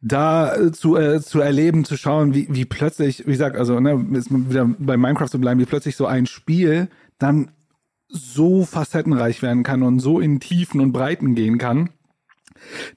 da 0.01 0.71
zu, 0.73 0.97
äh, 0.97 1.21
zu 1.21 1.39
erleben, 1.39 1.85
zu 1.85 1.97
schauen, 1.97 2.33
wie, 2.33 2.47
wie 2.49 2.65
plötzlich, 2.65 3.25
wie 3.25 3.31
gesagt, 3.31 3.55
also 3.55 3.79
ne, 3.79 3.97
wieder 3.97 4.69
bei 4.77 4.97
Minecraft 4.97 5.29
zu 5.29 5.39
bleiben, 5.39 5.59
wie 5.59 5.65
plötzlich 5.65 5.95
so 5.95 6.05
ein 6.05 6.25
Spiel 6.25 6.89
dann 7.19 7.51
so 8.09 8.65
facettenreich 8.65 9.41
werden 9.41 9.63
kann 9.63 9.81
und 9.81 9.99
so 9.99 10.19
in 10.19 10.39
Tiefen 10.39 10.81
und 10.81 10.91
Breiten 10.91 11.35
gehen 11.35 11.57
kann. 11.57 11.89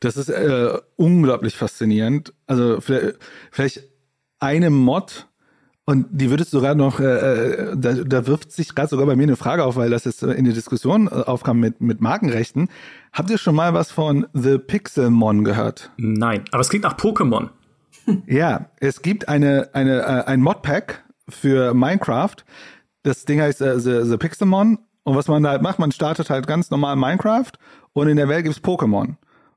Das 0.01 0.17
ist 0.17 0.29
äh, 0.29 0.79
unglaublich 0.97 1.57
faszinierend. 1.57 2.35
Also 2.47 2.81
vielleicht, 2.81 3.19
vielleicht 3.51 3.83
eine 4.39 4.71
Mod 4.71 5.29
und 5.89 6.07
die 6.11 6.31
würdest 6.31 6.51
sogar 6.51 6.75
noch, 6.75 6.99
äh, 6.99 7.05
äh, 7.05 7.77
da, 7.77 7.93
da 7.93 8.27
wirft 8.27 8.51
sich 8.51 8.75
gerade 8.75 8.89
sogar 8.89 9.07
bei 9.07 9.15
mir 9.15 9.23
eine 9.23 9.37
Frage 9.37 9.65
auf, 9.65 9.77
weil 9.77 9.89
das 9.89 10.05
jetzt 10.05 10.21
in 10.21 10.45
der 10.45 10.53
Diskussion 10.53 11.07
äh, 11.07 11.11
aufkam 11.11 11.61
mit, 11.61 11.81
mit 11.81 12.01
Markenrechten. 12.01 12.69
Habt 13.13 13.31
ihr 13.31 13.39
schon 13.39 13.55
mal 13.55 13.73
was 13.73 13.93
von 13.93 14.27
The 14.33 14.59
Pixelmon 14.59 15.45
gehört? 15.45 15.93
Nein, 15.97 16.43
aber 16.51 16.61
es 16.61 16.71
klingt 16.71 16.83
nach 16.83 16.97
Pokémon. 16.97 17.51
ja, 18.27 18.67
es 18.81 19.01
gibt 19.01 19.29
eine, 19.29 19.71
eine, 19.75 20.01
äh, 20.01 20.25
ein 20.25 20.41
Modpack 20.41 21.05
für 21.29 21.73
Minecraft. 21.73 22.35
Das 23.05 23.25
Ding 23.25 23.41
heißt 23.41 23.61
äh, 23.61 23.79
The, 23.79 24.01
The 24.03 24.17
Pixelmon. 24.17 24.81
Und 25.05 25.15
was 25.15 25.29
man 25.29 25.45
da 25.45 25.51
halt 25.51 25.63
macht, 25.63 25.79
man 25.79 25.93
startet 25.93 26.31
halt 26.31 26.49
ganz 26.49 26.73
normal 26.73 26.97
Minecraft 26.97 27.53
und 27.93 28.09
in 28.09 28.17
der 28.17 28.29
Welt 28.29 28.43
gibt's 28.43 28.61
Pokémon 28.61 29.15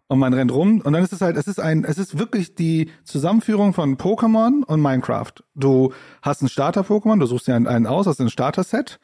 und 0.10 0.20
man 0.20 0.34
rennt 0.34 0.52
rum 0.52 0.82
und 0.82 0.92
dann 0.92 1.04
ist 1.04 1.14
es 1.14 1.22
halt, 1.22 1.38
es 1.38 1.48
ist 1.48 1.60
ein, 1.60 1.86
es 1.86 1.98
ist 1.98 2.18
wirklich 2.18 2.56
die 2.56 2.90
Zusammenführung 3.04 3.74
von 3.74 3.96
Pokémon 3.96 4.66
und 4.66 4.82
Minecraft. 4.82 5.32
Du 5.56 5.94
hast 6.22 6.42
ein 6.42 6.50
Starter-Pokémon, 6.50 7.20
du 7.20 7.28
suchst 7.28 7.48
dir 7.48 7.56
einen, 7.56 7.68
einen 7.68 7.86
aus, 7.86 8.08
hast 8.08 8.20
ein 8.20 8.30
Starter-Set 8.30 9.00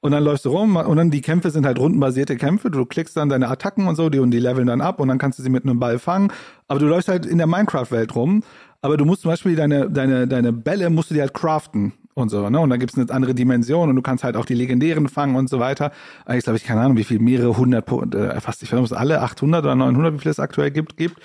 und 0.00 0.12
dann 0.12 0.24
läufst 0.24 0.46
du 0.46 0.50
rum 0.50 0.76
und 0.76 0.96
dann 0.96 1.10
die 1.10 1.20
Kämpfe 1.20 1.50
sind 1.50 1.66
halt 1.66 1.78
rundenbasierte 1.78 2.36
Kämpfe. 2.36 2.70
Du 2.70 2.86
klickst 2.86 3.16
dann 3.18 3.28
deine 3.28 3.48
Attacken 3.48 3.86
und 3.86 3.96
so, 3.96 4.08
die 4.08 4.18
und 4.18 4.30
die 4.30 4.40
leveln 4.40 4.66
dann 4.66 4.80
ab 4.80 4.98
und 4.98 5.08
dann 5.08 5.18
kannst 5.18 5.38
du 5.38 5.42
sie 5.42 5.50
mit 5.50 5.64
einem 5.64 5.78
Ball 5.78 5.98
fangen. 5.98 6.32
Aber 6.68 6.80
du 6.80 6.86
läufst 6.86 7.08
halt 7.08 7.26
in 7.26 7.36
der 7.36 7.46
Minecraft-Welt 7.46 8.14
rum. 8.14 8.42
Aber 8.80 8.96
du 8.96 9.04
musst 9.04 9.22
zum 9.22 9.32
Beispiel 9.32 9.56
deine, 9.56 9.90
deine, 9.90 10.26
deine 10.26 10.52
Bälle 10.52 10.88
musst 10.90 11.10
du 11.10 11.14
dir 11.14 11.22
halt 11.22 11.34
craften 11.34 11.92
und 12.16 12.30
so, 12.30 12.48
ne? 12.48 12.58
Und 12.58 12.70
dann 12.70 12.80
gibt's 12.80 12.96
eine 12.96 13.10
andere 13.10 13.34
Dimension 13.34 13.90
und 13.90 13.96
du 13.96 14.02
kannst 14.02 14.24
halt 14.24 14.36
auch 14.36 14.46
die 14.46 14.54
legendären 14.54 15.08
fangen 15.08 15.36
und 15.36 15.50
so 15.50 15.60
weiter. 15.60 15.92
Eigentlich 16.24 16.44
glaube 16.44 16.56
ich, 16.56 16.64
keine 16.64 16.80
Ahnung, 16.80 16.96
wie 16.96 17.04
viel, 17.04 17.18
mehrere 17.18 17.56
hundert, 17.56 17.86
äh, 18.14 18.40
fast, 18.40 18.62
ich 18.62 18.72
weiß 18.72 18.80
nicht, 18.80 18.92
alle 18.94 19.20
800 19.20 19.62
oder 19.62 19.74
900, 19.74 20.14
wie 20.14 20.18
viel 20.20 20.30
es 20.30 20.40
aktuell 20.40 20.70
gibt, 20.70 20.96
gibt. 20.96 21.16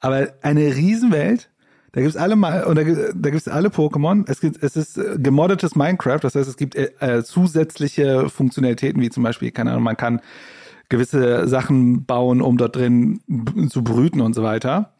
Aber 0.00 0.28
eine 0.42 0.76
Riesenwelt, 0.76 1.48
da 1.92 2.02
gibt's 2.02 2.18
alle 2.18 2.36
mal, 2.36 2.64
und 2.64 2.76
da, 2.76 2.82
da 2.84 3.30
gibt's 3.30 3.48
alle 3.48 3.68
Pokémon. 3.68 4.24
Es 4.28 4.40
gibt, 4.40 4.62
es 4.62 4.76
ist 4.76 4.98
äh, 4.98 5.16
gemoddetes 5.18 5.74
Minecraft, 5.74 6.20
das 6.20 6.34
heißt, 6.34 6.50
es 6.50 6.58
gibt 6.58 6.74
äh, 6.74 6.90
äh, 7.00 7.24
zusätzliche 7.24 8.28
Funktionalitäten, 8.28 9.00
wie 9.00 9.08
zum 9.08 9.22
Beispiel, 9.22 9.50
keine 9.52 9.70
Ahnung, 9.70 9.84
man 9.84 9.96
kann 9.96 10.20
gewisse 10.90 11.48
Sachen 11.48 12.04
bauen, 12.04 12.42
um 12.42 12.58
dort 12.58 12.76
drin 12.76 13.20
zu 13.70 13.82
brüten 13.82 14.20
und 14.20 14.34
so 14.34 14.42
weiter. 14.42 14.92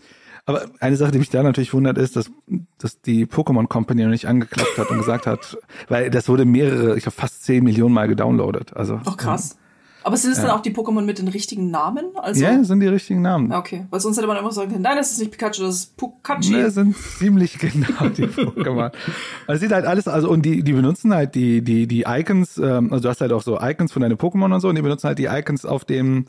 Aber 0.47 0.65
eine 0.79 0.97
Sache, 0.97 1.11
die 1.11 1.19
mich 1.19 1.29
da 1.29 1.43
natürlich 1.43 1.75
wundert, 1.75 1.99
ist, 1.99 2.15
dass, 2.15 2.31
dass 2.79 3.01
die 3.01 3.27
Pokémon 3.27 3.67
Company 3.67 4.05
noch 4.05 4.11
nicht 4.11 4.29
angeklappt 4.29 4.79
hat 4.79 4.91
und 4.91 4.99
gesagt 4.99 5.27
hat, 5.27 5.59
weil 5.89 6.09
das 6.09 6.29
wurde 6.29 6.45
mehrere, 6.45 6.97
ich 6.97 7.05
habe 7.07 7.17
fast 7.17 7.45
zehn 7.45 7.65
Millionen 7.65 7.93
Mal 7.93 8.07
gedownloadet. 8.07 8.77
Also, 8.77 9.01
Ach 9.05 9.17
krass. 9.17 9.59
Aber 10.05 10.17
sind 10.17 10.31
es 10.31 10.39
ja. 10.39 10.45
dann 10.45 10.53
auch 10.53 10.61
die 10.61 10.71
Pokémon 10.71 11.03
mit 11.03 11.19
den 11.19 11.27
richtigen 11.27 11.73
Namen? 11.73 12.05
Also, 12.15 12.41
ja, 12.41 12.63
sind 12.63 12.79
die 12.79 12.87
richtigen 12.87 13.23
Namen. 13.23 13.53
Okay, 13.53 13.87
weil 13.91 13.99
sonst 13.99 14.19
hätte 14.19 14.29
man 14.29 14.37
immer 14.37 14.53
sagen 14.53 14.71
können, 14.71 14.83
nein, 14.83 14.97
das 14.97 15.11
ist 15.11 15.19
nicht 15.19 15.33
Pikachu, 15.33 15.65
das 15.65 15.75
ist 15.75 15.97
Pukachi. 15.97 16.53
Ne, 16.53 16.71
sind 16.71 16.97
ziemlich 16.97 17.59
genau 17.59 18.09
die 18.11 18.27
Pokémon. 18.27 18.93
Also 19.49 19.61
sieht 19.61 19.73
halt 19.73 19.85
alles, 19.85 20.07
also 20.07 20.31
und 20.31 20.43
die, 20.43 20.63
die 20.63 20.73
benutzen 20.75 21.13
halt 21.13 21.35
die, 21.35 21.61
die, 21.61 21.89
die 21.89 22.05
Icons, 22.07 22.57
ähm, 22.57 22.93
also 22.93 23.03
du 23.03 23.09
hast 23.09 23.21
halt 23.21 23.33
auch 23.33 23.43
so 23.43 23.61
Icons 23.61 23.93
von 23.93 24.03
deinen 24.03 24.17
Pokémon 24.17 24.55
und 24.55 24.61
so, 24.61 24.69
und 24.69 24.77
die 24.77 24.83
benutzen 24.83 25.09
halt 25.09 25.19
die 25.19 25.25
Icons 25.25 25.67
auf 25.67 25.85
dem, 25.85 26.27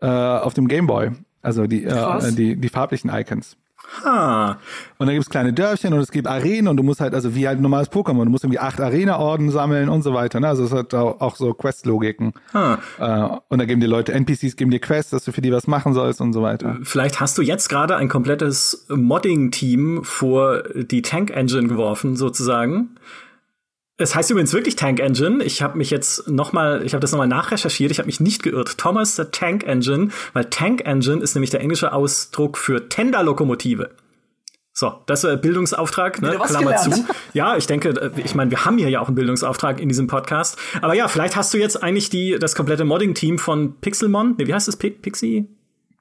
äh, 0.00 0.06
auf 0.06 0.54
dem 0.54 0.66
Gameboy. 0.66 1.10
Also 1.42 1.66
die, 1.66 1.84
äh, 1.84 2.32
die, 2.32 2.56
die 2.56 2.68
farblichen 2.68 3.10
Icons. 3.10 3.56
Ha. 4.04 4.58
Und 4.98 5.06
dann 5.06 5.14
gibt's 5.14 5.30
kleine 5.30 5.52
Dörfchen 5.52 5.92
und 5.92 6.00
es 6.00 6.10
gibt 6.10 6.26
Arenen 6.26 6.68
und 6.68 6.76
du 6.76 6.82
musst 6.82 7.00
halt, 7.00 7.14
also 7.14 7.34
wie 7.34 7.46
halt 7.46 7.58
ein 7.58 7.62
normales 7.62 7.90
Pokémon, 7.90 8.24
du 8.24 8.30
musst 8.30 8.44
irgendwie 8.44 8.58
acht 8.58 8.80
Arena-Orden 8.80 9.50
sammeln 9.50 9.88
und 9.88 10.02
so 10.02 10.12
weiter. 10.12 10.40
Ne? 10.40 10.48
Also 10.48 10.64
es 10.64 10.72
hat 10.72 10.94
auch 10.94 11.36
so 11.36 11.54
Quest-Logiken. 11.54 12.32
Ha. 12.52 12.78
Äh, 12.98 13.38
und 13.48 13.58
da 13.58 13.64
geben 13.64 13.80
die 13.80 13.86
Leute, 13.86 14.12
NPCs 14.12 14.56
geben 14.56 14.70
dir 14.70 14.80
Quests, 14.80 15.10
dass 15.10 15.24
du 15.24 15.32
für 15.32 15.40
die 15.40 15.52
was 15.52 15.66
machen 15.66 15.94
sollst 15.94 16.20
und 16.20 16.32
so 16.32 16.42
weiter. 16.42 16.76
Vielleicht 16.82 17.20
hast 17.20 17.38
du 17.38 17.42
jetzt 17.42 17.68
gerade 17.68 17.96
ein 17.96 18.08
komplettes 18.08 18.86
Modding-Team 18.88 20.04
vor 20.04 20.62
die 20.74 21.02
Tank-Engine 21.02 21.68
geworfen, 21.68 22.16
sozusagen. 22.16 22.96
Es 24.00 24.14
heißt 24.14 24.30
übrigens 24.30 24.52
wirklich 24.52 24.76
Tank 24.76 25.00
Engine. 25.00 25.42
Ich 25.42 25.60
habe 25.60 25.76
mich 25.76 25.90
jetzt 25.90 26.28
noch 26.28 26.52
mal, 26.52 26.84
ich 26.84 26.94
habe 26.94 27.00
das 27.00 27.10
noch 27.10 27.18
mal 27.18 27.26
nachrecherchiert. 27.26 27.90
Ich 27.90 27.98
habe 27.98 28.06
mich 28.06 28.20
nicht 28.20 28.44
geirrt. 28.44 28.78
Thomas 28.78 29.16
the 29.16 29.24
Tank 29.24 29.64
Engine, 29.66 30.10
weil 30.34 30.44
Tank 30.44 30.86
Engine 30.86 31.20
ist 31.20 31.34
nämlich 31.34 31.50
der 31.50 31.60
englische 31.60 31.92
Ausdruck 31.92 32.58
für 32.58 32.88
Tenderlokomotive. 32.88 33.90
So, 34.72 34.94
das 35.06 35.24
ist 35.24 35.42
Bildungsauftrag, 35.42 36.22
ne? 36.22 36.38
Klammer 36.40 36.70
gelernt. 36.70 36.94
zu. 36.94 37.04
Ja, 37.32 37.56
ich 37.56 37.66
denke, 37.66 37.88
äh, 37.88 38.10
ich 38.22 38.36
meine, 38.36 38.52
wir 38.52 38.64
haben 38.64 38.78
hier 38.78 38.88
ja 38.88 39.00
auch 39.00 39.08
einen 39.08 39.16
Bildungsauftrag 39.16 39.80
in 39.80 39.88
diesem 39.88 40.06
Podcast. 40.06 40.56
Aber 40.80 40.94
ja, 40.94 41.08
vielleicht 41.08 41.34
hast 41.34 41.52
du 41.52 41.58
jetzt 41.58 41.82
eigentlich 41.82 42.08
die 42.08 42.38
das 42.38 42.54
komplette 42.54 42.84
Modding-Team 42.84 43.40
von 43.40 43.80
Pixelmon. 43.80 44.36
Nee, 44.38 44.46
wie 44.46 44.54
heißt 44.54 44.68
es? 44.68 44.76
Pixie? 44.76 45.48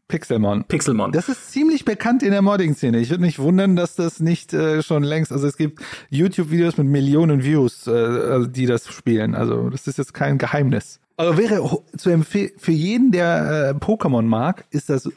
Pixelmon. 0.08 0.64
Pixelmon. 0.64 1.12
Das 1.12 1.28
ist 1.28 1.51
ziemlich 1.51 1.84
bekannt 1.84 2.24
in 2.24 2.32
der 2.32 2.41
Modding-Szene. 2.41 2.99
Ich 2.99 3.10
würde 3.10 3.22
mich 3.22 3.39
wundern, 3.39 3.76
dass 3.76 3.95
das 3.95 4.20
nicht 4.22 4.53
äh, 4.53 4.82
schon 4.82 5.03
längst, 5.03 5.34
also 5.34 5.45
es 5.47 5.58
gibt 5.58 5.82
YouTube-Videos 6.10 6.78
mit 6.78 6.88
Millionen 6.88 7.43
Views, 7.43 7.88
äh, 7.88 8.47
die 8.47 8.66
das 8.66 8.88
spielen. 8.88 9.36
Also 9.36 9.70
das 9.70 9.88
ist 9.88 9.97
jetzt 9.97 10.14
kein 10.14 10.38
Geheimnis. 10.38 11.01
Aber 11.20 11.36
wäre 11.36 11.82
zu 11.97 12.11
empfehlen, 12.11 12.51
für 12.59 12.72
jeden, 12.72 13.11
der 13.11 13.74
äh, 13.76 13.84
Pokémon 13.84 14.22
mag, 14.22 14.65
ist 14.70 14.89
das, 14.91 15.09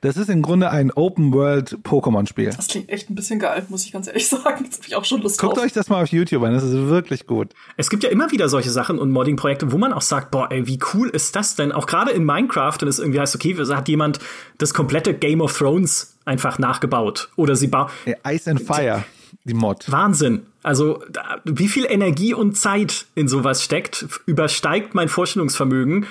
das 0.00 0.16
ist 0.16 0.28
im 0.28 0.42
Grunde 0.42 0.70
ein 0.70 0.90
Open-World-Pokémon-Spiel. 0.90 2.50
Das 2.50 2.66
klingt 2.66 2.88
echt 2.88 3.08
ein 3.08 3.14
bisschen 3.14 3.38
geil, 3.38 3.64
muss 3.68 3.84
ich 3.84 3.92
ganz 3.92 4.08
ehrlich 4.08 4.28
sagen. 4.28 4.64
Jetzt 4.64 4.78
habe 4.78 4.88
ich 4.88 4.96
auch 4.96 5.04
schon 5.04 5.22
Lust 5.22 5.38
Guckt 5.38 5.56
drauf. 5.56 5.64
euch 5.64 5.72
das 5.72 5.88
mal 5.88 6.02
auf 6.02 6.08
YouTube 6.08 6.42
an, 6.42 6.54
das 6.54 6.64
ist 6.64 6.74
wirklich 6.74 7.28
gut. 7.28 7.50
Es 7.76 7.88
gibt 7.88 8.02
ja 8.02 8.10
immer 8.10 8.32
wieder 8.32 8.48
solche 8.48 8.70
Sachen 8.70 8.98
und 8.98 9.12
Modding-Projekte, 9.12 9.70
wo 9.70 9.78
man 9.78 9.92
auch 9.92 10.02
sagt, 10.02 10.32
boah, 10.32 10.50
ey, 10.50 10.66
wie 10.66 10.80
cool 10.92 11.08
ist 11.08 11.36
das 11.36 11.54
denn? 11.54 11.70
Auch 11.70 11.86
gerade 11.86 12.10
in 12.10 12.24
Minecraft, 12.24 12.76
wenn 12.80 12.88
es 12.88 12.98
irgendwie 12.98 13.20
heißt, 13.20 13.36
okay, 13.36 13.56
hat 13.56 13.88
jemand 13.88 14.18
das 14.58 14.74
komplette 14.74 15.14
Game 15.14 15.40
of 15.40 15.56
Thrones 15.56 16.16
einfach 16.24 16.58
nachgebaut. 16.58 17.30
Oder 17.36 17.54
sie 17.54 17.68
baut. 17.68 17.90
Ice 18.26 18.50
and 18.50 18.60
Fire 18.60 19.04
die 19.48 19.54
Mod. 19.54 19.90
Wahnsinn. 19.90 20.46
Also, 20.62 21.02
wie 21.44 21.68
viel 21.68 21.86
Energie 21.88 22.34
und 22.34 22.56
Zeit 22.56 23.06
in 23.14 23.28
sowas 23.28 23.64
steckt, 23.64 24.06
übersteigt 24.26 24.94
mein 24.94 25.08
Vorstellungsvermögen. 25.08 26.06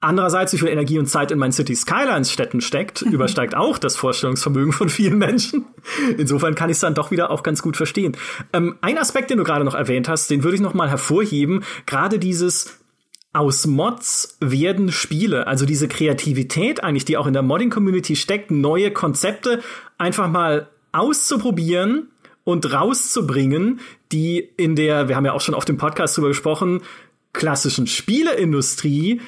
Andererseits, 0.00 0.52
wie 0.52 0.58
viel 0.58 0.68
Energie 0.68 0.98
und 0.98 1.06
Zeit 1.06 1.30
in 1.30 1.38
meinen 1.38 1.52
City 1.52 1.74
Skylines 1.74 2.30
Städten 2.30 2.60
steckt, 2.60 3.00
übersteigt 3.02 3.56
auch 3.56 3.78
das 3.78 3.96
Vorstellungsvermögen 3.96 4.72
von 4.72 4.90
vielen 4.90 5.16
Menschen. 5.16 5.64
Insofern 6.18 6.54
kann 6.54 6.68
ich 6.68 6.74
es 6.74 6.80
dann 6.80 6.94
doch 6.94 7.10
wieder 7.10 7.30
auch 7.30 7.42
ganz 7.42 7.62
gut 7.62 7.76
verstehen. 7.76 8.16
Ähm, 8.52 8.76
ein 8.82 8.98
Aspekt, 8.98 9.30
den 9.30 9.38
du 9.38 9.44
gerade 9.44 9.64
noch 9.64 9.74
erwähnt 9.74 10.08
hast, 10.08 10.30
den 10.30 10.44
würde 10.44 10.56
ich 10.56 10.60
noch 10.60 10.74
mal 10.74 10.90
hervorheben. 10.90 11.64
Gerade 11.86 12.18
dieses 12.18 12.78
aus 13.32 13.66
Mods 13.66 14.36
werden 14.40 14.92
Spiele, 14.92 15.46
also 15.46 15.66
diese 15.66 15.88
Kreativität 15.88 16.84
eigentlich, 16.84 17.04
die 17.04 17.16
auch 17.16 17.26
in 17.26 17.32
der 17.32 17.42
Modding-Community 17.42 18.14
steckt, 18.14 18.50
neue 18.50 18.92
Konzepte 18.92 19.60
einfach 19.98 20.28
mal 20.28 20.68
auszuprobieren 20.92 22.10
und 22.44 22.72
rauszubringen, 22.72 23.80
die 24.12 24.38
in 24.56 24.76
der, 24.76 25.08
wir 25.08 25.16
haben 25.16 25.24
ja 25.24 25.32
auch 25.32 25.40
schon 25.40 25.54
auf 25.54 25.64
dem 25.64 25.78
Podcast 25.78 26.16
drüber 26.16 26.28
gesprochen, 26.28 26.82
klassischen 27.32 27.86
Spieleindustrie 27.86 29.20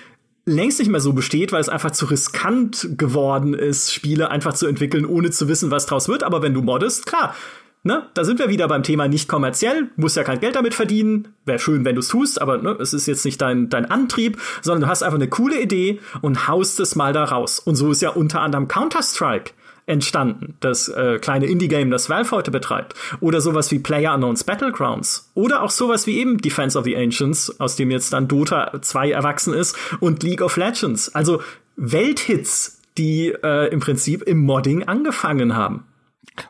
längst 0.46 0.78
nicht 0.78 0.90
mehr 0.90 1.00
so 1.00 1.12
besteht, 1.12 1.50
weil 1.52 1.60
es 1.60 1.68
einfach 1.68 1.90
zu 1.90 2.06
riskant 2.06 2.90
geworden 2.96 3.52
ist, 3.52 3.92
Spiele 3.92 4.30
einfach 4.30 4.54
zu 4.54 4.68
entwickeln, 4.68 5.04
ohne 5.04 5.30
zu 5.30 5.48
wissen, 5.48 5.72
was 5.72 5.86
draus 5.86 6.08
wird. 6.08 6.22
Aber 6.22 6.40
wenn 6.40 6.54
du 6.54 6.62
moddest, 6.62 7.04
klar, 7.06 7.34
ne, 7.82 8.08
da 8.14 8.24
sind 8.24 8.38
wir 8.38 8.48
wieder 8.48 8.68
beim 8.68 8.84
Thema 8.84 9.08
nicht 9.08 9.28
kommerziell, 9.28 9.90
musst 9.96 10.16
ja 10.16 10.22
kein 10.22 10.38
Geld 10.38 10.54
damit 10.54 10.74
verdienen. 10.74 11.34
Wäre 11.44 11.58
schön, 11.58 11.84
wenn 11.84 11.96
du 11.96 12.00
es 12.00 12.08
tust, 12.08 12.40
aber 12.40 12.58
ne, 12.58 12.76
es 12.80 12.94
ist 12.94 13.06
jetzt 13.06 13.24
nicht 13.24 13.40
dein, 13.42 13.68
dein 13.70 13.86
Antrieb, 13.86 14.38
sondern 14.62 14.82
du 14.82 14.86
hast 14.86 15.02
einfach 15.02 15.18
eine 15.18 15.28
coole 15.28 15.60
Idee 15.60 15.98
und 16.22 16.46
haust 16.46 16.78
es 16.78 16.94
mal 16.94 17.12
da 17.12 17.24
raus. 17.24 17.58
Und 17.58 17.74
so 17.74 17.90
ist 17.90 18.02
ja 18.02 18.10
unter 18.10 18.40
anderem 18.40 18.68
Counter-Strike 18.68 19.52
entstanden. 19.86 20.56
Das 20.60 20.88
äh, 20.88 21.18
kleine 21.18 21.46
Indie-Game, 21.46 21.90
das 21.90 22.10
Valve 22.10 22.32
heute 22.32 22.50
betreibt. 22.50 22.94
Oder 23.20 23.40
sowas 23.40 23.70
wie 23.70 23.78
Player 23.78 24.12
Unknowns 24.12 24.44
Battlegrounds. 24.44 25.30
Oder 25.34 25.62
auch 25.62 25.70
sowas 25.70 26.06
wie 26.06 26.18
eben 26.18 26.38
Defense 26.38 26.78
of 26.78 26.84
the 26.84 26.96
Ancients, 26.96 27.60
aus 27.60 27.76
dem 27.76 27.90
jetzt 27.90 28.12
dann 28.12 28.28
Dota 28.28 28.80
2 28.80 29.12
erwachsen 29.12 29.54
ist 29.54 29.76
und 30.00 30.22
League 30.22 30.42
of 30.42 30.56
Legends. 30.56 31.14
Also 31.14 31.40
Welthits, 31.76 32.82
die 32.98 33.28
äh, 33.28 33.68
im 33.72 33.80
Prinzip 33.80 34.22
im 34.22 34.38
Modding 34.38 34.84
angefangen 34.84 35.54
haben. 35.54 35.84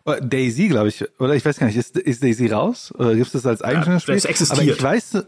Oh, 0.04 0.14
Daisy, 0.20 0.68
glaube 0.68 0.88
ich, 0.88 1.04
oder 1.20 1.34
ich 1.34 1.44
weiß 1.44 1.58
gar 1.58 1.66
nicht, 1.66 1.76
ist, 1.76 1.96
ist 1.96 2.22
Daisy 2.22 2.48
raus? 2.48 2.92
Oder 2.96 3.14
gibt 3.14 3.26
es 3.26 3.32
das 3.32 3.46
als 3.46 3.62
eigenständiges 3.62 3.94
ja, 3.94 4.00
Spiel? 4.00 4.14
Das 4.14 4.24
existiert. 4.24 4.60
Aber 4.60 4.94
ich 4.94 5.04
weiß, 5.04 5.26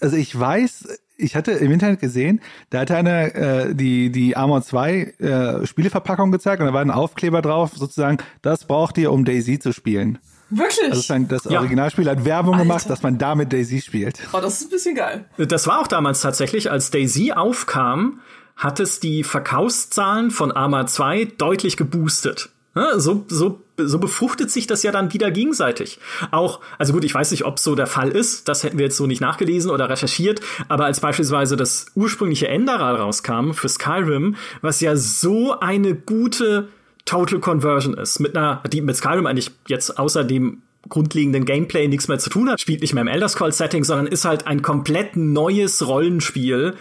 also 0.00 0.16
ich 0.16 0.38
weiß, 0.38 1.01
ich 1.22 1.36
hatte 1.36 1.52
im 1.52 1.70
Internet 1.70 2.00
gesehen, 2.00 2.40
da 2.70 2.80
hatte 2.80 2.96
einer 2.96 3.34
äh, 3.34 3.74
die, 3.74 4.10
die 4.10 4.36
Armor 4.36 4.62
2 4.62 5.00
äh, 5.18 5.66
Spieleverpackung 5.66 6.32
gezeigt 6.32 6.60
und 6.60 6.66
da 6.66 6.72
war 6.72 6.80
ein 6.80 6.90
Aufkleber 6.90 7.42
drauf, 7.42 7.72
sozusagen, 7.74 8.18
das 8.42 8.64
braucht 8.64 8.98
ihr, 8.98 9.12
um 9.12 9.24
Daisy 9.24 9.58
zu 9.58 9.72
spielen. 9.72 10.18
Wirklich? 10.50 10.90
Also 10.90 11.18
das 11.28 11.44
ja. 11.44 11.60
Originalspiel 11.60 12.08
hat 12.10 12.26
Werbung 12.26 12.54
Alter. 12.54 12.64
gemacht, 12.64 12.90
dass 12.90 13.02
man 13.02 13.16
damit 13.16 13.52
Daisy 13.52 13.80
spielt. 13.80 14.18
Oh, 14.32 14.40
das 14.40 14.60
ist 14.60 14.66
ein 14.66 14.70
bisschen 14.70 14.94
geil. 14.94 15.24
Das 15.38 15.66
war 15.66 15.80
auch 15.80 15.86
damals 15.86 16.20
tatsächlich, 16.20 16.70
als 16.70 16.90
Daisy 16.90 17.32
aufkam, 17.32 18.20
hat 18.56 18.78
es 18.78 19.00
die 19.00 19.24
Verkaufszahlen 19.24 20.30
von 20.30 20.52
Arma 20.52 20.86
2 20.86 21.24
deutlich 21.38 21.78
geboostet. 21.78 22.50
So, 22.96 23.24
so, 23.28 23.60
so 23.88 23.98
befruchtet 23.98 24.50
sich 24.50 24.66
das 24.66 24.82
ja 24.82 24.92
dann 24.92 25.12
wieder 25.12 25.30
gegenseitig. 25.30 25.98
Auch, 26.30 26.60
also 26.78 26.92
gut, 26.92 27.04
ich 27.04 27.14
weiß 27.14 27.30
nicht, 27.30 27.44
ob 27.44 27.58
so 27.58 27.74
der 27.74 27.86
Fall 27.86 28.10
ist, 28.10 28.48
das 28.48 28.62
hätten 28.62 28.78
wir 28.78 28.86
jetzt 28.86 28.96
so 28.96 29.06
nicht 29.06 29.20
nachgelesen 29.20 29.70
oder 29.70 29.88
recherchiert, 29.88 30.40
aber 30.68 30.84
als 30.86 31.00
beispielsweise 31.00 31.56
das 31.56 31.86
ursprüngliche 31.94 32.48
Enderal 32.48 32.96
rauskam 32.96 33.52
für 33.52 33.68
Skyrim, 33.68 34.36
was 34.60 34.80
ja 34.80 34.96
so 34.96 35.58
eine 35.60 35.94
gute 35.94 36.68
Total 37.04 37.40
Conversion 37.40 37.94
ist, 37.94 38.20
mit 38.20 38.36
einer, 38.36 38.62
die 38.72 38.80
mit 38.80 38.96
Skyrim 38.96 39.26
eigentlich 39.26 39.50
jetzt 39.66 39.98
außer 39.98 40.24
dem 40.24 40.62
grundlegenden 40.88 41.44
Gameplay 41.44 41.88
nichts 41.88 42.08
mehr 42.08 42.18
zu 42.18 42.30
tun 42.30 42.50
hat, 42.50 42.60
spielt 42.60 42.80
nicht 42.80 42.94
mehr 42.94 43.02
im 43.02 43.08
Elder 43.08 43.28
Scrolls 43.28 43.58
Setting, 43.58 43.84
sondern 43.84 44.06
ist 44.06 44.24
halt 44.24 44.46
ein 44.46 44.62
komplett 44.62 45.16
neues 45.16 45.86
Rollenspiel 45.86 46.74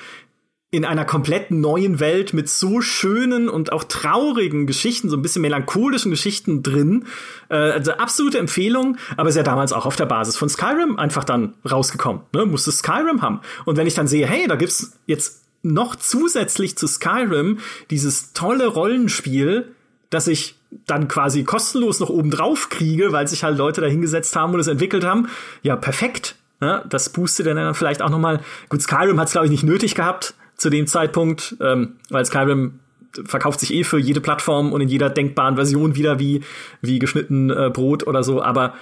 in 0.74 0.86
einer 0.86 1.04
komplett 1.04 1.52
neuen 1.52 2.00
Welt 2.00 2.34
mit 2.34 2.48
so 2.48 2.80
schönen 2.80 3.50
und 3.50 3.74
auch 3.74 3.84
traurigen 3.84 4.68
Geschichten, 4.68 5.10
so 5.10 5.18
ein 5.18 5.22
bisschen 5.22 5.42
melancholischen 5.42 6.12
Geschichten 6.12 6.64
drin. 6.64 7.06
Äh, 7.50 7.56
also 7.56 7.92
absolute 7.92 8.40
Empfehlung, 8.40 8.98
aber 9.18 9.28
ist 9.28 9.36
ja 9.36 9.44
damals 9.44 9.74
auch 9.74 9.86
auf 9.86 9.98
der 9.98 10.06
Basis 10.06 10.38
von 10.38 10.48
Skyrim 10.48 10.98
einfach 10.98 11.26
dann 11.26 11.56
rausgekommen. 11.70 12.22
Ne? 12.34 12.46
Musste 12.46 12.72
Skyrim 12.72 13.22
haben. 13.22 13.42
Und 13.66 13.76
wenn 13.76 13.86
ich 13.86 13.96
dann 13.96 14.08
sehe, 14.08 14.26
hey, 14.26 14.48
da 14.48 14.56
gibt's 14.56 14.98
jetzt 15.08 15.44
noch 15.62 15.98
zusätzlich 15.98 16.78
zu 16.78 16.88
Skyrim 16.88 17.60
dieses 17.90 18.32
tolle 18.32 18.68
Rollenspiel, 18.68 19.76
das 20.10 20.28
ich 20.28 20.56
dann 20.88 21.10
quasi 21.10 21.44
kostenlos 21.44 22.00
noch 22.00 22.10
oben 22.10 22.32
drauf 22.32 22.70
kriege, 22.70 23.12
weil 23.12 23.28
sich 23.28 23.44
halt 23.44 23.58
Leute 23.58 23.82
da 23.82 23.88
hingesetzt 23.88 24.38
haben 24.38 24.54
und 24.54 24.62
es 24.62 24.68
entwickelt 24.68 25.04
haben. 25.04 25.28
Ja, 25.64 25.76
perfekt. 25.76 26.38
Ja, 26.62 26.86
das 26.88 27.10
boostet 27.10 27.48
dann 27.48 27.76
vielleicht 27.76 28.02
auch 28.02 28.10
noch 28.10 28.20
mal. 28.20 28.40
Gut, 28.70 28.82
Skyrim 28.82 29.20
hat 29.20 29.28
es 29.28 29.34
glaube 29.34 29.48
ich 29.48 29.52
nicht 29.52 29.64
nötig 29.64 29.96
gehabt 29.96 30.36
zu 30.62 30.70
dem 30.70 30.86
Zeitpunkt, 30.86 31.56
ähm, 31.60 31.94
weil 32.10 32.24
Skyrim 32.24 32.80
verkauft 33.26 33.60
sich 33.60 33.74
eh 33.74 33.84
für 33.84 33.98
jede 33.98 34.22
Plattform 34.22 34.72
und 34.72 34.80
in 34.80 34.88
jeder 34.88 35.10
denkbaren 35.10 35.56
Version 35.56 35.96
wieder 35.96 36.20
wie 36.20 36.42
wie 36.82 37.00
geschnitten 37.00 37.50
äh, 37.50 37.72
Brot 37.74 38.06
oder 38.06 38.24
so. 38.24 38.44
Aber 38.44 38.76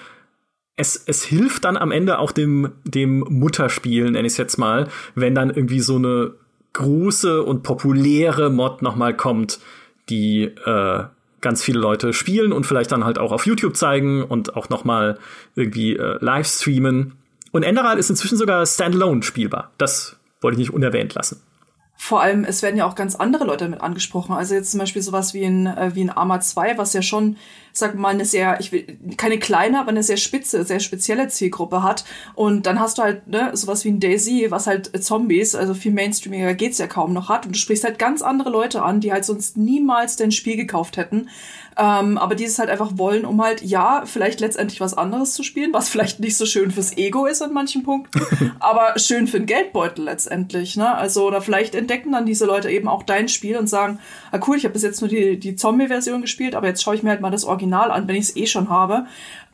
es, 0.76 1.02
es 1.08 1.24
hilft 1.24 1.64
dann 1.64 1.78
am 1.78 1.92
Ende 1.92 2.20
auch 2.20 2.34
dem, 2.34 2.74
dem 2.84 3.20
Mutterspiel, 3.30 4.12
nenne 4.12 4.28
ich 4.28 4.34
es 4.34 4.38
jetzt 4.38 4.58
mal, 4.58 4.90
wenn 5.16 5.36
dann 5.36 5.50
irgendwie 5.50 5.80
so 5.80 5.96
eine 5.96 6.34
große 6.74 7.44
und 7.44 7.64
populäre 7.64 8.50
Mod 8.50 8.82
nochmal 8.82 9.16
kommt, 9.16 9.60
die 10.10 10.44
äh, 10.44 11.04
ganz 11.40 11.64
viele 11.64 11.80
Leute 11.80 12.12
spielen 12.12 12.52
und 12.52 12.66
vielleicht 12.66 12.92
dann 12.92 13.06
halt 13.06 13.20
auch 13.20 13.32
auf 13.32 13.46
YouTube 13.46 13.78
zeigen 13.78 14.22
und 14.22 14.58
auch 14.58 14.68
noch 14.68 14.84
mal 14.84 15.18
irgendwie 15.56 15.96
äh, 15.96 16.18
live 16.20 16.48
streamen. 16.48 17.14
Und 17.52 17.64
Enderal 17.64 17.98
ist 17.98 18.10
inzwischen 18.10 18.38
sogar 18.38 18.66
standalone 18.66 19.24
spielbar. 19.24 19.72
Das 19.78 20.18
wollte 20.42 20.56
ich 20.56 20.60
nicht 20.60 20.74
unerwähnt 20.74 21.16
lassen. 21.16 21.42
Vor 22.02 22.22
allem, 22.22 22.46
es 22.46 22.64
werden 22.64 22.78
ja 22.78 22.86
auch 22.86 22.96
ganz 22.96 23.16
andere 23.16 23.44
Leute 23.44 23.66
damit 23.66 23.82
angesprochen. 23.82 24.32
Also 24.32 24.56
jetzt 24.56 24.72
zum 24.72 24.80
Beispiel 24.80 25.02
sowas 25.02 25.34
wie 25.34 25.44
ein, 25.44 25.68
äh, 25.68 25.92
wie 25.96 26.02
ein 26.02 26.10
Arma 26.10 26.40
2, 26.40 26.78
was 26.78 26.94
ja 26.94 27.02
schon, 27.02 27.36
sag 27.74 27.96
mal, 27.96 28.08
eine 28.14 28.24
sehr, 28.24 28.58
ich 28.62 28.72
will, 28.72 28.98
keine 29.18 29.38
kleine, 29.38 29.82
aber 29.82 29.90
eine 29.90 30.02
sehr 30.02 30.16
spitze, 30.16 30.64
sehr 30.64 30.80
spezielle 30.80 31.28
Zielgruppe 31.28 31.84
hat. 31.84 32.06
Und 32.36 32.66
dann 32.66 32.80
hast 32.80 33.00
du 33.00 33.02
halt, 33.02 33.28
ne, 33.28 33.52
sowas 33.52 33.84
wie 33.84 33.90
ein 33.90 34.00
Daisy, 34.00 34.48
was 34.50 34.66
halt 34.66 35.04
Zombies, 35.04 35.56
also 35.56 35.74
viel 35.74 35.92
Mainstreamiger 35.92 36.54
geht's 36.54 36.78
ja 36.78 36.88
kaum 36.88 37.12
noch 37.12 37.28
hat. 37.28 37.46
Und 37.46 37.56
du 37.56 37.60
sprichst 37.60 37.84
halt 37.84 38.00
ganz 38.00 38.22
andere 38.22 38.50
Leute 38.50 38.82
an, 38.82 39.02
die 39.02 39.12
halt 39.12 39.26
sonst 39.26 39.58
niemals 39.58 40.16
dein 40.16 40.32
Spiel 40.32 40.56
gekauft 40.56 40.96
hätten. 40.96 41.28
Ähm, 41.82 42.18
aber 42.18 42.36
dieses 42.36 42.60
halt 42.60 42.70
einfach 42.70 42.92
wollen, 42.96 43.24
um 43.24 43.42
halt, 43.42 43.62
ja, 43.62 44.04
vielleicht 44.06 44.42
letztendlich 44.42 44.82
was 44.82 44.98
anderes 44.98 45.34
zu 45.34 45.44
spielen, 45.44 45.72
was 45.72 45.88
vielleicht 45.90 46.20
nicht 46.20 46.36
so 46.36 46.46
schön 46.46 46.72
fürs 46.72 46.98
Ego 46.98 47.26
ist 47.26 47.42
an 47.42 47.54
manchen 47.54 47.84
Punkten, 47.84 48.20
aber 48.60 49.00
schön 49.00 49.28
für 49.28 49.38
den 49.38 49.46
Geldbeutel 49.46 50.04
letztendlich, 50.04 50.76
ne? 50.76 50.94
Also, 50.94 51.26
oder 51.26 51.42
vielleicht 51.42 51.76
entdecken 51.76 52.12
dann 52.12 52.26
diese 52.26 52.46
Leute 52.46 52.70
eben 52.70 52.90
auch 52.90 53.04
dein 53.04 53.30
Spiel 53.30 53.56
und 53.56 53.68
sagen, 53.68 54.00
ah 54.32 54.40
cool, 54.46 54.58
ich 54.58 54.66
habe 54.66 54.74
bis 54.74 54.84
jetzt 54.84 55.00
nur 55.00 55.10
die, 55.10 55.40
die 55.40 55.56
Zombie-Version 55.56 56.22
gespielt, 56.22 56.54
aber 56.54 56.68
jetzt 56.68 56.84
schaue 56.84 56.96
ich 56.96 57.04
mir 57.04 57.12
halt 57.12 57.22
mal 57.22 57.32
das 57.32 57.46
Original 57.46 57.92
an, 57.92 58.10
wenn 58.10 58.16
ich 58.16 58.24
es 58.24 58.36
eh 58.36 58.46
schon 58.46 58.70
habe. 58.70 59.06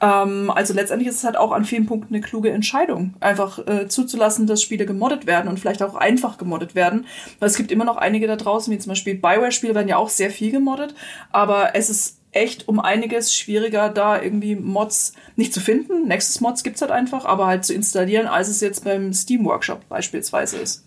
Ähm, 0.01 0.51
also 0.51 0.73
letztendlich 0.73 1.09
ist 1.09 1.17
es 1.17 1.23
halt 1.23 1.37
auch 1.37 1.51
an 1.51 1.65
vielen 1.65 1.85
Punkten 1.85 2.13
eine 2.13 2.21
kluge 2.21 2.51
Entscheidung, 2.51 3.13
einfach 3.19 3.65
äh, 3.67 3.87
zuzulassen, 3.87 4.47
dass 4.47 4.61
Spiele 4.61 4.85
gemoddet 4.85 5.25
werden 5.25 5.47
und 5.47 5.59
vielleicht 5.59 5.81
auch 5.81 5.95
einfach 5.95 6.37
gemoddet 6.37 6.75
werden. 6.75 7.05
Weil 7.39 7.49
es 7.49 7.57
gibt 7.57 7.71
immer 7.71 7.85
noch 7.85 7.97
einige 7.97 8.27
da 8.27 8.35
draußen, 8.35 8.73
wie 8.73 8.79
zum 8.79 8.89
Beispiel 8.91 9.15
Bioware-Spiele 9.15 9.75
werden 9.75 9.87
ja 9.87 9.97
auch 9.97 10.09
sehr 10.09 10.31
viel 10.31 10.51
gemoddet, 10.51 10.95
aber 11.31 11.75
es 11.75 11.89
ist 11.89 12.19
echt 12.31 12.67
um 12.67 12.79
einiges 12.79 13.33
schwieriger, 13.33 13.89
da 13.89 14.21
irgendwie 14.21 14.55
Mods 14.55 15.13
nicht 15.37 15.53
zu 15.53 15.61
finden. 15.61 16.07
Nexus 16.07 16.41
Mods 16.41 16.63
gibt's 16.63 16.81
halt 16.81 16.91
einfach, 16.91 17.23
aber 17.25 17.47
halt 17.47 17.63
zu 17.63 17.73
installieren, 17.73 18.27
als 18.27 18.49
es 18.49 18.59
jetzt 18.59 18.83
beim 18.83 19.13
Steam 19.13 19.45
Workshop 19.45 19.87
beispielsweise 19.87 20.57
ist. 20.57 20.85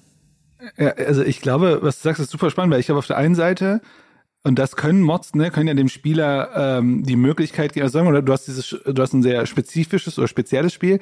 Ja, 0.77 0.91
also 0.91 1.23
ich 1.23 1.41
glaube, 1.41 1.79
was 1.83 1.97
du 1.97 2.09
sagst, 2.09 2.21
ist 2.21 2.31
super 2.31 2.51
spannend, 2.51 2.75
weil 2.75 2.81
ich 2.81 2.91
habe 2.91 2.99
auf 2.99 3.07
der 3.07 3.17
einen 3.17 3.35
Seite 3.35 3.81
und 4.45 4.59
das 4.59 4.77
können 4.77 5.03
Mods, 5.03 5.35
ne, 5.35 5.51
können 5.51 5.69
ja 5.69 5.75
dem 5.75 5.89
Spieler 5.89 6.79
ähm, 6.79 7.03
die 7.03 7.17
Möglichkeit 7.17 7.73
geben, 7.73 7.85
also 7.85 7.99
sagen, 7.99 8.09
oder 8.09 8.23
du 8.23 8.33
hast 8.33 8.47
dieses, 8.47 8.69
du 8.69 9.03
hast 9.03 9.13
ein 9.13 9.23
sehr 9.23 9.47
spezifisches 9.47 10.19
oder 10.19 10.29
spezielles 10.29 10.73
Spiel. 10.73 11.01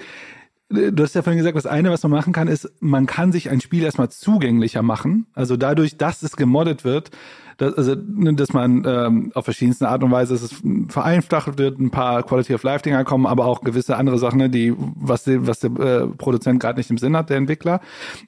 Du 0.68 1.00
hast 1.00 1.14
ja 1.14 1.22
vorhin 1.22 1.38
gesagt, 1.38 1.56
das 1.56 1.66
eine, 1.66 1.92
was 1.92 2.02
man 2.02 2.10
machen 2.10 2.32
kann, 2.32 2.48
ist, 2.48 2.68
man 2.80 3.06
kann 3.06 3.30
sich 3.30 3.50
ein 3.50 3.60
Spiel 3.60 3.84
erstmal 3.84 4.08
zugänglicher 4.08 4.82
machen. 4.82 5.26
Also 5.32 5.56
dadurch, 5.56 5.96
dass 5.96 6.24
es 6.24 6.34
gemoddet 6.34 6.82
wird, 6.82 7.12
dass, 7.56 7.74
also, 7.74 7.94
ne, 7.94 8.34
dass 8.34 8.52
man 8.52 8.82
ähm, 8.84 9.30
auf 9.34 9.44
verschiedenste 9.44 9.88
Art 9.88 10.02
und 10.02 10.10
Weise 10.10 10.34
dass 10.34 10.42
es 10.42 10.62
vereinfacht 10.88 11.58
wird, 11.58 11.78
ein 11.78 11.90
paar 11.90 12.24
Quality 12.24 12.54
of 12.54 12.64
Life 12.64 12.82
Dinger 12.82 13.04
kommen, 13.04 13.26
aber 13.26 13.46
auch 13.46 13.60
gewisse 13.60 13.96
andere 13.96 14.18
Sachen, 14.18 14.38
ne, 14.38 14.50
die 14.50 14.74
was, 14.76 15.24
die, 15.24 15.46
was 15.46 15.60
der 15.60 15.70
äh, 15.70 16.06
Produzent 16.08 16.58
gerade 16.58 16.78
nicht 16.78 16.90
im 16.90 16.98
Sinn 16.98 17.16
hat, 17.16 17.30
der 17.30 17.36
Entwickler. 17.36 17.80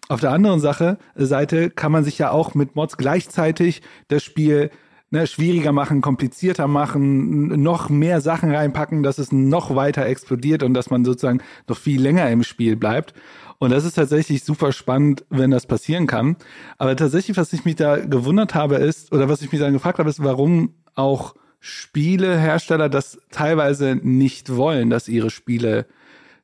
Auf 0.08 0.20
der 0.20 0.30
anderen 0.30 0.60
Sache 0.60 0.98
Seite 1.16 1.70
kann 1.70 1.90
man 1.90 2.04
sich 2.04 2.18
ja 2.18 2.30
auch 2.30 2.54
mit 2.54 2.76
Mods 2.76 2.98
gleichzeitig 2.98 3.82
das 4.06 4.22
Spiel 4.22 4.70
ne, 5.10 5.26
schwieriger 5.26 5.72
machen, 5.72 6.00
komplizierter 6.00 6.68
machen, 6.68 7.62
noch 7.62 7.88
mehr 7.88 8.20
Sachen 8.20 8.54
reinpacken, 8.54 9.02
dass 9.02 9.18
es 9.18 9.32
noch 9.32 9.74
weiter 9.74 10.06
explodiert 10.06 10.62
und 10.62 10.74
dass 10.74 10.90
man 10.90 11.04
sozusagen 11.04 11.40
noch 11.66 11.76
viel 11.78 12.00
länger 12.00 12.30
im 12.30 12.42
Spiel 12.42 12.76
bleibt. 12.76 13.14
Und 13.58 13.70
das 13.70 13.84
ist 13.84 13.94
tatsächlich 13.94 14.44
super 14.44 14.72
spannend, 14.72 15.24
wenn 15.30 15.50
das 15.50 15.66
passieren 15.66 16.06
kann. 16.06 16.36
Aber 16.76 16.94
tatsächlich, 16.94 17.36
was 17.36 17.52
ich 17.52 17.64
mich 17.64 17.76
da 17.76 17.96
gewundert 17.96 18.54
habe, 18.54 18.76
ist, 18.76 19.12
oder 19.12 19.28
was 19.28 19.42
ich 19.42 19.50
mich 19.50 19.60
dann 19.60 19.72
gefragt 19.72 19.98
habe, 19.98 20.10
ist, 20.10 20.22
warum 20.22 20.74
auch 20.94 21.34
Spielehersteller 21.60 22.88
das 22.88 23.18
teilweise 23.30 23.98
nicht 24.00 24.54
wollen, 24.54 24.90
dass 24.90 25.08
ihre 25.08 25.30
Spiele 25.30 25.86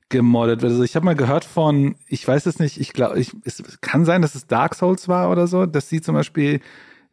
gemoddet 0.09 0.63
wird. 0.63 0.73
Also 0.73 0.83
ich 0.83 0.97
habe 0.97 1.05
mal 1.05 1.15
gehört 1.15 1.45
von, 1.45 1.95
ich 2.09 2.27
weiß 2.27 2.47
es 2.47 2.59
nicht, 2.59 2.81
ich 2.81 2.93
glaube, 2.93 3.19
ich, 3.19 3.33
es 3.45 3.63
kann 3.81 4.05
sein, 4.05 4.23
dass 4.23 4.35
es 4.35 4.47
Dark 4.49 4.75
Souls 4.75 5.09
war 5.09 5.31
oder 5.31 5.47
so, 5.47 5.67
dass 5.67 5.89
sie 5.89 6.01
zum 6.01 6.15
Beispiel 6.15 6.61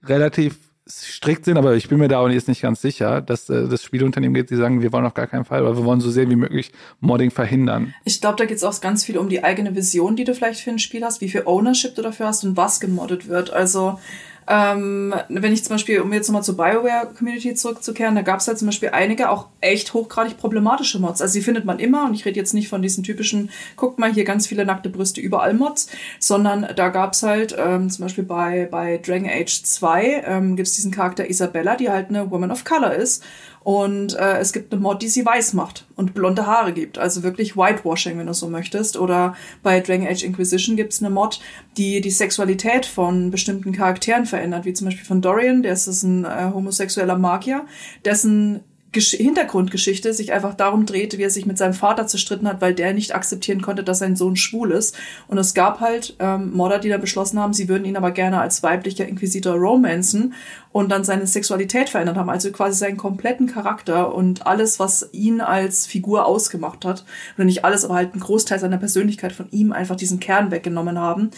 relativ 0.03 0.70
strikt 0.89 1.45
sind, 1.45 1.57
aber 1.57 1.75
ich 1.75 1.87
bin 1.89 1.99
mir 1.99 2.07
da 2.07 2.19
auch 2.19 2.29
jetzt 2.29 2.47
nicht 2.47 2.61
ganz 2.61 2.81
sicher, 2.81 3.21
dass 3.21 3.49
äh, 3.49 3.67
das 3.67 3.83
Spielunternehmen 3.83 4.33
geht, 4.33 4.49
die 4.49 4.55
sagen, 4.55 4.81
wir 4.81 4.91
wollen 4.91 5.05
auf 5.05 5.13
gar 5.13 5.27
keinen 5.27 5.45
Fall, 5.45 5.59
aber 5.59 5.77
wir 5.77 5.85
wollen 5.85 6.01
so 6.01 6.09
sehr 6.09 6.29
wie 6.29 6.35
möglich 6.35 6.71
Modding 6.99 7.31
verhindern. 7.31 7.93
Ich 8.03 8.19
glaube, 8.19 8.37
da 8.37 8.45
geht 8.45 8.57
es 8.57 8.63
auch 8.63 8.81
ganz 8.81 9.05
viel 9.05 9.17
um 9.17 9.29
die 9.29 9.43
eigene 9.43 9.75
Vision, 9.75 10.15
die 10.15 10.23
du 10.23 10.33
vielleicht 10.33 10.61
für 10.61 10.71
ein 10.71 10.79
Spiel 10.79 11.03
hast, 11.03 11.21
wie 11.21 11.29
viel 11.29 11.43
Ownership 11.45 11.95
du 11.95 12.01
dafür 12.01 12.27
hast 12.27 12.43
und 12.43 12.57
was 12.57 12.79
gemoddet 12.79 13.27
wird. 13.27 13.51
Also 13.51 13.99
ähm, 14.47 15.13
wenn 15.29 15.53
ich 15.53 15.63
zum 15.63 15.75
Beispiel, 15.75 16.01
um 16.01 16.11
jetzt 16.13 16.27
nochmal 16.27 16.43
zur 16.43 16.57
Bioware-Community 16.57 17.53
zurückzukehren, 17.53 18.15
da 18.15 18.21
gab 18.21 18.39
es 18.39 18.47
halt 18.47 18.57
zum 18.57 18.67
Beispiel 18.67 18.89
einige 18.89 19.29
auch 19.29 19.47
echt 19.61 19.93
hochgradig 19.93 20.37
problematische 20.37 20.99
Mods. 20.99 21.21
Also 21.21 21.35
die 21.35 21.43
findet 21.43 21.65
man 21.65 21.79
immer 21.79 22.05
und 22.05 22.13
ich 22.13 22.25
rede 22.25 22.39
jetzt 22.39 22.53
nicht 22.53 22.67
von 22.67 22.81
diesen 22.81 23.03
typischen, 23.03 23.49
guckt 23.75 23.99
mal 23.99 24.11
hier 24.11 24.23
ganz 24.23 24.47
viele 24.47 24.65
nackte 24.65 24.89
Brüste 24.89 25.21
überall 25.21 25.53
Mods, 25.53 25.87
sondern 26.19 26.67
da 26.75 26.89
gab 26.89 27.13
es 27.13 27.23
halt 27.23 27.55
ähm, 27.57 27.89
zum 27.89 28.05
Beispiel 28.05 28.23
bei, 28.23 28.67
bei 28.69 28.97
Dragon 28.97 29.29
Age 29.29 29.63
2 29.63 30.23
ähm, 30.25 30.55
gibt 30.55 30.67
es 30.67 30.75
diesen 30.75 30.91
Charakter 30.91 31.29
Isabella, 31.29 31.75
die 31.75 31.89
halt 31.89 32.09
eine 32.09 32.31
Woman 32.31 32.51
of 32.51 32.63
Color 32.63 32.93
ist 32.93 33.23
und 33.63 34.15
äh, 34.17 34.39
es 34.39 34.53
gibt 34.53 34.73
eine 34.73 34.81
Mod, 34.81 35.03
die 35.03 35.07
sie 35.07 35.23
weiß 35.23 35.53
macht 35.53 35.85
und 35.95 36.15
blonde 36.15 36.47
Haare 36.47 36.73
gibt. 36.73 36.97
Also 36.97 37.21
wirklich 37.21 37.55
Whitewashing, 37.55 38.17
wenn 38.17 38.25
du 38.25 38.33
so 38.33 38.49
möchtest. 38.49 38.97
Oder 38.97 39.35
bei 39.61 39.79
Dragon 39.79 40.07
Age 40.07 40.23
Inquisition 40.23 40.75
gibt 40.75 40.93
es 40.93 41.01
eine 41.01 41.11
Mod, 41.11 41.39
die 41.77 42.01
die 42.01 42.09
Sexualität 42.09 42.87
von 42.87 43.29
bestimmten 43.29 43.71
Charakteren 43.71 44.25
verändert. 44.25 44.65
Wie 44.65 44.73
zum 44.73 44.85
Beispiel 44.85 45.05
von 45.05 45.21
Dorian, 45.21 45.61
der 45.61 45.73
ist 45.73 46.03
ein 46.03 46.25
äh, 46.25 46.49
homosexueller 46.51 47.17
Magier, 47.17 47.65
dessen 48.03 48.61
Gesch 48.93 49.11
Hintergrundgeschichte 49.11 50.13
sich 50.13 50.33
einfach 50.33 50.53
darum 50.53 50.85
dreht, 50.85 51.17
wie 51.17 51.23
er 51.23 51.29
sich 51.29 51.45
mit 51.45 51.57
seinem 51.57 51.73
Vater 51.73 52.07
zerstritten 52.07 52.47
hat, 52.47 52.59
weil 52.59 52.73
der 52.73 52.93
nicht 52.93 53.15
akzeptieren 53.15 53.61
konnte, 53.61 53.83
dass 53.85 53.99
sein 53.99 54.17
Sohn 54.17 54.35
schwul 54.35 54.71
ist. 54.71 54.97
Und 55.27 55.37
es 55.37 55.53
gab 55.53 55.79
halt 55.79 56.15
ähm, 56.19 56.51
Modder, 56.51 56.79
die 56.79 56.89
da 56.89 56.97
beschlossen 56.97 57.39
haben, 57.39 57.53
sie 57.53 57.69
würden 57.69 57.85
ihn 57.85 57.95
aber 57.95 58.11
gerne 58.11 58.41
als 58.41 58.63
weiblicher 58.63 59.07
Inquisitor 59.07 59.55
romanzen 59.55 60.33
und 60.73 60.89
dann 60.89 61.03
seine 61.03 61.27
Sexualität 61.27 61.89
verändert 61.89 62.17
haben, 62.17 62.29
also 62.29 62.51
quasi 62.51 62.77
seinen 62.77 62.97
kompletten 62.97 63.47
Charakter 63.47 64.13
und 64.13 64.45
alles, 64.45 64.79
was 64.79 65.09
ihn 65.11 65.41
als 65.41 65.85
Figur 65.85 66.25
ausgemacht 66.25 66.85
hat, 66.85 67.05
oder 67.37 67.45
nicht 67.45 67.65
alles, 67.65 67.85
aber 67.85 67.95
halt 67.95 68.13
einen 68.13 68.21
Großteil 68.21 68.59
seiner 68.59 68.77
Persönlichkeit 68.77 69.31
von 69.31 69.47
ihm 69.51 69.71
einfach 69.71 69.95
diesen 69.95 70.19
Kern 70.19 70.51
weggenommen 70.51 70.99
haben. 70.99 71.31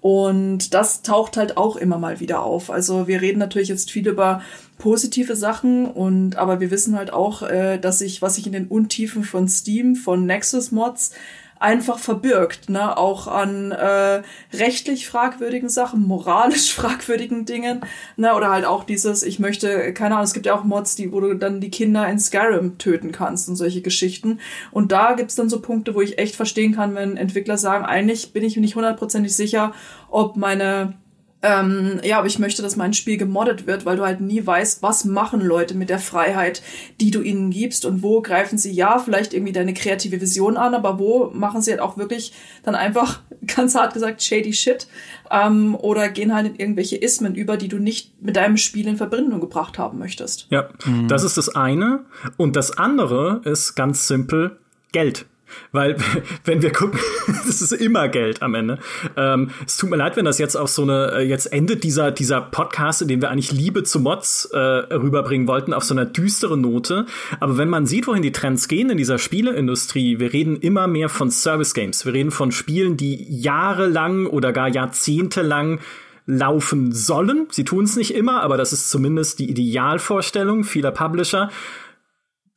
Und 0.00 0.74
das 0.74 1.02
taucht 1.02 1.36
halt 1.36 1.56
auch 1.56 1.76
immer 1.76 1.98
mal 1.98 2.20
wieder 2.20 2.42
auf. 2.42 2.70
Also 2.70 3.06
wir 3.06 3.20
reden 3.20 3.38
natürlich 3.38 3.68
jetzt 3.68 3.90
viel 3.90 4.06
über 4.06 4.42
positive 4.80 5.36
Sachen 5.36 5.86
und 5.86 6.36
aber 6.36 6.58
wir 6.58 6.70
wissen 6.70 6.96
halt 6.96 7.12
auch, 7.12 7.42
äh, 7.42 7.78
dass 7.78 7.98
sich, 7.98 8.22
was 8.22 8.36
sich 8.36 8.46
in 8.46 8.52
den 8.52 8.66
Untiefen 8.66 9.22
von 9.22 9.46
Steam, 9.46 9.94
von 9.94 10.26
Nexus 10.26 10.72
Mods 10.72 11.12
einfach 11.60 11.98
verbirgt, 11.98 12.70
ne, 12.70 12.96
auch 12.96 13.28
an 13.28 13.70
äh, 13.70 14.22
rechtlich 14.54 15.06
fragwürdigen 15.06 15.68
Sachen, 15.68 16.00
moralisch 16.06 16.72
fragwürdigen 16.74 17.44
Dingen, 17.44 17.82
ne, 18.16 18.34
oder 18.34 18.50
halt 18.50 18.64
auch 18.64 18.82
dieses, 18.82 19.22
ich 19.22 19.38
möchte, 19.38 19.92
keine 19.92 20.14
Ahnung, 20.14 20.24
es 20.24 20.32
gibt 20.32 20.46
ja 20.46 20.58
auch 20.58 20.64
Mods, 20.64 20.96
die, 20.96 21.12
wo 21.12 21.20
du 21.20 21.34
dann 21.34 21.60
die 21.60 21.70
Kinder 21.70 22.08
in 22.08 22.18
Skyrim 22.18 22.78
töten 22.78 23.12
kannst 23.12 23.50
und 23.50 23.56
solche 23.56 23.82
Geschichten. 23.82 24.40
Und 24.70 24.92
da 24.92 25.12
gibt's 25.12 25.34
dann 25.34 25.50
so 25.50 25.60
Punkte, 25.60 25.94
wo 25.94 26.00
ich 26.00 26.18
echt 26.18 26.34
verstehen 26.34 26.74
kann, 26.74 26.94
wenn 26.94 27.18
Entwickler 27.18 27.58
sagen, 27.58 27.84
eigentlich 27.84 28.32
bin 28.32 28.44
ich 28.44 28.56
mir 28.56 28.62
nicht 28.62 28.76
hundertprozentig 28.76 29.36
sicher, 29.36 29.74
ob 30.08 30.36
meine 30.36 30.94
ähm, 31.42 32.00
ja, 32.04 32.18
aber 32.18 32.26
ich 32.26 32.38
möchte, 32.38 32.60
dass 32.60 32.76
mein 32.76 32.92
Spiel 32.92 33.16
gemoddet 33.16 33.66
wird, 33.66 33.86
weil 33.86 33.96
du 33.96 34.04
halt 34.04 34.20
nie 34.20 34.46
weißt, 34.46 34.82
was 34.82 35.06
machen 35.06 35.40
Leute 35.40 35.74
mit 35.74 35.88
der 35.88 35.98
Freiheit, 35.98 36.62
die 37.00 37.10
du 37.10 37.22
ihnen 37.22 37.50
gibst 37.50 37.86
und 37.86 38.02
wo 38.02 38.20
greifen 38.20 38.58
sie 38.58 38.72
ja 38.72 38.98
vielleicht 38.98 39.32
irgendwie 39.32 39.52
deine 39.52 39.72
kreative 39.72 40.20
Vision 40.20 40.58
an, 40.58 40.74
aber 40.74 40.98
wo 40.98 41.30
machen 41.32 41.62
sie 41.62 41.70
halt 41.70 41.80
auch 41.80 41.96
wirklich 41.96 42.34
dann 42.62 42.74
einfach, 42.74 43.20
ganz 43.56 43.74
hart 43.74 43.94
gesagt, 43.94 44.22
shady 44.22 44.52
shit 44.52 44.86
ähm, 45.30 45.74
oder 45.76 46.10
gehen 46.10 46.34
halt 46.34 46.46
in 46.46 46.56
irgendwelche 46.56 46.96
Ismen 46.96 47.34
über, 47.34 47.56
die 47.56 47.68
du 47.68 47.78
nicht 47.78 48.22
mit 48.22 48.36
deinem 48.36 48.58
Spiel 48.58 48.86
in 48.86 48.98
Verbindung 48.98 49.40
gebracht 49.40 49.78
haben 49.78 49.98
möchtest. 49.98 50.46
Ja, 50.50 50.68
mhm. 50.84 51.08
das 51.08 51.24
ist 51.24 51.38
das 51.38 51.54
eine. 51.54 52.04
Und 52.36 52.54
das 52.54 52.76
andere 52.76 53.40
ist 53.44 53.74
ganz 53.74 54.06
simpel 54.06 54.58
Geld. 54.92 55.26
Weil, 55.72 55.96
wenn 56.44 56.62
wir 56.62 56.72
gucken, 56.72 57.00
das 57.46 57.62
ist 57.62 57.72
immer 57.72 58.08
Geld 58.08 58.42
am 58.42 58.54
Ende. 58.54 58.78
Ähm, 59.16 59.50
es 59.66 59.76
tut 59.76 59.90
mir 59.90 59.96
leid, 59.96 60.16
wenn 60.16 60.24
das 60.24 60.38
jetzt 60.38 60.56
auf 60.56 60.68
so 60.68 60.82
eine, 60.82 61.12
äh, 61.12 61.22
jetzt 61.22 61.52
endet 61.52 61.84
dieser, 61.84 62.10
dieser 62.10 62.40
Podcast, 62.40 63.02
in 63.02 63.08
dem 63.08 63.20
wir 63.22 63.30
eigentlich 63.30 63.52
Liebe 63.52 63.82
zu 63.82 64.00
Mods 64.00 64.46
äh, 64.52 64.58
rüberbringen 64.58 65.46
wollten, 65.46 65.72
auf 65.72 65.84
so 65.84 65.94
einer 65.94 66.06
düsteren 66.06 66.60
Note. 66.60 67.06
Aber 67.38 67.58
wenn 67.58 67.68
man 67.68 67.86
sieht, 67.86 68.06
wohin 68.06 68.22
die 68.22 68.32
Trends 68.32 68.68
gehen 68.68 68.90
in 68.90 68.98
dieser 68.98 69.18
Spieleindustrie, 69.18 70.18
wir 70.18 70.32
reden 70.32 70.56
immer 70.56 70.86
mehr 70.86 71.08
von 71.08 71.30
Service 71.30 71.74
Games. 71.74 72.04
Wir 72.04 72.12
reden 72.12 72.30
von 72.30 72.52
Spielen, 72.52 72.96
die 72.96 73.26
jahrelang 73.28 74.26
oder 74.26 74.52
gar 74.52 74.68
jahrzehntelang 74.68 75.80
laufen 76.26 76.92
sollen. 76.92 77.48
Sie 77.50 77.64
tun 77.64 77.84
es 77.84 77.96
nicht 77.96 78.14
immer, 78.14 78.42
aber 78.42 78.56
das 78.56 78.72
ist 78.72 78.90
zumindest 78.90 79.38
die 79.38 79.50
Idealvorstellung 79.50 80.64
vieler 80.64 80.92
Publisher 80.92 81.50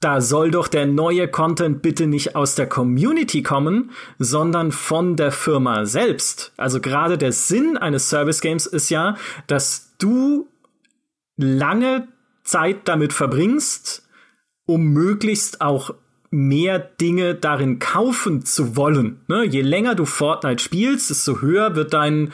da 0.04 0.22
soll 0.22 0.52
doch 0.52 0.68
der 0.68 0.86
neue 0.86 1.28
Content 1.28 1.82
bitte 1.82 2.08
nicht 2.08 2.36
aus 2.36 2.56
der 2.56 2.68
Community 2.68 3.42
kommen, 3.42 3.92
sondern 4.20 4.72
von 4.72 5.16
der 5.16 5.32
Firma 5.32 5.86
selbst. 5.86 6.54
Also 6.58 6.82
gerade 6.82 7.18
der 7.18 7.32
Sinn 7.32 7.78
eines 7.78 8.10
Service 8.10 8.42
Games 8.42 8.66
ist 8.66 8.90
ja, 8.90 9.16
dass 9.48 9.96
du 10.00 10.48
lange 11.38 12.08
Zeit 12.44 12.88
damit 12.88 13.14
verbringst, 13.14 14.08
um 14.66 14.88
möglichst 14.88 15.62
auch 15.62 15.94
mehr 16.30 16.80
Dinge 16.80 17.36
darin 17.36 17.80
kaufen 17.80 18.44
zu 18.44 18.76
wollen. 18.76 19.22
Ne? 19.28 19.46
Je 19.46 19.62
länger 19.62 19.96
du 19.96 20.06
Fortnite 20.06 20.62
spielst, 20.62 21.12
desto 21.12 21.42
höher 21.42 21.76
wird 21.76 21.94
dein, 21.94 22.34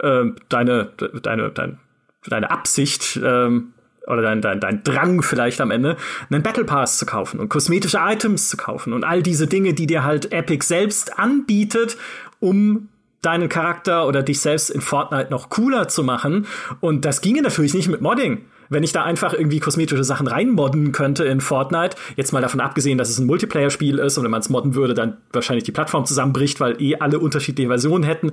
äh, 0.00 0.26
deine, 0.48 0.92
deine, 1.22 1.50
deine, 1.50 1.78
deine 2.26 2.50
Absicht, 2.50 3.20
ähm, 3.22 3.72
oder 4.10 4.22
dein, 4.22 4.40
dein, 4.40 4.60
dein 4.60 4.82
Drang 4.82 5.22
vielleicht 5.22 5.60
am 5.60 5.70
Ende, 5.70 5.96
einen 6.30 6.42
Battle 6.42 6.64
Pass 6.64 6.98
zu 6.98 7.06
kaufen 7.06 7.40
und 7.40 7.48
kosmetische 7.48 7.98
Items 7.98 8.48
zu 8.48 8.56
kaufen 8.56 8.92
und 8.92 9.04
all 9.04 9.22
diese 9.22 9.46
Dinge, 9.46 9.74
die 9.74 9.86
dir 9.86 10.04
halt 10.04 10.32
Epic 10.32 10.66
selbst 10.66 11.18
anbietet, 11.18 11.96
um 12.40 12.88
deinen 13.22 13.48
Charakter 13.48 14.06
oder 14.06 14.22
dich 14.22 14.40
selbst 14.40 14.70
in 14.70 14.80
Fortnite 14.80 15.30
noch 15.30 15.50
cooler 15.50 15.88
zu 15.88 16.02
machen. 16.02 16.46
Und 16.80 17.04
das 17.04 17.20
ginge 17.20 17.42
natürlich 17.42 17.74
nicht 17.74 17.88
mit 17.88 18.00
Modding. 18.00 18.46
Wenn 18.70 18.84
ich 18.84 18.92
da 18.92 19.02
einfach 19.02 19.34
irgendwie 19.34 19.58
kosmetische 19.58 20.04
Sachen 20.04 20.28
reinmodden 20.28 20.92
könnte 20.92 21.24
in 21.24 21.40
Fortnite, 21.40 21.96
jetzt 22.14 22.32
mal 22.32 22.40
davon 22.40 22.60
abgesehen, 22.60 22.98
dass 22.98 23.10
es 23.10 23.18
ein 23.18 23.26
Multiplayer-Spiel 23.26 23.98
ist 23.98 24.16
und 24.16 24.24
wenn 24.24 24.30
man 24.30 24.40
es 24.40 24.48
modden 24.48 24.76
würde, 24.76 24.94
dann 24.94 25.16
wahrscheinlich 25.32 25.64
die 25.64 25.72
Plattform 25.72 26.06
zusammenbricht, 26.06 26.60
weil 26.60 26.80
eh 26.80 26.94
alle 26.96 27.18
unterschiedliche 27.18 27.68
Versionen 27.68 28.04
hätten, 28.04 28.30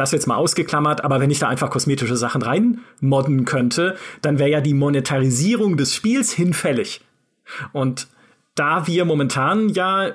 das 0.00 0.12
jetzt 0.12 0.26
mal 0.26 0.36
ausgeklammert, 0.36 1.04
aber 1.04 1.20
wenn 1.20 1.30
ich 1.30 1.38
da 1.38 1.48
einfach 1.48 1.70
kosmetische 1.70 2.16
Sachen 2.16 2.42
reinmodden 2.42 3.44
könnte, 3.44 3.96
dann 4.22 4.38
wäre 4.38 4.50
ja 4.50 4.60
die 4.60 4.74
Monetarisierung 4.74 5.76
des 5.76 5.94
Spiels 5.94 6.32
hinfällig. 6.32 7.02
Und 7.72 8.08
da 8.54 8.86
wir 8.86 9.04
momentan 9.04 9.68
ja 9.68 10.12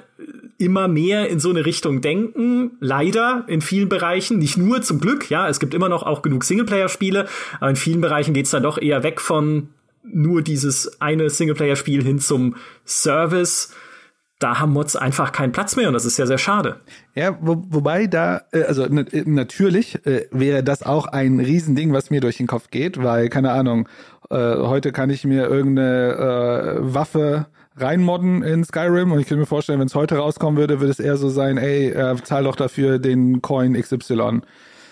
immer 0.57 0.87
mehr 0.87 1.29
in 1.29 1.39
so 1.39 1.49
eine 1.49 1.65
Richtung 1.65 2.01
denken, 2.01 2.71
leider 2.79 3.45
in 3.47 3.61
vielen 3.61 3.89
Bereichen, 3.89 4.39
nicht 4.39 4.57
nur 4.57 4.81
zum 4.81 4.99
Glück, 4.99 5.29
ja, 5.29 5.47
es 5.47 5.59
gibt 5.59 5.73
immer 5.73 5.89
noch 5.89 6.03
auch 6.03 6.21
genug 6.21 6.43
Singleplayer-Spiele, 6.43 7.27
aber 7.59 7.69
in 7.69 7.75
vielen 7.75 8.01
Bereichen 8.01 8.33
geht's 8.33 8.51
dann 8.51 8.63
doch 8.63 8.77
eher 8.77 9.03
weg 9.03 9.21
von 9.21 9.69
nur 10.03 10.41
dieses 10.41 11.01
eine 11.01 11.29
Singleplayer-Spiel 11.29 12.03
hin 12.03 12.19
zum 12.19 12.55
Service 12.85 13.73
da 14.39 14.59
haben 14.59 14.73
Mods 14.73 14.95
einfach 14.95 15.31
keinen 15.31 15.51
Platz 15.51 15.75
mehr 15.75 15.87
und 15.87 15.93
das 15.93 16.05
ist 16.05 16.17
ja 16.17 16.25
sehr 16.25 16.37
schade. 16.37 16.81
Ja, 17.13 17.37
wo, 17.39 17.63
wobei 17.69 18.07
da, 18.07 18.41
äh, 18.51 18.63
also 18.63 18.83
äh, 18.83 19.23
natürlich 19.25 20.05
äh, 20.05 20.27
wäre 20.31 20.63
das 20.63 20.83
auch 20.83 21.07
ein 21.07 21.39
Riesending, 21.39 21.93
was 21.93 22.09
mir 22.09 22.21
durch 22.21 22.37
den 22.37 22.47
Kopf 22.47 22.69
geht, 22.69 23.01
weil, 23.01 23.29
keine 23.29 23.51
Ahnung, 23.51 23.87
äh, 24.29 24.35
heute 24.35 24.91
kann 24.91 25.09
ich 25.09 25.23
mir 25.23 25.47
irgendeine 25.47 26.79
äh, 26.79 26.93
Waffe 26.93 27.47
reinmodden 27.77 28.43
in 28.43 28.63
Skyrim 28.63 29.11
und 29.11 29.19
ich 29.19 29.27
könnte 29.27 29.41
mir 29.41 29.45
vorstellen, 29.45 29.79
wenn 29.79 29.87
es 29.87 29.95
heute 29.95 30.17
rauskommen 30.17 30.57
würde, 30.57 30.79
würde 30.79 30.91
es 30.91 30.99
eher 30.99 31.17
so 31.17 31.29
sein, 31.29 31.57
ey, 31.57 31.89
äh, 31.89 32.15
zahl 32.23 32.43
doch 32.43 32.55
dafür 32.55 32.99
den 32.99 33.41
Coin 33.41 33.73
XY. 33.73 34.41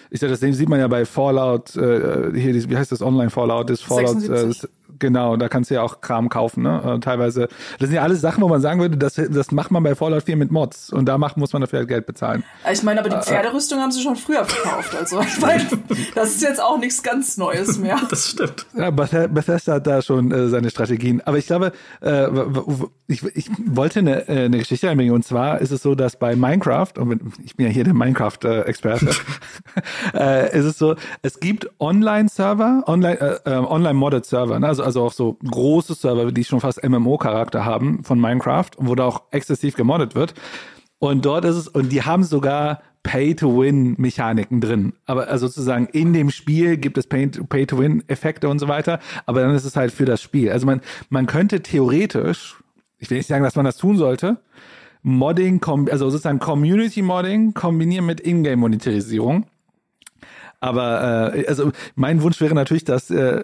Ich 0.09 0.19
sag, 0.19 0.29
das 0.29 0.41
sieht 0.41 0.69
man 0.69 0.79
ja 0.79 0.87
bei 0.87 1.05
Fallout, 1.05 1.75
äh, 1.75 2.31
hier, 2.35 2.69
wie 2.69 2.77
heißt 2.77 2.91
das 2.91 3.01
Online 3.01 3.29
Fallout? 3.29 3.69
Das 3.69 3.81
Fallout, 3.81 4.21
76. 4.21 4.63
äh, 4.63 4.67
Genau, 5.03 5.35
da 5.35 5.49
kannst 5.49 5.69
du 5.69 5.75
ja 5.75 5.81
auch 5.81 5.99
Kram 5.99 6.29
kaufen, 6.29 6.63
ne? 6.63 6.95
Äh, 6.95 6.99
teilweise. 7.01 7.49
Das 7.77 7.89
sind 7.89 7.95
ja 7.97 8.03
alles 8.03 8.21
Sachen, 8.21 8.41
wo 8.41 8.47
man 8.47 8.61
sagen 8.61 8.79
würde, 8.79 8.95
das, 8.95 9.15
das 9.15 9.51
macht 9.51 9.69
man 9.69 9.83
bei 9.83 9.95
Fallout 9.95 10.23
4 10.23 10.37
mit 10.37 10.49
Mods 10.49 10.93
und 10.93 11.07
da 11.07 11.17
macht, 11.17 11.35
muss 11.35 11.51
man 11.51 11.61
dafür 11.61 11.79
halt 11.79 11.89
Geld 11.89 12.05
bezahlen. 12.05 12.45
Ich 12.71 12.83
meine, 12.83 13.01
aber 13.01 13.09
die 13.09 13.17
äh, 13.17 13.19
äh. 13.19 13.23
Pferderüstung 13.23 13.81
haben 13.81 13.91
sie 13.91 14.01
schon 14.01 14.15
früher 14.15 14.45
verkauft. 14.45 14.95
Also 14.97 15.19
ich 15.19 15.41
meine, 15.41 15.67
das 16.15 16.29
ist 16.29 16.41
jetzt 16.41 16.63
auch 16.63 16.77
nichts 16.77 17.03
ganz 17.03 17.35
Neues 17.35 17.77
mehr. 17.79 17.99
Das 18.13 18.29
stimmt. 18.29 18.67
Ja, 18.77 18.91
Bethesda 18.91 19.73
hat 19.73 19.87
da 19.87 20.01
schon 20.01 20.31
äh, 20.31 20.47
seine 20.47 20.69
Strategien. 20.69 21.21
Aber 21.25 21.37
ich 21.37 21.47
glaube, 21.47 21.71
äh, 21.99 22.27
ich, 23.07 23.23
ich 23.35 23.49
wollte 23.65 23.99
eine, 23.99 24.27
eine 24.27 24.59
Geschichte 24.59 24.89
einbringen 24.89 25.13
und 25.13 25.25
zwar 25.25 25.59
ist 25.59 25.71
es 25.71 25.81
so, 25.81 25.95
dass 25.95 26.17
bei 26.17 26.35
Minecraft, 26.35 26.91
und 26.97 27.19
ich 27.43 27.55
bin 27.55 27.65
ja 27.65 27.71
hier 27.71 27.83
der 27.83 27.93
Minecraft-Experte, 27.95 29.09
äh, 30.13 30.57
ist 30.57 30.65
es 30.65 30.77
so, 30.77 30.95
es 31.23 31.39
gibt 31.39 31.69
Online-Server, 31.79 32.83
Online, 32.85 33.41
äh, 33.45 33.51
Online-Modded-Server, 33.51 34.59
ne? 34.59 34.67
also 34.67 34.83
also 34.92 34.92
auch 35.01 35.13
so 35.13 35.37
große 35.49 35.93
Server, 35.93 36.31
die 36.31 36.43
schon 36.43 36.59
fast 36.59 36.83
MMO-Charakter 36.83 37.65
haben 37.65 38.03
von 38.03 38.19
Minecraft, 38.19 38.69
wo 38.77 38.95
da 38.95 39.05
auch 39.05 39.23
exzessiv 39.31 39.75
gemoddet 39.75 40.15
wird. 40.15 40.33
Und 40.99 41.25
dort 41.25 41.45
ist 41.45 41.55
es, 41.55 41.67
und 41.67 41.91
die 41.91 42.03
haben 42.03 42.23
sogar 42.23 42.81
Pay-to-Win-Mechaniken 43.03 44.61
drin. 44.61 44.93
Aber 45.05 45.27
also 45.27 45.47
sozusagen 45.47 45.87
in 45.87 46.13
dem 46.13 46.29
Spiel 46.29 46.77
gibt 46.77 46.97
es 46.97 47.07
Pay-to-Win-Effekte 47.07 48.47
und 48.47 48.59
so 48.59 48.67
weiter, 48.69 48.99
aber 49.25 49.41
dann 49.41 49.53
ist 49.53 49.65
es 49.65 49.75
halt 49.75 49.91
für 49.91 50.05
das 50.05 50.21
Spiel. 50.21 50.49
Also 50.49 50.65
man, 50.65 50.81
man 51.09 51.25
könnte 51.25 51.61
theoretisch, 51.61 52.55
ich 52.99 53.09
will 53.09 53.17
nicht 53.17 53.27
sagen, 53.27 53.43
dass 53.43 53.55
man 53.55 53.65
das 53.65 53.77
tun 53.77 53.97
sollte, 53.97 54.37
Modding, 55.01 55.61
also 55.91 56.09
sozusagen 56.09 56.39
Community-Modding 56.39 57.53
kombinieren 57.53 58.05
mit 58.05 58.21
Ingame-Monetarisierung. 58.21 59.45
Aber 60.61 61.33
äh, 61.35 61.45
also 61.47 61.73
mein 61.95 62.21
Wunsch 62.21 62.39
wäre 62.39 62.55
natürlich, 62.55 62.85
dass 62.85 63.09
äh, 63.09 63.43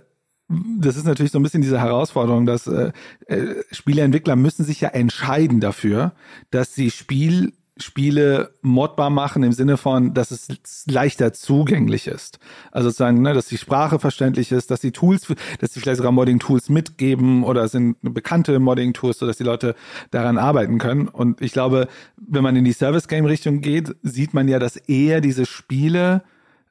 das 0.49 0.97
ist 0.97 1.05
natürlich 1.05 1.31
so 1.31 1.39
ein 1.39 1.43
bisschen 1.43 1.61
diese 1.61 1.79
Herausforderung, 1.79 2.45
dass 2.45 2.65
äh, 2.65 2.91
äh, 3.27 3.55
Spieleentwickler 3.71 4.35
müssen 4.35 4.65
sich 4.65 4.81
ja 4.81 4.89
entscheiden 4.89 5.59
dafür, 5.59 6.13
dass 6.49 6.73
sie 6.73 6.89
Spiel 6.89 7.53
Spiele 7.81 8.53
modbar 8.61 9.09
machen 9.09 9.41
im 9.41 9.53
Sinne 9.53 9.77
von, 9.77 10.13
dass 10.13 10.31
es 10.31 10.49
leichter 10.85 11.31
zugänglich 11.31 12.07
ist. 12.07 12.39
Also 12.71 12.89
sozusagen, 12.89 13.21
ne, 13.21 13.33
dass 13.33 13.47
die 13.47 13.57
Sprache 13.57 13.99
verständlich 13.99 14.51
ist, 14.51 14.69
dass 14.69 14.81
die 14.81 14.91
Tools, 14.91 15.33
dass 15.59 15.73
sie 15.73 15.79
vielleicht 15.79 15.97
sogar 15.97 16.11
Modding-Tools 16.11 16.67
mitgeben 16.67 17.43
oder 17.43 17.69
sind 17.69 17.95
bekannte 18.01 18.59
Modding-Tools, 18.59 19.19
sodass 19.19 19.37
die 19.37 19.45
Leute 19.45 19.75
daran 20.11 20.37
arbeiten 20.37 20.77
können. 20.77 21.07
Und 21.07 21.41
ich 21.41 21.53
glaube, 21.53 21.87
wenn 22.17 22.43
man 22.43 22.57
in 22.57 22.65
die 22.65 22.73
Service-Game-Richtung 22.73 23.61
geht, 23.61 23.95
sieht 24.03 24.33
man 24.33 24.49
ja, 24.49 24.59
dass 24.59 24.75
eher 24.75 25.21
diese 25.21 25.45
Spiele 25.45 26.23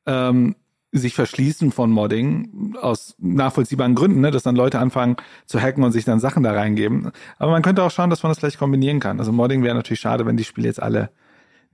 ähm, 0.05 0.57
sich 0.93 1.14
verschließen 1.14 1.70
von 1.70 1.91
Modding 1.91 2.74
aus 2.80 3.14
nachvollziehbaren 3.18 3.95
Gründen, 3.95 4.20
ne, 4.20 4.30
dass 4.30 4.43
dann 4.43 4.57
Leute 4.57 4.78
anfangen 4.78 5.16
zu 5.45 5.61
hacken 5.61 5.84
und 5.84 5.93
sich 5.93 6.05
dann 6.05 6.18
Sachen 6.18 6.43
da 6.43 6.53
reingeben. 6.53 7.11
Aber 7.39 7.51
man 7.51 7.62
könnte 7.62 7.82
auch 7.82 7.91
schauen, 7.91 8.11
dass 8.11 8.22
man 8.22 8.30
das 8.30 8.39
vielleicht 8.39 8.59
kombinieren 8.59 9.01
kann. 9.01 9.18
Also 9.18 9.32
Modding 9.32 9.62
wäre 9.62 9.74
natürlich 9.74 10.01
schade, 10.01 10.24
wenn 10.24 10.36
die 10.36 10.45
Spiele 10.45 10.66
jetzt 10.66 10.82
alle 10.82 11.11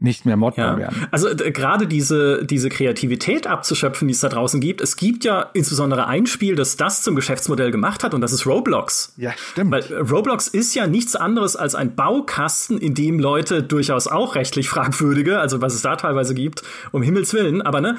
nicht 0.00 0.26
mehr 0.26 0.36
modbar 0.36 0.72
ja. 0.72 0.78
werden. 0.78 1.06
Also 1.12 1.28
gerade 1.34 1.86
diese, 1.86 2.44
diese 2.44 2.68
Kreativität 2.68 3.46
abzuschöpfen, 3.46 4.08
die 4.08 4.12
es 4.12 4.20
da 4.20 4.28
draußen 4.28 4.60
gibt. 4.60 4.80
Es 4.80 4.96
gibt 4.96 5.24
ja 5.24 5.50
insbesondere 5.54 6.06
ein 6.06 6.26
Spiel, 6.26 6.56
das 6.56 6.76
das 6.76 7.02
zum 7.02 7.14
Geschäftsmodell 7.14 7.70
gemacht 7.70 8.02
hat 8.02 8.12
und 8.12 8.20
das 8.20 8.32
ist 8.32 8.44
Roblox. 8.46 9.14
Ja, 9.16 9.32
stimmt. 9.36 9.70
Weil 9.70 9.84
Roblox 9.84 10.48
ist 10.48 10.74
ja 10.74 10.86
nichts 10.86 11.14
anderes 11.14 11.54
als 11.54 11.74
ein 11.74 11.94
Baukasten, 11.94 12.78
in 12.78 12.94
dem 12.94 13.20
Leute 13.20 13.62
durchaus 13.62 14.08
auch 14.08 14.34
rechtlich 14.34 14.68
fragwürdige, 14.74 15.38
also 15.38 15.62
was 15.62 15.74
es 15.74 15.82
da 15.82 15.96
teilweise 15.96 16.34
gibt, 16.34 16.62
um 16.90 17.02
Himmels 17.02 17.32
Willen, 17.32 17.62
aber 17.62 17.80
ne, 17.80 17.96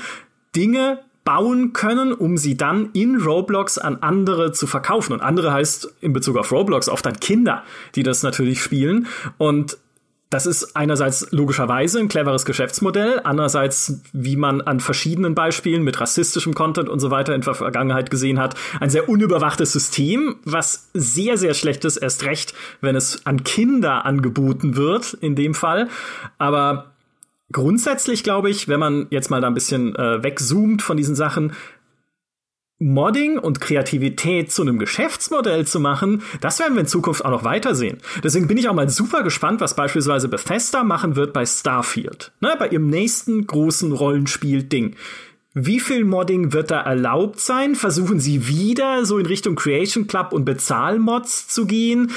Dinge 0.55 0.99
bauen 1.23 1.73
können, 1.73 2.13
um 2.13 2.37
sie 2.37 2.55
dann 2.55 2.91
in 2.93 3.19
Roblox 3.19 3.77
an 3.77 3.97
andere 4.01 4.51
zu 4.51 4.67
verkaufen. 4.67 5.11
Und 5.11 5.21
andere 5.21 5.51
heißt 5.51 5.95
in 6.01 6.13
Bezug 6.13 6.37
auf 6.37 6.51
Roblox 6.51 6.87
oft 6.87 7.05
dann 7.05 7.19
Kinder, 7.19 7.63
die 7.95 8.03
das 8.03 8.21
natürlich 8.21 8.61
spielen. 8.61 9.07
Und 9.37 9.77
das 10.29 10.45
ist 10.45 10.75
einerseits 10.75 11.31
logischerweise 11.31 11.99
ein 11.99 12.09
cleveres 12.09 12.45
Geschäftsmodell, 12.45 13.21
andererseits, 13.23 14.01
wie 14.11 14.35
man 14.35 14.61
an 14.61 14.79
verschiedenen 14.79 15.33
Beispielen 15.33 15.83
mit 15.83 15.99
rassistischem 15.99 16.53
Content 16.53 16.89
und 16.89 16.99
so 16.99 17.11
weiter 17.11 17.33
in 17.33 17.41
der 17.41 17.53
Vergangenheit 17.53 18.09
gesehen 18.09 18.39
hat, 18.39 18.55
ein 18.79 18.89
sehr 18.89 19.07
unüberwachtes 19.07 19.71
System, 19.71 20.35
was 20.43 20.89
sehr, 20.93 21.37
sehr 21.37 21.53
schlecht 21.53 21.85
ist, 21.85 21.97
erst 21.97 22.25
recht, 22.25 22.53
wenn 22.81 22.95
es 22.95 23.25
an 23.25 23.43
Kinder 23.43 24.05
angeboten 24.05 24.75
wird, 24.75 25.13
in 25.13 25.35
dem 25.35 25.53
Fall. 25.53 25.89
Aber 26.37 26.94
grundsätzlich 27.51 28.23
glaube 28.23 28.49
ich, 28.49 28.67
wenn 28.67 28.79
man 28.79 29.07
jetzt 29.09 29.29
mal 29.29 29.41
da 29.41 29.47
ein 29.47 29.53
bisschen 29.53 29.95
äh, 29.95 30.23
wegzoomt 30.23 30.81
von 30.81 30.97
diesen 30.97 31.15
Sachen, 31.15 31.53
Modding 32.77 33.37
und 33.37 33.61
Kreativität 33.61 34.51
zu 34.51 34.61
einem 34.61 34.79
Geschäftsmodell 34.79 35.65
zu 35.65 35.79
machen, 35.79 36.23
das 36.41 36.59
werden 36.59 36.73
wir 36.73 36.81
in 36.81 36.87
Zukunft 36.87 37.23
auch 37.23 37.31
noch 37.31 37.45
weitersehen. 37.45 37.99
Deswegen 38.21 38.47
bin 38.47 38.57
ich 38.57 38.67
auch 38.67 38.73
mal 38.73 38.89
super 38.89 39.23
gespannt, 39.23 39.61
was 39.61 39.77
beispielsweise 39.77 40.27
Bethesda 40.27 40.83
machen 40.83 41.15
wird 41.15 41.31
bei 41.31 41.45
Starfield, 41.45 42.33
ne, 42.41 42.55
bei 42.59 42.67
ihrem 42.67 42.87
nächsten 42.87 43.47
großen 43.47 43.93
Rollenspiel-Ding. 43.93 44.95
Wie 45.53 45.79
viel 45.79 46.03
Modding 46.03 46.51
wird 46.51 46.69
da 46.69 46.81
erlaubt 46.81 47.39
sein? 47.39 47.75
Versuchen 47.75 48.19
sie 48.19 48.49
wieder 48.49 49.05
so 49.05 49.17
in 49.19 49.25
Richtung 49.25 49.55
Creation 49.55 50.05
Club 50.05 50.33
und 50.33 50.43
Bezahlmods 50.43 51.47
zu 51.47 51.65
gehen? 51.65 52.11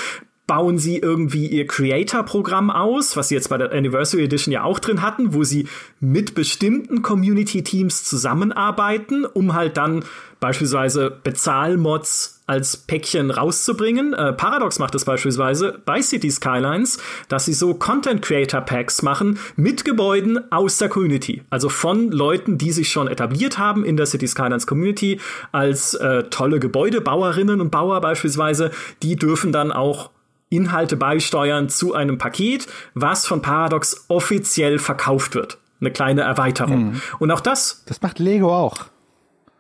Bauen 0.49 0.79
sie 0.79 0.97
irgendwie 0.97 1.47
ihr 1.47 1.67
Creator-Programm 1.67 2.71
aus, 2.71 3.17
was 3.17 3.29
sie 3.29 3.37
jetzt 3.37 3.51
bei 3.51 3.59
der 3.59 3.71
Anniversary 3.71 4.25
Edition 4.25 4.51
ja 4.51 4.65
auch 4.65 4.81
drin 4.81 5.03
hatten, 5.03 5.35
wo 5.35 5.45
sie 5.45 5.69
mit 6.01 6.35
bestimmten 6.35 7.03
Community-Teams 7.03 8.03
zusammenarbeiten, 8.05 9.27
um 9.27 9.55
halt 9.55 9.77
dann 9.77 10.05
beispielsweise 10.41 11.17
Bezahlmods 11.23 12.41
als 12.47 12.79
Päckchen 12.79 13.31
rauszubringen. 13.31 14.15
Äh, 14.15 14.33
Paradox 14.33 14.79
macht 14.79 14.95
das 14.95 15.05
beispielsweise 15.05 15.83
bei 15.85 16.01
City 16.01 16.31
Skylines, 16.31 16.99
dass 17.29 17.45
sie 17.45 17.53
so 17.53 17.75
Content 17.75 18.23
Creator 18.23 18.63
Packs 18.63 19.03
machen 19.03 19.39
mit 19.57 19.85
Gebäuden 19.85 20.51
aus 20.51 20.79
der 20.79 20.89
Community. 20.89 21.43
Also 21.51 21.69
von 21.69 22.11
Leuten, 22.11 22.57
die 22.57 22.73
sich 22.73 22.89
schon 22.89 23.07
etabliert 23.07 23.59
haben 23.59 23.85
in 23.85 23.99
der 23.99 24.07
City 24.07 24.27
Skylines 24.27 24.67
Community 24.67 25.21
als 25.53 25.93
äh, 25.95 26.25
tolle 26.31 26.59
Gebäudebauerinnen 26.59 27.61
und 27.61 27.71
Bauer 27.71 28.01
beispielsweise. 28.01 28.71
Die 29.03 29.17
dürfen 29.17 29.53
dann 29.53 29.73
auch 29.73 30.11
Inhalte 30.51 30.97
beisteuern 30.97 31.69
zu 31.69 31.95
einem 31.95 32.19
Paket, 32.19 32.67
was 32.95 33.27
von 33.27 33.43
Paradox 33.43 34.07
offiziell 34.09 34.79
verkauft 34.79 35.35
wird. 35.35 35.59
Eine 35.81 35.91
kleine 35.91 36.23
Erweiterung. 36.23 36.93
Mhm. 36.93 37.03
Und 37.19 37.31
auch 37.31 37.41
das. 37.41 37.85
Das 37.87 38.03
macht 38.03 38.19
Lego 38.19 38.55
auch. 38.55 38.87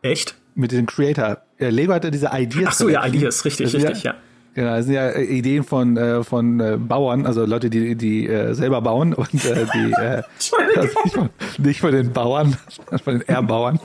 Echt? 0.03 0.34
Mit 0.55 0.72
dem 0.72 0.86
Creator. 0.86 1.39
Lego 1.59 1.93
hatte 1.93 2.11
diese 2.11 2.30
Ideas. 2.32 2.68
Ach 2.68 2.72
so, 2.72 2.89
ja, 2.89 3.07
Ideas, 3.07 3.45
richtig, 3.45 3.72
richtig, 3.74 4.03
ja. 4.03 4.12
ja. 4.12 4.18
Genau, 4.55 4.74
das 4.74 4.86
sind 4.86 4.95
ja 4.95 5.11
äh, 5.11 5.22
Ideen 5.22 5.62
von, 5.62 5.97
äh, 5.97 6.24
von 6.24 6.59
äh, 6.59 6.76
Bauern, 6.76 7.26
also 7.26 7.45
Leute, 7.45 7.70
die, 7.70 7.95
die 7.95 8.26
äh, 8.26 8.55
selber 8.55 8.80
bauen 8.80 9.14
und 9.14 9.32
äh, 9.45 9.66
die 9.72 9.93
äh, 9.93 10.22
also 10.76 10.99
nicht, 11.05 11.14
von, 11.14 11.30
nicht 11.59 11.80
von 11.80 11.93
den 11.93 12.12
Bauern, 12.12 12.57
von 13.05 13.20
den 13.20 13.28
Erbauern. 13.28 13.78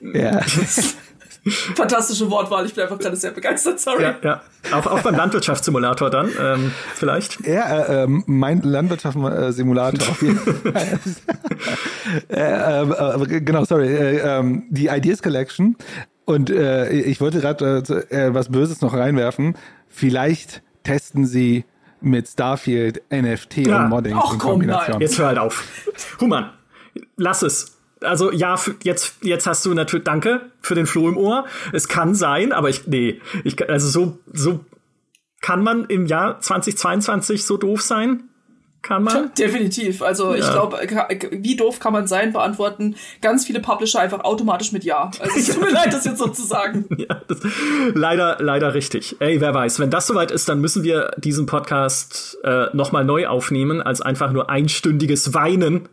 ja. 0.00 0.40
Fantastische 1.74 2.30
Wortwahl, 2.30 2.66
ich 2.66 2.74
bin 2.74 2.82
einfach 2.82 2.98
gerade 2.98 3.16
sehr 3.16 3.30
begeistert, 3.30 3.80
sorry. 3.80 4.02
Ja, 4.02 4.16
ja. 4.22 4.42
Auch, 4.72 4.86
auch 4.86 5.00
beim 5.00 5.14
Landwirtschaftssimulator 5.14 6.10
dann, 6.10 6.30
ähm, 6.38 6.72
vielleicht? 6.94 7.46
Ja, 7.46 7.78
äh, 7.78 8.04
ähm, 8.04 8.24
mein 8.26 8.60
Landwirtschaftssimulator 8.60 10.08
auf 10.08 10.22
jeden 10.22 10.38
Fall. 10.72 11.00
äh, 12.28 12.82
äh, 12.82 13.40
genau, 13.40 13.64
sorry. 13.64 13.88
Äh, 13.88 14.18
ähm, 14.18 14.64
die 14.68 14.88
Ideas 14.88 15.22
Collection. 15.22 15.76
Und 16.26 16.50
äh, 16.50 16.90
ich 16.90 17.20
wollte 17.20 17.40
gerade 17.40 17.82
äh, 18.10 18.34
was 18.34 18.50
Böses 18.50 18.82
noch 18.82 18.94
reinwerfen. 18.94 19.56
Vielleicht 19.88 20.62
testen 20.84 21.26
sie 21.26 21.64
mit 22.00 22.28
Starfield 22.28 23.02
NFT 23.10 23.66
ja. 23.66 23.82
und 23.82 23.88
Modding 23.88 24.16
Och, 24.16 24.34
in 24.34 24.38
Kombination. 24.38 24.86
Komm, 24.86 24.92
nein. 24.92 25.00
Jetzt 25.00 25.18
hör 25.18 25.26
halt 25.26 25.38
auf. 25.38 25.64
Human, 26.20 26.50
lass 27.16 27.42
es 27.42 27.79
also 28.02 28.32
ja, 28.32 28.58
jetzt, 28.82 29.16
jetzt 29.22 29.46
hast 29.46 29.64
du 29.66 29.74
natürlich, 29.74 30.04
danke 30.04 30.50
für 30.60 30.74
den 30.74 30.86
Floh 30.86 31.08
im 31.08 31.16
Ohr. 31.16 31.44
Es 31.72 31.88
kann 31.88 32.14
sein, 32.14 32.52
aber 32.52 32.68
ich, 32.68 32.86
nee, 32.86 33.20
ich, 33.44 33.68
also 33.68 33.88
so, 33.88 34.18
so 34.32 34.64
kann 35.40 35.62
man 35.62 35.86
im 35.86 36.06
Jahr 36.06 36.40
2022 36.40 37.44
so 37.44 37.56
doof 37.56 37.82
sein? 37.82 38.24
Kann 38.82 39.02
man? 39.02 39.30
Definitiv. 39.38 40.00
Also 40.00 40.34
ja. 40.34 40.36
ich 40.36 40.50
glaube, 40.50 40.78
wie 41.32 41.56
doof 41.56 41.80
kann 41.80 41.92
man 41.92 42.06
sein, 42.06 42.32
beantworten 42.32 42.96
ganz 43.20 43.46
viele 43.46 43.60
Publisher 43.60 44.00
einfach 44.00 44.20
automatisch 44.20 44.72
mit 44.72 44.84
Ja. 44.84 45.10
Also 45.20 45.38
es 45.38 45.46
tut 45.54 45.60
mir 45.60 45.70
leid, 45.70 45.92
das 45.92 46.06
jetzt 46.06 46.18
so 46.18 46.28
zu 46.28 46.42
sagen. 46.42 46.86
Ja, 47.00 47.22
das, 47.28 47.38
leider, 47.94 48.36
leider 48.40 48.74
richtig. 48.74 49.16
Ey, 49.20 49.40
wer 49.40 49.54
weiß, 49.54 49.80
wenn 49.80 49.90
das 49.90 50.06
soweit 50.06 50.30
ist, 50.30 50.48
dann 50.48 50.60
müssen 50.60 50.82
wir 50.82 51.12
diesen 51.16 51.46
Podcast 51.46 52.36
äh, 52.44 52.66
nochmal 52.74 53.04
neu 53.04 53.26
aufnehmen, 53.26 53.80
als 53.80 54.02
einfach 54.02 54.32
nur 54.32 54.50
einstündiges 54.50 55.32
Weinen 55.32 55.88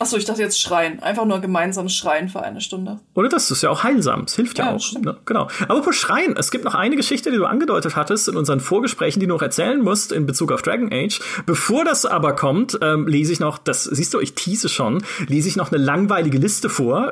Achso, 0.00 0.16
ich 0.16 0.24
dachte 0.24 0.40
jetzt 0.40 0.58
schreien. 0.58 1.02
Einfach 1.02 1.26
nur 1.26 1.40
gemeinsam 1.40 1.90
schreien 1.90 2.30
für 2.30 2.42
eine 2.42 2.62
Stunde. 2.62 3.00
Oder 3.12 3.28
das 3.28 3.50
ist 3.50 3.62
ja 3.62 3.68
auch 3.68 3.82
heilsam. 3.82 4.22
Es 4.22 4.34
hilft 4.34 4.56
ja, 4.56 4.70
ja 4.70 4.76
auch. 4.76 4.92
Ne? 4.94 5.18
Genau. 5.26 5.48
Aber 5.68 5.82
für 5.82 5.92
Schreien, 5.92 6.38
es 6.38 6.50
gibt 6.50 6.64
noch 6.64 6.74
eine 6.74 6.96
Geschichte, 6.96 7.30
die 7.30 7.36
du 7.36 7.44
angedeutet 7.44 7.96
hattest 7.96 8.26
in 8.26 8.38
unseren 8.38 8.60
Vorgesprächen, 8.60 9.20
die 9.20 9.26
du 9.26 9.34
noch 9.34 9.42
erzählen 9.42 9.78
musst 9.78 10.10
in 10.12 10.24
Bezug 10.24 10.52
auf 10.52 10.62
Dragon 10.62 10.90
Age. 10.90 11.20
Bevor 11.44 11.84
das 11.84 12.06
aber 12.06 12.34
kommt, 12.34 12.78
ähm, 12.80 13.06
lese 13.08 13.34
ich 13.34 13.40
noch, 13.40 13.58
das 13.58 13.84
siehst 13.84 14.14
du, 14.14 14.20
ich 14.20 14.34
tease 14.34 14.70
schon, 14.70 15.04
lese 15.28 15.48
ich 15.48 15.56
noch 15.56 15.70
eine 15.70 15.84
langweilige 15.84 16.38
Liste 16.38 16.70
vor. 16.70 17.10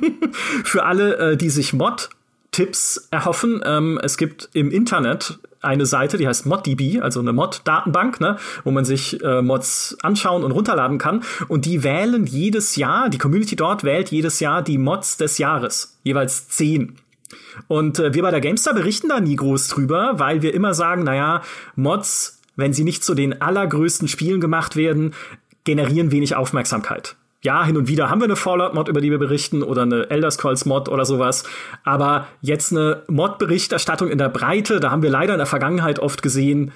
für 0.64 0.84
alle, 0.84 1.16
äh, 1.18 1.36
die 1.36 1.50
sich 1.50 1.74
Mod 1.74 2.08
Tipps 2.54 3.08
erhoffen. 3.10 3.60
Ähm, 3.64 3.98
es 4.00 4.16
gibt 4.16 4.48
im 4.52 4.70
Internet 4.70 5.40
eine 5.60 5.86
Seite, 5.86 6.18
die 6.18 6.28
heißt 6.28 6.46
ModDB, 6.46 7.00
also 7.00 7.18
eine 7.18 7.32
Mod-Datenbank, 7.32 8.20
ne, 8.20 8.36
wo 8.62 8.70
man 8.70 8.84
sich 8.84 9.20
äh, 9.24 9.42
Mods 9.42 9.96
anschauen 10.02 10.44
und 10.44 10.52
runterladen 10.52 10.98
kann. 10.98 11.24
Und 11.48 11.64
die 11.64 11.82
wählen 11.82 12.26
jedes 12.26 12.76
Jahr, 12.76 13.08
die 13.08 13.18
Community 13.18 13.56
dort 13.56 13.82
wählt 13.82 14.12
jedes 14.12 14.38
Jahr 14.38 14.62
die 14.62 14.78
Mods 14.78 15.16
des 15.16 15.38
Jahres, 15.38 15.98
jeweils 16.04 16.48
zehn. 16.48 16.94
Und 17.66 17.98
äh, 17.98 18.14
wir 18.14 18.22
bei 18.22 18.30
der 18.30 18.40
GameStar 18.40 18.72
berichten 18.72 19.08
da 19.08 19.18
nie 19.18 19.34
groß 19.34 19.66
drüber, 19.66 20.20
weil 20.20 20.42
wir 20.42 20.54
immer 20.54 20.74
sagen, 20.74 21.02
naja, 21.02 21.42
Mods, 21.74 22.40
wenn 22.54 22.72
sie 22.72 22.84
nicht 22.84 23.02
zu 23.02 23.16
den 23.16 23.42
allergrößten 23.42 24.06
Spielen 24.06 24.40
gemacht 24.40 24.76
werden, 24.76 25.12
generieren 25.64 26.12
wenig 26.12 26.36
Aufmerksamkeit 26.36 27.16
ja, 27.44 27.62
hin 27.62 27.76
und 27.76 27.88
wieder 27.88 28.08
haben 28.08 28.20
wir 28.20 28.24
eine 28.24 28.36
Fallout-Mod, 28.36 28.88
über 28.88 29.02
die 29.02 29.10
wir 29.10 29.18
berichten, 29.18 29.62
oder 29.62 29.82
eine 29.82 30.08
Elder 30.08 30.30
Scrolls-Mod 30.30 30.88
oder 30.88 31.04
sowas. 31.04 31.44
Aber 31.84 32.26
jetzt 32.40 32.72
eine 32.72 33.02
Mod-Berichterstattung 33.06 34.08
in 34.08 34.16
der 34.16 34.30
Breite, 34.30 34.80
da 34.80 34.90
haben 34.90 35.02
wir 35.02 35.10
leider 35.10 35.34
in 35.34 35.38
der 35.38 35.46
Vergangenheit 35.46 35.98
oft 35.98 36.22
gesehen, 36.22 36.72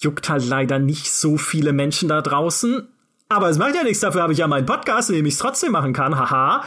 juckt 0.00 0.30
halt 0.30 0.46
leider 0.46 0.78
nicht 0.78 1.12
so 1.12 1.36
viele 1.36 1.74
Menschen 1.74 2.08
da 2.08 2.22
draußen. 2.22 2.88
Aber 3.28 3.50
es 3.50 3.58
macht 3.58 3.74
ja 3.74 3.84
nichts, 3.84 4.00
dafür 4.00 4.22
habe 4.22 4.32
ich 4.32 4.38
ja 4.38 4.46
meinen 4.46 4.64
Podcast, 4.64 5.10
in 5.10 5.16
dem 5.16 5.26
ich 5.26 5.34
es 5.34 5.38
trotzdem 5.38 5.72
machen 5.72 5.92
kann, 5.92 6.18
haha. 6.18 6.64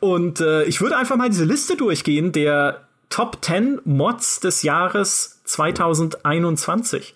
Und 0.00 0.40
äh, 0.40 0.64
ich 0.64 0.80
würde 0.80 0.96
einfach 0.96 1.16
mal 1.16 1.30
diese 1.30 1.44
Liste 1.44 1.76
durchgehen 1.76 2.32
der 2.32 2.88
Top 3.08 3.38
10 3.40 3.82
Mods 3.84 4.40
des 4.40 4.64
Jahres 4.64 5.42
2021. 5.44 7.14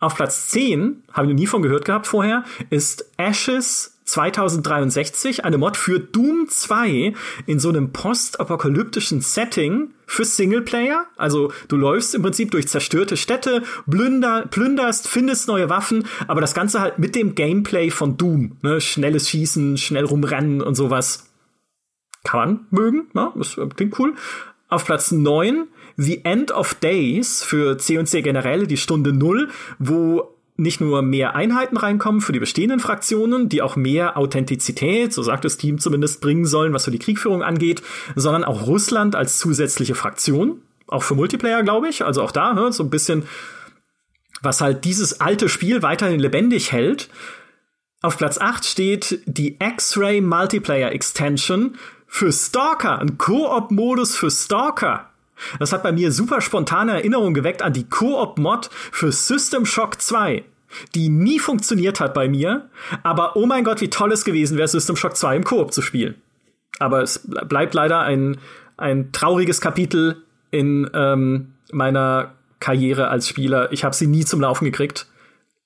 Auf 0.00 0.14
Platz 0.14 0.48
10, 0.48 1.02
habe 1.12 1.26
ich 1.26 1.32
noch 1.32 1.38
nie 1.38 1.46
von 1.46 1.60
gehört 1.60 1.84
gehabt 1.84 2.06
vorher, 2.06 2.44
ist 2.70 3.10
Ashes 3.18 3.93
2063 4.04 5.44
eine 5.44 5.58
Mod 5.58 5.76
für 5.76 5.98
Doom 5.98 6.46
2 6.48 7.14
in 7.46 7.58
so 7.58 7.70
einem 7.70 7.92
postapokalyptischen 7.92 9.20
Setting 9.20 9.90
für 10.06 10.24
Singleplayer. 10.24 11.06
Also 11.16 11.52
du 11.68 11.76
läufst 11.76 12.14
im 12.14 12.22
Prinzip 12.22 12.50
durch 12.50 12.68
zerstörte 12.68 13.16
Städte, 13.16 13.62
plünder, 13.90 14.46
plünderst, 14.46 15.08
findest 15.08 15.48
neue 15.48 15.70
Waffen, 15.70 16.06
aber 16.26 16.40
das 16.40 16.54
Ganze 16.54 16.80
halt 16.80 16.98
mit 16.98 17.14
dem 17.14 17.34
Gameplay 17.34 17.90
von 17.90 18.16
Doom. 18.16 18.58
Ne? 18.62 18.80
Schnelles 18.80 19.30
Schießen, 19.30 19.78
schnell 19.78 20.04
rumrennen 20.04 20.60
und 20.60 20.74
sowas. 20.74 21.30
Kann 22.24 22.40
man 22.40 22.66
mögen, 22.70 23.08
ne? 23.14 23.32
das 23.36 23.56
klingt 23.76 23.98
cool. 23.98 24.14
Auf 24.68 24.84
Platz 24.84 25.12
9 25.12 25.68
The 25.96 26.24
End 26.24 26.50
of 26.50 26.74
Days 26.74 27.42
für 27.42 27.78
C&C 27.78 28.22
Generelle, 28.22 28.66
die 28.66 28.76
Stunde 28.76 29.12
Null, 29.12 29.50
wo 29.78 30.33
nicht 30.56 30.80
nur 30.80 31.02
mehr 31.02 31.34
Einheiten 31.34 31.76
reinkommen 31.76 32.20
für 32.20 32.32
die 32.32 32.38
bestehenden 32.38 32.78
Fraktionen, 32.78 33.48
die 33.48 33.60
auch 33.60 33.74
mehr 33.74 34.16
Authentizität, 34.16 35.12
so 35.12 35.22
sagt 35.22 35.44
das 35.44 35.56
Team 35.56 35.78
zumindest, 35.78 36.20
bringen 36.20 36.44
sollen, 36.44 36.72
was 36.72 36.84
für 36.84 36.92
die 36.92 37.00
Kriegführung 37.00 37.42
angeht, 37.42 37.82
sondern 38.14 38.44
auch 38.44 38.66
Russland 38.66 39.16
als 39.16 39.38
zusätzliche 39.38 39.96
Fraktion. 39.96 40.62
Auch 40.86 41.02
für 41.02 41.16
Multiplayer, 41.16 41.62
glaube 41.62 41.88
ich. 41.88 42.04
Also 42.04 42.22
auch 42.22 42.30
da, 42.30 42.54
ne, 42.54 42.72
so 42.72 42.84
ein 42.84 42.90
bisschen, 42.90 43.24
was 44.42 44.60
halt 44.60 44.84
dieses 44.84 45.20
alte 45.20 45.48
Spiel 45.48 45.82
weiterhin 45.82 46.20
lebendig 46.20 46.70
hält. 46.70 47.08
Auf 48.00 48.18
Platz 48.18 48.38
8 48.38 48.64
steht 48.64 49.22
die 49.26 49.56
X-Ray 49.58 50.20
Multiplayer 50.20 50.92
Extension 50.92 51.76
für 52.06 52.30
Stalker, 52.30 53.00
ein 53.00 53.18
Koop-Modus 53.18 54.14
für 54.16 54.30
Stalker. 54.30 55.10
Das 55.58 55.72
hat 55.72 55.82
bei 55.82 55.92
mir 55.92 56.12
super 56.12 56.40
spontane 56.40 56.92
Erinnerungen 56.92 57.34
geweckt 57.34 57.62
an 57.62 57.72
die 57.72 57.88
Koop-Mod 57.88 58.70
für 58.92 59.12
System 59.12 59.66
Shock 59.66 60.00
2, 60.00 60.44
die 60.94 61.08
nie 61.08 61.38
funktioniert 61.38 62.00
hat 62.00 62.14
bei 62.14 62.28
mir, 62.28 62.68
aber 63.02 63.36
oh 63.36 63.46
mein 63.46 63.64
Gott, 63.64 63.80
wie 63.80 63.90
toll 63.90 64.12
es 64.12 64.24
gewesen 64.24 64.56
wäre, 64.56 64.68
System 64.68 64.96
Shock 64.96 65.16
2 65.16 65.36
im 65.36 65.44
Koop 65.44 65.72
zu 65.72 65.82
spielen. 65.82 66.14
Aber 66.78 67.02
es 67.02 67.28
bleibt 67.48 67.74
leider 67.74 68.00
ein, 68.00 68.38
ein 68.76 69.12
trauriges 69.12 69.60
Kapitel 69.60 70.22
in 70.50 70.90
ähm, 70.94 71.54
meiner 71.72 72.34
Karriere 72.60 73.08
als 73.08 73.28
Spieler. 73.28 73.72
Ich 73.72 73.84
habe 73.84 73.94
sie 73.94 74.06
nie 74.06 74.24
zum 74.24 74.40
Laufen 74.40 74.64
gekriegt. 74.64 75.06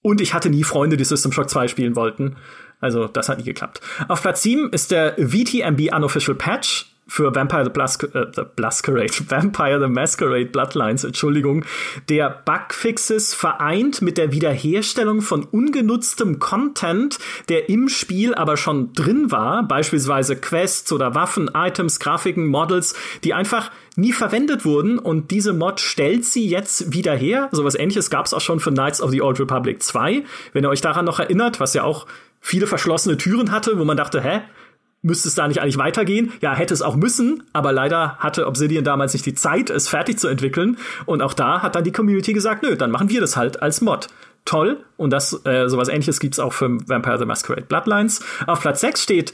Und 0.02 0.20
ich 0.20 0.32
hatte 0.32 0.50
nie 0.50 0.64
Freunde, 0.64 0.96
die 0.96 1.04
System 1.04 1.32
Shock 1.32 1.50
2 1.50 1.68
spielen 1.68 1.96
wollten. 1.96 2.36
Also, 2.80 3.06
das 3.08 3.28
hat 3.28 3.38
nie 3.38 3.44
geklappt. 3.44 3.80
Auf 4.08 4.22
Platz 4.22 4.42
7 4.42 4.70
ist 4.70 4.90
der 4.90 5.14
VTMB 5.14 5.92
Unofficial 5.94 6.36
Patch 6.36 6.86
für 7.08 7.34
Vampire 7.34 7.64
the, 7.64 7.70
Blas 7.70 7.96
äh, 8.02 8.26
the 8.34 8.42
Blascarade, 8.54 9.12
Vampire 9.28 9.80
the 9.80 9.88
Masquerade 9.88 10.46
Bloodlines, 10.46 11.04
Entschuldigung, 11.04 11.64
der 12.08 12.28
Bugfixes 12.44 13.34
vereint 13.34 14.02
mit 14.02 14.18
der 14.18 14.32
Wiederherstellung 14.32 15.22
von 15.22 15.44
ungenutztem 15.44 16.38
Content, 16.38 17.18
der 17.48 17.68
im 17.68 17.88
Spiel 17.88 18.34
aber 18.34 18.56
schon 18.56 18.92
drin 18.92 19.30
war, 19.32 19.66
beispielsweise 19.66 20.36
Quests 20.36 20.92
oder 20.92 21.14
Waffen, 21.14 21.50
Items, 21.54 21.98
Grafiken, 21.98 22.46
Models, 22.46 22.94
die 23.24 23.34
einfach 23.34 23.70
nie 23.96 24.12
verwendet 24.12 24.64
wurden 24.64 24.98
und 24.98 25.30
diese 25.30 25.52
Mod 25.52 25.80
stellt 25.80 26.24
sie 26.24 26.46
jetzt 26.46 26.92
wieder 26.92 27.16
her. 27.16 27.48
Sowas 27.52 27.74
ähnliches 27.74 28.10
gab 28.10 28.26
es 28.26 28.34
auch 28.34 28.40
schon 28.40 28.60
für 28.60 28.70
Knights 28.70 29.00
of 29.00 29.10
the 29.10 29.22
Old 29.22 29.40
Republic 29.40 29.82
2. 29.82 30.24
Wenn 30.52 30.64
ihr 30.64 30.70
euch 30.70 30.82
daran 30.82 31.04
noch 31.04 31.18
erinnert, 31.18 31.58
was 31.58 31.74
ja 31.74 31.82
auch 31.82 32.06
viele 32.40 32.66
verschlossene 32.66 33.16
Türen 33.16 33.50
hatte, 33.50 33.78
wo 33.78 33.84
man 33.84 33.96
dachte, 33.96 34.20
hä, 34.20 34.42
müsste 35.02 35.28
es 35.28 35.34
da 35.34 35.46
nicht 35.48 35.60
eigentlich 35.60 35.78
weitergehen? 35.78 36.32
Ja, 36.40 36.54
hätte 36.54 36.74
es 36.74 36.82
auch 36.82 36.96
müssen, 36.96 37.44
aber 37.52 37.72
leider 37.72 38.16
hatte 38.18 38.46
Obsidian 38.46 38.84
damals 38.84 39.12
nicht 39.12 39.26
die 39.26 39.34
Zeit, 39.34 39.70
es 39.70 39.88
fertig 39.88 40.18
zu 40.18 40.28
entwickeln. 40.28 40.78
Und 41.06 41.22
auch 41.22 41.34
da 41.34 41.62
hat 41.62 41.76
dann 41.76 41.84
die 41.84 41.92
Community 41.92 42.32
gesagt, 42.32 42.62
nö, 42.62 42.76
dann 42.76 42.90
machen 42.90 43.08
wir 43.10 43.20
das 43.20 43.36
halt 43.36 43.62
als 43.62 43.80
Mod. 43.80 44.08
Toll. 44.44 44.84
Und 44.96 45.10
das, 45.10 45.44
äh, 45.44 45.68
sowas 45.68 45.88
ähnliches 45.88 46.20
gibt's 46.20 46.38
auch 46.38 46.52
für 46.52 46.78
Vampire 46.88 47.18
the 47.18 47.26
Masquerade 47.26 47.66
Bloodlines. 47.66 48.24
Auf 48.46 48.60
Platz 48.60 48.80
6 48.80 49.02
steht 49.02 49.32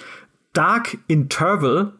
Dark 0.52 0.98
Interval, 1.06 1.92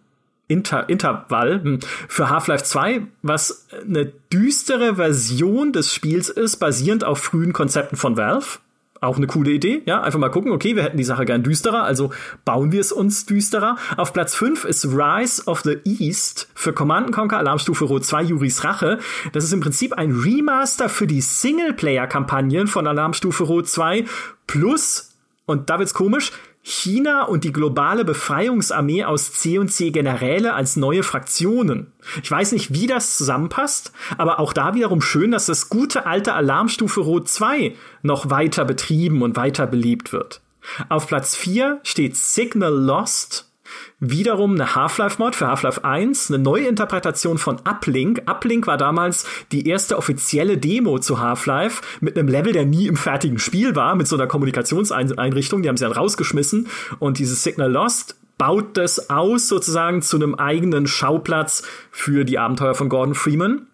Inter 0.47 0.89
Intervall 0.89 1.62
hm, 1.62 1.81
für 2.09 2.28
Half-Life 2.28 2.65
2, 2.65 3.03
was 3.23 3.66
eine 3.82 4.12
düstere 4.32 4.97
Version 4.97 5.73
des 5.73 5.95
Spiels 5.95 6.28
ist, 6.28 6.57
basierend 6.57 7.05
auf 7.05 7.19
frühen 7.19 7.53
Konzepten 7.53 7.97
von 7.97 8.16
Valve. 8.16 8.59
Auch 9.05 9.18
eine 9.18 9.26
coole 9.26 9.51
Idee, 9.51 9.82
ja. 9.85 10.01
Einfach 10.01 10.18
mal 10.18 10.31
gucken, 10.31 10.51
okay, 10.51 10.76
wir 10.76 10.82
hätten 10.82 10.97
die 10.97 11.05
Sache 11.05 11.26
gern 11.26 11.43
düsterer, 11.43 11.82
also 11.82 12.10
bauen 12.47 12.72
wir 12.72 12.81
es 12.81 12.90
uns 12.90 13.26
düsterer. 13.26 13.76
Auf 13.98 14.14
Platz 14.14 14.35
5 14.35 14.64
ist 14.64 14.86
Rise 14.86 15.44
of 15.44 15.60
the 15.60 15.76
East 15.85 16.48
für 16.55 16.72
Command 16.72 17.12
Conquer 17.12 17.36
Alarmstufe 17.36 17.85
Rot 17.85 18.06
2 18.06 18.22
Juris 18.22 18.64
Rache. 18.64 18.98
Das 19.32 19.44
ist 19.44 19.52
im 19.52 19.60
Prinzip 19.60 19.93
ein 19.93 20.10
Remaster 20.10 20.89
für 20.89 21.06
die 21.06 21.20
Singleplayer-Kampagnen 21.20 22.66
von 22.66 22.86
Alarmstufe 22.86 23.44
Rot 23.44 23.68
2 23.68 24.06
plus, 24.47 25.10
und 25.44 25.68
da 25.68 25.78
wird's 25.78 25.93
komisch, 25.93 26.32
China 26.66 27.24
und 27.24 27.45
die 27.45 27.53
globale 27.53 28.07
Befreiungsarmee 28.07 29.05
aus 29.05 29.32
C&C 29.35 29.91
Generäle 29.91 30.55
als 30.55 30.77
neue 30.77 31.03
Fraktionen. 31.03 31.93
Ich 32.23 32.31
weiß 32.31 32.53
nicht, 32.53 32.73
wie 32.73 32.86
das 32.86 33.19
zusammenpasst, 33.19 33.93
aber 34.16 34.41
auch 34.41 34.55
da 34.55 34.74
wiederum 34.74 35.03
schön, 35.03 35.31
dass 35.31 35.45
das 35.45 35.69
gute 35.69 36.07
alte 36.07 36.32
Alarmstufe 36.32 37.03
Rot 37.03 37.28
2 37.28 37.74
noch 38.03 38.31
weiter 38.31 38.65
betrieben 38.65 39.20
und 39.20 39.36
weiter 39.36 39.66
beliebt 39.66 40.15
wird. 40.15 40.41
Auf 40.89 41.07
Platz 41.07 41.36
4 41.36 41.81
steht 41.82 42.16
Signal 42.16 42.73
Lost 42.73 43.53
wiederum 44.01 44.55
eine 44.55 44.75
Half-Life-Mod 44.75 45.35
für 45.35 45.47
Half-Life 45.47 45.85
1, 45.85 46.31
eine 46.31 46.43
neue 46.43 46.67
Interpretation 46.67 47.39
von 47.39 47.61
Uplink. 47.65 48.23
Uplink 48.27 48.67
war 48.67 48.77
damals 48.77 49.27
die 49.53 49.69
erste 49.69 49.97
offizielle 49.97 50.59
Demo 50.59 50.99
zu 50.99 51.21
Half-Life 51.21 51.83
mit 52.01 52.19
einem 52.19 52.29
Level, 52.29 52.53
der 52.53 52.67
nie 52.67 52.87
im 52.87 52.97
fertigen 52.97 53.39
Spiel 53.39 53.77
war, 53.77 53.95
mit 53.95 54.09
so 54.09 54.17
einer 54.17 54.27
Kommunikationseinrichtung. 54.27 55.63
Die 55.63 55.69
haben 55.69 55.77
sie 55.77 55.85
dann 55.85 55.93
rausgeschmissen 55.93 56.69
und 56.99 57.19
dieses 57.19 57.43
Signal 57.43 57.71
Lost 57.71 58.17
baut 58.39 58.77
das 58.77 59.11
aus 59.11 59.49
sozusagen 59.49 60.03
zu 60.03 60.17
einem 60.17 60.35
eigenen 60.35 60.87
Schauplatz 60.87 61.63
für 61.91 62.25
die 62.25 62.39
Abenteuer 62.39 62.75
von 62.75 62.89
Gordon 62.89 63.15
Freeman. 63.15 63.67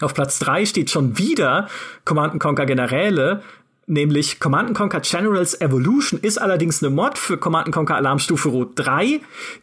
Auf 0.00 0.14
Platz 0.14 0.38
3 0.38 0.64
steht 0.64 0.90
schon 0.90 1.18
wieder 1.18 1.68
Command 2.04 2.40
Conquer 2.40 2.64
Generäle, 2.64 3.42
nämlich 3.90 4.40
Command 4.40 4.74
Conquer 4.74 5.00
Generals 5.00 5.60
Evolution 5.60 6.20
ist 6.20 6.40
allerdings 6.40 6.82
eine 6.82 6.94
Mod 6.94 7.18
für 7.18 7.36
Command 7.36 7.72
Conquer 7.72 7.96
Alarmstufe 7.96 8.48
Rot 8.48 8.72
3, 8.76 9.20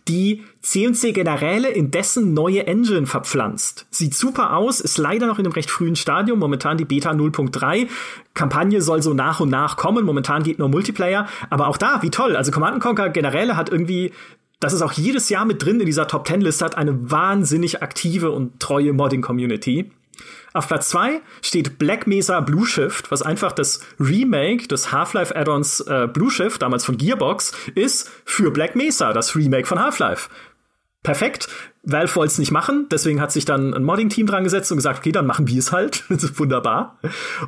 die 0.07 0.43
C&C 0.61 1.13
Generäle 1.13 1.69
in 1.69 1.89
dessen 1.91 2.33
neue 2.33 2.67
Engine 2.67 3.07
verpflanzt. 3.07 3.87
Sieht 3.89 4.13
super 4.13 4.55
aus, 4.55 4.81
ist 4.81 4.97
leider 4.97 5.27
noch 5.27 5.39
in 5.39 5.45
einem 5.45 5.53
recht 5.53 5.71
frühen 5.71 5.95
Stadium, 5.95 6.39
momentan 6.39 6.77
die 6.77 6.85
Beta 6.85 7.11
0.3. 7.11 7.87
Kampagne 8.33 8.81
soll 8.81 9.01
so 9.01 9.13
nach 9.13 9.39
und 9.39 9.49
nach 9.49 9.77
kommen, 9.77 10.05
momentan 10.05 10.43
geht 10.43 10.59
nur 10.59 10.69
Multiplayer, 10.69 11.27
aber 11.49 11.67
auch 11.67 11.77
da, 11.77 12.01
wie 12.03 12.09
toll. 12.09 12.35
Also 12.35 12.51
Command 12.51 12.81
Conquer 12.81 13.09
Generäle 13.09 13.55
hat 13.55 13.69
irgendwie 13.69 14.11
das 14.59 14.73
ist 14.73 14.81
auch 14.81 14.93
jedes 14.93 15.29
Jahr 15.29 15.45
mit 15.45 15.63
drin 15.63 15.79
in 15.79 15.85
dieser 15.85 16.07
Top 16.07 16.27
10 16.27 16.41
Liste, 16.41 16.65
hat 16.65 16.77
eine 16.77 17.11
wahnsinnig 17.11 17.83
aktive 17.83 18.31
und 18.31 18.59
treue 18.59 18.91
Modding 18.91 19.21
Community. 19.21 19.91
Auf 20.53 20.67
Platz 20.67 20.89
2 20.89 21.21
steht 21.41 21.77
Black 21.77 22.07
Mesa 22.07 22.39
Blue 22.39 22.65
Shift, 22.65 23.11
was 23.11 23.21
einfach 23.21 23.51
das 23.51 23.81
Remake 23.99 24.67
des 24.67 24.91
Half-Life 24.91 25.35
Add-ons 25.35 25.81
äh, 25.81 26.07
Blue 26.11 26.31
Shift, 26.31 26.61
damals 26.61 26.85
von 26.85 26.97
Gearbox, 26.97 27.53
ist 27.75 28.09
für 28.25 28.51
Black 28.51 28.75
Mesa, 28.75 29.13
das 29.13 29.35
Remake 29.35 29.67
von 29.67 29.79
Half-Life. 29.79 30.29
Perfekt. 31.03 31.47
Valve 31.89 32.13
wollte 32.17 32.33
es 32.33 32.37
nicht 32.37 32.51
machen, 32.51 32.87
deswegen 32.91 33.21
hat 33.21 33.31
sich 33.31 33.45
dann 33.45 33.73
ein 33.73 33.85
Modding-Team 33.85 34.27
dran 34.27 34.43
gesetzt 34.43 34.71
und 34.71 34.77
gesagt, 34.77 34.99
okay, 34.99 35.13
dann 35.13 35.25
machen 35.25 35.47
wir 35.47 35.57
es 35.57 35.71
halt. 35.71 36.03
das 36.09 36.21
ist 36.21 36.37
wunderbar. 36.37 36.97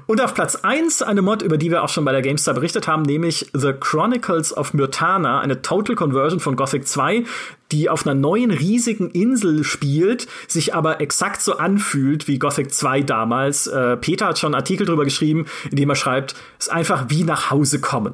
Und 0.07 0.21
auf 0.21 0.33
Platz 0.33 0.55
1 0.55 1.01
eine 1.01 1.21
Mod, 1.21 1.41
über 1.41 1.57
die 1.57 1.69
wir 1.69 1.83
auch 1.83 1.89
schon 1.89 2.05
bei 2.05 2.13
der 2.13 2.21
GameStar 2.21 2.53
berichtet 2.53 2.87
haben, 2.87 3.01
nämlich 3.01 3.49
The 3.53 3.73
Chronicles 3.73 4.55
of 4.55 4.73
Myrtana, 4.73 5.41
eine 5.41 5.61
Total 5.61 5.97
Conversion 5.97 6.39
von 6.39 6.55
Gothic 6.55 6.87
2, 6.87 7.25
die 7.73 7.89
auf 7.89 8.07
einer 8.07 8.15
neuen 8.15 8.51
riesigen 8.51 9.09
Insel 9.09 9.65
spielt, 9.65 10.27
sich 10.47 10.73
aber 10.73 11.01
exakt 11.01 11.41
so 11.41 11.57
anfühlt 11.57 12.29
wie 12.29 12.39
Gothic 12.39 12.73
2 12.73 13.01
damals. 13.01 13.67
Äh, 13.67 13.97
Peter 13.97 14.27
hat 14.27 14.39
schon 14.39 14.53
einen 14.53 14.61
Artikel 14.61 14.87
drüber 14.87 15.03
geschrieben, 15.03 15.47
in 15.69 15.75
dem 15.75 15.89
er 15.89 15.95
schreibt, 15.95 16.35
es 16.57 16.67
ist 16.67 16.71
einfach 16.71 17.07
wie 17.09 17.25
nach 17.25 17.51
Hause 17.51 17.81
kommen. 17.81 18.13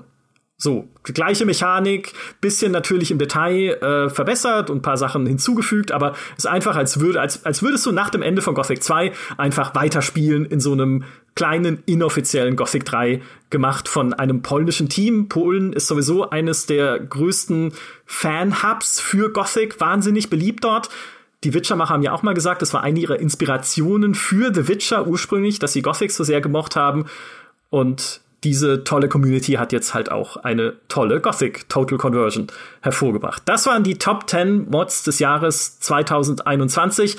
So, 0.57 0.87
gleiche 1.03 1.45
Mechanik, 1.45 2.13
bisschen 2.39 2.71
natürlich 2.71 3.11
im 3.11 3.17
Detail 3.17 3.73
äh, 3.73 4.09
verbessert 4.09 4.69
und 4.69 4.83
paar 4.83 4.95
Sachen 4.95 5.25
hinzugefügt, 5.25 5.91
aber 5.91 6.13
es 6.37 6.45
ist 6.45 6.47
einfach, 6.47 6.77
als, 6.77 7.01
würde, 7.01 7.19
als, 7.19 7.45
als 7.45 7.61
würdest 7.61 7.85
du 7.85 7.91
nach 7.91 8.09
dem 8.09 8.21
Ende 8.21 8.41
von 8.41 8.55
Gothic 8.55 8.81
2 8.81 9.11
einfach 9.35 9.75
weiterspielen 9.75 10.45
in 10.45 10.61
so 10.61 10.71
einem 10.71 11.03
kleinen, 11.35 11.83
inoffiziellen 11.85 12.55
Gothic 12.55 12.85
3 12.85 13.21
gemacht 13.49 13.89
von 13.89 14.13
einem 14.13 14.43
polnischen 14.43 14.87
Team. 14.87 15.27
Polen 15.27 15.73
ist 15.73 15.87
sowieso 15.87 16.29
eines 16.29 16.65
der 16.65 16.99
größten 16.99 17.73
Fan-Hubs 18.05 19.01
für 19.01 19.33
Gothic, 19.33 19.81
wahnsinnig 19.81 20.29
beliebt 20.29 20.63
dort. 20.63 20.89
Die 21.43 21.53
Witcher-Macher 21.53 21.93
haben 21.93 22.01
ja 22.01 22.13
auch 22.13 22.23
mal 22.23 22.33
gesagt, 22.33 22.61
das 22.61 22.73
war 22.73 22.81
eine 22.81 23.01
ihrer 23.01 23.19
Inspirationen 23.19 24.15
für 24.15 24.53
The 24.53 24.69
Witcher 24.69 25.05
ursprünglich, 25.05 25.59
dass 25.59 25.73
sie 25.73 25.81
Gothic 25.81 26.11
so 26.11 26.23
sehr 26.23 26.39
gemocht 26.39 26.77
haben. 26.77 27.07
Und 27.69 28.21
diese 28.45 28.83
tolle 28.83 29.09
Community 29.09 29.53
hat 29.53 29.73
jetzt 29.73 29.95
halt 29.95 30.11
auch 30.11 30.37
eine 30.37 30.75
tolle 30.87 31.19
Gothic 31.19 31.67
Total 31.67 31.97
Conversion 31.97 32.47
hervorgebracht. 32.81 33.41
Das 33.45 33.65
waren 33.65 33.83
die 33.83 33.95
Top 33.95 34.29
10 34.29 34.69
Mods 34.69 35.03
des 35.03 35.17
Jahres 35.17 35.79
2021. 35.79 37.17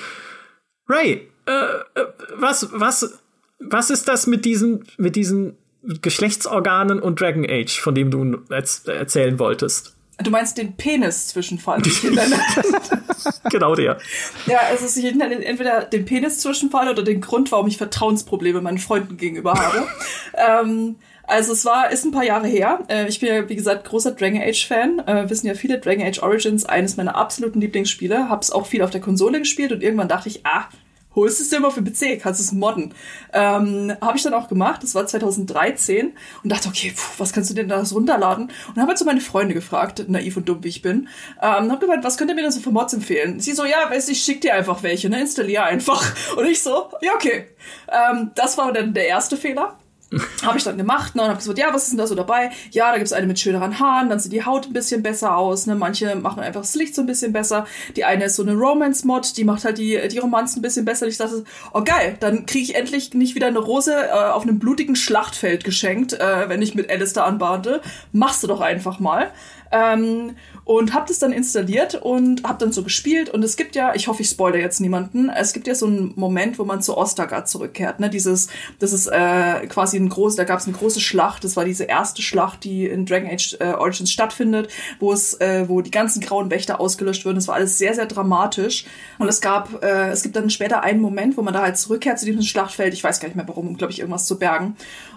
Ray, 0.88 1.28
äh, 1.46 1.50
äh, 1.50 2.06
was, 2.36 2.68
was, 2.72 3.18
was 3.58 3.90
ist 3.90 4.06
das 4.06 4.28
mit 4.28 4.44
diesen, 4.44 4.84
mit 4.98 5.16
diesen 5.16 5.56
Geschlechtsorganen 5.82 7.00
und 7.00 7.20
Dragon 7.20 7.44
Age, 7.48 7.80
von 7.80 7.94
dem 7.96 8.12
du 8.12 8.38
erzählen 8.48 9.38
wolltest? 9.40 9.96
Du 10.22 10.30
meinst 10.30 10.56
den 10.56 10.76
Penis-Zwischenfall? 10.76 11.82
genau 13.50 13.74
der. 13.74 13.98
Ja, 14.46 14.60
ich 14.72 15.14
nenne 15.14 15.44
entweder 15.44 15.84
den 15.84 16.06
Penis-Zwischenfall 16.06 16.88
oder 16.88 17.02
den 17.02 17.20
Grund, 17.20 17.52
warum 17.52 17.66
ich 17.66 17.76
Vertrauensprobleme 17.76 18.62
meinen 18.62 18.78
Freunden 18.78 19.18
gegenüber 19.18 19.52
habe. 19.54 19.86
ähm, 20.64 20.96
also 21.26 21.52
es 21.52 21.64
war, 21.64 21.90
ist 21.90 22.04
ein 22.04 22.12
paar 22.12 22.24
Jahre 22.24 22.46
her. 22.46 22.80
Äh, 22.88 23.08
ich 23.08 23.20
bin 23.20 23.28
ja, 23.28 23.48
wie 23.48 23.56
gesagt, 23.56 23.84
großer 23.84 24.12
Dragon 24.12 24.40
Age-Fan. 24.40 25.00
Äh, 25.06 25.30
wissen 25.30 25.46
ja 25.46 25.54
viele, 25.54 25.78
Dragon 25.78 26.06
Age 26.06 26.22
Origins, 26.22 26.64
eines 26.64 26.96
meiner 26.96 27.16
absoluten 27.16 27.60
Lieblingsspiele. 27.60 28.28
Hab's 28.28 28.50
auch 28.50 28.66
viel 28.66 28.82
auf 28.82 28.90
der 28.90 29.00
Konsole 29.00 29.38
gespielt 29.38 29.72
und 29.72 29.82
irgendwann 29.82 30.08
dachte 30.08 30.28
ich, 30.28 30.46
ah, 30.46 30.68
holst 31.16 31.40
es 31.40 31.48
dir 31.48 31.58
mal 31.58 31.70
für 31.70 31.82
PC, 31.82 32.20
kannst 32.20 32.40
es 32.40 32.52
modden. 32.52 32.94
Ähm, 33.32 33.96
habe 34.00 34.16
ich 34.16 34.22
dann 34.22 34.34
auch 34.34 34.48
gemacht, 34.48 34.82
das 34.82 34.94
war 34.94 35.06
2013 35.06 36.12
und 36.44 36.52
dachte, 36.52 36.68
okay, 36.68 36.92
puh, 36.94 37.02
was 37.18 37.32
kannst 37.32 37.50
du 37.50 37.54
denn 37.54 37.68
da 37.68 37.82
runterladen? 37.82 38.52
Und 38.68 38.76
habe 38.76 38.88
halt 38.88 38.98
so 38.98 39.04
meine 39.06 39.22
Freunde 39.22 39.54
gefragt, 39.54 40.04
naiv 40.08 40.36
und 40.36 40.48
dumm 40.48 40.62
wie 40.62 40.68
ich 40.68 40.82
bin, 40.82 41.08
ähm, 41.42 41.72
habe 41.72 41.78
gemeint, 41.78 42.04
was 42.04 42.18
könnt 42.18 42.30
ihr 42.30 42.34
mir 42.34 42.42
denn 42.42 42.52
so 42.52 42.60
für 42.60 42.70
Mods 42.70 42.92
empfehlen? 42.92 43.40
Sie 43.40 43.52
so, 43.52 43.64
ja, 43.64 43.90
weiß 43.90 44.10
ich, 44.10 44.22
schick 44.22 44.42
dir 44.42 44.54
einfach 44.54 44.82
welche, 44.82 45.08
ne, 45.08 45.20
installier 45.20 45.64
einfach. 45.64 46.04
Und 46.36 46.46
ich 46.46 46.62
so, 46.62 46.90
ja, 47.00 47.14
okay. 47.14 47.46
Ähm, 47.88 48.30
das 48.34 48.58
war 48.58 48.72
dann 48.72 48.92
der 48.92 49.08
erste 49.08 49.36
Fehler. 49.36 49.78
habe 50.42 50.58
ich 50.58 50.64
dann 50.64 50.76
gemacht 50.76 51.14
ne, 51.14 51.22
und 51.22 51.28
habe 51.28 51.38
gesagt, 51.38 51.58
ja, 51.58 51.72
was 51.72 51.84
ist 51.84 51.90
denn 51.90 51.98
da 51.98 52.06
so 52.06 52.14
dabei? 52.14 52.50
Ja, 52.70 52.90
da 52.90 52.98
gibt's 52.98 53.12
eine 53.12 53.26
mit 53.26 53.38
schöneren 53.38 53.78
Haaren, 53.78 54.08
dann 54.08 54.18
sieht 54.18 54.32
die 54.32 54.44
Haut 54.44 54.66
ein 54.66 54.72
bisschen 54.72 55.02
besser 55.02 55.36
aus. 55.36 55.66
Ne? 55.66 55.74
Manche 55.74 56.14
machen 56.16 56.42
einfach 56.42 56.60
das 56.60 56.74
Licht 56.74 56.94
so 56.94 57.02
ein 57.02 57.06
bisschen 57.06 57.32
besser. 57.32 57.66
Die 57.96 58.04
eine 58.04 58.24
ist 58.24 58.36
so 58.36 58.42
eine 58.42 58.54
Romance-Mod, 58.54 59.36
die 59.36 59.44
macht 59.44 59.64
halt 59.64 59.78
die, 59.78 60.00
die 60.08 60.18
Romanzen 60.18 60.60
ein 60.60 60.62
bisschen 60.62 60.84
besser. 60.84 61.06
Ich 61.06 61.18
dachte, 61.18 61.44
oh 61.72 61.82
geil, 61.82 62.16
dann 62.20 62.46
kriege 62.46 62.64
ich 62.64 62.74
endlich 62.74 63.14
nicht 63.14 63.34
wieder 63.34 63.46
eine 63.48 63.58
Rose 63.58 63.94
äh, 63.94 64.10
auf 64.10 64.42
einem 64.42 64.58
blutigen 64.58 64.96
Schlachtfeld 64.96 65.64
geschenkt, 65.64 66.12
äh, 66.14 66.48
wenn 66.48 66.62
ich 66.62 66.74
mit 66.74 66.90
Alistair 66.90 67.24
anbarte. 67.24 67.80
Machst 68.12 68.42
du 68.42 68.46
doch 68.46 68.60
einfach 68.60 69.00
mal. 69.00 69.30
Ähm, 69.72 70.36
und 70.66 70.92
habe 70.94 71.06
das 71.06 71.20
dann 71.20 71.30
installiert 71.30 71.94
und 71.94 72.42
habe 72.42 72.58
dann 72.58 72.72
so 72.72 72.82
gespielt. 72.82 73.30
Und 73.30 73.44
es 73.44 73.56
gibt 73.56 73.76
ja, 73.76 73.94
ich 73.94 74.08
hoffe, 74.08 74.22
ich 74.22 74.28
spoilere 74.28 74.60
jetzt 74.60 74.80
niemanden, 74.80 75.30
es 75.30 75.52
gibt 75.52 75.68
ja 75.68 75.76
so 75.76 75.86
einen 75.86 76.12
Moment, 76.16 76.58
wo 76.58 76.64
man 76.64 76.82
zu 76.82 76.98
Ostergard 76.98 77.48
zurückkehrt, 77.48 78.00
ne, 78.00 78.10
dieses, 78.10 78.48
das 78.80 78.92
ist 78.92 79.06
äh, 79.06 79.64
quasi 79.68 79.96
ein 79.96 80.08
groß, 80.08 80.34
da 80.34 80.42
gab 80.42 80.58
es 80.58 80.66
eine 80.66 80.76
große 80.76 81.00
Schlacht, 81.00 81.44
das 81.44 81.56
war 81.56 81.64
diese 81.64 81.84
erste 81.84 82.20
Schlacht, 82.20 82.64
die 82.64 82.84
in 82.84 83.06
Dragon 83.06 83.30
Age 83.30 83.56
äh, 83.60 83.74
Origins 83.74 84.10
stattfindet, 84.10 84.68
wo 84.98 85.12
es, 85.12 85.34
äh, 85.40 85.68
wo 85.68 85.82
die 85.82 85.92
ganzen 85.92 86.20
grauen 86.20 86.50
Wächter 86.50 86.80
ausgelöscht 86.80 87.24
wurden, 87.24 87.36
das 87.36 87.46
war 87.46 87.54
alles 87.54 87.78
sehr, 87.78 87.94
sehr 87.94 88.06
dramatisch. 88.06 88.86
Und 89.20 89.28
es 89.28 89.40
gab, 89.40 89.84
äh, 89.84 90.10
es 90.10 90.24
gibt 90.24 90.34
dann 90.34 90.50
später 90.50 90.82
einen 90.82 91.00
Moment, 91.00 91.36
wo 91.36 91.42
man 91.42 91.54
da 91.54 91.62
halt 91.62 91.78
zurückkehrt 91.78 92.18
zu 92.18 92.26
diesem 92.26 92.42
Schlachtfeld, 92.42 92.92
ich 92.92 93.04
weiß 93.04 93.20
gar 93.20 93.28
nicht 93.28 93.36
mehr 93.36 93.46
warum, 93.46 93.68
um, 93.68 93.76
glaube 93.76 93.92
ich, 93.92 94.00
irgendwas 94.00 94.26
zu 94.26 94.36
bergen 94.36 94.76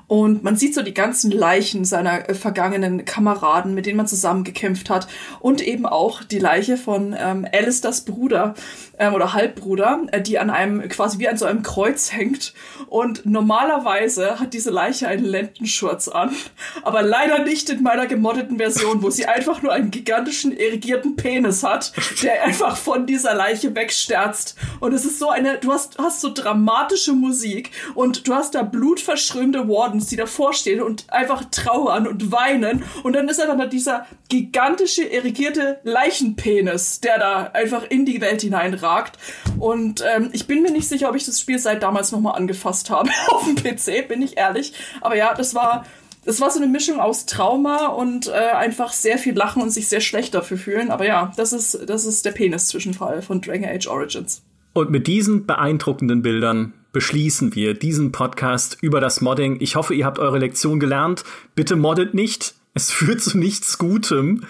und 0.10 0.44
man 0.44 0.56
sieht 0.56 0.74
so 0.74 0.82
die 0.82 0.96
ganzen 0.96 1.30
Leichen 1.30 1.86
seiner 1.86 2.28
äh, 2.28 2.34
vergangenen 2.34 3.06
Kameraden, 3.06 3.76
mit 3.76 3.86
denen 3.86 3.98
man 3.98 4.08
zusammen 4.08 4.44
gekämpft 4.44 4.90
hat. 4.90 5.08
Und 5.40 5.62
eben 5.62 5.86
auch 5.86 6.24
die 6.24 6.40
Leiche 6.40 6.78
von 6.78 7.16
ähm, 7.18 7.48
Alistairs 7.54 8.02
Bruder 8.02 8.56
ähm, 8.98 9.14
oder 9.14 9.34
Halbbruder, 9.34 10.02
äh, 10.12 10.20
die 10.20 10.40
an 10.40 10.50
einem 10.50 10.90
quasi 10.90 11.20
wie 11.20 11.30
an 11.30 11.38
so 11.38 11.46
einem 11.46 11.62
Kreuz 11.62 12.12
hängt. 12.12 12.56
Und 12.88 13.28
normalerweise 13.28 14.40
hat 14.40 14.56
diese 14.56 14.72
Leiche 14.72 15.08
einen 15.08 15.26
Lendenschurz 15.26 16.08
an. 16.08 16.32
Aber 16.82 17.04
leider 17.04 17.44
nicht 17.44 17.70
in 17.70 17.84
meiner 17.84 18.08
gemoddeten 18.08 18.58
Version, 18.58 19.04
wo 19.04 19.12
sie 19.12 19.28
einfach 19.28 19.62
nur 19.62 19.74
einen 19.74 19.92
gigantischen 19.92 20.58
erigierten 20.58 21.18
Penis 21.18 21.62
hat, 21.62 21.94
der 22.24 22.46
einfach 22.46 22.78
von 22.78 23.06
dieser 23.06 23.36
Leiche 23.36 23.76
wegsterzt. 23.76 24.56
Und 24.80 24.92
es 24.92 25.06
ist 25.06 25.20
so 25.20 25.30
eine, 25.30 25.60
du 25.60 25.72
hast, 25.72 26.00
hast 26.00 26.22
so 26.22 26.34
dramatische 26.34 27.14
Musik 27.14 27.70
und 27.94 28.28
du 28.28 28.34
hast 28.34 28.56
da 28.56 28.64
blutverschrömte 28.64 29.70
Warden 29.70 29.99
Abends, 30.00 30.08
die 30.08 30.16
davor 30.16 30.54
stehen 30.54 30.82
und 30.82 31.12
einfach 31.12 31.44
trauern 31.52 32.08
und 32.08 32.32
weinen. 32.32 32.84
Und 33.04 33.14
dann 33.14 33.28
ist 33.28 33.42
einfach 33.42 33.70
dieser 33.70 34.06
gigantische, 34.30 35.12
erigierte 35.12 35.80
Leichenpenis, 35.84 37.02
der 37.02 37.20
da 37.20 37.44
einfach 37.54 37.84
in 37.90 38.06
die 38.06 38.22
Welt 38.22 38.42
hineinragt. 38.42 39.18
Und 39.58 40.04
ähm, 40.16 40.30
ich 40.32 40.48
bin 40.48 40.62
mir 40.62 40.72
nicht 40.72 40.88
sicher, 40.88 41.10
ob 41.10 41.16
ich 41.16 41.26
das 41.26 41.42
Spiel 41.42 41.60
seit 41.60 41.84
damals 41.84 42.14
nochmal 42.14 42.38
angefasst 42.38 42.90
habe 42.90 43.10
auf 43.28 43.44
dem 43.44 43.56
PC, 43.56 44.08
bin 44.08 44.22
ich 44.22 44.38
ehrlich. 44.38 44.74
Aber 45.02 45.18
ja, 45.18 45.34
das 45.34 45.54
war 45.54 45.86
das 46.26 46.42
war 46.42 46.52
so 46.52 46.60
eine 46.60 46.68
Mischung 46.68 47.00
aus 47.00 47.26
Trauma 47.26 47.88
und 47.88 48.28
äh, 48.28 48.32
einfach 48.32 48.92
sehr 48.92 49.18
viel 49.18 49.34
Lachen 49.34 49.62
und 49.62 49.72
sich 49.72 49.88
sehr 49.88 50.02
schlecht 50.02 50.36
dafür 50.36 50.58
fühlen. 50.58 50.92
Aber 50.92 51.06
ja, 51.06 51.32
das 51.38 51.54
ist, 51.54 51.90
das 51.90 52.06
ist 52.06 52.26
der 52.26 52.32
Penis-Zwischenfall 52.32 53.22
von 53.22 53.42
Dragon 53.42 53.66
Age 53.66 53.88
Origins. 53.88 54.44
Und 54.74 54.92
mit 54.92 55.08
diesen 55.08 55.48
beeindruckenden 55.48 56.22
Bildern 56.22 56.74
beschließen 56.92 57.56
wir 57.56 57.74
diesen 57.74 58.12
Podcast 58.12 58.78
über 58.82 59.00
das 59.00 59.22
Modding. 59.22 59.58
Ich 59.60 59.76
hoffe, 59.76 59.94
ihr 59.94 60.06
habt 60.06 60.20
eure 60.20 60.40
Lektion 60.40 60.80
gelernt. 60.80 61.24
Bitte 61.56 61.76
moddet 61.76 62.14
nicht. 62.14 62.56
Es 62.74 62.92
führt 62.92 63.22
zu 63.22 63.38
nichts 63.38 63.78
Gutem. 63.78 64.46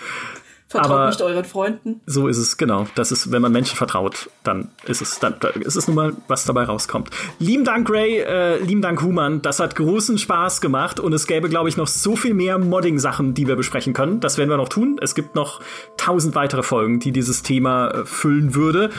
Vertraut 0.69 0.91
Aber 0.91 1.07
nicht 1.07 1.21
euren 1.23 1.45
Freunden. 1.45 2.01
So 2.05 2.27
ist 2.27 2.37
es, 2.37 2.55
genau. 2.57 2.85
Das 2.93 3.11
ist, 3.11 3.31
wenn 3.31 3.41
man 3.41 3.51
Menschen 3.51 3.75
vertraut, 3.75 4.29
dann 4.43 4.69
ist 4.85 5.01
es, 5.01 5.17
dann, 5.17 5.33
dann 5.39 5.63
ist 5.63 5.75
es 5.75 5.87
nun 5.87 5.95
mal, 5.95 6.13
was 6.27 6.45
dabei 6.45 6.65
rauskommt. 6.65 7.09
Lieben 7.39 7.65
Dank, 7.65 7.89
Ray, 7.89 8.19
äh, 8.19 8.59
lieben 8.59 8.83
Dank, 8.83 9.01
Human. 9.01 9.41
Das 9.41 9.59
hat 9.59 9.75
großen 9.75 10.19
Spaß 10.19 10.61
gemacht 10.61 10.99
und 10.99 11.11
es 11.13 11.25
gäbe, 11.25 11.49
glaube 11.49 11.69
ich, 11.69 11.77
noch 11.77 11.87
so 11.87 12.15
viel 12.15 12.35
mehr 12.35 12.59
Modding-Sachen, 12.59 13.33
die 13.33 13.47
wir 13.47 13.55
besprechen 13.55 13.93
können. 13.93 14.19
Das 14.19 14.37
werden 14.37 14.51
wir 14.51 14.57
noch 14.57 14.69
tun. 14.69 14.99
Es 15.01 15.15
gibt 15.15 15.33
noch 15.33 15.59
tausend 15.97 16.35
weitere 16.35 16.61
Folgen, 16.61 16.99
die 16.99 17.11
dieses 17.11 17.41
Thema 17.41 17.89
äh, 17.89 18.05
füllen 18.05 18.53
würde. 18.53 18.91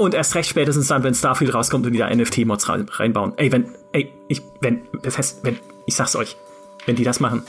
Und 0.00 0.14
erst 0.14 0.34
recht 0.34 0.48
spätestens 0.48 0.88
dann, 0.88 1.02
wenn 1.02 1.12
Starfield 1.12 1.52
rauskommt 1.52 1.84
und 1.84 1.92
die 1.92 1.98
da 1.98 2.08
NFT-Mods 2.08 2.70
reinbauen. 2.70 3.34
Ey, 3.36 3.52
wenn, 3.52 3.74
ey, 3.92 4.10
ich, 4.28 4.40
wenn, 4.62 4.80
Bethesda, 5.02 5.40
wenn, 5.42 5.58
ich 5.84 5.94
sag's 5.94 6.16
euch, 6.16 6.38
wenn 6.86 6.96
die 6.96 7.04
das 7.04 7.20
machen, 7.20 7.42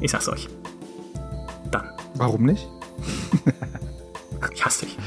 ich 0.00 0.10
sag's 0.10 0.28
euch, 0.28 0.48
dann. 1.70 1.88
Warum 2.16 2.42
nicht? 2.42 2.68
ich 4.52 4.64
hasse 4.64 4.86
dich. 4.86 4.98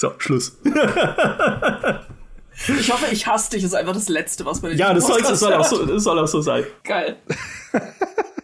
So, 0.00 0.12
Schluss. 0.18 0.56
ich 2.68 2.92
hoffe, 2.92 3.06
ich 3.10 3.26
hasse 3.26 3.50
dich 3.50 3.64
ist 3.64 3.74
einfach 3.74 3.94
das 3.94 4.08
Letzte, 4.08 4.46
was 4.46 4.62
man 4.62 4.76
Ja, 4.76 4.94
das 4.94 5.04
soll, 5.08 5.20
das 5.20 5.40
soll, 5.40 5.64
so, 5.64 5.84
das 5.84 6.04
soll 6.04 6.16
auch 6.20 6.28
so 6.28 6.40
sein. 6.40 6.64
Geil. 6.84 7.16